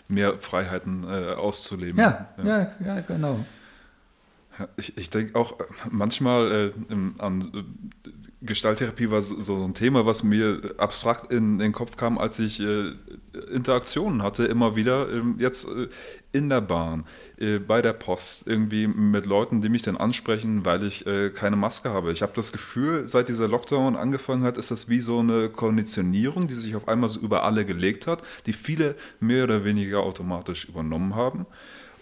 mehr 0.09 0.39
Freiheiten 0.39 1.05
äh, 1.05 1.35
auszuleben. 1.35 2.01
Ja, 2.01 2.29
ja, 2.39 2.59
ja, 2.59 2.77
ja 2.85 3.01
genau. 3.01 3.45
Ich, 4.77 4.97
ich 4.99 5.09
denke 5.11 5.39
auch 5.39 5.57
manchmal 5.91 6.51
äh, 6.51 6.93
im, 6.93 7.15
an 7.19 7.53
äh, 7.55 8.11
Gestalttherapie 8.41 9.11
war 9.11 9.23
so, 9.23 9.41
so, 9.41 9.65
ein 9.65 9.75
Thema, 9.75 10.07
was 10.07 10.23
mir 10.23 10.75
abstrakt 10.79 11.33
in 11.33 11.59
den 11.59 11.73
Kopf 11.73 11.97
kam, 11.97 12.19
als 12.19 12.39
ich 12.39 12.61
äh, 12.61 12.93
Interaktionen 13.53 14.23
hatte, 14.23 14.45
immer 14.45 14.77
wieder, 14.77 15.11
ähm, 15.13 15.37
jetzt 15.39 15.67
äh, 15.69 15.89
in 16.33 16.49
der 16.49 16.61
Bahn, 16.61 17.05
äh, 17.39 17.59
bei 17.59 17.81
der 17.81 17.95
Post, 17.95 18.47
irgendwie 18.47 18.87
mit 18.87 19.27
Leuten, 19.27 19.63
die 19.63 19.69
mich 19.69 19.83
dann 19.83 19.97
ansprechen, 19.97 20.65
weil 20.65 20.85
ich 20.85 21.07
äh, 21.07 21.31
keine 21.31 21.57
Maske 21.57 21.91
habe. 21.91 22.13
Ich 22.13 22.23
habe 22.23 22.33
das 22.35 22.53
Gefühl, 22.53 23.09
seit 23.09 23.29
dieser 23.29 23.49
Lockdown 23.49 23.97
angefangen 23.97 24.43
hat, 24.43 24.59
ist 24.59 24.71
das 24.71 24.89
wie 24.89 25.01
so 25.01 25.21
eine 25.21 25.49
Konditionierung, 25.49 26.47
die 26.47 26.55
sich 26.55 26.77
auf 26.77 26.87
einmal 26.89 27.09
so 27.09 27.21
über 27.21 27.45
alle 27.45 27.65
gelegt 27.65 28.07
hat, 28.07 28.23
die 28.47 28.53
viele 28.53 28.95
mehr 29.21 29.45
oder 29.45 29.65
weniger 29.65 30.01
automatisch 30.01 30.67
übernommen 30.67 31.15
haben 31.15 31.47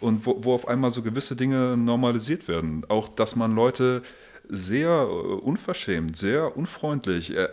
und 0.01 0.27
wo, 0.27 0.43
wo 0.43 0.55
auf 0.55 0.69
einmal 0.69 0.91
so 0.91 1.03
gewisse 1.03 1.37
Dinge 1.37 1.77
normalisiert 1.77 2.49
werden. 2.49 2.85
Auch, 2.89 3.09
dass 3.09 3.37
man 3.37 3.55
Leute 3.55 4.03
sehr 4.49 4.89
äh, 4.89 5.05
unverschämt, 5.13 6.17
sehr 6.17 6.57
unfreundlich 6.57 7.37
äh, 7.37 7.49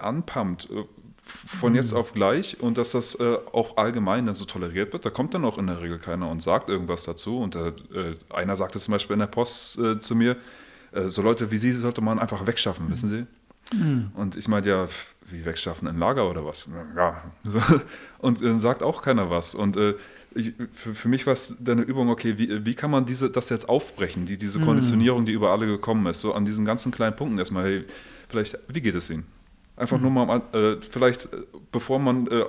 von 1.23 1.73
jetzt 1.73 1.93
auf 1.93 2.13
gleich 2.13 2.59
und 2.59 2.77
dass 2.77 2.91
das 2.91 3.15
äh, 3.15 3.37
auch 3.53 3.77
allgemein 3.77 4.25
dann 4.25 4.35
so 4.35 4.45
toleriert 4.45 4.93
wird. 4.93 5.05
Da 5.05 5.09
kommt 5.09 5.33
dann 5.33 5.45
auch 5.45 5.57
in 5.57 5.67
der 5.67 5.81
Regel 5.81 5.97
keiner 5.97 6.29
und 6.29 6.41
sagt 6.43 6.69
irgendwas 6.69 7.03
dazu. 7.03 7.39
Und 7.39 7.55
äh, 7.55 7.71
einer 8.29 8.55
sagte 8.55 8.79
zum 8.79 8.91
Beispiel 8.91 9.13
in 9.13 9.19
der 9.19 9.27
Post 9.27 9.79
äh, 9.79 9.99
zu 9.99 10.15
mir, 10.15 10.35
so 11.07 11.23
Leute 11.23 11.49
wie 11.49 11.57
Sie 11.57 11.71
sollte 11.71 12.01
man 12.01 12.19
einfach 12.19 12.45
wegschaffen, 12.45 12.85
mhm. 12.85 12.91
wissen 12.91 13.09
Sie? 13.09 13.75
Mhm. 13.75 14.11
Und 14.13 14.35
ich 14.35 14.47
meinte 14.47 14.69
ja, 14.69 14.87
wie 15.31 15.43
wegschaffen, 15.43 15.87
in 15.87 15.97
Lager 15.97 16.29
oder 16.29 16.45
was? 16.45 16.69
Ja. 16.95 17.23
Und 18.19 18.43
dann 18.43 18.59
sagt 18.59 18.83
auch 18.83 19.01
keiner 19.01 19.31
was. 19.31 19.55
Und 19.55 19.75
ich, 20.35 20.53
für, 20.73 20.93
für, 20.93 21.07
mich 21.07 21.25
war 21.25 21.33
es 21.33 21.55
dann 21.59 21.79
eine 21.79 21.87
Übung, 21.87 22.09
okay, 22.09 22.37
wie, 22.37 22.65
wie 22.65 22.75
kann 22.75 22.91
man 22.91 23.05
diese, 23.05 23.29
das 23.29 23.49
jetzt 23.49 23.69
aufbrechen, 23.69 24.25
die, 24.25 24.37
diese 24.37 24.59
mhm. 24.59 24.65
Konditionierung, 24.65 25.25
die 25.25 25.33
über 25.33 25.51
alle 25.51 25.65
gekommen 25.65 26.05
ist, 26.07 26.21
so 26.21 26.33
an 26.33 26.45
diesen 26.45 26.65
ganzen 26.65 26.91
kleinen 26.91 27.15
Punkten 27.15 27.37
erstmal, 27.39 27.65
hey, 27.65 27.85
vielleicht, 28.29 28.57
wie 28.67 28.81
geht 28.81 28.95
es 28.95 29.09
Ihnen? 29.09 29.25
Einfach 29.75 29.97
mhm. 29.97 30.13
nur 30.13 30.25
mal, 30.25 30.41
äh, 30.53 30.77
vielleicht, 30.87 31.25
äh, 31.25 31.37
bevor 31.71 31.99
man 31.99 32.27
äh, 32.27 32.45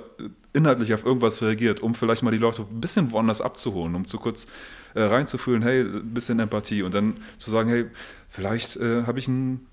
inhaltlich 0.53 0.93
auf 0.93 1.05
irgendwas 1.05 1.41
reagiert, 1.41 1.81
um 1.81 1.95
vielleicht 1.95 2.23
mal 2.23 2.31
die 2.31 2.37
Leute 2.37 2.61
ein 2.61 2.79
bisschen 2.79 3.11
woanders 3.11 3.41
abzuholen, 3.41 3.95
um 3.95 4.05
zu 4.05 4.17
kurz 4.19 4.47
äh, 4.93 5.01
reinzufühlen, 5.01 5.61
hey, 5.61 5.81
ein 5.81 6.13
bisschen 6.13 6.39
Empathie 6.39 6.83
und 6.83 6.93
dann 6.93 7.17
zu 7.37 7.49
sagen, 7.49 7.69
hey, 7.69 7.85
vielleicht 8.29 8.77
äh, 8.77 9.03
habe 9.03 9.19
ich 9.19 9.27
einen 9.27 9.67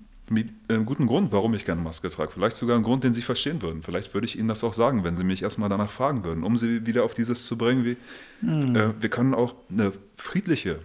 einen 0.69 0.85
guten 0.85 1.05
Grund, 1.05 1.31
warum 1.31 1.53
ich 1.53 1.65
gerne 1.65 1.81
Maske 1.81 2.09
trage. 2.09 2.31
Vielleicht 2.31 2.55
sogar 2.55 2.75
einen 2.75 2.85
Grund, 2.85 3.03
den 3.03 3.13
Sie 3.13 3.21
verstehen 3.21 3.61
würden. 3.61 3.83
Vielleicht 3.83 4.13
würde 4.13 4.25
ich 4.25 4.37
Ihnen 4.37 4.47
das 4.47 4.63
auch 4.63 4.73
sagen, 4.73 5.03
wenn 5.03 5.17
Sie 5.17 5.23
mich 5.23 5.43
erstmal 5.43 5.69
danach 5.69 5.89
fragen 5.89 6.23
würden, 6.23 6.43
um 6.43 6.57
Sie 6.57 6.85
wieder 6.85 7.03
auf 7.03 7.13
dieses 7.13 7.45
zu 7.45 7.57
bringen, 7.57 7.83
wie 7.83 7.97
mhm. 8.41 8.75
äh, 8.75 9.01
wir 9.01 9.09
können 9.09 9.33
auch 9.33 9.53
eine 9.69 9.91
friedliche, 10.15 10.79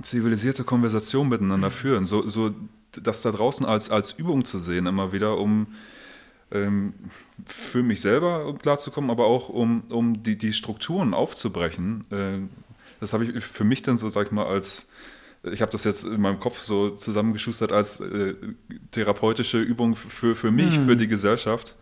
zivilisierte 0.00 0.64
Konversation 0.64 1.28
miteinander 1.28 1.70
führen. 1.70 2.06
So, 2.06 2.26
so 2.28 2.54
das 2.92 3.22
da 3.22 3.30
draußen 3.30 3.66
als, 3.66 3.90
als 3.90 4.12
Übung 4.12 4.44
zu 4.44 4.58
sehen, 4.58 4.86
immer 4.86 5.12
wieder, 5.12 5.38
um 5.38 5.68
ähm, 6.50 6.94
für 7.46 7.82
mich 7.82 8.00
selber 8.00 8.54
klarzukommen, 8.60 9.10
aber 9.10 9.26
auch 9.26 9.48
um, 9.48 9.84
um 9.88 10.22
die, 10.22 10.36
die 10.36 10.52
Strukturen 10.52 11.14
aufzubrechen. 11.14 12.04
Äh, 12.10 12.38
das 13.00 13.12
habe 13.12 13.24
ich 13.24 13.44
für 13.44 13.64
mich 13.64 13.82
dann 13.82 13.96
so, 13.96 14.08
sag 14.08 14.26
ich 14.26 14.32
mal, 14.32 14.46
als 14.46 14.88
ich 15.44 15.60
habe 15.60 15.72
das 15.72 15.82
jetzt 15.84 16.04
in 16.04 16.20
meinem 16.20 16.38
Kopf 16.38 16.60
so 16.60 16.90
zusammengeschustert 16.90 17.72
als 17.72 17.98
äh, 18.00 18.34
therapeutische 18.92 19.58
Übung 19.58 19.96
für, 19.96 20.36
für 20.36 20.52
mich, 20.52 20.78
mhm. 20.78 20.86
für 20.86 20.96
die 20.96 21.08
Gesellschaft. 21.08 21.74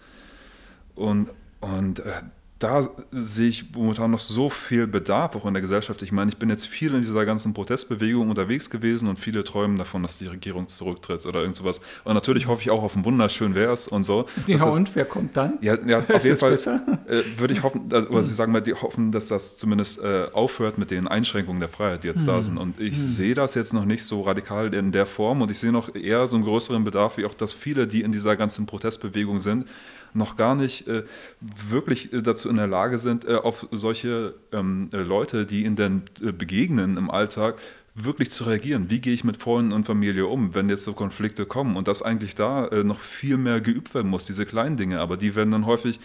Und, 0.95 1.29
und 1.61 1.99
äh, 2.01 2.23
da 2.61 2.87
sehe 3.11 3.49
ich 3.49 3.75
momentan 3.75 4.11
noch 4.11 4.21
so 4.21 4.51
viel 4.51 4.87
Bedarf 4.87 5.35
auch 5.35 5.47
in 5.47 5.55
der 5.55 5.63
Gesellschaft. 5.63 6.03
Ich 6.03 6.13
meine, 6.13 6.31
ich 6.31 6.37
bin 6.37 6.51
jetzt 6.51 6.67
viel 6.67 6.95
in 6.95 7.01
dieser 7.01 7.25
ganzen 7.25 7.55
Protestbewegung 7.55 8.29
unterwegs 8.29 8.69
gewesen 8.69 9.09
und 9.09 9.19
viele 9.19 9.45
träumen 9.45 9.79
davon, 9.79 10.03
dass 10.03 10.19
die 10.19 10.27
Regierung 10.27 10.69
zurücktritt 10.69 11.25
oder 11.25 11.41
irgend 11.41 11.57
sowas. 11.57 11.81
Und 12.05 12.13
natürlich 12.13 12.49
hoffe 12.49 12.61
ich 12.61 12.71
auch 12.71 12.83
auf 12.83 12.95
ein 12.95 13.05
wunderschön 13.07 13.55
wär's 13.55 13.89
und 13.89 14.05
so. 14.05 14.27
Ja, 14.47 14.63
und 14.65 14.89
das, 14.89 14.95
wer 14.95 15.07
kommt 15.07 15.39
dann? 15.39 15.55
Ja, 15.63 15.79
ja 15.87 15.99
auf 16.15 16.23
jeden 16.23 16.37
Fall 16.37 16.53
äh, 16.53 17.23
würde 17.39 17.55
ich 17.55 17.63
hoffen, 17.63 17.89
also, 17.91 18.11
oder 18.11 18.23
Sie 18.23 18.35
sagen 18.35 18.53
mal, 18.53 18.61
die 18.61 18.75
hoffen, 18.75 19.11
dass 19.11 19.29
das 19.29 19.57
zumindest 19.57 19.99
äh, 20.03 20.27
aufhört 20.35 20.77
mit 20.77 20.91
den 20.91 21.09
Einschränkungen 21.09 21.61
der 21.61 21.71
Freiheit, 21.71 22.05
die 22.05 22.09
jetzt 22.09 22.21
hm. 22.21 22.27
da 22.27 22.43
sind. 22.43 22.59
Und 22.59 22.79
ich 22.79 22.95
hm. 22.95 23.07
sehe 23.07 23.35
das 23.35 23.55
jetzt 23.55 23.73
noch 23.73 23.87
nicht 23.87 24.05
so 24.05 24.21
radikal 24.21 24.75
in 24.75 24.93
der 24.93 25.07
Form 25.07 25.41
und 25.41 25.51
ich 25.51 25.59
sehe 25.59 25.73
noch 25.73 25.95
eher 25.95 26.27
so 26.27 26.37
einen 26.37 26.45
größeren 26.45 26.85
Bedarf, 26.85 27.17
wie 27.17 27.25
auch, 27.25 27.33
dass 27.33 27.55
viele, 27.55 27.87
die 27.87 28.03
in 28.03 28.13
dieser 28.13 28.37
ganzen 28.37 28.67
Protestbewegung 28.67 29.41
sind, 29.41 29.67
noch 30.15 30.37
gar 30.37 30.55
nicht 30.55 30.89
äh, 30.89 31.05
wirklich 31.41 32.13
äh, 32.13 32.23
dazu 32.23 32.49
in 32.49 32.57
der 32.57 32.67
Lage 32.67 32.99
sind, 32.99 33.25
äh, 33.25 33.35
auf 33.35 33.67
solche 33.71 34.35
ähm, 34.53 34.91
äh, 34.93 34.99
Leute, 34.99 35.47
die 35.47 35.65
ihnen 35.65 35.77
dann 35.77 36.03
äh, 36.23 36.33
begegnen 36.33 36.97
im 36.97 37.11
Alltag, 37.11 37.57
wirklich 37.95 38.31
zu 38.31 38.45
reagieren. 38.45 38.89
Wie 38.89 39.01
gehe 39.01 39.13
ich 39.13 39.25
mit 39.25 39.37
Freunden 39.37 39.73
und 39.73 39.87
Familie 39.87 40.27
um, 40.27 40.55
wenn 40.55 40.69
jetzt 40.69 40.85
so 40.85 40.93
Konflikte 40.93 41.45
kommen? 41.45 41.77
Und 41.77 41.89
dass 41.89 42.03
eigentlich 42.03 42.37
da 42.37 42.71
noch 42.85 43.01
viel 43.01 43.37
mehr 43.37 43.61
geübt 43.61 43.93
werden 43.95 44.09
muss, 44.09 44.25
diese 44.25 44.47
kleinen 44.47 44.77
Dinge. 44.77 45.01
Aber 45.01 45.17
die 45.17 45.35
werden 45.35 45.51
dann 45.51 45.67
häufig 45.67 45.99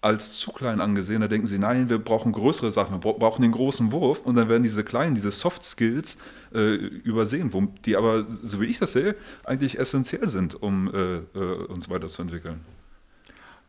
als 0.00 0.38
zu 0.38 0.52
klein 0.52 0.80
angesehen. 0.80 1.20
Da 1.20 1.28
denken 1.28 1.46
sie, 1.46 1.58
nein, 1.58 1.90
wir 1.90 1.98
brauchen 1.98 2.32
größere 2.32 2.72
Sachen, 2.72 3.02
wir 3.02 3.12
brauchen 3.12 3.42
den 3.42 3.52
großen 3.52 3.92
Wurf. 3.92 4.20
Und 4.20 4.36
dann 4.36 4.48
werden 4.48 4.62
diese 4.62 4.84
kleinen, 4.84 5.14
diese 5.14 5.30
Soft 5.30 5.64
Skills 5.64 6.18
äh, 6.54 6.74
übersehen, 6.74 7.52
wo, 7.52 7.62
die 7.84 7.96
aber, 7.96 8.26
so 8.44 8.60
wie 8.60 8.66
ich 8.66 8.78
das 8.78 8.92
sehe, 8.92 9.16
eigentlich 9.44 9.78
essentiell 9.78 10.26
sind, 10.28 10.60
um 10.60 10.92
äh, 10.92 11.16
äh, 11.38 11.66
uns 11.68 11.90
weiterzuentwickeln. 11.90 12.60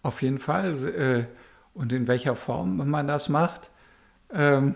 Auf 0.01 0.21
jeden 0.21 0.39
Fall. 0.39 0.75
Äh, 0.87 1.25
und 1.73 1.93
in 1.93 2.07
welcher 2.07 2.35
Form 2.35 2.89
man 2.89 3.07
das 3.07 3.29
macht. 3.29 3.71
Ähm, 4.33 4.75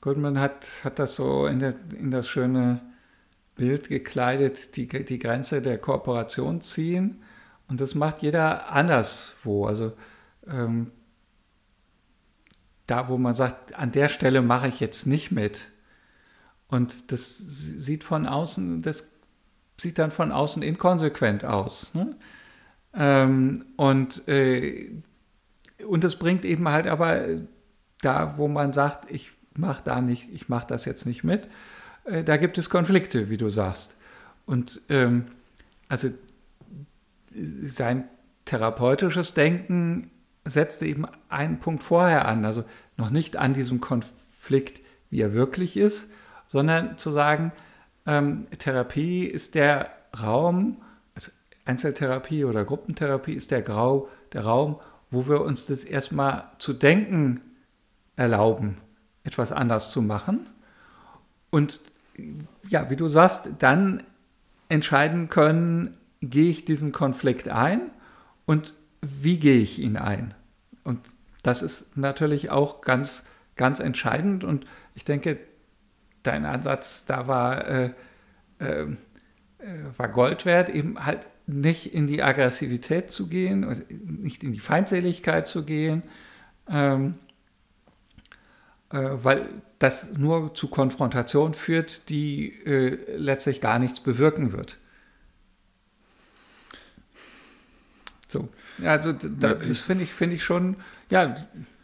Goodman 0.00 0.38
hat, 0.38 0.66
hat 0.84 0.98
das 0.98 1.16
so 1.16 1.46
in, 1.46 1.58
der, 1.58 1.74
in 1.96 2.10
das 2.10 2.28
schöne 2.28 2.80
Bild 3.54 3.88
gekleidet, 3.88 4.76
die, 4.76 4.86
die 4.86 5.18
Grenze 5.18 5.60
der 5.60 5.78
Kooperation 5.78 6.60
ziehen. 6.60 7.22
Und 7.68 7.80
das 7.80 7.94
macht 7.94 8.22
jeder 8.22 8.70
anderswo. 8.72 9.66
Also 9.66 9.92
ähm, 10.46 10.92
da, 12.86 13.08
wo 13.08 13.18
man 13.18 13.34
sagt, 13.34 13.74
an 13.74 13.92
der 13.92 14.08
Stelle 14.08 14.40
mache 14.40 14.68
ich 14.68 14.80
jetzt 14.80 15.06
nicht 15.06 15.30
mit. 15.30 15.68
Und 16.68 17.12
das 17.12 17.38
sieht 17.38 18.04
von 18.04 18.26
außen, 18.26 18.82
das 18.82 19.08
sieht 19.76 19.98
dann 19.98 20.10
von 20.10 20.32
außen 20.32 20.62
inkonsequent 20.62 21.44
aus. 21.44 21.92
Ne? 21.94 22.16
Ähm, 22.98 23.64
und, 23.76 24.26
äh, 24.26 24.90
und 25.86 26.02
das 26.02 26.16
bringt 26.16 26.44
eben 26.44 26.68
halt 26.68 26.88
aber 26.88 27.20
da, 28.02 28.36
wo 28.36 28.48
man 28.48 28.72
sagt, 28.72 29.10
ich 29.10 29.30
mache 29.54 29.82
da 29.84 30.00
nicht, 30.00 30.32
ich 30.32 30.48
mache 30.48 30.66
das 30.66 30.84
jetzt 30.84 31.06
nicht 31.06 31.22
mit, 31.22 31.48
äh, 32.04 32.24
da 32.24 32.36
gibt 32.36 32.58
es 32.58 32.68
Konflikte, 32.68 33.30
wie 33.30 33.36
du 33.36 33.48
sagst. 33.50 33.96
Und 34.46 34.82
ähm, 34.88 35.26
also 35.88 36.08
sein 37.62 38.04
therapeutisches 38.44 39.32
Denken 39.32 40.10
setzte 40.44 40.86
eben 40.86 41.06
einen 41.28 41.60
Punkt 41.60 41.84
vorher 41.84 42.26
an, 42.26 42.44
also 42.44 42.64
noch 42.96 43.10
nicht 43.10 43.36
an 43.36 43.54
diesem 43.54 43.80
Konflikt, 43.80 44.80
wie 45.10 45.20
er 45.20 45.34
wirklich 45.34 45.76
ist, 45.76 46.10
sondern 46.46 46.98
zu 46.98 47.12
sagen, 47.12 47.52
ähm, 48.06 48.46
Therapie 48.58 49.24
ist 49.24 49.54
der 49.54 49.90
Raum, 50.20 50.78
Einzeltherapie 51.68 52.44
oder 52.44 52.64
Gruppentherapie 52.64 53.34
ist 53.34 53.50
der, 53.50 53.60
Grau, 53.60 54.08
der 54.32 54.44
Raum, 54.44 54.80
wo 55.10 55.28
wir 55.28 55.42
uns 55.42 55.66
das 55.66 55.84
erstmal 55.84 56.50
zu 56.58 56.72
denken 56.72 57.40
erlauben, 58.16 58.78
etwas 59.22 59.52
anders 59.52 59.90
zu 59.90 60.00
machen. 60.00 60.48
Und 61.50 61.82
ja, 62.68 62.88
wie 62.90 62.96
du 62.96 63.08
sagst, 63.08 63.50
dann 63.58 64.02
entscheiden 64.70 65.28
können, 65.28 65.96
gehe 66.20 66.50
ich 66.50 66.64
diesen 66.64 66.90
Konflikt 66.90 67.48
ein 67.48 67.90
und 68.46 68.74
wie 69.02 69.38
gehe 69.38 69.60
ich 69.60 69.78
ihn 69.78 69.96
ein. 69.96 70.34
Und 70.84 71.00
das 71.42 71.62
ist 71.62 71.96
natürlich 71.96 72.50
auch 72.50 72.80
ganz, 72.80 73.24
ganz 73.56 73.78
entscheidend. 73.78 74.42
Und 74.42 74.64
ich 74.94 75.04
denke, 75.04 75.38
dein 76.22 76.46
Ansatz 76.46 77.04
da 77.04 77.28
war, 77.28 77.68
äh, 77.68 77.90
äh, 78.58 78.86
war 79.96 80.08
Gold 80.08 80.46
wert, 80.46 80.70
eben 80.70 81.04
halt 81.04 81.28
nicht 81.48 81.94
in 81.94 82.06
die 82.06 82.22
Aggressivität 82.22 83.10
zu 83.10 83.26
gehen, 83.26 83.84
nicht 84.04 84.44
in 84.44 84.52
die 84.52 84.60
Feindseligkeit 84.60 85.46
zu 85.46 85.64
gehen, 85.64 86.02
ähm, 86.68 87.14
äh, 88.90 88.98
weil 89.22 89.48
das 89.78 90.12
nur 90.16 90.54
zu 90.54 90.68
Konfrontation 90.68 91.54
führt, 91.54 92.10
die 92.10 92.52
äh, 92.66 93.16
letztlich 93.16 93.60
gar 93.60 93.78
nichts 93.78 94.00
bewirken 94.00 94.52
wird. 94.52 94.76
So, 98.26 98.50
also 98.84 99.12
das, 99.12 99.66
das 99.66 99.78
finde 99.78 100.04
ich, 100.04 100.12
find 100.12 100.34
ich 100.34 100.44
schon, 100.44 100.76
ja, 101.08 101.34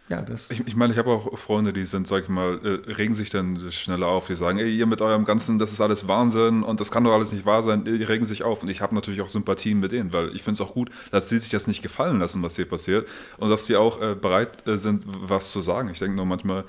ja, 0.08 0.20
das 0.20 0.50
ich, 0.50 0.66
ich 0.66 0.76
meine, 0.76 0.92
ich 0.92 0.98
habe 0.98 1.10
auch 1.10 1.38
Freunde, 1.38 1.72
die 1.72 1.86
sind, 1.86 2.06
sag 2.06 2.24
ich 2.24 2.28
mal, 2.28 2.60
äh, 2.62 2.92
regen 2.92 3.14
sich 3.14 3.30
dann 3.30 3.72
schneller 3.72 4.06
auf. 4.06 4.26
Die 4.26 4.34
sagen, 4.34 4.58
ey, 4.58 4.70
ihr 4.70 4.84
mit 4.84 5.00
eurem 5.00 5.24
Ganzen, 5.24 5.58
das 5.58 5.72
ist 5.72 5.80
alles 5.80 6.06
Wahnsinn 6.06 6.62
und 6.62 6.78
das 6.80 6.90
kann 6.90 7.04
doch 7.04 7.12
alles 7.12 7.32
nicht 7.32 7.46
wahr 7.46 7.62
sein. 7.62 7.84
Die 7.84 8.02
regen 8.02 8.26
sich 8.26 8.42
auf. 8.42 8.62
Und 8.62 8.68
ich 8.68 8.82
habe 8.82 8.94
natürlich 8.94 9.22
auch 9.22 9.30
Sympathien 9.30 9.80
mit 9.80 9.92
denen, 9.92 10.12
weil 10.12 10.28
ich 10.36 10.42
finde 10.42 10.54
es 10.54 10.60
auch 10.60 10.74
gut, 10.74 10.90
dass 11.10 11.30
sie 11.30 11.38
sich 11.38 11.48
das 11.48 11.66
nicht 11.66 11.82
gefallen 11.82 12.18
lassen, 12.18 12.42
was 12.42 12.56
hier 12.56 12.66
passiert. 12.68 13.08
Und 13.38 13.48
dass 13.48 13.64
die 13.64 13.76
auch 13.76 14.00
äh, 14.02 14.14
bereit 14.14 14.66
äh, 14.66 14.76
sind, 14.76 15.04
was 15.06 15.50
zu 15.50 15.62
sagen. 15.62 15.88
Ich 15.90 16.00
denke 16.00 16.16
nur 16.16 16.26
manchmal, 16.26 16.64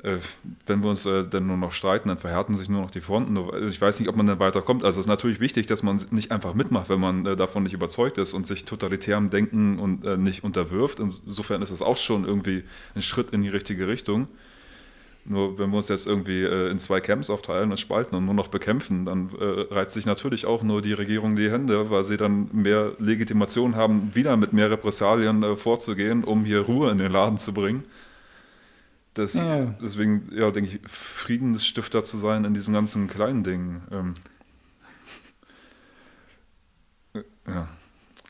wenn 0.00 0.82
wir 0.82 0.90
uns 0.90 1.06
äh, 1.06 1.24
dann 1.28 1.48
nur 1.48 1.56
noch 1.56 1.72
streiten, 1.72 2.08
dann 2.08 2.18
verhärten 2.18 2.54
sich 2.54 2.68
nur 2.68 2.82
noch 2.82 2.92
die 2.92 3.00
Fronten. 3.00 3.36
Ich 3.68 3.80
weiß 3.80 3.98
nicht, 3.98 4.08
ob 4.08 4.14
man 4.14 4.26
dann 4.26 4.38
weiterkommt. 4.38 4.84
Also 4.84 5.00
es 5.00 5.06
ist 5.06 5.08
natürlich 5.08 5.40
wichtig, 5.40 5.66
dass 5.66 5.82
man 5.82 6.00
nicht 6.10 6.30
einfach 6.30 6.54
mitmacht, 6.54 6.88
wenn 6.88 7.00
man 7.00 7.26
äh, 7.26 7.34
davon 7.34 7.64
nicht 7.64 7.72
überzeugt 7.72 8.16
ist 8.16 8.32
und 8.32 8.46
sich 8.46 8.64
totalitärem 8.64 9.30
Denken 9.30 9.80
und 9.80 10.04
äh, 10.04 10.16
nicht 10.16 10.44
unterwirft. 10.44 11.00
Insofern 11.00 11.62
ist 11.62 11.72
das 11.72 11.82
auch 11.82 11.96
schon 11.96 12.24
irgendwie 12.24 12.62
ein 12.94 13.02
Schritt 13.02 13.30
in 13.30 13.42
die 13.42 13.48
richtige 13.48 13.88
Richtung. 13.88 14.28
Nur 15.24 15.58
wenn 15.58 15.70
wir 15.70 15.78
uns 15.78 15.88
jetzt 15.88 16.06
irgendwie 16.06 16.44
äh, 16.44 16.70
in 16.70 16.78
zwei 16.78 17.00
Camps 17.00 17.28
aufteilen 17.28 17.72
und 17.72 17.80
spalten 17.80 18.16
und 18.16 18.24
nur 18.24 18.34
noch 18.34 18.48
bekämpfen, 18.48 19.04
dann 19.04 19.30
äh, 19.40 19.74
reibt 19.74 19.90
sich 19.90 20.06
natürlich 20.06 20.46
auch 20.46 20.62
nur 20.62 20.80
die 20.80 20.92
Regierung 20.92 21.34
die 21.34 21.50
Hände, 21.50 21.90
weil 21.90 22.04
sie 22.04 22.16
dann 22.16 22.48
mehr 22.52 22.92
Legitimation 23.00 23.74
haben, 23.74 24.12
wieder 24.14 24.36
mit 24.36 24.52
mehr 24.52 24.70
Repressalien 24.70 25.56
vorzugehen, 25.56 26.22
um 26.22 26.44
hier 26.44 26.60
Ruhe 26.60 26.92
in 26.92 26.98
den 26.98 27.10
Laden 27.10 27.38
zu 27.38 27.52
bringen. 27.52 27.82
Das, 29.18 29.34
ja. 29.34 29.74
Deswegen, 29.82 30.30
ja, 30.30 30.52
denke 30.52 30.70
ich, 30.70 30.80
Friedensstifter 30.88 32.04
zu 32.04 32.18
sein 32.18 32.44
in 32.44 32.54
diesen 32.54 32.72
ganzen 32.72 33.08
kleinen 33.08 33.42
Dingen. 33.42 33.82
Ähm, 33.90 34.14
ja. 37.44 37.68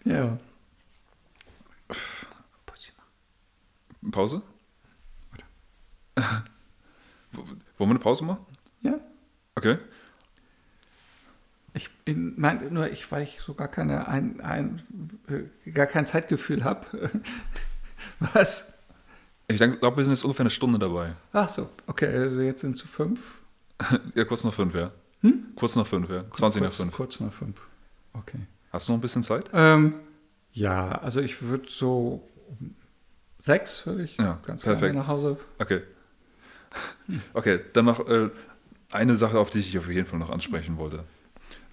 Ja. 0.04 0.38
Pause? 4.10 4.40
Wollen 7.32 7.60
wir 7.76 7.86
eine 7.86 7.98
Pause 7.98 8.24
machen? 8.24 8.46
Ja. 8.80 8.98
Okay. 9.56 9.76
Ich 11.74 11.90
meine 12.06 12.70
nur, 12.70 12.90
ich, 12.90 13.12
weil 13.12 13.24
ich 13.24 13.42
so 13.42 13.52
gar 13.52 13.68
keine 13.68 14.08
ein, 14.08 14.40
ein, 14.40 14.80
äh, 15.28 15.70
gar 15.70 15.86
kein 15.86 16.06
Zeitgefühl 16.06 16.64
habe. 16.64 17.10
Was? 18.20 18.77
Ich 19.50 19.56
glaube, 19.56 19.96
wir 19.96 20.04
sind 20.04 20.12
jetzt 20.12 20.24
ungefähr 20.24 20.44
eine 20.44 20.50
Stunde 20.50 20.78
dabei. 20.78 21.14
Ach 21.32 21.48
so, 21.48 21.70
okay, 21.86 22.06
also 22.06 22.42
jetzt 22.42 22.60
sind 22.60 22.76
es 22.76 22.82
fünf. 22.82 23.20
ja, 24.14 24.24
kurz 24.24 24.44
nach 24.44 24.52
fünf, 24.52 24.74
ja. 24.74 24.90
Hm? 25.22 25.46
Kurz 25.56 25.74
nach 25.74 25.86
fünf, 25.86 26.10
ja. 26.10 26.24
20 26.32 26.60
kurz, 26.60 26.78
nach 26.78 26.84
fünf. 26.84 26.96
Kurz 26.96 27.20
nach 27.20 27.32
fünf. 27.32 27.60
Okay. 28.12 28.40
Hast 28.70 28.86
du 28.88 28.92
noch 28.92 28.98
ein 28.98 29.02
bisschen 29.02 29.22
Zeit? 29.22 29.48
Ähm, 29.54 29.94
ja, 30.52 30.90
also 30.90 31.20
ich 31.20 31.40
würde 31.42 31.66
so 31.68 32.28
sechs, 33.38 33.86
würde 33.86 34.02
ich 34.02 34.18
ja, 34.18 34.38
ganz 34.46 34.62
perfekt. 34.62 34.92
gerne 34.92 34.98
nach 35.00 35.08
Hause. 35.08 35.38
Okay. 35.58 35.82
Okay, 37.32 37.60
dann 37.72 37.86
noch 37.86 38.06
äh, 38.06 38.28
eine 38.92 39.16
Sache, 39.16 39.38
auf 39.38 39.48
die 39.48 39.60
ich 39.60 39.78
auf 39.78 39.88
jeden 39.88 40.06
Fall 40.06 40.18
noch 40.18 40.28
ansprechen 40.28 40.76
wollte. 40.76 41.04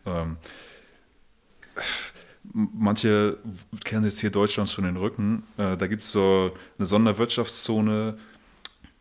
Ähm, 0.05 0.37
manche 2.53 3.37
kennen 3.83 4.05
jetzt 4.05 4.19
hier 4.19 4.29
Deutschland 4.29 4.69
schon 4.69 4.85
den 4.85 4.97
Rücken. 4.97 5.43
Äh, 5.57 5.77
da 5.77 5.87
gibt 5.87 6.03
es 6.03 6.11
so 6.11 6.51
eine 6.77 6.85
Sonderwirtschaftszone, 6.85 8.17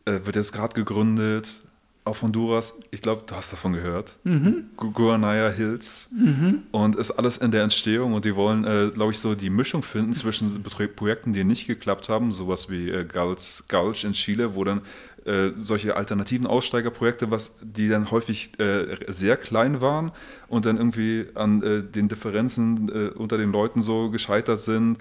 äh, 0.04 0.20
wird 0.24 0.36
jetzt 0.36 0.52
gerade 0.52 0.74
gegründet. 0.74 1.60
auf 2.06 2.20
Honduras, 2.20 2.78
ich 2.90 3.00
glaube, 3.00 3.22
du 3.26 3.34
hast 3.34 3.50
davon 3.50 3.72
gehört, 3.72 4.18
mhm. 4.24 4.66
Guanaya 4.76 5.48
Hills 5.48 6.10
mhm. 6.12 6.64
und 6.70 6.96
ist 6.96 7.12
alles 7.12 7.38
in 7.38 7.50
der 7.50 7.62
Entstehung 7.62 8.12
und 8.12 8.26
die 8.26 8.36
wollen, 8.36 8.64
äh, 8.64 8.90
glaube 8.92 9.12
ich, 9.12 9.18
so 9.18 9.34
die 9.34 9.48
Mischung 9.48 9.82
finden 9.82 10.12
zwischen 10.12 10.62
Projekten, 10.62 11.32
die 11.32 11.44
nicht 11.44 11.66
geklappt 11.66 12.10
haben, 12.10 12.30
sowas 12.30 12.68
wie 12.68 12.90
äh, 12.90 13.06
Gulch, 13.06 13.62
Gulch 13.68 14.04
in 14.04 14.12
Chile, 14.12 14.54
wo 14.54 14.64
dann 14.64 14.82
äh, 15.24 15.50
solche 15.56 15.96
alternativen 15.96 16.46
Aussteigerprojekte, 16.46 17.30
was, 17.30 17.52
die 17.62 17.88
dann 17.88 18.10
häufig 18.10 18.58
äh, 18.58 18.96
sehr 19.08 19.36
klein 19.36 19.80
waren 19.80 20.12
und 20.48 20.66
dann 20.66 20.76
irgendwie 20.76 21.26
an 21.34 21.62
äh, 21.62 21.82
den 21.82 22.08
Differenzen 22.08 22.88
äh, 22.88 23.08
unter 23.16 23.38
den 23.38 23.52
Leuten 23.52 23.82
so 23.82 24.10
gescheitert 24.10 24.60
sind 24.60 24.98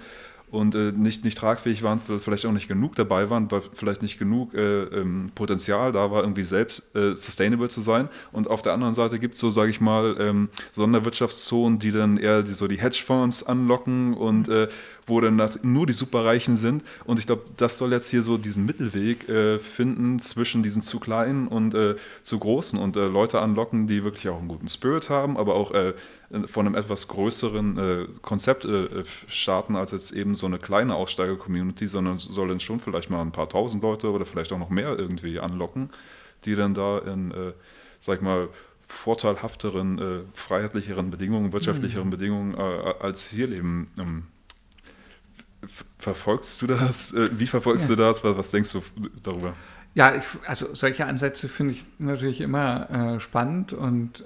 und 0.54 0.76
äh, 0.76 0.92
nicht, 0.92 1.24
nicht 1.24 1.36
tragfähig 1.36 1.82
waren, 1.82 2.00
vielleicht 2.20 2.46
auch 2.46 2.52
nicht 2.52 2.68
genug 2.68 2.96
dabei 2.96 3.32
waren, 3.32 3.50
weil 3.50 3.62
vielleicht 3.74 4.04
nicht 4.04 4.20
genug 4.20 4.54
äh, 4.54 4.84
ähm, 4.84 5.32
Potenzial 5.34 5.92
da 5.92 6.12
war, 6.12 6.22
irgendwie 6.22 6.44
selbst 6.44 6.84
äh, 6.94 7.16
sustainable 7.16 7.70
zu 7.70 7.82
sein. 7.82 8.08
Und 8.32 8.48
auf 8.48 8.62
der 8.62 8.74
anderen 8.74 8.94
Seite 8.94 9.18
gibt 9.18 9.34
es 9.34 9.40
so, 9.40 9.50
sage 9.50 9.72
ich 9.72 9.82
mal, 9.82 10.16
ähm, 10.20 10.50
Sonderwirtschaftszonen, 10.74 11.80
die 11.80 11.92
dann 11.92 12.18
eher 12.18 12.44
die, 12.44 12.54
so 12.54 12.68
die 12.68 12.80
Hedgefonds 12.80 13.42
anlocken 13.42 14.14
und 14.14 14.48
äh, 14.48 14.68
wo 15.08 15.20
dann 15.20 15.42
nur 15.64 15.88
die 15.88 15.94
Superreichen 15.94 16.56
sind. 16.56 16.84
Und 17.06 17.18
ich 17.18 17.26
glaube, 17.26 17.46
das 17.58 17.80
soll 17.80 17.92
jetzt 17.92 18.10
hier 18.10 18.22
so 18.22 18.38
diesen 18.38 18.64
Mittelweg 18.64 19.28
äh, 19.28 19.58
finden 19.58 20.20
zwischen 20.20 20.62
diesen 20.62 20.84
zu 20.84 21.00
kleinen 21.00 21.48
und 21.48 21.74
äh, 21.74 21.96
zu 22.22 22.38
großen 22.38 22.78
und 22.78 22.96
Leute 22.96 23.42
anlocken, 23.42 23.88
die 23.88 24.04
wirklich 24.04 24.30
auch 24.30 24.38
einen 24.38 24.48
guten 24.50 24.70
Spirit 24.70 25.10
haben, 25.10 25.36
aber 25.36 25.56
auch 25.56 25.72
äh, 25.72 25.94
von 26.46 26.66
einem 26.66 26.76
etwas 26.76 27.08
größeren 27.08 27.78
äh, 27.78 28.08
Konzept 28.22 28.66
äh, 28.66 29.04
starten 29.28 29.76
als 29.76 29.92
jetzt 29.92 30.12
eben 30.12 30.36
so 30.36 30.46
eine 30.46 30.58
kleine 30.58 30.96
Aussteiger-Community, 30.96 31.88
sondern 31.88 32.18
soll 32.18 32.48
dann 32.48 32.60
schon 32.60 32.80
vielleicht 32.80 33.10
mal 33.10 33.22
ein 33.22 33.32
paar 33.32 33.50
tausend 33.50 33.84
Leute 33.84 34.12
oder 34.12 34.26
vielleicht 34.26 34.52
auch 34.52 34.60
noch 34.60 34.70
mehr 34.70 34.98
irgendwie 34.98 35.40
anlocken, 35.40 35.90
die 36.46 36.56
dann 36.56 36.74
da 36.74 37.00
in, 37.00 37.34
sag 38.00 38.18
ich 38.18 38.22
mal, 38.22 38.50
vorteilhafteren, 38.86 40.26
freiheitlicheren 40.34 41.10
Bedingungen, 41.10 41.54
wirtschaftlicheren 41.54 42.08
mhm. 42.08 42.12
Bedingungen 42.12 42.56
als 42.56 43.30
hier 43.30 43.48
leben 43.48 43.90
ähm, 43.98 44.24
verfolgst 45.98 46.62
du 46.62 46.68
das? 46.68 47.14
Äh, 47.14 47.30
wie 47.38 47.48
verfolgst 47.48 47.90
ja. 47.90 47.96
du 47.96 48.02
das? 48.02 48.24
Was, 48.24 48.38
was, 48.38 48.52
denkst 48.52 48.72
du 48.74 48.82
darüber? 49.22 49.54
Ja, 49.96 50.16
ich, 50.16 50.24
also 50.48 50.74
solche 50.74 51.06
Ansätze 51.06 51.48
finde 51.48 51.74
ich 51.74 51.86
natürlich 52.00 52.42
immer 52.42 52.90
äh, 52.90 53.20
spannend 53.20 53.74
und 53.74 54.24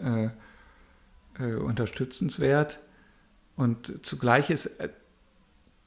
äh, 1.40 1.54
unterstützenswert. 1.54 2.80
Und 3.56 4.06
zugleich 4.06 4.50
ist 4.50 4.66
äh, 4.80 4.90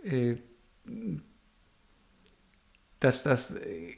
äh, 0.03 0.37
dass 3.01 3.23
das 3.23 3.55
äh, 3.55 3.97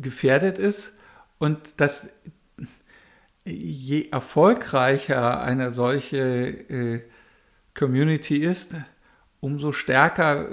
gefährdet 0.00 0.58
ist 0.58 0.94
und 1.38 1.80
dass 1.80 2.08
je 3.44 4.08
erfolgreicher 4.10 5.40
eine 5.40 5.70
solche 5.70 6.18
äh, 6.18 7.00
Community 7.74 8.38
ist, 8.38 8.74
umso 9.38 9.70
stärker 9.70 10.48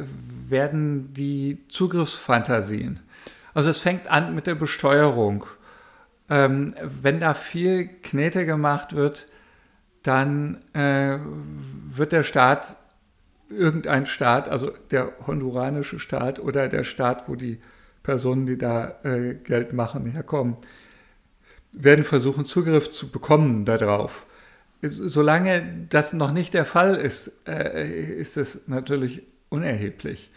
werden 0.48 1.12
die 1.12 1.68
Zugriffsfantasien. 1.70 3.00
Also 3.56 3.72
es 3.72 3.80
fängt 3.80 4.10
an 4.10 4.36
mit 4.36 4.46
der 4.46 4.54
Besteuerung 4.54 5.48
ähm, 6.34 6.74
wenn 6.82 7.20
da 7.20 7.36
viel 7.36 7.88
Knete 8.02 8.48
gemacht 8.48 8.96
wird, 8.96 9.28
dann 10.02 10.64
äh, 10.74 11.20
wird 11.90 12.12
der 12.12 12.24
Staat, 12.24 12.76
irgendein 13.50 14.08
Staat, 14.08 14.50
also 14.50 14.72
der 14.90 15.14
honduranische 15.28 16.00
Staat 16.00 16.40
oder 16.40 16.70
der 16.70 16.84
Staat, 16.84 17.30
wo 17.30 17.36
die 17.36 17.62
Personen, 18.02 18.48
die 18.48 18.58
da 18.58 18.96
äh, 19.04 19.36
Geld 19.36 19.74
machen, 19.74 20.08
herkommen, 20.08 20.58
werden 21.72 22.04
versuchen, 22.04 22.46
Zugriff 22.46 22.90
zu 22.90 23.12
bekommen 23.12 23.64
darauf. 23.64 24.26
Solange 24.82 25.86
das 25.90 26.14
noch 26.14 26.32
nicht 26.32 26.56
der 26.56 26.66
Fall 26.66 26.96
ist, 26.96 27.32
äh, 27.48 27.88
ist 27.88 28.38
es 28.38 28.62
natürlich 28.66 29.22
unerheblich. 29.50 30.32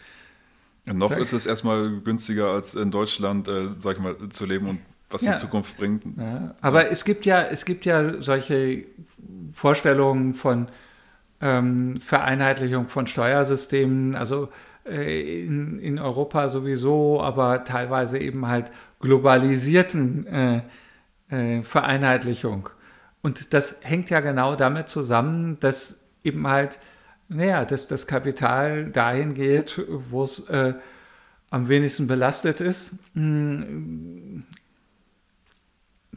Ja, 0.84 0.92
noch 0.92 1.08
da 1.08 1.16
ist 1.16 1.32
es 1.32 1.46
erstmal 1.46 2.00
günstiger 2.02 2.50
als 2.50 2.74
in 2.74 2.90
Deutschland, 2.90 3.48
äh, 3.48 3.70
sag 3.78 3.96
ich 3.96 4.02
mal, 4.02 4.14
zu 4.28 4.44
leben 4.44 4.68
und 4.68 4.80
was 5.10 5.22
ja. 5.22 5.32
die 5.32 5.38
Zukunft 5.38 5.76
bringt. 5.76 6.04
Ja. 6.16 6.54
Aber 6.60 6.84
ja. 6.84 6.90
es 6.90 7.04
gibt 7.04 7.24
ja, 7.26 7.42
es 7.42 7.64
gibt 7.64 7.84
ja 7.84 8.20
solche 8.22 8.86
Vorstellungen 9.52 10.34
von 10.34 10.68
ähm, 11.40 12.00
Vereinheitlichung 12.00 12.88
von 12.88 13.06
Steuersystemen, 13.06 14.14
also 14.14 14.48
äh, 14.84 15.44
in, 15.44 15.78
in 15.78 15.98
Europa 15.98 16.48
sowieso, 16.48 17.20
aber 17.20 17.64
teilweise 17.64 18.18
eben 18.18 18.46
halt 18.46 18.70
globalisierten 19.00 20.26
äh, 20.26 20.62
äh, 21.30 21.62
Vereinheitlichung. 21.62 22.70
Und 23.22 23.52
das 23.54 23.76
hängt 23.82 24.10
ja 24.10 24.20
genau 24.20 24.54
damit 24.56 24.88
zusammen, 24.88 25.58
dass 25.60 25.98
eben 26.22 26.46
halt, 26.46 26.78
naja, 27.28 27.64
dass 27.64 27.88
das 27.88 28.06
Kapital 28.06 28.86
dahin 28.86 29.34
geht, 29.34 29.82
wo 29.88 30.22
es 30.22 30.48
äh, 30.48 30.74
am 31.50 31.68
wenigsten 31.68 32.06
belastet 32.06 32.60
ist. 32.60 32.94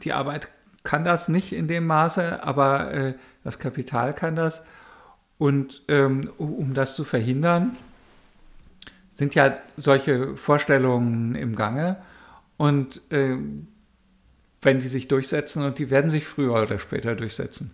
Die 0.02 0.12
Arbeit 0.12 0.48
kann 0.82 1.04
das 1.04 1.28
nicht 1.28 1.52
in 1.52 1.68
dem 1.68 1.86
Maße, 1.86 2.42
aber 2.42 2.92
äh, 2.92 3.14
das 3.44 3.58
Kapital 3.58 4.14
kann 4.14 4.36
das. 4.36 4.64
Und 5.38 5.82
ähm, 5.88 6.30
um 6.38 6.74
das 6.74 6.94
zu 6.94 7.04
verhindern, 7.04 7.76
sind 9.10 9.34
ja 9.34 9.52
solche 9.76 10.36
Vorstellungen 10.36 11.34
im 11.34 11.56
Gange. 11.56 11.96
Und 12.56 13.00
äh, 13.10 13.36
wenn 14.62 14.80
die 14.80 14.88
sich 14.88 15.08
durchsetzen, 15.08 15.64
und 15.64 15.78
die 15.78 15.90
werden 15.90 16.10
sich 16.10 16.26
früher 16.26 16.52
oder 16.52 16.78
später 16.78 17.14
durchsetzen. 17.14 17.72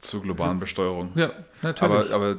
Zur 0.00 0.22
globalen 0.22 0.58
Besteuerung. 0.58 1.12
Ja, 1.14 1.30
natürlich. 1.62 2.12
Aber, 2.12 2.14
aber 2.14 2.36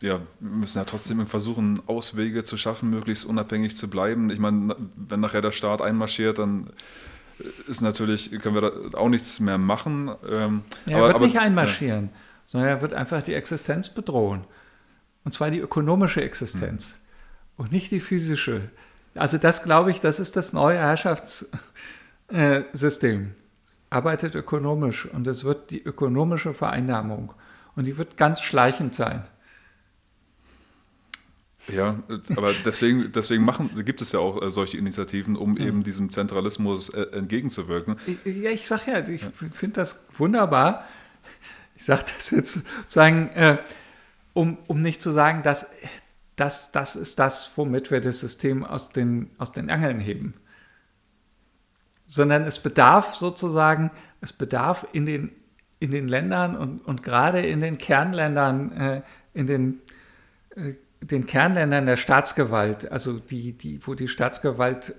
ja, 0.00 0.20
wir 0.40 0.50
müssen 0.50 0.78
ja 0.78 0.84
trotzdem 0.84 1.24
versuchen, 1.26 1.80
Auswege 1.86 2.42
zu 2.42 2.56
schaffen, 2.56 2.90
möglichst 2.90 3.24
unabhängig 3.24 3.76
zu 3.76 3.88
bleiben. 3.88 4.30
Ich 4.30 4.38
meine, 4.38 4.74
wenn 4.96 5.20
nachher 5.20 5.42
der 5.42 5.52
Staat 5.52 5.80
einmarschiert, 5.80 6.38
dann 6.38 6.70
ist 7.68 7.80
natürlich, 7.80 8.30
können 8.40 8.54
wir 8.54 8.62
da 8.62 8.98
auch 8.98 9.08
nichts 9.08 9.40
mehr 9.40 9.58
machen. 9.58 10.10
Ähm, 10.28 10.62
ja, 10.86 10.98
er 10.98 11.04
wird 11.04 11.14
aber, 11.14 11.26
nicht 11.26 11.38
einmarschieren, 11.38 12.04
ja. 12.04 12.10
sondern 12.46 12.68
er 12.68 12.82
wird 12.82 12.94
einfach 12.94 13.22
die 13.22 13.34
Existenz 13.34 13.88
bedrohen. 13.88 14.44
Und 15.24 15.32
zwar 15.32 15.50
die 15.50 15.58
ökonomische 15.58 16.22
Existenz 16.22 16.92
hm. 16.92 17.64
und 17.64 17.72
nicht 17.72 17.90
die 17.90 18.00
physische. 18.00 18.70
Also 19.14 19.38
das 19.38 19.62
glaube 19.62 19.90
ich, 19.90 20.00
das 20.00 20.20
ist 20.20 20.36
das 20.36 20.52
neue 20.52 20.78
Herrschaftssystem. 20.78 23.34
Arbeitet 23.90 24.34
ökonomisch 24.34 25.06
und 25.06 25.26
es 25.26 25.44
wird 25.44 25.70
die 25.70 25.82
ökonomische 25.82 26.54
Vereinnahmung. 26.54 27.34
Und 27.76 27.86
die 27.86 27.98
wird 27.98 28.16
ganz 28.16 28.40
schleichend 28.40 28.94
sein. 28.94 29.24
Ja, 31.68 32.02
aber 32.36 32.52
deswegen, 32.64 33.12
deswegen 33.12 33.44
machen, 33.44 33.84
gibt 33.84 34.00
es 34.00 34.12
ja 34.12 34.18
auch 34.18 34.42
äh, 34.42 34.50
solche 34.50 34.76
Initiativen, 34.76 35.36
um 35.36 35.56
eben 35.56 35.84
diesem 35.84 36.10
Zentralismus 36.10 36.88
äh, 36.88 37.02
entgegenzuwirken. 37.12 37.96
Ja, 38.24 38.50
ich 38.50 38.66
sage 38.66 38.90
ja, 38.90 39.08
ich 39.08 39.22
ja. 39.22 39.30
finde 39.52 39.74
das 39.76 40.04
wunderbar. 40.14 40.86
Ich 41.76 41.84
sage 41.84 42.04
das 42.16 42.30
jetzt 42.30 42.54
sozusagen, 42.54 43.28
äh, 43.30 43.58
um, 44.32 44.58
um 44.66 44.82
nicht 44.82 45.00
zu 45.00 45.10
sagen, 45.10 45.42
dass 45.42 45.66
das, 46.36 46.72
das 46.72 46.96
ist 46.96 47.18
das, 47.18 47.50
womit 47.56 47.90
wir 47.90 48.00
das 48.00 48.20
System 48.20 48.64
aus 48.64 48.90
den, 48.90 49.30
aus 49.38 49.52
den 49.52 49.70
Angeln 49.70 50.00
heben. 50.00 50.34
Sondern 52.06 52.42
es 52.42 52.58
bedarf 52.58 53.14
sozusagen, 53.14 53.90
es 54.20 54.32
bedarf 54.32 54.86
in 54.92 55.06
den, 55.06 55.32
in 55.78 55.90
den 55.90 56.08
Ländern 56.08 56.56
und, 56.56 56.80
und 56.80 57.02
gerade 57.02 57.40
in 57.40 57.60
den 57.60 57.78
Kernländern, 57.78 58.72
äh, 58.72 59.02
in 59.34 59.46
den 59.46 59.80
äh, 60.56 60.74
den 61.02 61.26
Kernländern 61.26 61.84
der 61.86 61.96
Staatsgewalt, 61.96 62.90
also 62.90 63.18
die, 63.18 63.52
die, 63.52 63.86
wo 63.86 63.94
die 63.94 64.08
Staatsgewalt 64.08 64.94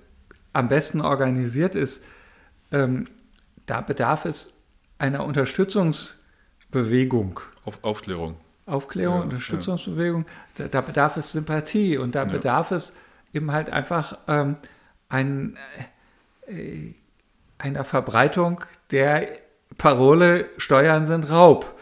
am 0.52 0.68
besten 0.68 1.00
organisiert 1.00 1.74
ist, 1.74 2.04
ähm, 2.70 3.08
da 3.66 3.80
bedarf 3.80 4.26
es 4.26 4.52
einer 4.98 5.24
Unterstützungsbewegung. 5.24 7.40
Auf 7.64 7.82
Aufklärung. 7.82 8.36
Aufklärung, 8.66 9.16
ja, 9.18 9.22
Unterstützungsbewegung, 9.22 10.26
ja. 10.26 10.32
da, 10.56 10.68
da, 10.68 10.80
bedarf 10.80 11.16
es 11.16 11.32
Sympathie 11.32 11.98
und 11.98 12.14
da 12.14 12.24
ja. 12.24 12.30
bedarf 12.30 12.70
es 12.70 12.94
eben 13.32 13.50
halt 13.52 13.70
einfach 13.70 14.18
ähm, 14.28 14.56
ein, 15.08 15.58
äh, 16.46 16.92
einer 17.58 17.84
Verbreitung 17.84 18.62
der 18.90 19.28
Parole 19.76 20.48
Steuern 20.56 21.04
sind 21.06 21.30
Raub. 21.30 21.78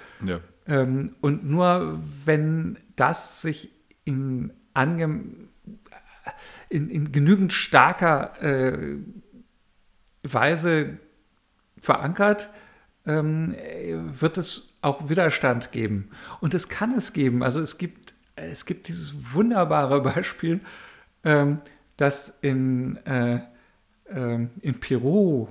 Ähm, 0.66 1.14
und 1.20 1.44
nur 1.44 2.00
wenn 2.24 2.78
das 2.96 3.42
sich 3.42 3.70
in, 4.04 4.52
in, 6.68 6.90
in 6.90 7.12
genügend 7.12 7.52
starker 7.52 8.42
äh, 8.42 8.98
Weise 10.22 10.98
verankert, 11.78 12.50
ähm, 13.06 13.54
wird 14.20 14.38
es 14.38 14.74
auch 14.80 15.08
Widerstand 15.08 15.72
geben. 15.72 16.10
Und 16.40 16.54
es 16.54 16.68
kann 16.68 16.92
es 16.92 17.12
geben. 17.12 17.42
Also 17.42 17.60
es 17.60 17.78
gibt, 17.78 18.14
es 18.36 18.66
gibt 18.66 18.88
dieses 18.88 19.14
wunderbare 19.34 20.00
Beispiel, 20.14 20.60
ähm, 21.24 21.60
dass 21.96 22.36
in, 22.40 22.96
äh, 23.06 23.36
äh, 24.06 24.46
in 24.60 24.80
Peru 24.80 25.48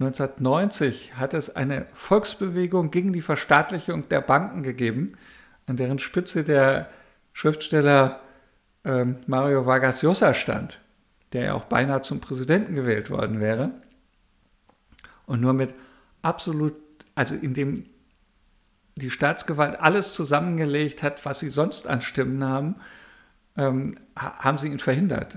1990 0.00 1.16
hat 1.16 1.34
es 1.34 1.54
eine 1.54 1.86
Volksbewegung 1.92 2.90
gegen 2.90 3.12
die 3.12 3.22
Verstaatlichung 3.22 4.08
der 4.08 4.20
Banken 4.20 4.62
gegeben, 4.62 5.16
an 5.66 5.76
deren 5.76 5.98
Spitze 5.98 6.44
der 6.44 6.90
Schriftsteller 7.34 8.20
ähm, 8.84 9.16
Mario 9.26 9.66
Vargas 9.66 10.00
Llosa 10.02 10.32
stand, 10.32 10.80
der 11.32 11.44
ja 11.44 11.54
auch 11.54 11.64
beinahe 11.64 12.00
zum 12.00 12.20
Präsidenten 12.20 12.74
gewählt 12.74 13.10
worden 13.10 13.40
wäre. 13.40 13.72
Und 15.26 15.40
nur 15.40 15.52
mit 15.52 15.74
absolut, 16.22 16.74
also 17.14 17.34
indem 17.34 17.84
die 18.96 19.10
Staatsgewalt 19.10 19.80
alles 19.80 20.14
zusammengelegt 20.14 21.02
hat, 21.02 21.24
was 21.24 21.40
sie 21.40 21.50
sonst 21.50 21.88
an 21.88 22.00
Stimmen 22.00 22.44
haben, 22.44 22.76
ähm, 23.56 23.96
haben 24.16 24.58
sie 24.58 24.68
ihn 24.68 24.78
verhindert. 24.78 25.36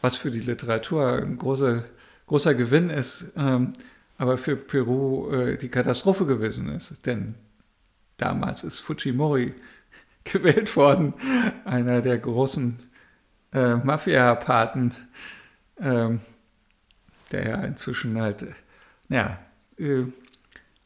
Was 0.00 0.16
für 0.16 0.30
die 0.30 0.40
Literatur 0.40 1.22
ein 1.22 1.36
großer, 1.36 1.84
großer 2.26 2.54
Gewinn 2.54 2.88
ist, 2.88 3.32
ähm, 3.36 3.74
aber 4.16 4.38
für 4.38 4.56
Peru 4.56 5.30
äh, 5.30 5.58
die 5.58 5.68
Katastrophe 5.68 6.24
gewesen 6.24 6.70
ist. 6.70 7.04
Denn 7.06 7.34
damals 8.16 8.64
ist 8.64 8.80
Fujimori 8.80 9.54
gewählt 10.32 10.76
worden, 10.76 11.14
einer 11.64 12.00
der 12.02 12.18
großen 12.18 12.78
äh, 13.52 13.76
Mafia-Paten, 13.76 14.94
ähm, 15.80 16.20
der 17.30 17.48
ja 17.48 17.64
inzwischen 17.64 18.20
halt, 18.20 18.46
ja, 19.08 19.38
äh, 19.78 20.04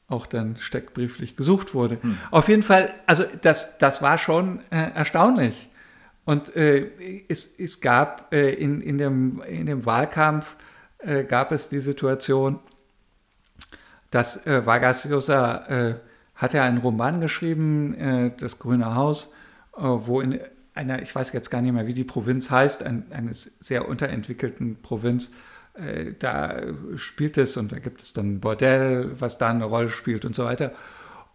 auch 0.09 0.27
dann 0.27 0.57
steckbrieflich 0.57 1.37
gesucht 1.37 1.75
wurde. 1.75 1.99
Hm. 2.01 2.19
Auf 2.31 2.49
jeden 2.49 2.63
Fall, 2.63 2.95
also 3.07 3.25
das, 3.43 3.77
das 3.79 4.03
war 4.03 4.19
schon 4.19 4.61
äh, 4.71 4.93
erstaunlich. 4.95 5.69
Und 6.25 6.55
äh, 6.57 6.91
es, 7.29 7.59
es 7.59 7.81
gab 7.81 8.33
äh, 8.33 8.51
in, 8.53 8.81
in, 8.81 8.99
dem, 8.99 9.43
in 9.43 9.67
dem 9.67 9.87
Wahlkampf 9.87 10.57
äh, 10.99 11.25
gab 11.25 11.53
es 11.53 11.69
die 11.69 11.81
Situation, 11.81 12.61
dass 14.11 14.45
äh, 14.47 14.65
Vargas 14.65 15.05
Llosa 15.05 15.67
äh, 15.67 15.95
hat 16.37 16.55
er 16.55 16.63
einen 16.63 16.79
Roman 16.79 17.21
geschrieben, 17.21 17.95
äh, 17.95 18.31
Das 18.39 18.59
Grüne 18.59 18.95
Haus, 18.95 19.33
äh, 19.77 19.83
wo 19.83 20.21
in 20.21 20.39
einer, 20.75 21.03
ich 21.03 21.15
weiß 21.15 21.33
jetzt 21.33 21.51
gar 21.51 21.63
nicht 21.63 21.73
mehr, 21.73 21.87
wie 21.87 21.95
die 21.95 22.05
Provinz 22.05 22.51
heißt, 22.51 22.83
ein, 22.83 23.11
einer 23.11 23.33
sehr 23.33 23.89
unterentwickelten 23.89 24.83
Provinz, 24.83 25.33
äh, 25.75 26.13
da 26.19 26.55
spielt 26.97 27.39
es 27.39 27.57
und 27.57 27.73
da 27.73 27.79
gibt 27.79 28.03
es 28.03 28.13
dann 28.13 28.35
ein 28.35 28.41
Bordell, 28.41 29.19
was 29.19 29.39
da 29.39 29.49
eine 29.49 29.65
Rolle 29.65 29.89
spielt 29.89 30.25
und 30.25 30.35
so 30.35 30.45
weiter. 30.45 30.73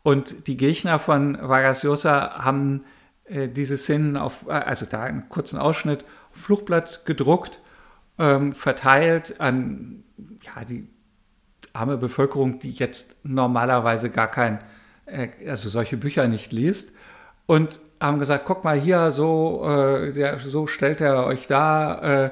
Und 0.03 0.47
die 0.47 0.57
Gegner 0.57 0.99
von 0.99 1.37
Vargas 1.41 1.83
Llosa 1.83 2.43
haben 2.43 2.83
diese 3.29 3.77
Szenen 3.77 4.17
auf, 4.17 4.49
also 4.49 4.85
da 4.85 5.03
einen 5.03 5.29
kurzen 5.29 5.57
Ausschnitt, 5.57 6.03
Fluchtblatt 6.31 7.05
gedruckt, 7.05 7.61
ähm, 8.17 8.51
verteilt 8.51 9.39
an 9.39 10.03
ja, 10.41 10.65
die 10.65 10.87
arme 11.71 11.97
Bevölkerung, 11.97 12.59
die 12.59 12.71
jetzt 12.71 13.17
normalerweise 13.23 14.09
gar 14.09 14.29
kein 14.29 14.59
also 15.47 15.69
solche 15.69 15.97
Bücher 15.97 16.27
nicht 16.27 16.51
liest 16.51 16.93
und 17.45 17.79
haben 17.99 18.19
gesagt, 18.19 18.45
guck 18.45 18.63
mal 18.63 18.79
hier, 18.79 19.11
so, 19.11 19.63
äh, 19.65 20.11
der, 20.13 20.39
so 20.39 20.67
stellt 20.67 21.01
er 21.01 21.25
euch 21.25 21.47
da 21.47 22.25
äh, 22.25 22.29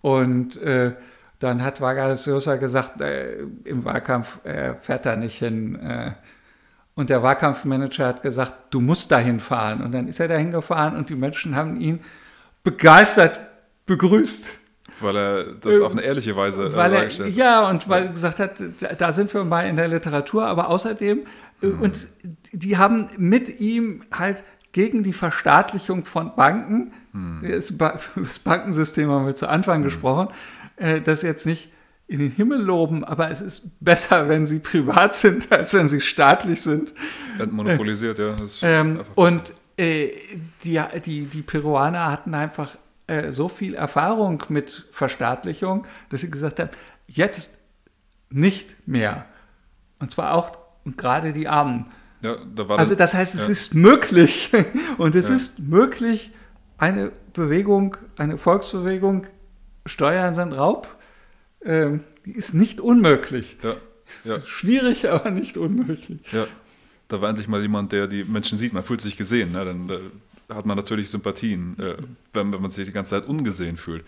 und 0.00 0.60
äh, 0.62 0.92
dann 1.38 1.62
hat 1.62 1.80
Vargas 1.80 2.26
Llosa 2.26 2.56
gesagt, 2.56 3.00
äh, 3.00 3.38
im 3.64 3.84
Wahlkampf 3.84 4.40
fährt 4.80 5.06
er 5.06 5.16
nicht 5.16 5.38
hin. 5.38 5.78
Äh, 5.80 6.12
und 6.94 7.10
der 7.10 7.22
Wahlkampfmanager 7.22 8.06
hat 8.06 8.22
gesagt, 8.22 8.54
du 8.70 8.80
musst 8.80 9.10
dahin 9.10 9.40
fahren. 9.40 9.82
Und 9.82 9.92
dann 9.92 10.08
ist 10.08 10.20
er 10.20 10.28
dahin 10.28 10.50
gefahren 10.50 10.94
und 10.94 11.08
die 11.08 11.16
Menschen 11.16 11.56
haben 11.56 11.80
ihn 11.80 12.00
begeistert 12.62 13.40
begrüßt. 13.86 14.58
Weil 15.02 15.16
er 15.16 15.44
das 15.60 15.80
auf 15.80 15.92
eine 15.92 16.02
ehrliche 16.02 16.36
Weise 16.36 16.74
weil 16.76 16.92
er, 16.92 17.28
Ja, 17.28 17.68
und 17.68 17.88
weil 17.88 18.04
er 18.04 18.08
gesagt 18.08 18.40
hat, 18.40 18.62
da 18.98 19.12
sind 19.12 19.32
wir 19.34 19.44
mal 19.44 19.62
in 19.62 19.76
der 19.76 19.88
Literatur, 19.88 20.46
aber 20.46 20.68
außerdem 20.68 21.26
Mhm. 21.62 21.80
Und 21.80 22.08
die 22.52 22.76
haben 22.76 23.06
mit 23.16 23.60
ihm 23.60 24.02
halt 24.12 24.44
gegen 24.72 25.02
die 25.02 25.12
Verstaatlichung 25.12 26.04
von 26.04 26.34
Banken, 26.34 26.92
mhm. 27.12 27.40
das, 27.42 27.72
Bankensystem 28.40 29.10
haben 29.10 29.26
wir 29.26 29.34
zu 29.34 29.48
Anfang 29.48 29.80
mhm. 29.80 29.84
gesprochen, 29.84 30.28
äh, 30.76 31.00
das 31.00 31.22
jetzt 31.22 31.46
nicht 31.46 31.70
in 32.08 32.18
den 32.18 32.30
Himmel 32.30 32.60
loben, 32.60 33.04
aber 33.04 33.30
es 33.30 33.40
ist 33.40 33.70
besser, 33.80 34.28
wenn 34.28 34.44
sie 34.44 34.58
privat 34.58 35.14
sind, 35.14 35.50
als 35.52 35.72
wenn 35.72 35.88
sie 35.88 36.00
staatlich 36.00 36.60
sind. 36.60 36.92
Entmonopolisiert, 37.38 38.18
ja. 38.18 38.34
Ähm, 38.62 39.00
und 39.14 39.54
äh, 39.76 40.10
die, 40.64 40.80
die, 41.06 41.26
die 41.26 41.42
Peruaner 41.42 42.10
hatten 42.10 42.34
einfach 42.34 42.76
äh, 43.06 43.32
so 43.32 43.48
viel 43.48 43.74
Erfahrung 43.74 44.42
mit 44.48 44.86
Verstaatlichung, 44.90 45.86
dass 46.10 46.20
sie 46.20 46.30
gesagt 46.30 46.60
haben, 46.60 46.70
jetzt 47.06 47.58
nicht 48.30 48.86
mehr. 48.86 49.26
Und 49.98 50.10
zwar 50.10 50.34
auch 50.34 50.58
und 50.84 50.98
gerade 50.98 51.32
die 51.32 51.48
Armen. 51.48 51.86
Ja, 52.22 52.36
da 52.54 52.66
also 52.66 52.94
das 52.94 53.14
heißt, 53.14 53.34
es 53.34 53.46
ja. 53.46 53.52
ist 53.52 53.74
möglich 53.74 54.50
und 54.98 55.14
es 55.14 55.28
ja. 55.28 55.34
ist 55.34 55.58
möglich, 55.58 56.30
eine 56.78 57.12
Bewegung, 57.32 57.96
eine 58.16 58.38
Volksbewegung, 58.38 59.26
Steuern 59.86 60.34
sind 60.34 60.52
Raub, 60.52 60.88
ähm, 61.64 62.04
die 62.24 62.32
ist 62.32 62.54
nicht 62.54 62.80
unmöglich. 62.80 63.56
Ja. 63.62 63.76
Schwierig, 64.44 65.08
aber 65.10 65.30
nicht 65.30 65.56
unmöglich. 65.56 66.20
Da 67.08 67.20
war 67.20 67.28
endlich 67.28 67.48
mal 67.48 67.60
jemand, 67.60 67.92
der 67.92 68.06
die 68.06 68.24
Menschen 68.24 68.58
sieht, 68.58 68.72
man 68.72 68.84
fühlt 68.84 69.00
sich 69.00 69.16
gesehen. 69.16 69.52
Ne? 69.52 69.64
Dann 69.64 69.90
hat 70.54 70.66
man 70.66 70.76
natürlich 70.76 71.10
Sympathien, 71.10 71.78
äh, 71.78 71.96
wenn, 72.32 72.52
wenn 72.52 72.62
man 72.62 72.70
sich 72.70 72.86
die 72.86 72.92
ganze 72.92 73.10
Zeit 73.10 73.26
ungesehen 73.26 73.76
fühlt. 73.76 74.04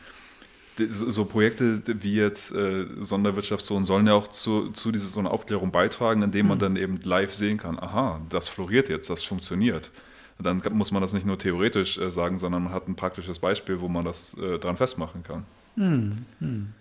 so 0.89 1.25
Projekte 1.25 1.83
wie 2.03 2.15
jetzt 2.15 2.53
äh, 2.55 2.87
Sonderwirtschaftszonen 3.01 3.85
sollen 3.85 4.07
ja 4.07 4.15
auch 4.15 4.29
zu, 4.29 4.71
zu 4.71 4.93
dieser 4.93 5.09
so 5.09 5.21
einer 5.21 5.31
Aufklärung 5.31 5.71
beitragen, 5.71 6.23
indem 6.23 6.49
man 6.49 6.59
mhm. 6.59 6.61
dann 6.61 6.77
eben 6.77 7.01
live 7.03 7.35
sehen 7.35 7.59
kann, 7.59 7.79
aha, 7.79 8.21
das 8.29 8.49
floriert 8.49 8.89
jetzt, 8.89 9.11
das 9.11 9.23
funktioniert. 9.23 9.91
Dann 10.39 10.61
muss 10.73 10.91
man 10.91 11.01
das 11.01 11.13
nicht 11.13 11.27
nur 11.27 11.39
theoretisch 11.39 11.97
äh, 11.97 12.11
sagen, 12.11 12.39
sondern 12.39 12.65
man 12.65 12.73
hat 12.73 12.89
ein 12.89 12.97
praktisches 12.97 13.39
Beispiel, 13.39 13.81
wo 13.81 13.89
man 13.89 14.05
das 14.05 14.35
äh, 14.35 14.59
dran 14.59 14.77
festmachen 14.77 15.23
kann. 15.23 15.45
Mhm. 15.77 16.25
Mhm. 16.41 16.73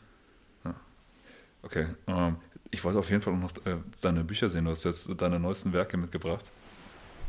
Ja. 0.65 0.73
Okay, 1.61 1.87
ähm, 2.07 2.37
ich 2.71 2.83
wollte 2.83 2.97
auf 2.97 3.09
jeden 3.09 3.21
Fall 3.21 3.35
noch 3.35 3.51
äh, 3.65 3.77
deine 4.01 4.23
Bücher 4.23 4.49
sehen. 4.49 4.65
Du 4.65 4.71
hast 4.71 4.83
jetzt 4.83 5.09
deine 5.21 5.39
neuesten 5.39 5.71
Werke 5.71 5.97
mitgebracht. 5.97 6.45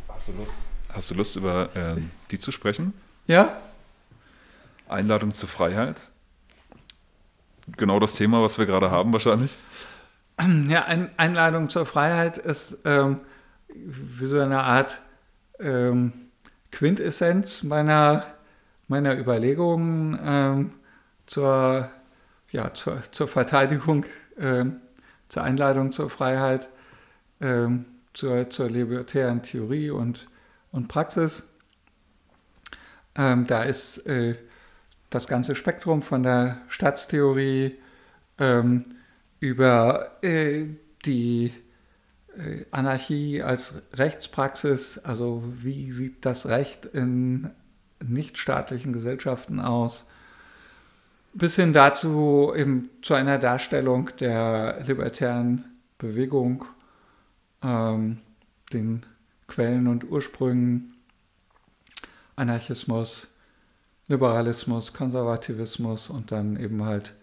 Hast 0.09 0.29
du 0.29 0.33
Lust, 0.33 0.63
hast 0.95 1.11
du 1.11 1.15
Lust 1.15 1.37
über 1.37 1.75
äh, 1.75 2.01
die 2.31 2.39
zu 2.39 2.53
sprechen? 2.53 2.95
Ja. 3.27 3.61
Einladung 4.89 5.33
zur 5.33 5.49
Freiheit 5.49 6.11
genau 7.77 7.99
das 7.99 8.15
Thema, 8.15 8.43
was 8.43 8.59
wir 8.59 8.67
gerade 8.67 8.91
haben 8.91 9.13
wahrscheinlich. 9.13 9.59
Ja, 10.69 10.85
ein, 10.87 11.11
Einladung 11.17 11.71
zur 11.71 11.87
Freiheit 11.87 12.39
ist 12.39 12.79
ähm, 12.85 13.19
wie 13.69 14.27
so 14.27 14.41
eine 14.41 14.65
Art 14.65 15.01
ähm, 15.61 16.13
Quintessenz 16.73 17.63
meiner, 17.63 18.25
meiner 18.89 19.17
Überlegungen 19.17 20.19
ähm, 20.21 20.73
zur, 21.27 21.89
ja, 22.51 22.75
zur, 22.75 23.01
zur 23.13 23.29
Verteidigung, 23.29 24.07
ähm, 24.37 24.81
zur 25.29 25.45
Einladung 25.45 25.93
zur 25.93 26.11
Freiheit, 26.11 26.69
ähm, 27.41 27.85
zur, 28.13 28.51
zur 28.51 28.69
libertären 28.69 29.41
Theorie 29.45 29.91
und, 29.91 30.27
und 30.75 30.89
Praxis. 30.89 31.45
Ähm, 33.15 33.47
da 33.47 33.63
ist 33.63 33.99
äh, 34.07 34.35
das 35.09 35.29
ganze 35.29 35.55
Spektrum 35.55 36.03
von 36.03 36.25
der 36.25 36.59
Staatstheorie 36.69 37.77
ähm, 38.39 38.83
über 39.39 40.23
äh, 40.23 40.65
die 41.07 41.53
äh, 42.37 42.65
Anarchie 42.73 43.41
als 43.41 43.83
Rechtspraxis, 43.93 44.99
also 44.99 45.45
wie 45.47 45.93
sieht 45.93 46.27
das 46.27 46.47
Recht 46.47 46.87
in 46.87 47.51
nichtstaatlichen 48.05 48.93
Gesellschaften 48.93 49.61
aus, 49.61 50.09
bis 51.35 51.55
hin 51.55 51.73
dazu 51.73 52.53
eben 52.57 52.91
zu 53.03 53.15
einer 53.15 53.39
Darstellung 53.39 54.11
der 54.19 54.83
libertären 54.85 55.65
Bewegung, 55.99 56.65
ähm, 57.63 58.19
den 58.73 59.07
Quellen 59.47 59.87
und 59.87 60.11
Ursprüngen, 60.11 60.95
Anarchismus, 62.37 63.29
Liberalismus, 64.09 64.93
Konservativismus 64.93 66.11
und 66.11 66.33
dann 66.33 66.57
eben 66.57 66.85
halt 66.85 67.15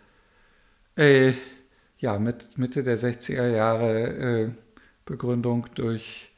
äh, 0.96 1.34
ja, 2.00 2.18
mit 2.18 2.58
Mitte 2.58 2.84
der 2.84 2.98
60er 2.98 3.48
Jahre 3.48 4.08
äh, 4.08 4.50
Begründung 5.06 5.68
durch 5.76 6.32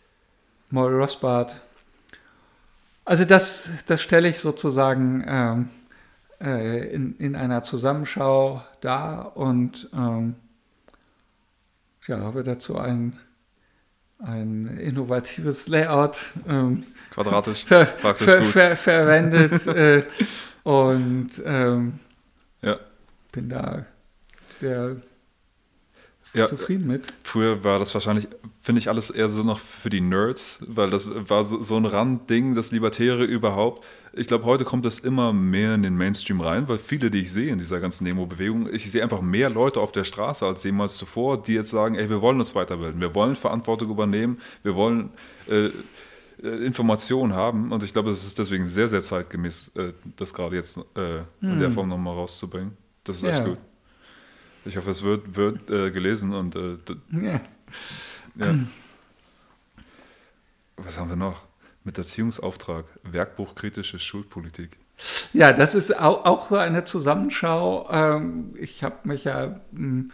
Maury 0.69 0.95
Rothbard. 0.95 1.61
Also 3.05 3.25
das, 3.25 3.85
das 3.85 4.01
stelle 4.01 4.29
ich 4.29 4.39
sozusagen 4.39 5.23
ähm, 5.27 5.69
äh, 6.41 6.93
in, 6.93 7.15
in 7.17 7.35
einer 7.35 7.63
Zusammenschau 7.63 8.63
dar 8.81 9.37
und 9.37 9.89
ähm, 9.93 10.35
ja, 12.07 12.19
habe 12.19 12.43
dazu 12.43 12.77
ein, 12.77 13.17
ein 14.23 14.77
innovatives 14.77 15.67
Layout 15.67 16.19
ähm, 16.47 16.85
quadratisch 17.11 17.65
ver, 17.65 17.85
ver, 17.85 18.15
ver, 18.15 18.77
verwendet 18.77 19.67
äh, 19.67 20.03
und 20.63 21.29
ähm, 21.45 21.99
ja. 22.61 22.79
bin 23.31 23.49
da 23.49 23.85
sehr 24.49 24.95
ja, 26.33 26.47
zufrieden 26.47 26.87
mit. 26.87 27.13
Früher 27.23 27.63
war 27.63 27.79
das 27.79 27.93
wahrscheinlich, 27.93 28.27
finde 28.61 28.79
ich, 28.79 28.89
alles 28.89 29.09
eher 29.09 29.29
so 29.29 29.43
noch 29.43 29.59
für 29.59 29.89
die 29.89 30.01
Nerds, 30.01 30.63
weil 30.67 30.89
das 30.89 31.09
war 31.29 31.43
so, 31.43 31.61
so 31.61 31.77
ein 31.77 31.85
Randding, 31.85 32.55
das 32.55 32.71
Libertäre 32.71 33.23
überhaupt. 33.23 33.85
Ich 34.15 34.27
glaube, 34.27 34.45
heute 34.45 34.63
kommt 34.63 34.85
das 34.85 34.99
immer 34.99 35.33
mehr 35.33 35.73
in 35.73 35.81
den 35.81 35.97
Mainstream 35.97 36.39
rein, 36.39 36.67
weil 36.67 36.77
viele, 36.77 37.09
die 37.09 37.21
ich 37.21 37.31
sehe 37.31 37.51
in 37.51 37.57
dieser 37.57 37.79
ganzen 37.79 38.03
Nemo-Bewegung, 38.03 38.71
ich 38.71 38.89
sehe 38.91 39.01
einfach 39.01 39.21
mehr 39.21 39.49
Leute 39.49 39.79
auf 39.79 39.91
der 39.91 40.03
Straße 40.03 40.45
als 40.45 40.63
jemals 40.63 40.97
zuvor, 40.97 41.41
die 41.41 41.53
jetzt 41.53 41.71
sagen, 41.71 41.95
ey, 41.95 42.09
wir 42.11 42.21
wollen 42.21 42.37
uns 42.37 42.53
weiterbilden, 42.53 43.01
wir 43.01 43.15
wollen 43.15 43.35
Verantwortung 43.35 43.89
übernehmen, 43.89 44.39
wir 44.61 44.75
wollen 44.75 45.09
äh, 45.49 45.65
äh 45.65 45.71
Informationen 46.63 47.33
haben 47.33 47.71
und 47.71 47.81
ich 47.81 47.91
glaube, 47.91 48.11
es 48.11 48.23
ist 48.23 48.37
deswegen 48.37 48.67
sehr, 48.67 48.87
sehr 48.87 49.01
zeitgemäß, 49.01 49.75
äh, 49.75 49.93
das 50.15 50.31
gerade 50.31 50.57
jetzt 50.57 50.77
äh, 50.95 51.19
in 51.41 51.57
der 51.57 51.69
hm. 51.69 51.73
Form 51.73 51.89
nochmal 51.89 52.13
rauszubringen. 52.13 52.77
Das 53.05 53.17
ist 53.17 53.23
ja. 53.23 53.29
echt 53.31 53.45
gut. 53.45 53.57
Ich 54.65 54.77
hoffe, 54.77 54.91
es 54.91 55.01
wird, 55.01 55.35
wird 55.35 55.69
äh, 55.71 55.89
gelesen 55.89 56.33
und 56.33 56.55
äh, 56.55 56.77
ja. 57.11 57.41
ja. 58.35 58.59
Was 60.77 60.99
haben 60.99 61.09
wir 61.09 61.15
noch? 61.15 61.47
Mit 61.83 61.97
Erziehungsauftrag, 61.97 62.85
Werkbuch 63.03 63.55
kritische 63.55 63.99
Schulpolitik. 63.99 64.77
Ja, 65.33 65.51
das 65.51 65.75
ist 65.75 65.97
auch, 65.99 66.25
auch 66.25 66.49
so 66.49 66.55
eine 66.55 66.85
Zusammenschau. 66.85 67.89
Ähm, 67.91 68.53
ich 68.57 68.83
habe 68.83 68.99
mich 69.03 69.25
ja 69.25 69.59
hm, 69.73 70.11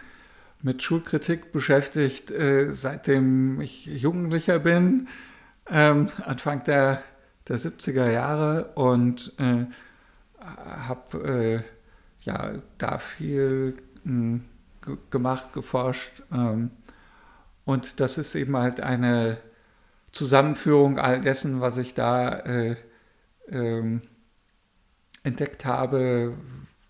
mit 0.62 0.82
Schulkritik 0.84 1.52
beschäftigt, 1.52 2.32
äh, 2.32 2.72
seitdem 2.72 3.62
ich 3.62 3.86
Jugendlicher 3.86 4.60
bin, 4.60 5.08
ähm, 5.70 6.08
Anfang 6.26 6.64
der, 6.64 7.04
der 7.48 7.58
70er 7.58 8.10
Jahre 8.12 8.72
und 8.76 9.34
äh, 9.38 9.66
habe 10.42 11.64
äh, 11.64 12.26
ja 12.26 12.54
da 12.78 12.98
viel 12.98 13.76
gemacht, 15.10 15.54
geforscht. 15.54 16.24
Ähm, 16.32 16.72
und 17.66 18.00
das 18.00 18.18
ist 18.18 18.34
eben 18.36 18.58
halt 18.58 18.82
eine 18.82 19.38
Zusammenführung 20.12 20.98
all 20.98 21.22
dessen, 21.22 21.62
was 21.62 21.78
ich 21.78 21.94
da 21.94 22.40
äh, 22.40 22.76
ähm, 23.50 24.02
entdeckt 25.24 25.66
habe, 25.66 26.36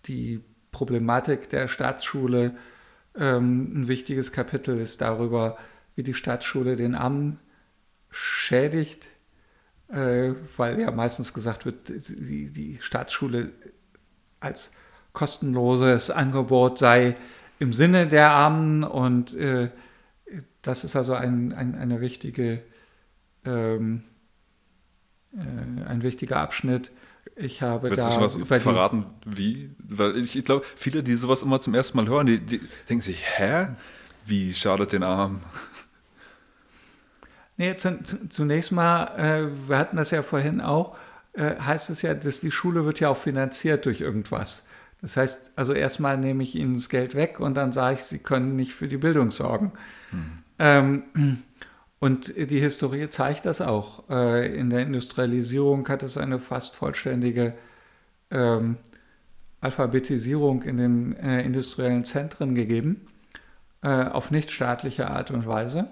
die 0.06 0.42
Problematik 0.72 1.50
der 1.50 1.68
Staatsschule. 1.68 2.56
Ähm, 3.16 3.82
ein 3.82 3.88
wichtiges 3.88 4.32
Kapitel 4.32 4.78
ist 4.78 5.00
darüber, 5.00 5.58
wie 5.96 6.02
die 6.02 6.14
Staatsschule 6.14 6.76
den 6.76 6.94
Armen 6.94 7.38
schädigt, 8.10 9.10
äh, 9.88 10.32
weil 10.56 10.80
ja 10.80 10.90
meistens 10.90 11.34
gesagt 11.34 11.66
wird, 11.66 11.88
die, 11.88 12.50
die 12.50 12.78
Staatsschule 12.80 13.50
als 14.38 14.72
kostenloses 15.12 16.10
Angebot 16.10 16.78
sei 16.78 17.16
im 17.58 17.72
Sinne 17.72 18.06
der 18.06 18.30
Armen 18.30 18.84
und 18.84 19.34
äh, 19.34 19.70
das 20.62 20.84
ist 20.84 20.96
also 20.96 21.14
ein, 21.14 21.52
ein, 21.52 21.74
eine 21.74 22.00
wichtige, 22.00 22.62
ähm, 23.44 24.04
äh, 25.34 25.84
ein 25.86 26.02
wichtiger 26.02 26.38
Abschnitt. 26.38 26.90
Ich 27.36 27.62
habe 27.62 27.90
Willst 27.90 28.04
da 28.04 28.08
du 28.08 28.28
schon 28.30 28.48
was 28.48 28.62
verraten, 28.62 29.06
wie? 29.24 29.70
Weil 29.78 30.16
ich, 30.16 30.36
ich 30.36 30.44
glaube, 30.44 30.64
viele, 30.76 31.02
die 31.02 31.14
sowas 31.14 31.42
immer 31.42 31.60
zum 31.60 31.74
ersten 31.74 31.96
Mal 31.96 32.08
hören, 32.08 32.26
die, 32.26 32.40
die 32.40 32.60
denken 32.88 33.02
sich, 33.02 33.22
hä? 33.36 33.68
Wie 34.26 34.54
schadet 34.54 34.92
den 34.92 35.02
Armen? 35.02 35.42
Nee, 37.56 37.76
zunächst 37.76 38.72
mal, 38.72 39.04
äh, 39.18 39.68
wir 39.68 39.76
hatten 39.76 39.98
das 39.98 40.12
ja 40.12 40.22
vorhin 40.22 40.62
auch, 40.62 40.96
äh, 41.34 41.56
heißt 41.56 41.90
es 41.90 42.00
ja, 42.00 42.14
dass 42.14 42.40
die 42.40 42.50
Schule 42.50 42.86
wird 42.86 43.00
ja 43.00 43.10
auch 43.10 43.18
finanziert 43.18 43.84
durch 43.84 44.00
irgendwas. 44.00 44.64
Das 45.02 45.18
heißt, 45.18 45.52
also 45.56 45.74
erstmal 45.74 46.16
nehme 46.16 46.42
ich 46.42 46.54
ihnen 46.54 46.72
das 46.72 46.88
Geld 46.88 47.14
weg 47.14 47.38
und 47.38 47.54
dann 47.54 47.74
sage 47.74 47.96
ich, 47.96 48.04
sie 48.04 48.18
können 48.18 48.56
nicht 48.56 48.72
für 48.74 48.88
die 48.88 48.96
Bildung 48.96 49.30
sorgen. 49.30 49.72
Hm. 50.08 50.38
Ähm, 50.58 51.42
und 52.00 52.34
die 52.36 52.60
Historie 52.60 53.08
zeigt 53.10 53.44
das 53.44 53.60
auch. 53.60 54.08
Äh, 54.08 54.56
in 54.56 54.70
der 54.70 54.80
Industrialisierung 54.80 55.86
hat 55.88 56.02
es 56.02 56.16
eine 56.16 56.38
fast 56.38 56.74
vollständige 56.74 57.52
ähm, 58.30 58.78
Alphabetisierung 59.60 60.62
in 60.62 60.78
den 60.78 61.16
äh, 61.16 61.42
industriellen 61.42 62.04
Zentren 62.04 62.54
gegeben, 62.54 63.06
äh, 63.82 63.88
auf 64.04 64.30
nichtstaatliche 64.30 65.10
Art 65.10 65.30
und 65.30 65.46
Weise. 65.46 65.88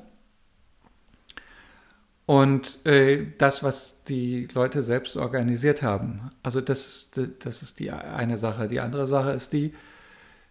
Und 2.24 2.84
äh, 2.86 3.26
das, 3.36 3.62
was 3.62 4.02
die 4.04 4.48
Leute 4.54 4.82
selbst 4.82 5.16
organisiert 5.16 5.82
haben. 5.82 6.30
Also 6.42 6.60
das 6.60 6.86
ist, 6.86 7.20
das 7.40 7.62
ist 7.62 7.80
die 7.80 7.90
eine 7.90 8.38
Sache. 8.38 8.68
Die 8.68 8.80
andere 8.80 9.06
Sache 9.06 9.30
ist 9.30 9.52
die, 9.52 9.74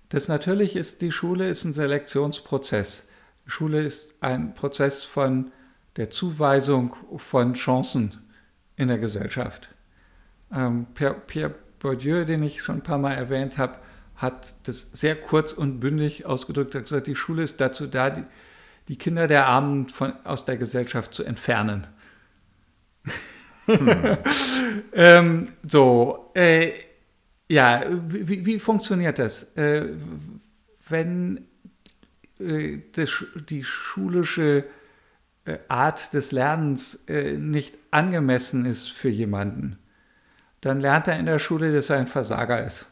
dass 0.10 0.28
natürlich 0.28 0.76
ist 0.76 1.02
die 1.02 1.12
Schule 1.12 1.50
ist 1.50 1.66
ein 1.66 1.74
Selektionsprozess. 1.74 3.07
Die 3.48 3.52
Schule 3.52 3.82
ist 3.82 4.16
ein 4.20 4.54
Prozess 4.56 5.04
von 5.04 5.52
der 5.96 6.10
Zuweisung 6.10 6.96
von 7.16 7.54
Chancen 7.54 8.12
in 8.76 8.90
der 8.90 9.00
Gesellschaft. 9.00 9.70
Ähm, 10.54 10.88
Pierre, 10.94 11.16
Pierre 11.16 11.56
Bourdieu, 11.80 12.26
den 12.26 12.44
ich 12.44 12.62
schon 12.62 12.76
ein 12.76 12.84
paar 12.84 12.98
Mal 12.98 13.14
erwähnt 13.14 13.58
habe, 13.58 13.78
hat 14.18 14.68
das 14.68 14.90
sehr 14.92 15.16
kurz 15.16 15.54
und 15.54 15.80
bündig 15.80 16.26
ausgedrückt. 16.26 16.76
Er 16.76 16.80
hat 16.80 16.86
gesagt, 16.86 17.08
die 17.08 17.16
Schule 17.16 17.44
ist 17.44 17.62
dazu 17.62 17.88
da, 17.88 18.10
die, 18.10 18.24
die 18.90 18.98
Kinder 18.98 19.28
der 19.28 19.48
Armen 19.48 19.88
von, 19.88 20.14
aus 20.26 20.44
der 20.44 20.58
Gesellschaft 20.58 21.14
zu 21.14 21.24
entfernen. 21.24 21.88
Hm. 23.66 24.18
ähm, 24.94 25.50
so, 25.70 26.32
äh, 26.36 26.74
Ja, 27.50 27.84
wie, 28.10 28.46
wie 28.46 28.60
funktioniert 28.60 29.20
das? 29.20 29.56
Äh, 29.56 29.94
wenn 30.90 31.48
das, 32.40 33.26
die 33.50 33.64
schulische 33.64 34.66
äh, 35.46 35.58
Art 35.68 36.14
des 36.14 36.32
Lernens 36.32 37.04
äh, 37.08 37.34
nicht 37.38 37.78
angemessen 37.90 38.66
ist 38.66 38.90
für 38.90 39.10
jemanden, 39.10 39.80
dann 40.62 40.80
lernt 40.80 41.08
er 41.08 41.18
in 41.20 41.26
der 41.26 41.40
Schule, 41.40 41.74
dass 41.74 41.90
er 41.90 41.98
ein 41.98 42.08
Versager 42.08 42.66
ist. 42.66 42.92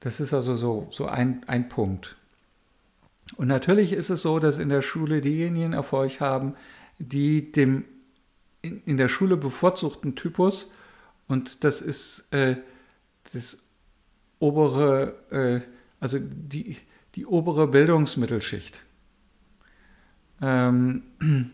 Das 0.00 0.20
ist 0.20 0.34
also 0.34 0.56
so, 0.56 0.88
so 0.90 1.06
ein, 1.06 1.42
ein 1.46 1.68
Punkt. 1.68 2.16
Und 3.36 3.48
natürlich 3.48 3.92
ist 3.92 4.10
es 4.10 4.22
so, 4.22 4.38
dass 4.38 4.58
in 4.58 4.68
der 4.68 4.82
Schule 4.82 5.20
diejenigen 5.20 5.72
Erfolg 5.72 6.20
haben, 6.20 6.54
die 6.98 7.52
dem 7.52 7.84
in, 8.62 8.82
in 8.84 8.96
der 8.96 9.08
Schule 9.08 9.36
bevorzugten 9.36 10.16
Typus, 10.16 10.70
und 11.28 11.64
das 11.64 11.80
ist 11.80 12.26
äh, 12.32 12.56
das 13.32 13.58
obere, 14.40 15.14
äh, 15.30 15.60
also 16.00 16.18
die, 16.20 16.76
die 17.14 17.26
obere 17.26 17.68
Bildungsmittelschicht. 17.68 18.82
Ähm, 20.42 21.02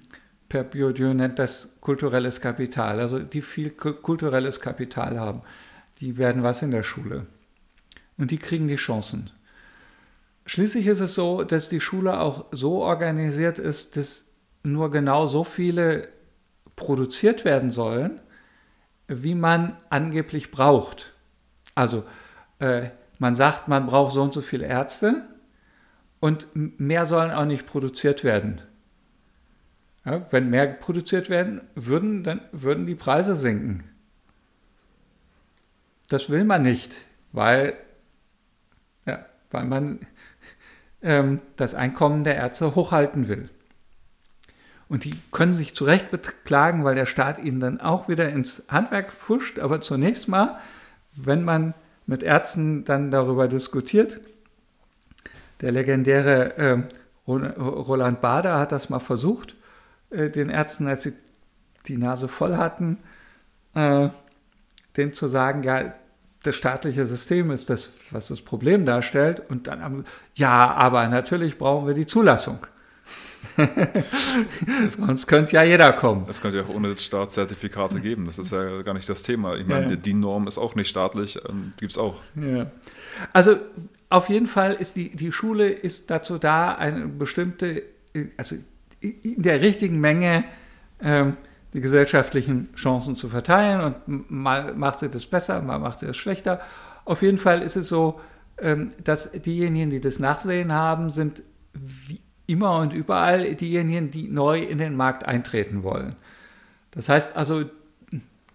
per 0.48 0.64
Bourdieu 0.64 1.12
nennt 1.14 1.38
das 1.38 1.70
kulturelles 1.80 2.40
Kapital, 2.40 3.00
also 3.00 3.18
die 3.18 3.42
viel 3.42 3.70
kulturelles 3.70 4.60
Kapital 4.60 5.18
haben. 5.18 5.42
Die 6.00 6.18
werden 6.18 6.42
was 6.42 6.62
in 6.62 6.70
der 6.70 6.82
Schule. 6.82 7.26
Und 8.18 8.30
die 8.30 8.38
kriegen 8.38 8.68
die 8.68 8.76
Chancen. 8.76 9.30
Schließlich 10.44 10.86
ist 10.86 11.00
es 11.00 11.14
so, 11.14 11.42
dass 11.42 11.68
die 11.68 11.80
Schule 11.80 12.20
auch 12.20 12.46
so 12.52 12.82
organisiert 12.82 13.58
ist, 13.58 13.96
dass 13.96 14.26
nur 14.62 14.90
genau 14.90 15.26
so 15.26 15.42
viele 15.42 16.08
produziert 16.76 17.44
werden 17.44 17.70
sollen, 17.70 18.20
wie 19.08 19.34
man 19.34 19.76
angeblich 19.90 20.50
braucht. 20.50 21.12
Also 21.74 22.04
äh, 22.58 22.90
man 23.18 23.34
sagt, 23.34 23.68
man 23.68 23.86
braucht 23.86 24.14
so 24.14 24.22
und 24.22 24.32
so 24.32 24.40
viele 24.40 24.66
Ärzte 24.66 25.24
und 26.26 26.48
mehr 26.80 27.06
sollen 27.06 27.30
auch 27.30 27.44
nicht 27.44 27.66
produziert 27.66 28.24
werden. 28.24 28.60
Ja, 30.04 30.26
wenn 30.32 30.50
mehr 30.50 30.66
produziert 30.66 31.30
werden 31.30 31.60
würden, 31.76 32.24
dann 32.24 32.40
würden 32.50 32.84
die 32.84 32.96
Preise 32.96 33.36
sinken. 33.36 33.84
Das 36.08 36.28
will 36.28 36.42
man 36.42 36.64
nicht, 36.64 36.96
weil, 37.30 37.74
ja, 39.06 39.24
weil 39.52 39.66
man 39.66 40.00
ähm, 41.00 41.42
das 41.54 41.76
Einkommen 41.76 42.24
der 42.24 42.34
Ärzte 42.34 42.74
hochhalten 42.74 43.28
will. 43.28 43.48
Und 44.88 45.04
die 45.04 45.14
können 45.30 45.52
sich 45.52 45.76
zu 45.76 45.84
Recht 45.84 46.10
beklagen, 46.10 46.82
weil 46.82 46.96
der 46.96 47.06
Staat 47.06 47.38
ihnen 47.38 47.60
dann 47.60 47.80
auch 47.80 48.08
wieder 48.08 48.28
ins 48.30 48.64
Handwerk 48.68 49.12
fuscht. 49.12 49.60
Aber 49.60 49.80
zunächst 49.80 50.26
mal, 50.26 50.58
wenn 51.12 51.44
man 51.44 51.74
mit 52.04 52.24
Ärzten 52.24 52.84
dann 52.84 53.12
darüber 53.12 53.46
diskutiert, 53.46 54.20
der 55.60 55.72
legendäre 55.72 56.56
äh, 56.56 56.82
Roland 57.26 58.20
Bader 58.20 58.58
hat 58.58 58.72
das 58.72 58.88
mal 58.88 59.00
versucht, 59.00 59.56
äh, 60.10 60.30
den 60.30 60.48
Ärzten, 60.48 60.86
als 60.86 61.02
sie 61.02 61.14
die 61.86 61.96
Nase 61.96 62.28
voll 62.28 62.56
hatten, 62.56 62.98
äh, 63.74 64.08
denen 64.96 65.12
zu 65.12 65.28
sagen, 65.28 65.62
ja, 65.62 65.94
das 66.42 66.54
staatliche 66.54 67.06
System 67.06 67.50
ist 67.50 67.70
das, 67.70 67.92
was 68.10 68.28
das 68.28 68.40
Problem 68.40 68.86
darstellt. 68.86 69.42
Und 69.48 69.66
dann 69.66 69.82
haben 69.82 70.04
ja, 70.34 70.72
aber 70.72 71.08
natürlich 71.08 71.58
brauchen 71.58 71.86
wir 71.86 71.94
die 71.94 72.06
Zulassung. 72.06 72.66
Sonst 74.88 75.26
könnte 75.26 75.52
ja 75.52 75.62
jeder 75.62 75.92
kommen. 75.92 76.26
Es 76.28 76.40
könnte 76.40 76.58
ja 76.58 76.64
auch 76.64 76.68
ohne 76.68 76.96
Staatszertifikate 76.96 78.00
geben. 78.00 78.26
Das 78.26 78.38
ist 78.38 78.52
ja 78.52 78.82
gar 78.82 78.94
nicht 78.94 79.08
das 79.08 79.22
Thema. 79.22 79.56
Ich 79.56 79.66
meine, 79.66 79.90
ja. 79.90 79.96
die 79.96 80.14
Norm 80.14 80.46
ist 80.46 80.58
auch 80.58 80.74
nicht 80.74 80.88
staatlich, 80.88 81.38
ähm, 81.48 81.72
gibt 81.78 81.92
es 81.92 81.98
auch. 81.98 82.20
Ja. 82.34 82.70
Also 83.32 83.56
auf 84.08 84.28
jeden 84.28 84.46
Fall 84.46 84.74
ist 84.74 84.96
die, 84.96 85.14
die 85.14 85.32
Schule 85.32 85.68
ist 85.68 86.10
dazu 86.10 86.38
da, 86.38 86.74
eine 86.74 87.06
bestimmte, 87.06 87.82
also 88.36 88.56
in 89.00 89.42
der 89.42 89.60
richtigen 89.60 90.00
Menge 90.00 90.44
ähm, 91.00 91.36
die 91.72 91.80
gesellschaftlichen 91.80 92.74
Chancen 92.74 93.16
zu 93.16 93.28
verteilen 93.28 93.80
und 93.80 94.30
mal 94.30 94.74
macht 94.74 95.00
sie 95.00 95.10
das 95.10 95.26
besser, 95.26 95.60
mal 95.60 95.78
macht 95.78 95.98
sie 95.98 96.06
das 96.06 96.16
schlechter. 96.16 96.60
Auf 97.04 97.22
jeden 97.22 97.38
Fall 97.38 97.62
ist 97.62 97.76
es 97.76 97.88
so, 97.88 98.20
ähm, 98.58 98.90
dass 99.04 99.30
diejenigen, 99.32 99.90
die 99.90 100.00
das 100.00 100.18
Nachsehen 100.18 100.72
haben, 100.72 101.10
sind 101.10 101.42
wie 101.74 102.20
immer 102.46 102.78
und 102.78 102.92
überall 102.92 103.54
diejenigen, 103.54 104.10
die 104.10 104.28
neu 104.28 104.62
in 104.62 104.78
den 104.78 104.96
Markt 104.96 105.26
eintreten 105.26 105.82
wollen. 105.82 106.16
Das 106.92 107.08
heißt 107.08 107.36
also, 107.36 107.64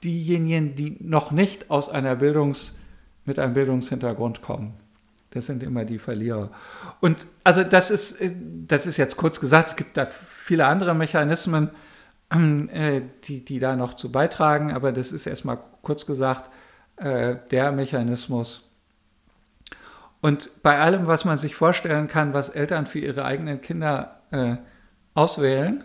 diejenigen, 0.03 0.75
die 0.75 0.97
noch 0.99 1.31
nicht 1.31 1.69
aus 1.69 1.89
einer 1.89 2.15
Bildungs, 2.15 2.75
mit 3.23 3.37
einem 3.37 3.53
Bildungshintergrund 3.53 4.41
kommen. 4.41 4.73
Das 5.31 5.45
sind 5.45 5.63
immer 5.63 5.85
die 5.85 5.99
Verlierer. 5.99 6.51
Und 6.99 7.25
also 7.43 7.63
das 7.63 7.89
ist, 7.89 8.17
das 8.67 8.85
ist 8.85 8.97
jetzt 8.97 9.17
kurz 9.17 9.39
gesagt, 9.39 9.69
es 9.69 9.75
gibt 9.75 9.97
da 9.97 10.05
viele 10.05 10.65
andere 10.67 10.93
Mechanismen, 10.93 11.71
äh, 12.29 13.01
die, 13.23 13.43
die 13.43 13.59
da 13.59 13.75
noch 13.75 13.95
zu 13.95 14.11
beitragen, 14.11 14.71
aber 14.71 14.91
das 14.91 15.11
ist 15.11 15.25
erstmal 15.25 15.59
kurz 15.81 16.05
gesagt 16.05 16.49
äh, 16.97 17.35
der 17.49 17.71
Mechanismus, 17.71 18.71
und 20.21 20.61
bei 20.61 20.79
allem, 20.79 21.07
was 21.07 21.25
man 21.25 21.39
sich 21.39 21.55
vorstellen 21.55 22.07
kann, 22.07 22.33
was 22.33 22.49
Eltern 22.49 22.85
für 22.85 22.99
ihre 22.99 23.25
eigenen 23.25 23.59
Kinder 23.59 24.21
äh, 24.29 24.57
auswählen 25.15 25.83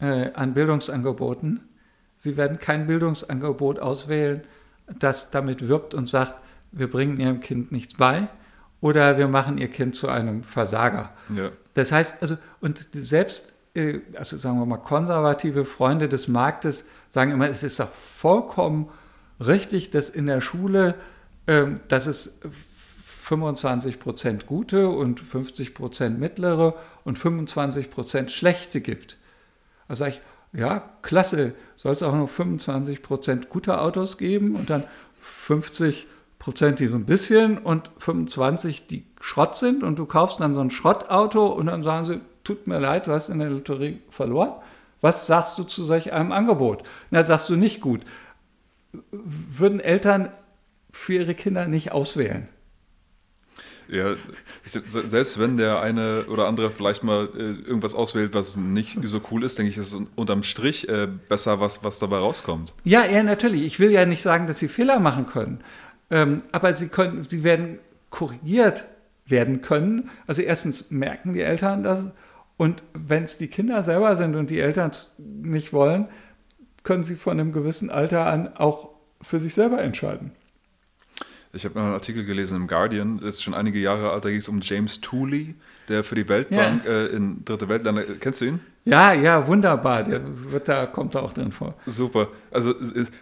äh, 0.00 0.32
an 0.32 0.54
Bildungsangeboten, 0.54 1.68
sie 2.16 2.36
werden 2.38 2.58
kein 2.58 2.86
Bildungsangebot 2.86 3.78
auswählen, 3.78 4.42
das 4.98 5.30
damit 5.30 5.68
wirbt 5.68 5.92
und 5.92 6.06
sagt, 6.06 6.36
wir 6.72 6.90
bringen 6.90 7.18
ihrem 7.18 7.40
Kind 7.40 7.72
nichts 7.72 7.94
bei 7.94 8.28
oder 8.80 9.18
wir 9.18 9.28
machen 9.28 9.58
ihr 9.58 9.68
Kind 9.68 9.94
zu 9.94 10.08
einem 10.08 10.42
Versager. 10.42 11.12
Ja. 11.34 11.50
Das 11.74 11.92
heißt, 11.92 12.16
also, 12.20 12.36
und 12.60 12.88
selbst, 12.92 13.52
äh, 13.74 14.00
also 14.14 14.36
sagen 14.36 14.58
wir 14.58 14.66
mal, 14.66 14.78
konservative 14.78 15.64
Freunde 15.64 16.08
des 16.08 16.28
Marktes 16.28 16.86
sagen 17.08 17.30
immer, 17.32 17.48
es 17.48 17.62
ist 17.62 17.80
doch 17.80 17.90
vollkommen 17.90 18.88
richtig, 19.40 19.90
dass 19.90 20.08
in 20.08 20.26
der 20.26 20.40
Schule, 20.40 20.94
ähm, 21.46 21.76
dass 21.88 22.06
es 22.06 22.38
25 23.24 24.00
Prozent 24.00 24.46
gute 24.46 24.88
und 24.88 25.20
50 25.20 25.74
Prozent 25.74 26.18
mittlere 26.18 26.74
und 27.04 27.18
25 27.18 27.90
Prozent 27.90 28.30
schlechte 28.30 28.80
gibt. 28.80 29.18
Also 29.86 30.04
sage 30.04 30.16
ich, 30.16 30.58
ja, 30.58 30.88
klasse, 31.02 31.52
soll 31.76 31.92
es 31.92 32.02
auch 32.02 32.14
nur 32.14 32.28
25 32.28 33.02
Prozent 33.02 33.50
gute 33.50 33.80
Autos 33.80 34.16
geben 34.16 34.54
und 34.54 34.70
dann 34.70 34.84
50 35.20 35.94
Prozent, 35.94 36.17
die 36.52 36.86
so 36.86 36.94
ein 36.94 37.04
bisschen 37.04 37.58
und 37.58 37.90
25, 37.98 38.86
die 38.86 39.04
Schrott 39.20 39.56
sind 39.56 39.82
und 39.82 39.98
du 39.98 40.06
kaufst 40.06 40.40
dann 40.40 40.54
so 40.54 40.60
ein 40.60 40.70
Schrottauto 40.70 41.46
und 41.46 41.66
dann 41.66 41.82
sagen 41.82 42.06
sie, 42.06 42.20
tut 42.44 42.66
mir 42.66 42.78
leid, 42.78 43.06
du 43.06 43.12
hast 43.12 43.28
in 43.28 43.38
der 43.38 43.50
Lotterie 43.50 44.00
verloren. 44.10 44.52
Was 45.00 45.26
sagst 45.26 45.58
du 45.58 45.64
zu 45.64 45.84
solch 45.84 46.12
einem 46.12 46.32
Angebot? 46.32 46.82
Na, 47.10 47.22
sagst 47.22 47.48
du 47.48 47.56
nicht 47.56 47.80
gut. 47.80 48.00
Würden 49.12 49.80
Eltern 49.80 50.32
für 50.90 51.14
ihre 51.14 51.34
Kinder 51.34 51.68
nicht 51.68 51.92
auswählen? 51.92 52.48
Ja, 53.90 54.16
selbst 54.84 55.38
wenn 55.38 55.56
der 55.56 55.80
eine 55.80 56.26
oder 56.26 56.46
andere 56.46 56.70
vielleicht 56.70 57.02
mal 57.02 57.30
äh, 57.34 57.66
irgendwas 57.66 57.94
auswählt, 57.94 58.34
was 58.34 58.56
nicht 58.56 58.98
so 59.04 59.20
cool 59.30 59.42
ist, 59.42 59.56
denke 59.56 59.70
ich, 59.70 59.78
ist 59.78 59.96
unterm 60.14 60.42
Strich 60.42 60.88
äh, 60.88 61.08
besser, 61.28 61.58
was, 61.60 61.82
was 61.84 61.98
dabei 61.98 62.18
rauskommt. 62.18 62.74
Ja, 62.84 63.06
ja, 63.06 63.22
natürlich. 63.22 63.62
Ich 63.62 63.80
will 63.80 63.90
ja 63.90 64.04
nicht 64.04 64.20
sagen, 64.20 64.46
dass 64.46 64.58
sie 64.58 64.68
Fehler 64.68 65.00
machen 65.00 65.26
können. 65.26 65.60
Ähm, 66.10 66.42
aber 66.52 66.74
sie, 66.74 66.88
können, 66.88 67.26
sie 67.28 67.44
werden 67.44 67.78
korrigiert 68.10 68.86
werden 69.26 69.60
können. 69.60 70.10
Also 70.26 70.42
erstens 70.42 70.90
merken 70.90 71.32
die 71.32 71.42
Eltern 71.42 71.82
das. 71.82 72.10
Und 72.56 72.82
wenn 72.94 73.24
es 73.24 73.38
die 73.38 73.48
Kinder 73.48 73.82
selber 73.82 74.16
sind 74.16 74.34
und 74.34 74.50
die 74.50 74.60
Eltern 74.60 74.90
nicht 75.18 75.72
wollen, 75.72 76.08
können 76.82 77.04
sie 77.04 77.14
von 77.14 77.38
einem 77.38 77.52
gewissen 77.52 77.90
Alter 77.90 78.26
an 78.26 78.56
auch 78.56 78.90
für 79.20 79.38
sich 79.38 79.54
selber 79.54 79.80
entscheiden. 79.82 80.32
Ich 81.52 81.64
habe 81.64 81.80
einen 81.80 81.92
Artikel 81.92 82.24
gelesen 82.24 82.56
im 82.56 82.66
Guardian, 82.66 83.20
das 83.20 83.36
ist 83.36 83.42
schon 83.42 83.54
einige 83.54 83.78
Jahre 83.78 84.10
alt, 84.10 84.24
da 84.24 84.28
ging 84.28 84.38
es 84.38 84.48
um 84.48 84.60
James 84.60 85.00
Tooley, 85.00 85.54
der 85.88 86.04
für 86.04 86.14
die 86.14 86.28
Weltbank 86.28 86.84
ja. 86.84 86.90
äh, 86.90 87.06
in 87.06 87.44
Dritte 87.44 87.68
Weltländer, 87.68 88.02
kennst 88.20 88.42
du 88.42 88.44
ihn? 88.44 88.60
Ja, 88.84 89.12
ja, 89.12 89.46
wunderbar, 89.46 90.02
der 90.02 90.20
wird 90.50 90.68
da, 90.68 90.86
kommt 90.86 91.14
da 91.14 91.20
auch 91.20 91.32
drin 91.32 91.50
vor. 91.50 91.74
Super, 91.86 92.28
also 92.50 92.74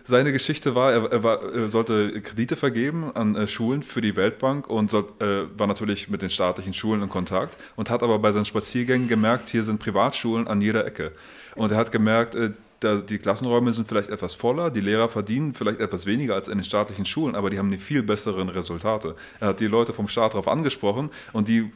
seine 0.04 0.32
Geschichte 0.32 0.74
war, 0.74 0.92
er, 0.92 1.12
er, 1.12 1.22
war, 1.22 1.42
er 1.54 1.68
sollte 1.68 2.20
Kredite 2.20 2.56
vergeben 2.56 3.12
an 3.14 3.36
äh, 3.36 3.46
Schulen 3.46 3.84
für 3.84 4.00
die 4.00 4.16
Weltbank 4.16 4.68
und 4.68 4.90
soll, 4.90 5.04
äh, 5.20 5.58
war 5.58 5.68
natürlich 5.68 6.08
mit 6.08 6.22
den 6.22 6.30
staatlichen 6.30 6.74
Schulen 6.74 7.02
in 7.02 7.08
Kontakt 7.08 7.56
und 7.76 7.90
hat 7.90 8.02
aber 8.02 8.18
bei 8.18 8.32
seinen 8.32 8.44
Spaziergängen 8.44 9.06
gemerkt, 9.06 9.48
hier 9.50 9.62
sind 9.62 9.78
Privatschulen 9.78 10.48
an 10.48 10.60
jeder 10.60 10.84
Ecke. 10.84 11.12
Und 11.54 11.72
er 11.72 11.78
hat 11.78 11.90
gemerkt, 11.90 12.34
äh, 12.34 12.50
da, 12.80 12.96
die 12.96 13.18
Klassenräume 13.18 13.72
sind 13.72 13.88
vielleicht 13.88 14.10
etwas 14.10 14.34
voller, 14.34 14.70
die 14.70 14.80
Lehrer 14.80 15.08
verdienen 15.08 15.54
vielleicht 15.54 15.80
etwas 15.80 16.06
weniger 16.06 16.34
als 16.34 16.48
in 16.48 16.58
den 16.58 16.64
staatlichen 16.64 17.06
Schulen, 17.06 17.34
aber 17.34 17.50
die 17.50 17.58
haben 17.58 17.70
die 17.70 17.78
viel 17.78 18.02
besseren 18.02 18.48
Resultate. 18.48 19.16
Er 19.40 19.48
hat 19.48 19.60
die 19.60 19.66
Leute 19.66 19.92
vom 19.92 20.08
Staat 20.08 20.32
darauf 20.34 20.48
angesprochen 20.48 21.10
und 21.32 21.48
die 21.48 21.70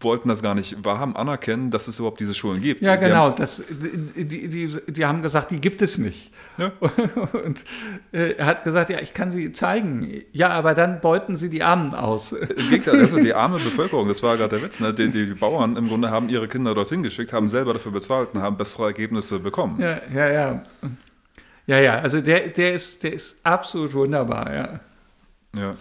wollten 0.00 0.28
das 0.28 0.42
gar 0.42 0.54
nicht 0.54 0.84
wahrhaben, 0.84 1.14
anerkennen, 1.16 1.70
dass 1.70 1.86
es 1.88 1.98
überhaupt 1.98 2.20
diese 2.20 2.34
Schulen 2.34 2.60
gibt. 2.62 2.80
Ja, 2.82 2.96
Die 2.96 3.04
genau. 3.04 3.16
haben- 3.26 3.36
das, 3.36 3.62
die, 3.68 4.24
die, 4.24 4.48
die, 4.48 4.76
die 4.92 5.04
haben 5.06 5.22
gesagt, 5.22 5.50
die 5.50 5.60
gibt 5.60 5.82
es 5.82 5.98
nicht. 5.98 6.32
Ja. 6.58 6.72
Und 7.44 7.64
äh, 8.12 8.32
er 8.32 8.46
hat 8.46 8.64
gesagt, 8.64 8.90
ja, 8.90 8.98
ich 9.00 9.14
kann 9.14 9.30
sie 9.30 9.52
zeigen. 9.52 10.22
Ja, 10.32 10.48
aber 10.50 10.74
dann 10.74 11.00
beuten 11.00 11.36
sie 11.36 11.50
die 11.50 11.62
Armen 11.62 11.94
aus. 11.94 12.32
Im 12.32 12.70
Gegenteil, 12.70 13.00
also 13.00 13.18
die 13.18 13.34
arme 13.34 13.58
Bevölkerung, 13.58 14.08
das 14.08 14.22
war 14.22 14.36
gerade 14.36 14.56
der 14.56 14.62
Witz, 14.64 14.80
ne? 14.80 14.92
die, 14.94 15.10
die, 15.10 15.26
die 15.26 15.34
Bauern 15.34 15.76
im 15.76 15.88
Grunde 15.88 16.10
haben 16.10 16.28
ihre 16.28 16.48
Kinder 16.48 16.74
dorthin 16.74 17.02
geschickt, 17.02 17.32
haben 17.32 17.48
selber 17.48 17.72
dafür 17.74 17.92
bezahlt 17.92 18.30
und 18.34 18.42
haben 18.42 18.56
bessere 18.56 18.86
Ergebnisse 18.86 19.38
bekommen. 19.40 19.80
Ja, 19.80 20.00
ja, 20.14 20.30
ja. 20.30 20.62
Ja, 21.66 21.78
ja, 21.78 21.98
also 22.00 22.20
der, 22.20 22.48
der, 22.48 22.72
ist, 22.72 23.02
der 23.04 23.12
ist 23.12 23.38
absolut 23.44 23.94
wunderbar, 23.94 24.52
ja. 24.52 24.80
Ja. 25.54 25.74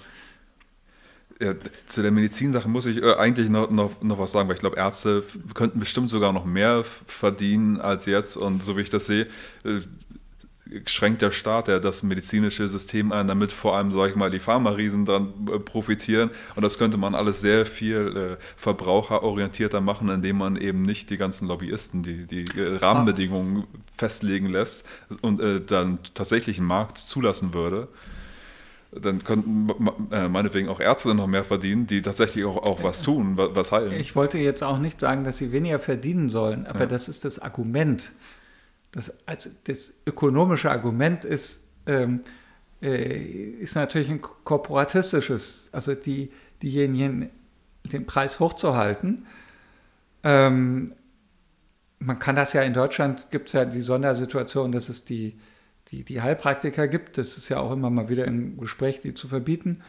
Ja, 1.41 1.53
zu 1.85 2.01
der 2.01 2.11
Medizinsache 2.11 2.67
muss 2.67 2.85
ich 2.85 3.01
äh, 3.01 3.13
eigentlich 3.15 3.49
noch, 3.49 3.69
noch, 3.69 4.01
noch 4.01 4.19
was 4.19 4.33
sagen, 4.33 4.49
weil 4.49 4.55
ich 4.55 4.61
glaube, 4.61 4.75
Ärzte 4.75 5.23
könnten 5.53 5.79
bestimmt 5.79 6.09
sogar 6.09 6.33
noch 6.33 6.43
mehr 6.43 6.83
verdienen 6.83 7.79
als 7.79 8.05
jetzt. 8.05 8.35
Und 8.35 8.61
so 8.61 8.75
wie 8.75 8.81
ich 8.81 8.89
das 8.89 9.05
sehe, 9.05 9.27
äh, 9.63 9.79
schränkt 10.85 11.21
der 11.21 11.31
Staat 11.31 11.69
ja 11.69 11.79
das 11.79 12.03
medizinische 12.03 12.67
System 12.67 13.13
ein, 13.13 13.29
damit 13.29 13.53
vor 13.53 13.77
allem, 13.77 13.89
sage 13.91 14.11
ich 14.11 14.15
mal, 14.17 14.29
die 14.29 14.39
Pharma-Riesen 14.39 15.05
dran 15.05 15.33
äh, 15.47 15.59
profitieren. 15.59 16.29
Und 16.55 16.63
das 16.63 16.77
könnte 16.77 16.97
man 16.97 17.15
alles 17.15 17.39
sehr 17.39 17.65
viel 17.65 18.37
äh, 18.37 18.43
verbraucherorientierter 18.57 19.79
machen, 19.79 20.09
indem 20.09 20.39
man 20.39 20.57
eben 20.57 20.81
nicht 20.81 21.09
die 21.09 21.17
ganzen 21.17 21.47
Lobbyisten, 21.47 22.03
die, 22.03 22.27
die 22.27 22.45
äh, 22.59 22.75
Rahmenbedingungen 22.77 23.65
festlegen 23.95 24.47
lässt 24.47 24.85
und 25.21 25.39
äh, 25.39 25.61
dann 25.61 25.99
tatsächlich 26.13 26.57
einen 26.57 26.67
Markt 26.67 26.97
zulassen 26.97 27.53
würde 27.53 27.87
dann 28.91 29.23
könnten 29.23 29.67
äh, 30.11 30.27
meinetwegen 30.29 30.67
auch 30.69 30.79
Ärzte 30.79 31.13
noch 31.13 31.27
mehr 31.27 31.43
verdienen, 31.43 31.85
die 31.87 32.01
tatsächlich 32.01 32.43
auch, 32.45 32.57
auch 32.57 32.83
was 32.83 33.01
tun, 33.03 33.37
wa- 33.37 33.49
was 33.53 33.71
heilen. 33.71 33.91
Ich 33.93 34.15
wollte 34.15 34.37
jetzt 34.39 34.63
auch 34.63 34.79
nicht 34.79 34.99
sagen, 34.99 35.23
dass 35.23 35.37
sie 35.37 35.51
weniger 35.51 35.79
verdienen 35.79 36.29
sollen, 36.29 36.65
aber 36.65 36.81
Ja. 36.81 36.85
das 36.87 37.07
ist 37.07 37.23
das 37.25 37.39
Argument. 37.39 38.13
Das, 38.91 39.13
also 39.27 39.51
das 39.65 39.93
ökonomische 40.07 40.71
Argument 40.71 41.23
ist, 41.23 41.61
ähm, 41.85 42.21
äh, 42.81 43.19
ist 43.59 43.75
natürlich 43.75 44.09
ein 44.09 44.21
korporatistisches, 44.21 45.69
also 45.71 45.93
die, 45.93 46.31
diejenigen 46.63 47.29
den 47.83 48.05
Preis 48.07 48.39
hochzuhalten. 48.39 49.27
Ähm, 50.23 50.93
man 51.99 52.17
kann 52.19 52.35
das 52.35 52.53
ja 52.53 52.61
in 52.63 52.73
Deutschland, 52.73 53.27
gibt 53.29 53.47
es 53.49 53.53
ja 53.53 53.65
die 53.65 53.81
Sondersituation, 53.81 54.71
dass 54.71 54.89
es 54.89 55.05
die, 55.05 55.37
die, 55.91 56.03
die 56.03 56.21
Heilpraktiker 56.21 56.87
gibt. 56.87 57.17
Das 57.17 57.37
ist 57.37 57.49
ja 57.49 57.59
auch 57.59 57.71
immer 57.71 57.89
mal 57.89 58.09
wieder 58.09 58.25
im 58.25 58.57
Gespräch, 58.57 58.99
die 58.99 59.13
zu 59.13 59.27
verbieten. 59.27 59.81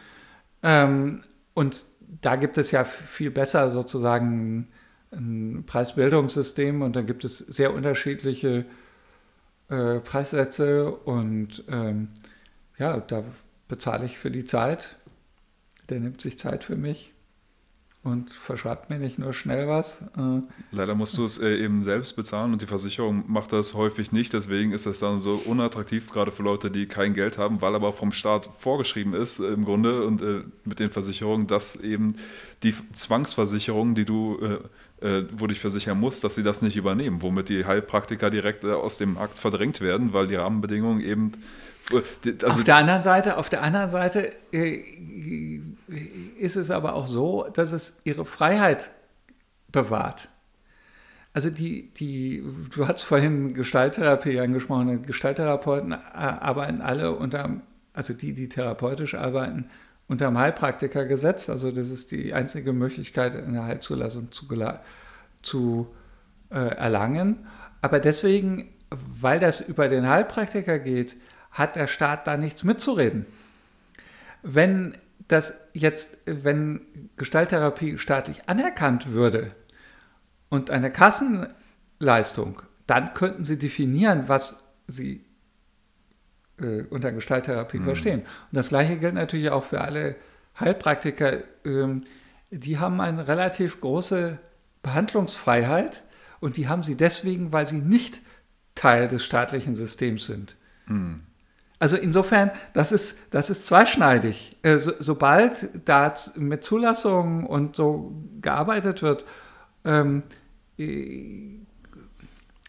Ähm, 0.62 1.22
und 1.54 1.84
da 2.20 2.36
gibt 2.36 2.58
es 2.58 2.70
ja 2.70 2.84
viel 2.84 3.30
besser 3.30 3.70
sozusagen 3.70 4.68
ein 5.12 5.64
Preisbildungssystem 5.66 6.82
und 6.82 6.94
da 6.94 7.02
gibt 7.02 7.24
es 7.24 7.38
sehr 7.38 7.74
unterschiedliche 7.74 8.64
äh, 9.68 9.98
Preissätze 9.98 10.90
und 10.92 11.64
ähm, 11.68 12.08
ja, 12.78 12.98
da 13.00 13.24
bezahle 13.68 14.06
ich 14.06 14.18
für 14.18 14.30
die 14.30 14.44
Zeit. 14.44 14.96
Der 15.88 16.00
nimmt 16.00 16.20
sich 16.20 16.38
Zeit 16.38 16.62
für 16.62 16.76
mich 16.76 17.12
und 18.02 18.30
verschreibt 18.30 18.88
mir 18.88 18.98
nicht 18.98 19.18
nur 19.18 19.34
schnell 19.34 19.68
was. 19.68 20.00
Äh, 20.16 20.40
Leider 20.72 20.94
musst 20.94 21.18
du 21.18 21.24
es 21.24 21.36
äh, 21.36 21.56
eben 21.56 21.82
selbst 21.82 22.16
bezahlen 22.16 22.52
und 22.52 22.62
die 22.62 22.66
Versicherung 22.66 23.24
macht 23.26 23.52
das 23.52 23.74
häufig 23.74 24.10
nicht. 24.10 24.32
Deswegen 24.32 24.72
ist 24.72 24.86
das 24.86 25.00
dann 25.00 25.18
so 25.18 25.34
unattraktiv, 25.44 26.10
gerade 26.10 26.30
für 26.30 26.42
Leute, 26.42 26.70
die 26.70 26.86
kein 26.86 27.12
Geld 27.12 27.36
haben, 27.36 27.60
weil 27.60 27.74
aber 27.74 27.92
vom 27.92 28.12
Staat 28.12 28.48
vorgeschrieben 28.58 29.12
ist 29.12 29.38
äh, 29.38 29.48
im 29.48 29.66
Grunde 29.66 30.06
und 30.06 30.22
mit 30.64 30.78
den 30.78 30.90
Versicherungen, 30.90 31.46
dass 31.46 31.76
eben 31.76 32.16
die 32.62 32.74
Zwangsversicherung, 32.92 33.94
die 33.94 34.04
du, 34.04 34.38
wo 35.32 35.46
dich 35.46 35.60
versichern 35.60 35.98
musst, 35.98 36.24
dass 36.24 36.34
sie 36.34 36.42
das 36.42 36.60
nicht 36.60 36.76
übernehmen, 36.76 37.22
womit 37.22 37.48
die 37.48 37.64
Heilpraktiker 37.64 38.28
direkt 38.28 38.66
aus 38.66 38.98
dem 38.98 39.14
Markt 39.14 39.38
verdrängt 39.38 39.80
werden, 39.80 40.12
weil 40.12 40.26
die 40.26 40.34
Rahmenbedingungen 40.34 41.00
eben 41.00 41.32
also 42.42 42.60
auf 42.60 42.64
der 42.64 42.76
anderen 42.76 43.02
Seite, 43.02 43.36
auf 43.36 43.48
der 43.48 43.62
anderen 43.62 43.88
Seite 43.88 44.32
äh, 44.52 44.82
ist 46.38 46.56
es 46.56 46.70
aber 46.70 46.94
auch 46.94 47.06
so, 47.06 47.48
dass 47.52 47.72
es 47.72 48.00
ihre 48.04 48.24
Freiheit 48.24 48.90
bewahrt. 49.72 50.28
Also 51.32 51.50
die, 51.50 51.90
die, 51.94 52.42
du 52.74 52.88
hast 52.88 53.02
vorhin 53.02 53.54
Gestalttherapie 53.54 54.40
angesprochen, 54.40 55.04
Gestalttherapeuten 55.06 55.92
arbeiten 55.92 56.80
alle 56.80 57.12
unter, 57.12 57.60
also 57.92 58.14
die, 58.14 58.34
die 58.34 58.48
therapeutisch 58.48 59.14
arbeiten, 59.14 59.70
unter 60.08 60.26
dem 60.26 60.38
Heilpraktikergesetz. 60.38 61.48
Also 61.48 61.70
das 61.70 61.88
ist 61.88 62.10
die 62.10 62.34
einzige 62.34 62.72
Möglichkeit, 62.72 63.36
eine 63.36 63.62
Heilzulassung 63.62 64.32
zu, 64.32 64.46
zu 65.42 65.94
äh, 66.50 66.56
erlangen. 66.56 67.46
Aber 67.80 68.00
deswegen, 68.00 68.70
weil 68.90 69.38
das 69.38 69.60
über 69.60 69.88
den 69.88 70.08
Heilpraktiker 70.08 70.80
geht, 70.80 71.16
hat 71.52 71.76
der 71.76 71.86
Staat 71.86 72.26
da 72.26 72.36
nichts 72.36 72.64
mitzureden. 72.64 73.24
Wenn 74.42 74.96
das 75.32 75.54
jetzt, 75.72 76.18
wenn 76.26 77.10
Gestalttherapie 77.16 77.98
staatlich 77.98 78.48
anerkannt 78.48 79.12
würde 79.12 79.52
und 80.48 80.70
eine 80.70 80.90
Kassenleistung, 80.90 82.62
dann 82.86 83.14
könnten 83.14 83.44
sie 83.44 83.58
definieren, 83.58 84.24
was 84.26 84.64
sie 84.86 85.24
äh, 86.60 86.82
unter 86.90 87.12
Gestalttherapie 87.12 87.78
verstehen. 87.78 88.20
Und 88.20 88.56
das 88.56 88.70
gleiche 88.70 88.96
gilt 88.96 89.14
natürlich 89.14 89.50
auch 89.50 89.64
für 89.64 89.80
alle 89.80 90.16
Heilpraktiker. 90.58 91.38
Ähm, 91.64 92.02
die 92.50 92.78
haben 92.78 93.00
eine 93.00 93.28
relativ 93.28 93.80
große 93.80 94.38
Behandlungsfreiheit 94.82 96.02
und 96.40 96.56
die 96.56 96.68
haben 96.68 96.82
sie 96.82 96.96
deswegen, 96.96 97.52
weil 97.52 97.66
sie 97.66 97.80
nicht 97.80 98.20
Teil 98.74 99.08
des 99.08 99.24
staatlichen 99.24 99.74
Systems 99.74 100.26
sind. 100.26 100.56
Also 101.80 101.96
insofern, 101.96 102.50
das 102.74 102.92
ist, 102.92 103.18
das 103.30 103.48
ist 103.48 103.66
zweischneidig. 103.66 104.56
Äh, 104.62 104.76
so, 104.78 104.92
sobald 104.98 105.70
da 105.86 106.14
mit 106.36 106.62
Zulassungen 106.62 107.46
und 107.46 107.74
so 107.74 108.12
gearbeitet 108.42 109.02
wird, 109.02 109.24
ähm, 109.84 110.22
äh, 110.78 111.56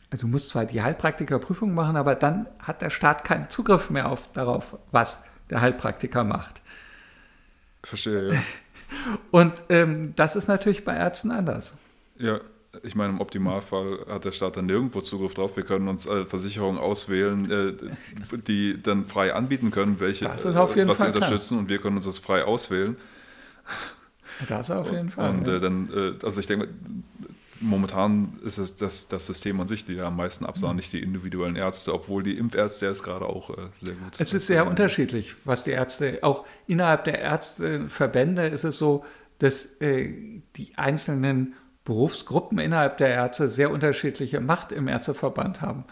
also 0.10 0.28
du 0.28 0.32
musst 0.32 0.50
zwar 0.50 0.66
die 0.66 0.82
Heilpraktikerprüfung 0.82 1.74
machen, 1.74 1.98
aber 1.98 2.16
dann 2.16 2.48
hat 2.60 2.82
der 2.82 2.90
Staat 2.90 3.26
keinen 3.26 3.50
Zugriff 3.50 3.90
mehr 3.90 4.10
auf, 4.10 4.30
darauf, 4.32 4.78
was 4.92 5.24
der 5.50 5.62
Heilpraktiker 5.62 6.24
macht. 6.24 6.62
verstehe, 7.84 8.34
ja. 8.34 8.40
Und 9.32 9.64
ähm, 9.70 10.14
das 10.16 10.36
ist 10.36 10.48
natürlich 10.48 10.84
bei 10.86 10.96
Ärzten 10.96 11.32
anders. 11.32 11.76
Ja, 12.18 12.40
ich 12.84 12.96
meine, 12.96 13.14
im 13.14 13.20
Optimalfall 13.20 14.06
hat 14.08 14.26
der 14.26 14.32
Staat 14.32 14.58
dann 14.58 14.66
nirgendwo 14.66 15.02
Zugriff 15.02 15.34
drauf. 15.34 15.56
Wir 15.58 15.64
können 15.64 15.88
uns 15.88 16.06
äh, 16.06 16.26
Versicherungen 16.26 16.80
auswählen, 16.80 17.52
äh, 17.52 17.74
die 18.48 18.82
dann 18.82 19.06
frei 19.06 19.34
anbieten 19.34 19.72
können, 19.72 20.00
welche 20.00 20.26
Das 20.26 20.46
ist 20.46 20.56
auf 20.56 20.76
jeden 20.76 20.88
was 20.88 21.00
sie 21.00 21.06
Fall 21.06 21.12
klar. 21.12 21.30
unterstützen 21.30 21.60
und 21.60 21.70
wir 21.70 21.80
können 21.80 21.98
uns 21.98 22.06
das 22.06 22.18
frei 22.18 22.46
auswählen. 22.46 22.96
Das 24.48 24.72
auf 24.72 24.92
jeden 24.92 25.12
Fall. 25.12 25.32
Und 25.32 25.48
ja. 25.48 25.56
äh, 25.56 25.60
dann, 25.60 25.90
äh, 25.94 26.26
also 26.26 26.40
ich 26.40 26.48
denke, 26.48 26.70
momentan 27.60 28.40
ist 28.44 28.58
es 28.58 28.76
das, 28.76 29.08
das 29.08 29.28
System 29.28 29.60
an 29.60 29.68
sich, 29.68 29.86
die 29.86 29.96
da 29.96 30.08
am 30.08 30.16
meisten 30.16 30.46
absahen, 30.46 30.76
nicht 30.78 30.94
die 30.94 31.02
individuellen 31.02 31.56
Ärzte, 31.56 31.94
obwohl 31.94 32.24
die 32.24 32.38
Impfärzte 32.38 32.86
jetzt 32.86 33.04
gerade 33.04 33.26
auch 33.26 33.52
äh, 33.52 33.56
sehr 33.80 33.94
gut 33.94 34.20
Es 34.20 34.34
ist 34.34 34.48
sehr 34.48 34.66
unterschiedlich, 34.66 35.36
was 35.46 35.64
die 35.64 35.72
Ärzte, 35.72 36.20
auch 36.22 36.46
innerhalb 36.68 37.04
der 37.04 37.20
Ärzteverbände 37.20 38.48
ist 38.48 38.64
es 38.64 38.78
so, 38.78 39.06
dass 39.40 39.66
äh, 39.82 40.42
die 40.56 40.78
einzelnen 40.78 41.56
Berufsgruppen 41.92 42.58
innerhalb 42.58 42.98
der 43.00 43.10
Ärzte 43.10 43.50
sehr 43.50 43.70
unterschiedliche 43.70 44.40
Macht 44.40 44.72
im 44.72 44.88
Ärzteverband 44.88 45.62
haben. 45.62 45.84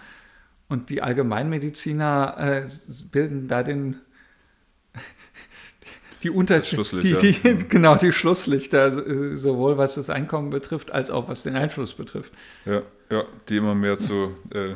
Und 0.70 0.90
die 0.90 1.02
Allgemeinmediziner 1.02 2.36
äh, 2.38 2.62
bilden 3.12 3.48
da 3.50 3.64
den 3.64 3.98
die 6.24 6.30
Unter 6.30 6.60
die, 6.60 6.66
Schlusslichter. 6.66 7.20
die, 7.20 7.58
genau 7.70 7.96
die 7.96 8.12
Schlusslichter, 8.14 9.36
sowohl 9.38 9.78
was 9.78 9.96
das 9.96 10.10
Einkommen 10.10 10.50
betrifft, 10.52 10.92
als 10.92 11.10
auch 11.10 11.28
was 11.28 11.44
den 11.44 11.56
Einfluss 11.56 11.94
betrifft. 11.96 12.34
Ja, 12.66 12.82
ja, 13.10 13.24
die 13.50 13.58
immer 13.58 13.76
mehr 13.76 13.98
zu 13.98 14.36
äh, 14.54 14.76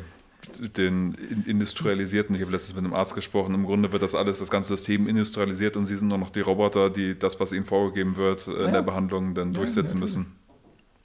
den 0.76 1.14
in- 1.14 1.44
industrialisierten, 1.46 2.34
ich 2.34 2.42
habe 2.42 2.52
letztens 2.52 2.76
mit 2.76 2.84
einem 2.84 2.94
Arzt 2.94 3.14
gesprochen, 3.14 3.54
im 3.54 3.64
Grunde 3.64 3.92
wird 3.92 4.02
das 4.02 4.14
alles, 4.14 4.40
das 4.40 4.50
ganze 4.50 4.76
System 4.76 5.06
industrialisiert 5.08 5.76
und 5.76 5.86
sie 5.86 5.96
sind 5.96 6.08
nur 6.08 6.18
noch 6.18 6.30
die 6.30 6.40
Roboter, 6.40 6.90
die 6.90 7.18
das, 7.18 7.40
was 7.40 7.52
ihnen 7.52 7.64
vorgegeben 7.64 8.16
wird, 8.16 8.46
äh, 8.46 8.50
in 8.52 8.60
Ja. 8.66 8.70
der 8.72 8.82
Behandlung 8.82 9.34
dann 9.34 9.52
Ja, 9.52 9.58
durchsetzen 9.58 9.98
natürlich. 9.98 10.16
müssen. 10.16 10.43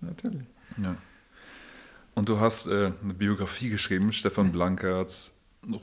Natürlich. 0.01 0.43
Ja. 0.81 0.95
Und 2.15 2.29
du 2.29 2.39
hast 2.39 2.67
äh, 2.67 2.91
eine 3.03 3.13
Biografie 3.13 3.69
geschrieben, 3.69 4.11
Stefan 4.13 4.51
Blankerts 4.51 5.33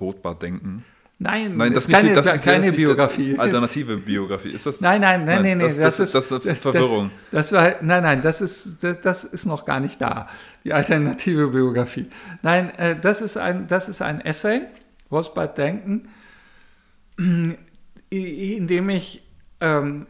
Rotbart-Denken. 0.00 0.84
Nein, 1.18 1.56
Nein, 1.56 1.72
das 1.72 1.86
das 1.86 1.86
ist 1.86 1.92
keine, 2.02 2.14
das 2.14 2.26
ist 2.26 2.42
keine 2.44 2.56
das 2.58 2.66
nicht 2.66 2.76
Biografie. 2.76 3.38
Alternative 3.38 3.96
Biografie. 3.96 4.50
Ist 4.50 4.66
das? 4.66 4.82
Nein, 4.82 5.00
nein, 5.00 5.24
nein, 5.24 5.42
Nein, 5.42 5.58
nein, 5.58 5.66
das- 5.66 5.76
das, 5.76 5.96
das- 5.96 6.14
ist 6.30 6.30
das 6.30 6.44
ist 6.44 6.60
Verwirrung. 6.62 7.10
Das, 7.30 7.48
das 7.48 7.52
war, 7.52 7.82
nein, 7.82 8.02
nein, 8.02 8.20
das 8.22 8.42
ist, 8.42 8.82
das, 8.84 9.00
das 9.00 9.24
ist 9.24 9.46
noch 9.46 9.64
gar 9.64 9.80
nicht 9.80 9.98
da. 10.00 10.28
Die 10.64 10.74
alternative 10.74 11.48
Biografie. 11.48 12.08
Nein, 12.42 12.68
äh, 12.76 12.98
das 13.00 13.22
ist 13.22 13.38
ein, 13.38 13.66
das 13.66 13.88
ist 13.88 14.02
ein 14.02 14.20
Essay, 14.20 14.62
Rosbart 15.10 15.56
Denken, 15.56 16.08
in 17.18 18.66
dem 18.66 18.90
ich 18.90 19.22
ähm, 19.60 20.06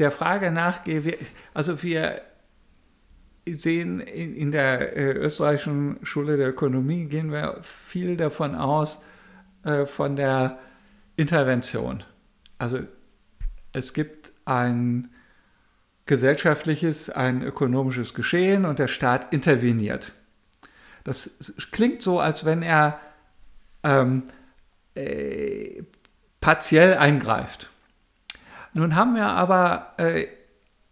der 0.00 0.10
Frage 0.10 0.50
nachgehe, 0.50 1.04
wir, 1.04 1.16
also 1.54 1.80
wir 1.82 2.20
sehen, 3.54 4.00
in 4.00 4.50
der 4.50 4.96
äh, 4.96 5.12
österreichischen 5.12 5.98
Schule 6.02 6.36
der 6.36 6.48
Ökonomie 6.48 7.06
gehen 7.06 7.32
wir 7.32 7.58
viel 7.62 8.16
davon 8.16 8.54
aus, 8.54 9.00
äh, 9.64 9.86
von 9.86 10.16
der 10.16 10.58
Intervention. 11.16 12.02
Also 12.58 12.80
es 13.72 13.92
gibt 13.92 14.32
ein 14.44 15.10
gesellschaftliches, 16.06 17.10
ein 17.10 17.42
ökonomisches 17.42 18.14
Geschehen 18.14 18.64
und 18.64 18.78
der 18.78 18.88
Staat 18.88 19.32
interveniert. 19.32 20.12
Das 21.04 21.30
klingt 21.70 22.02
so, 22.02 22.20
als 22.20 22.44
wenn 22.44 22.62
er 22.62 23.00
ähm, 23.82 24.24
äh, 24.94 25.82
partiell 26.40 26.96
eingreift. 26.96 27.70
Nun 28.72 28.96
haben 28.96 29.14
wir 29.14 29.26
aber 29.26 29.94
äh, 29.98 30.26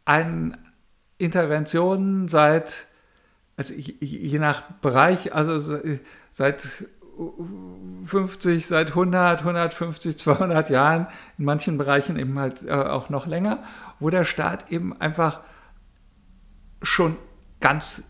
eine 0.04 0.58
Intervention 1.18 2.28
seit, 2.28 2.86
also 3.56 3.74
je 3.74 4.38
nach 4.38 4.62
Bereich, 4.80 5.34
also 5.34 5.78
seit 6.30 6.86
50, 8.04 8.66
seit 8.66 8.88
100, 8.90 9.40
150, 9.40 10.16
200 10.18 10.70
Jahren, 10.70 11.08
in 11.36 11.44
manchen 11.44 11.76
Bereichen 11.76 12.18
eben 12.18 12.38
halt 12.38 12.64
äh, 12.64 12.72
auch 12.72 13.08
noch 13.08 13.26
länger, 13.26 13.64
wo 13.98 14.10
der 14.10 14.24
Staat 14.24 14.70
eben 14.70 14.98
einfach 15.00 15.40
schon 16.82 17.16
ganz, 17.60 18.04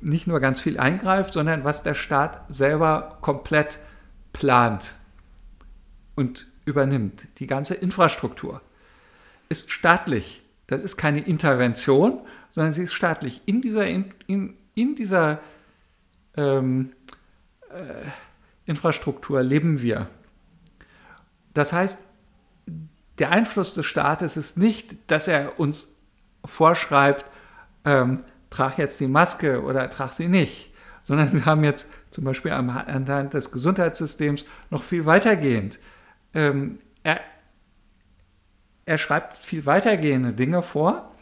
nicht 0.00 0.28
nur 0.28 0.38
ganz 0.38 0.60
viel 0.60 0.78
eingreift, 0.78 1.34
sondern 1.34 1.64
was 1.64 1.82
der 1.82 1.94
Staat 1.94 2.44
selber 2.48 3.18
komplett 3.20 3.80
plant 4.32 4.94
und 6.14 6.46
übernimmt. 6.64 7.26
Die 7.38 7.48
ganze 7.48 7.74
Infrastruktur 7.74 8.60
ist 9.48 9.72
staatlich. 9.72 10.42
Das 10.68 10.82
ist 10.82 10.96
keine 10.96 11.20
Intervention, 11.20 12.20
sondern 12.50 12.72
sie 12.72 12.84
ist 12.84 12.92
staatlich. 12.92 13.42
In 13.46 13.60
dieser, 13.60 13.86
in, 13.86 14.12
in, 14.26 14.54
in 14.74 14.94
dieser 14.94 15.40
ähm, 16.36 16.92
äh, 17.70 18.70
Infrastruktur 18.70 19.42
leben 19.42 19.82
wir. 19.82 20.08
Das 21.54 21.72
heißt, 21.72 22.06
der 23.18 23.32
Einfluss 23.32 23.74
des 23.74 23.86
Staates 23.86 24.36
ist 24.36 24.58
nicht, 24.58 25.10
dass 25.10 25.26
er 25.26 25.58
uns 25.58 25.88
vorschreibt, 26.44 27.24
ähm, 27.84 28.24
trag 28.50 28.78
jetzt 28.78 29.00
die 29.00 29.08
Maske 29.08 29.62
oder 29.62 29.88
trag 29.90 30.12
sie 30.12 30.28
nicht, 30.28 30.72
sondern 31.02 31.32
wir 31.32 31.44
haben 31.46 31.64
jetzt 31.64 31.88
zum 32.10 32.24
Beispiel 32.24 32.52
anhand 32.52 33.34
des 33.34 33.50
Gesundheitssystems 33.50 34.44
noch 34.70 34.82
viel 34.82 35.06
weitergehend. 35.06 35.78
Ähm, 36.34 36.78
er, 37.02 37.20
er 38.88 38.96
schreibt 38.96 39.36
viel 39.36 39.66
weitergehende 39.66 40.32
Dinge 40.32 40.62
vor 40.62 41.14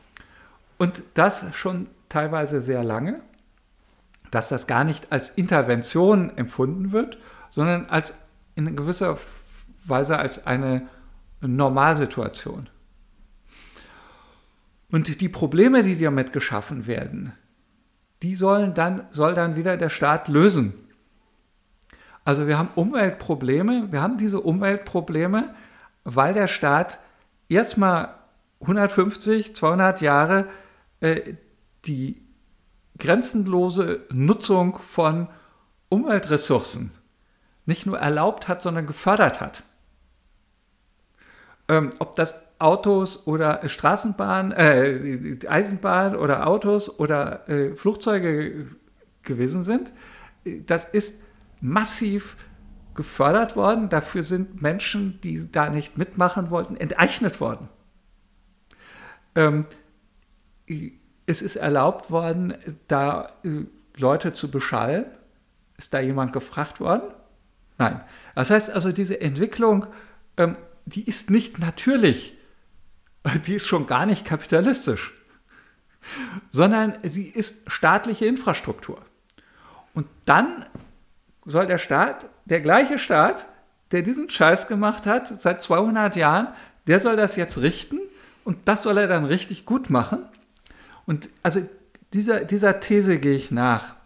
und 0.78 1.02
das 1.14 1.44
schon 1.52 1.88
teilweise 2.08 2.60
sehr 2.60 2.84
lange, 2.84 3.20
dass 4.30 4.46
das 4.46 4.68
gar 4.68 4.84
nicht 4.84 5.10
als 5.10 5.30
Intervention 5.30 6.36
empfunden 6.36 6.92
wird, 6.92 7.18
sondern 7.50 7.86
als 7.86 8.14
in 8.54 8.76
gewisser 8.76 9.18
Weise 9.84 10.16
als 10.16 10.46
eine 10.46 10.86
Normalsituation. 11.40 12.68
Und 14.92 15.20
die 15.20 15.28
Probleme, 15.28 15.82
die 15.82 15.98
damit 15.98 16.32
geschaffen 16.32 16.86
werden, 16.86 17.32
die 18.22 18.36
sollen 18.36 18.74
dann, 18.74 19.06
soll 19.10 19.34
dann 19.34 19.56
wieder 19.56 19.76
der 19.76 19.88
Staat 19.88 20.28
lösen. 20.28 20.72
Also 22.24 22.46
wir 22.46 22.58
haben 22.58 22.70
Umweltprobleme, 22.76 23.90
wir 23.90 24.00
haben 24.00 24.18
diese 24.18 24.40
Umweltprobleme, 24.40 25.52
weil 26.04 26.32
der 26.32 26.46
Staat 26.46 27.00
erstmal 27.48 28.14
150, 28.60 29.54
200 29.54 30.00
Jahre 30.00 30.48
äh, 31.00 31.34
die 31.84 32.22
grenzenlose 32.98 34.06
Nutzung 34.10 34.78
von 34.78 35.28
Umweltressourcen 35.88 36.90
nicht 37.66 37.86
nur 37.86 37.98
erlaubt 37.98 38.48
hat, 38.48 38.62
sondern 38.62 38.86
gefördert 38.86 39.40
hat. 39.40 39.62
Ähm, 41.68 41.90
ob 41.98 42.14
das 42.16 42.34
Autos 42.58 43.26
oder 43.26 43.68
Straßenbahn, 43.68 44.52
äh, 44.52 45.36
Eisenbahn 45.48 46.16
oder 46.16 46.46
Autos 46.46 46.98
oder 46.98 47.48
äh, 47.48 47.74
Flugzeuge 47.74 48.68
gewesen 49.22 49.62
sind, 49.62 49.92
das 50.66 50.84
ist 50.84 51.20
massiv 51.60 52.36
gefördert 52.96 53.56
worden. 53.56 53.88
Dafür 53.88 54.22
sind 54.22 54.62
Menschen, 54.62 55.20
die 55.22 55.50
da 55.50 55.70
nicht 55.70 55.98
mitmachen 55.98 56.50
wollten, 56.50 56.76
enteignet 56.76 57.40
worden. 57.40 57.68
Ähm, 59.34 59.66
es 61.26 61.42
ist 61.42 61.56
erlaubt 61.56 62.10
worden, 62.10 62.54
da 62.88 63.32
äh, 63.44 63.66
Leute 63.96 64.32
zu 64.32 64.50
beschallen. 64.50 65.06
Ist 65.76 65.92
da 65.92 66.00
jemand 66.00 66.32
gefragt 66.32 66.80
worden? 66.80 67.12
Nein. 67.78 68.00
Das 68.34 68.50
heißt 68.50 68.70
also, 68.70 68.92
diese 68.92 69.20
Entwicklung, 69.20 69.86
ähm, 70.36 70.56
die 70.86 71.04
ist 71.04 71.30
nicht 71.30 71.58
natürlich, 71.58 72.36
die 73.46 73.54
ist 73.54 73.66
schon 73.66 73.86
gar 73.86 74.06
nicht 74.06 74.24
kapitalistisch, 74.24 75.14
sondern 76.50 76.96
sie 77.02 77.26
ist 77.26 77.70
staatliche 77.70 78.26
Infrastruktur. 78.26 79.02
Und 79.92 80.06
dann 80.24 80.66
soll 81.46 81.66
der 81.66 81.78
Staat, 81.78 82.26
der 82.44 82.60
gleiche 82.60 82.98
Staat, 82.98 83.46
der 83.92 84.02
diesen 84.02 84.28
Scheiß 84.28 84.66
gemacht 84.66 85.06
hat 85.06 85.40
seit 85.40 85.62
200 85.62 86.16
Jahren, 86.16 86.48
der 86.86 87.00
soll 87.00 87.16
das 87.16 87.36
jetzt 87.36 87.58
richten 87.58 88.00
und 88.44 88.58
das 88.66 88.82
soll 88.82 88.98
er 88.98 89.08
dann 89.08 89.24
richtig 89.24 89.64
gut 89.64 89.90
machen. 89.90 90.24
Und 91.06 91.30
also 91.42 91.62
dieser, 92.12 92.44
dieser 92.44 92.80
These 92.80 93.18
gehe 93.18 93.36
ich 93.36 93.50
nach. 93.50 93.96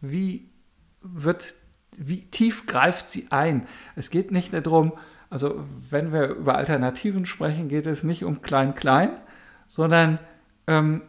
Wie 0.00 0.48
wird 1.02 1.54
wie 1.98 2.22
tief 2.30 2.66
greift 2.66 3.08
sie 3.08 3.28
ein? 3.30 3.66
Es 3.94 4.10
geht 4.10 4.30
nicht 4.30 4.52
darum, 4.52 4.92
also 5.30 5.64
wenn 5.90 6.12
wir 6.12 6.28
über 6.28 6.56
Alternativen 6.56 7.26
sprechen, 7.26 7.68
geht 7.68 7.86
es 7.86 8.04
nicht 8.04 8.24
um 8.24 8.42
Klein-Klein, 8.42 9.10
sondern 9.66 10.18
ähm, 10.66 11.02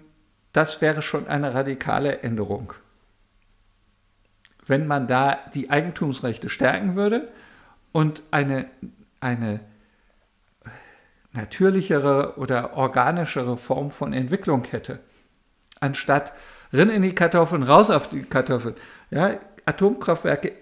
das 0.53 0.81
wäre 0.81 1.01
schon 1.01 1.27
eine 1.27 1.53
radikale 1.53 2.19
Änderung. 2.19 2.73
Wenn 4.67 4.87
man 4.87 5.07
da 5.07 5.39
die 5.53 5.69
Eigentumsrechte 5.69 6.49
stärken 6.49 6.95
würde 6.95 7.27
und 7.91 8.21
eine, 8.31 8.65
eine 9.19 9.59
natürlichere 11.33 12.37
oder 12.37 12.75
organischere 12.75 13.57
Form 13.57 13.91
von 13.91 14.13
Entwicklung 14.13 14.65
hätte, 14.65 14.99
anstatt 15.79 16.33
rin 16.73 16.89
in 16.89 17.01
die 17.01 17.15
Kartoffeln, 17.15 17.63
raus 17.63 17.89
auf 17.89 18.09
die 18.09 18.23
Kartoffeln. 18.23 18.75
Ja, 19.09 19.35
Atomkraftwerke 19.65 20.53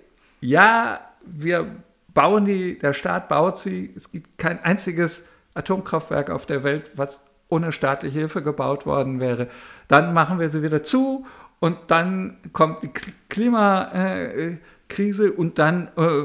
ja, 0.46 1.00
wir 1.26 1.76
bauen 2.14 2.46
die, 2.46 2.78
der 2.78 2.94
Staat 2.94 3.30
baut 3.30 3.58
sie. 3.58 3.92
Es 3.96 4.12
gibt 4.12 4.38
kein 4.38 4.64
einziges 4.64 5.26
Atomkraftwerk 5.56 6.30
auf 6.30 6.46
der 6.46 6.64
Welt, 6.64 6.92
was 6.96 7.26
ohne 7.48 7.72
staatliche 7.72 8.20
Hilfe 8.20 8.44
gebaut 8.44 8.86
worden 8.86 9.20
wäre. 9.20 9.48
Dann 9.88 10.14
machen 10.14 10.40
wir 10.40 10.50
sie 10.50 10.62
wieder 10.62 10.84
zu 10.84 11.26
und 11.60 11.78
dann 11.88 12.38
kommt 12.54 12.84
die 12.84 12.92
Klimakrise 13.30 15.32
und 15.32 15.58
dann 15.60 15.90
äh, 15.98 16.22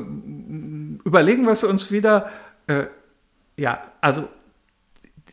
überlegen 1.06 1.44
wir 1.44 1.52
es 1.52 1.64
uns 1.64 1.90
wieder. 1.90 2.30
Äh, 2.66 2.84
ja, 3.56 3.82
also 4.00 4.28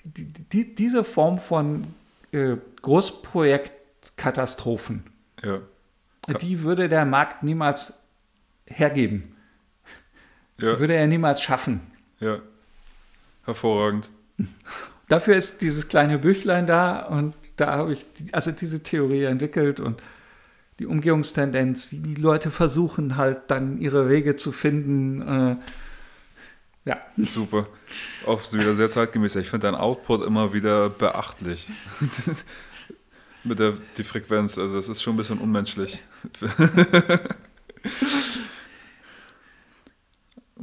die, 0.04 0.28
die, 0.28 0.76
diese 0.76 1.04
Form 1.04 1.40
von 1.40 1.88
äh, 2.32 2.56
Großprojektkatastrophen, 2.82 5.04
ja. 5.44 5.60
die 6.42 6.64
würde 6.64 6.90
der 6.90 7.06
Markt 7.06 7.44
niemals 7.44 7.94
hergeben. 8.66 9.36
Ja. 10.60 10.80
Würde 10.80 10.96
er 10.96 11.06
niemals 11.08 11.42
schaffen. 11.42 11.82
Ja, 12.20 12.40
hervorragend. 13.46 14.10
Dafür 15.08 15.36
ist 15.36 15.62
dieses 15.62 15.88
kleine 15.88 16.18
Büchlein 16.18 16.66
da 16.68 17.06
und 17.06 17.34
da 17.58 17.74
habe 17.74 17.94
ich 17.94 18.06
die, 18.14 18.34
also 18.34 18.52
diese 18.52 18.82
Theorie 18.82 19.24
entwickelt 19.24 19.80
und 19.80 20.02
die 20.80 20.86
Umgehungstendenz, 20.86 21.92
wie 21.92 22.00
die 22.00 22.16
Leute 22.16 22.52
versuchen 22.52 23.18
halt 23.18 23.40
dann 23.48 23.80
ihre 23.80 24.10
Wege 24.10 24.36
zu 24.36 24.52
finden. 24.52 25.22
Äh, 25.22 25.56
ja. 26.86 27.02
Super. 27.18 27.68
Auch 28.26 28.42
wieder 28.54 28.74
sehr 28.74 28.88
zeitgemäß. 28.88 29.36
Ich 29.36 29.50
finde 29.50 29.68
dein 29.68 29.76
Output 29.76 30.26
immer 30.26 30.54
wieder 30.54 30.90
beachtlich. 30.90 31.68
Mit 33.44 33.60
der 33.60 33.74
die 33.98 34.04
Frequenz, 34.04 34.58
also 34.58 34.78
es 34.78 34.88
ist 34.88 35.02
schon 35.02 35.16
ein 35.16 35.18
bisschen 35.18 35.40
unmenschlich. 35.40 36.02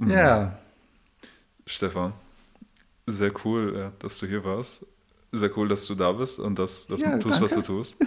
Ja. 0.08 0.58
Stefan, 1.66 2.12
sehr 3.06 3.32
cool, 3.44 3.92
dass 3.98 4.18
du 4.18 4.26
hier 4.26 4.44
warst. 4.44 4.84
Sehr 5.34 5.56
cool, 5.56 5.68
dass 5.68 5.86
du 5.86 5.94
da 5.94 6.12
bist 6.12 6.38
und 6.38 6.58
dass, 6.58 6.86
dass 6.86 7.00
ja, 7.00 7.12
du 7.12 7.18
tust, 7.18 7.34
danke. 7.34 7.44
was 7.44 7.52
du 7.54 7.62
tust. 7.62 7.96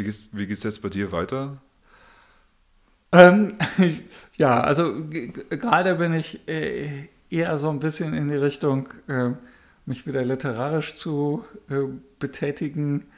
Wie 0.00 0.04
geht's, 0.04 0.28
wie 0.32 0.46
geht's 0.46 0.62
jetzt 0.62 0.80
bei 0.80 0.88
dir 0.88 1.12
weiter? 1.12 1.58
Ähm, 3.12 3.58
ja, 4.38 4.60
also 4.60 5.04
gerade 5.50 5.96
bin 5.96 6.14
ich 6.14 6.48
äh, 6.48 7.08
eher 7.28 7.58
so 7.58 7.68
ein 7.68 7.80
bisschen 7.80 8.14
in 8.14 8.28
die 8.28 8.36
Richtung, 8.36 8.88
äh, 9.08 9.30
mich 9.84 10.06
wieder 10.06 10.24
literarisch 10.24 10.94
zu 10.94 11.44
äh, 11.68 11.80
betätigen, 12.18 13.08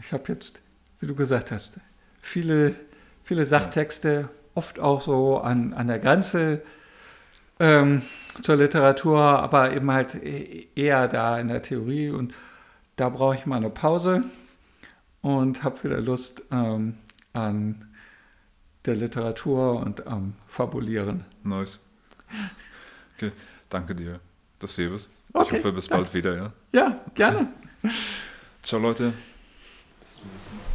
ich 0.00 0.12
habe 0.12 0.24
jetzt, 0.28 0.62
wie 1.00 1.06
du 1.06 1.14
gesagt 1.14 1.50
hast, 1.50 1.80
viele, 2.22 2.76
viele 3.24 3.44
Sachtexte, 3.44 4.30
oft 4.54 4.78
auch 4.78 5.02
so 5.02 5.38
an, 5.38 5.74
an 5.74 5.86
der 5.86 5.98
Grenze 5.98 6.62
ähm, 7.60 8.02
zur 8.40 8.56
Literatur, 8.56 9.20
aber 9.20 9.72
eben 9.72 9.90
halt 9.90 10.14
eher 10.14 11.08
da 11.08 11.38
in 11.38 11.48
der 11.48 11.62
Theorie 11.62 12.10
und 12.10 12.34
da 12.96 13.08
brauche 13.08 13.34
ich 13.34 13.46
mal 13.46 13.56
eine 13.56 13.70
Pause 13.70 14.24
und 15.20 15.62
habe 15.64 15.82
wieder 15.84 16.00
Lust 16.00 16.42
ähm, 16.50 16.96
an 17.32 17.86
der 18.84 18.96
Literatur 18.96 19.80
und 19.80 20.06
am 20.06 20.34
Fabulieren. 20.46 21.24
Nice. 21.44 21.80
Okay, 23.16 23.32
danke 23.68 23.94
dir, 23.94 24.20
dass 24.58 24.76
du 24.76 24.82
hier 24.82 24.90
bist. 24.90 25.10
Okay, 25.32 25.56
ich 25.56 25.64
hoffe, 25.64 25.72
bis 25.72 25.88
bald 25.88 26.12
wieder, 26.12 26.36
ja? 26.36 26.52
Ja, 26.72 27.00
gerne. 27.14 27.48
Ciao, 28.62 28.80
Leute. 28.80 29.12
Bis 30.02 30.14
zum 30.16 30.30
nächsten 30.32 30.56
Mal. 30.56 30.71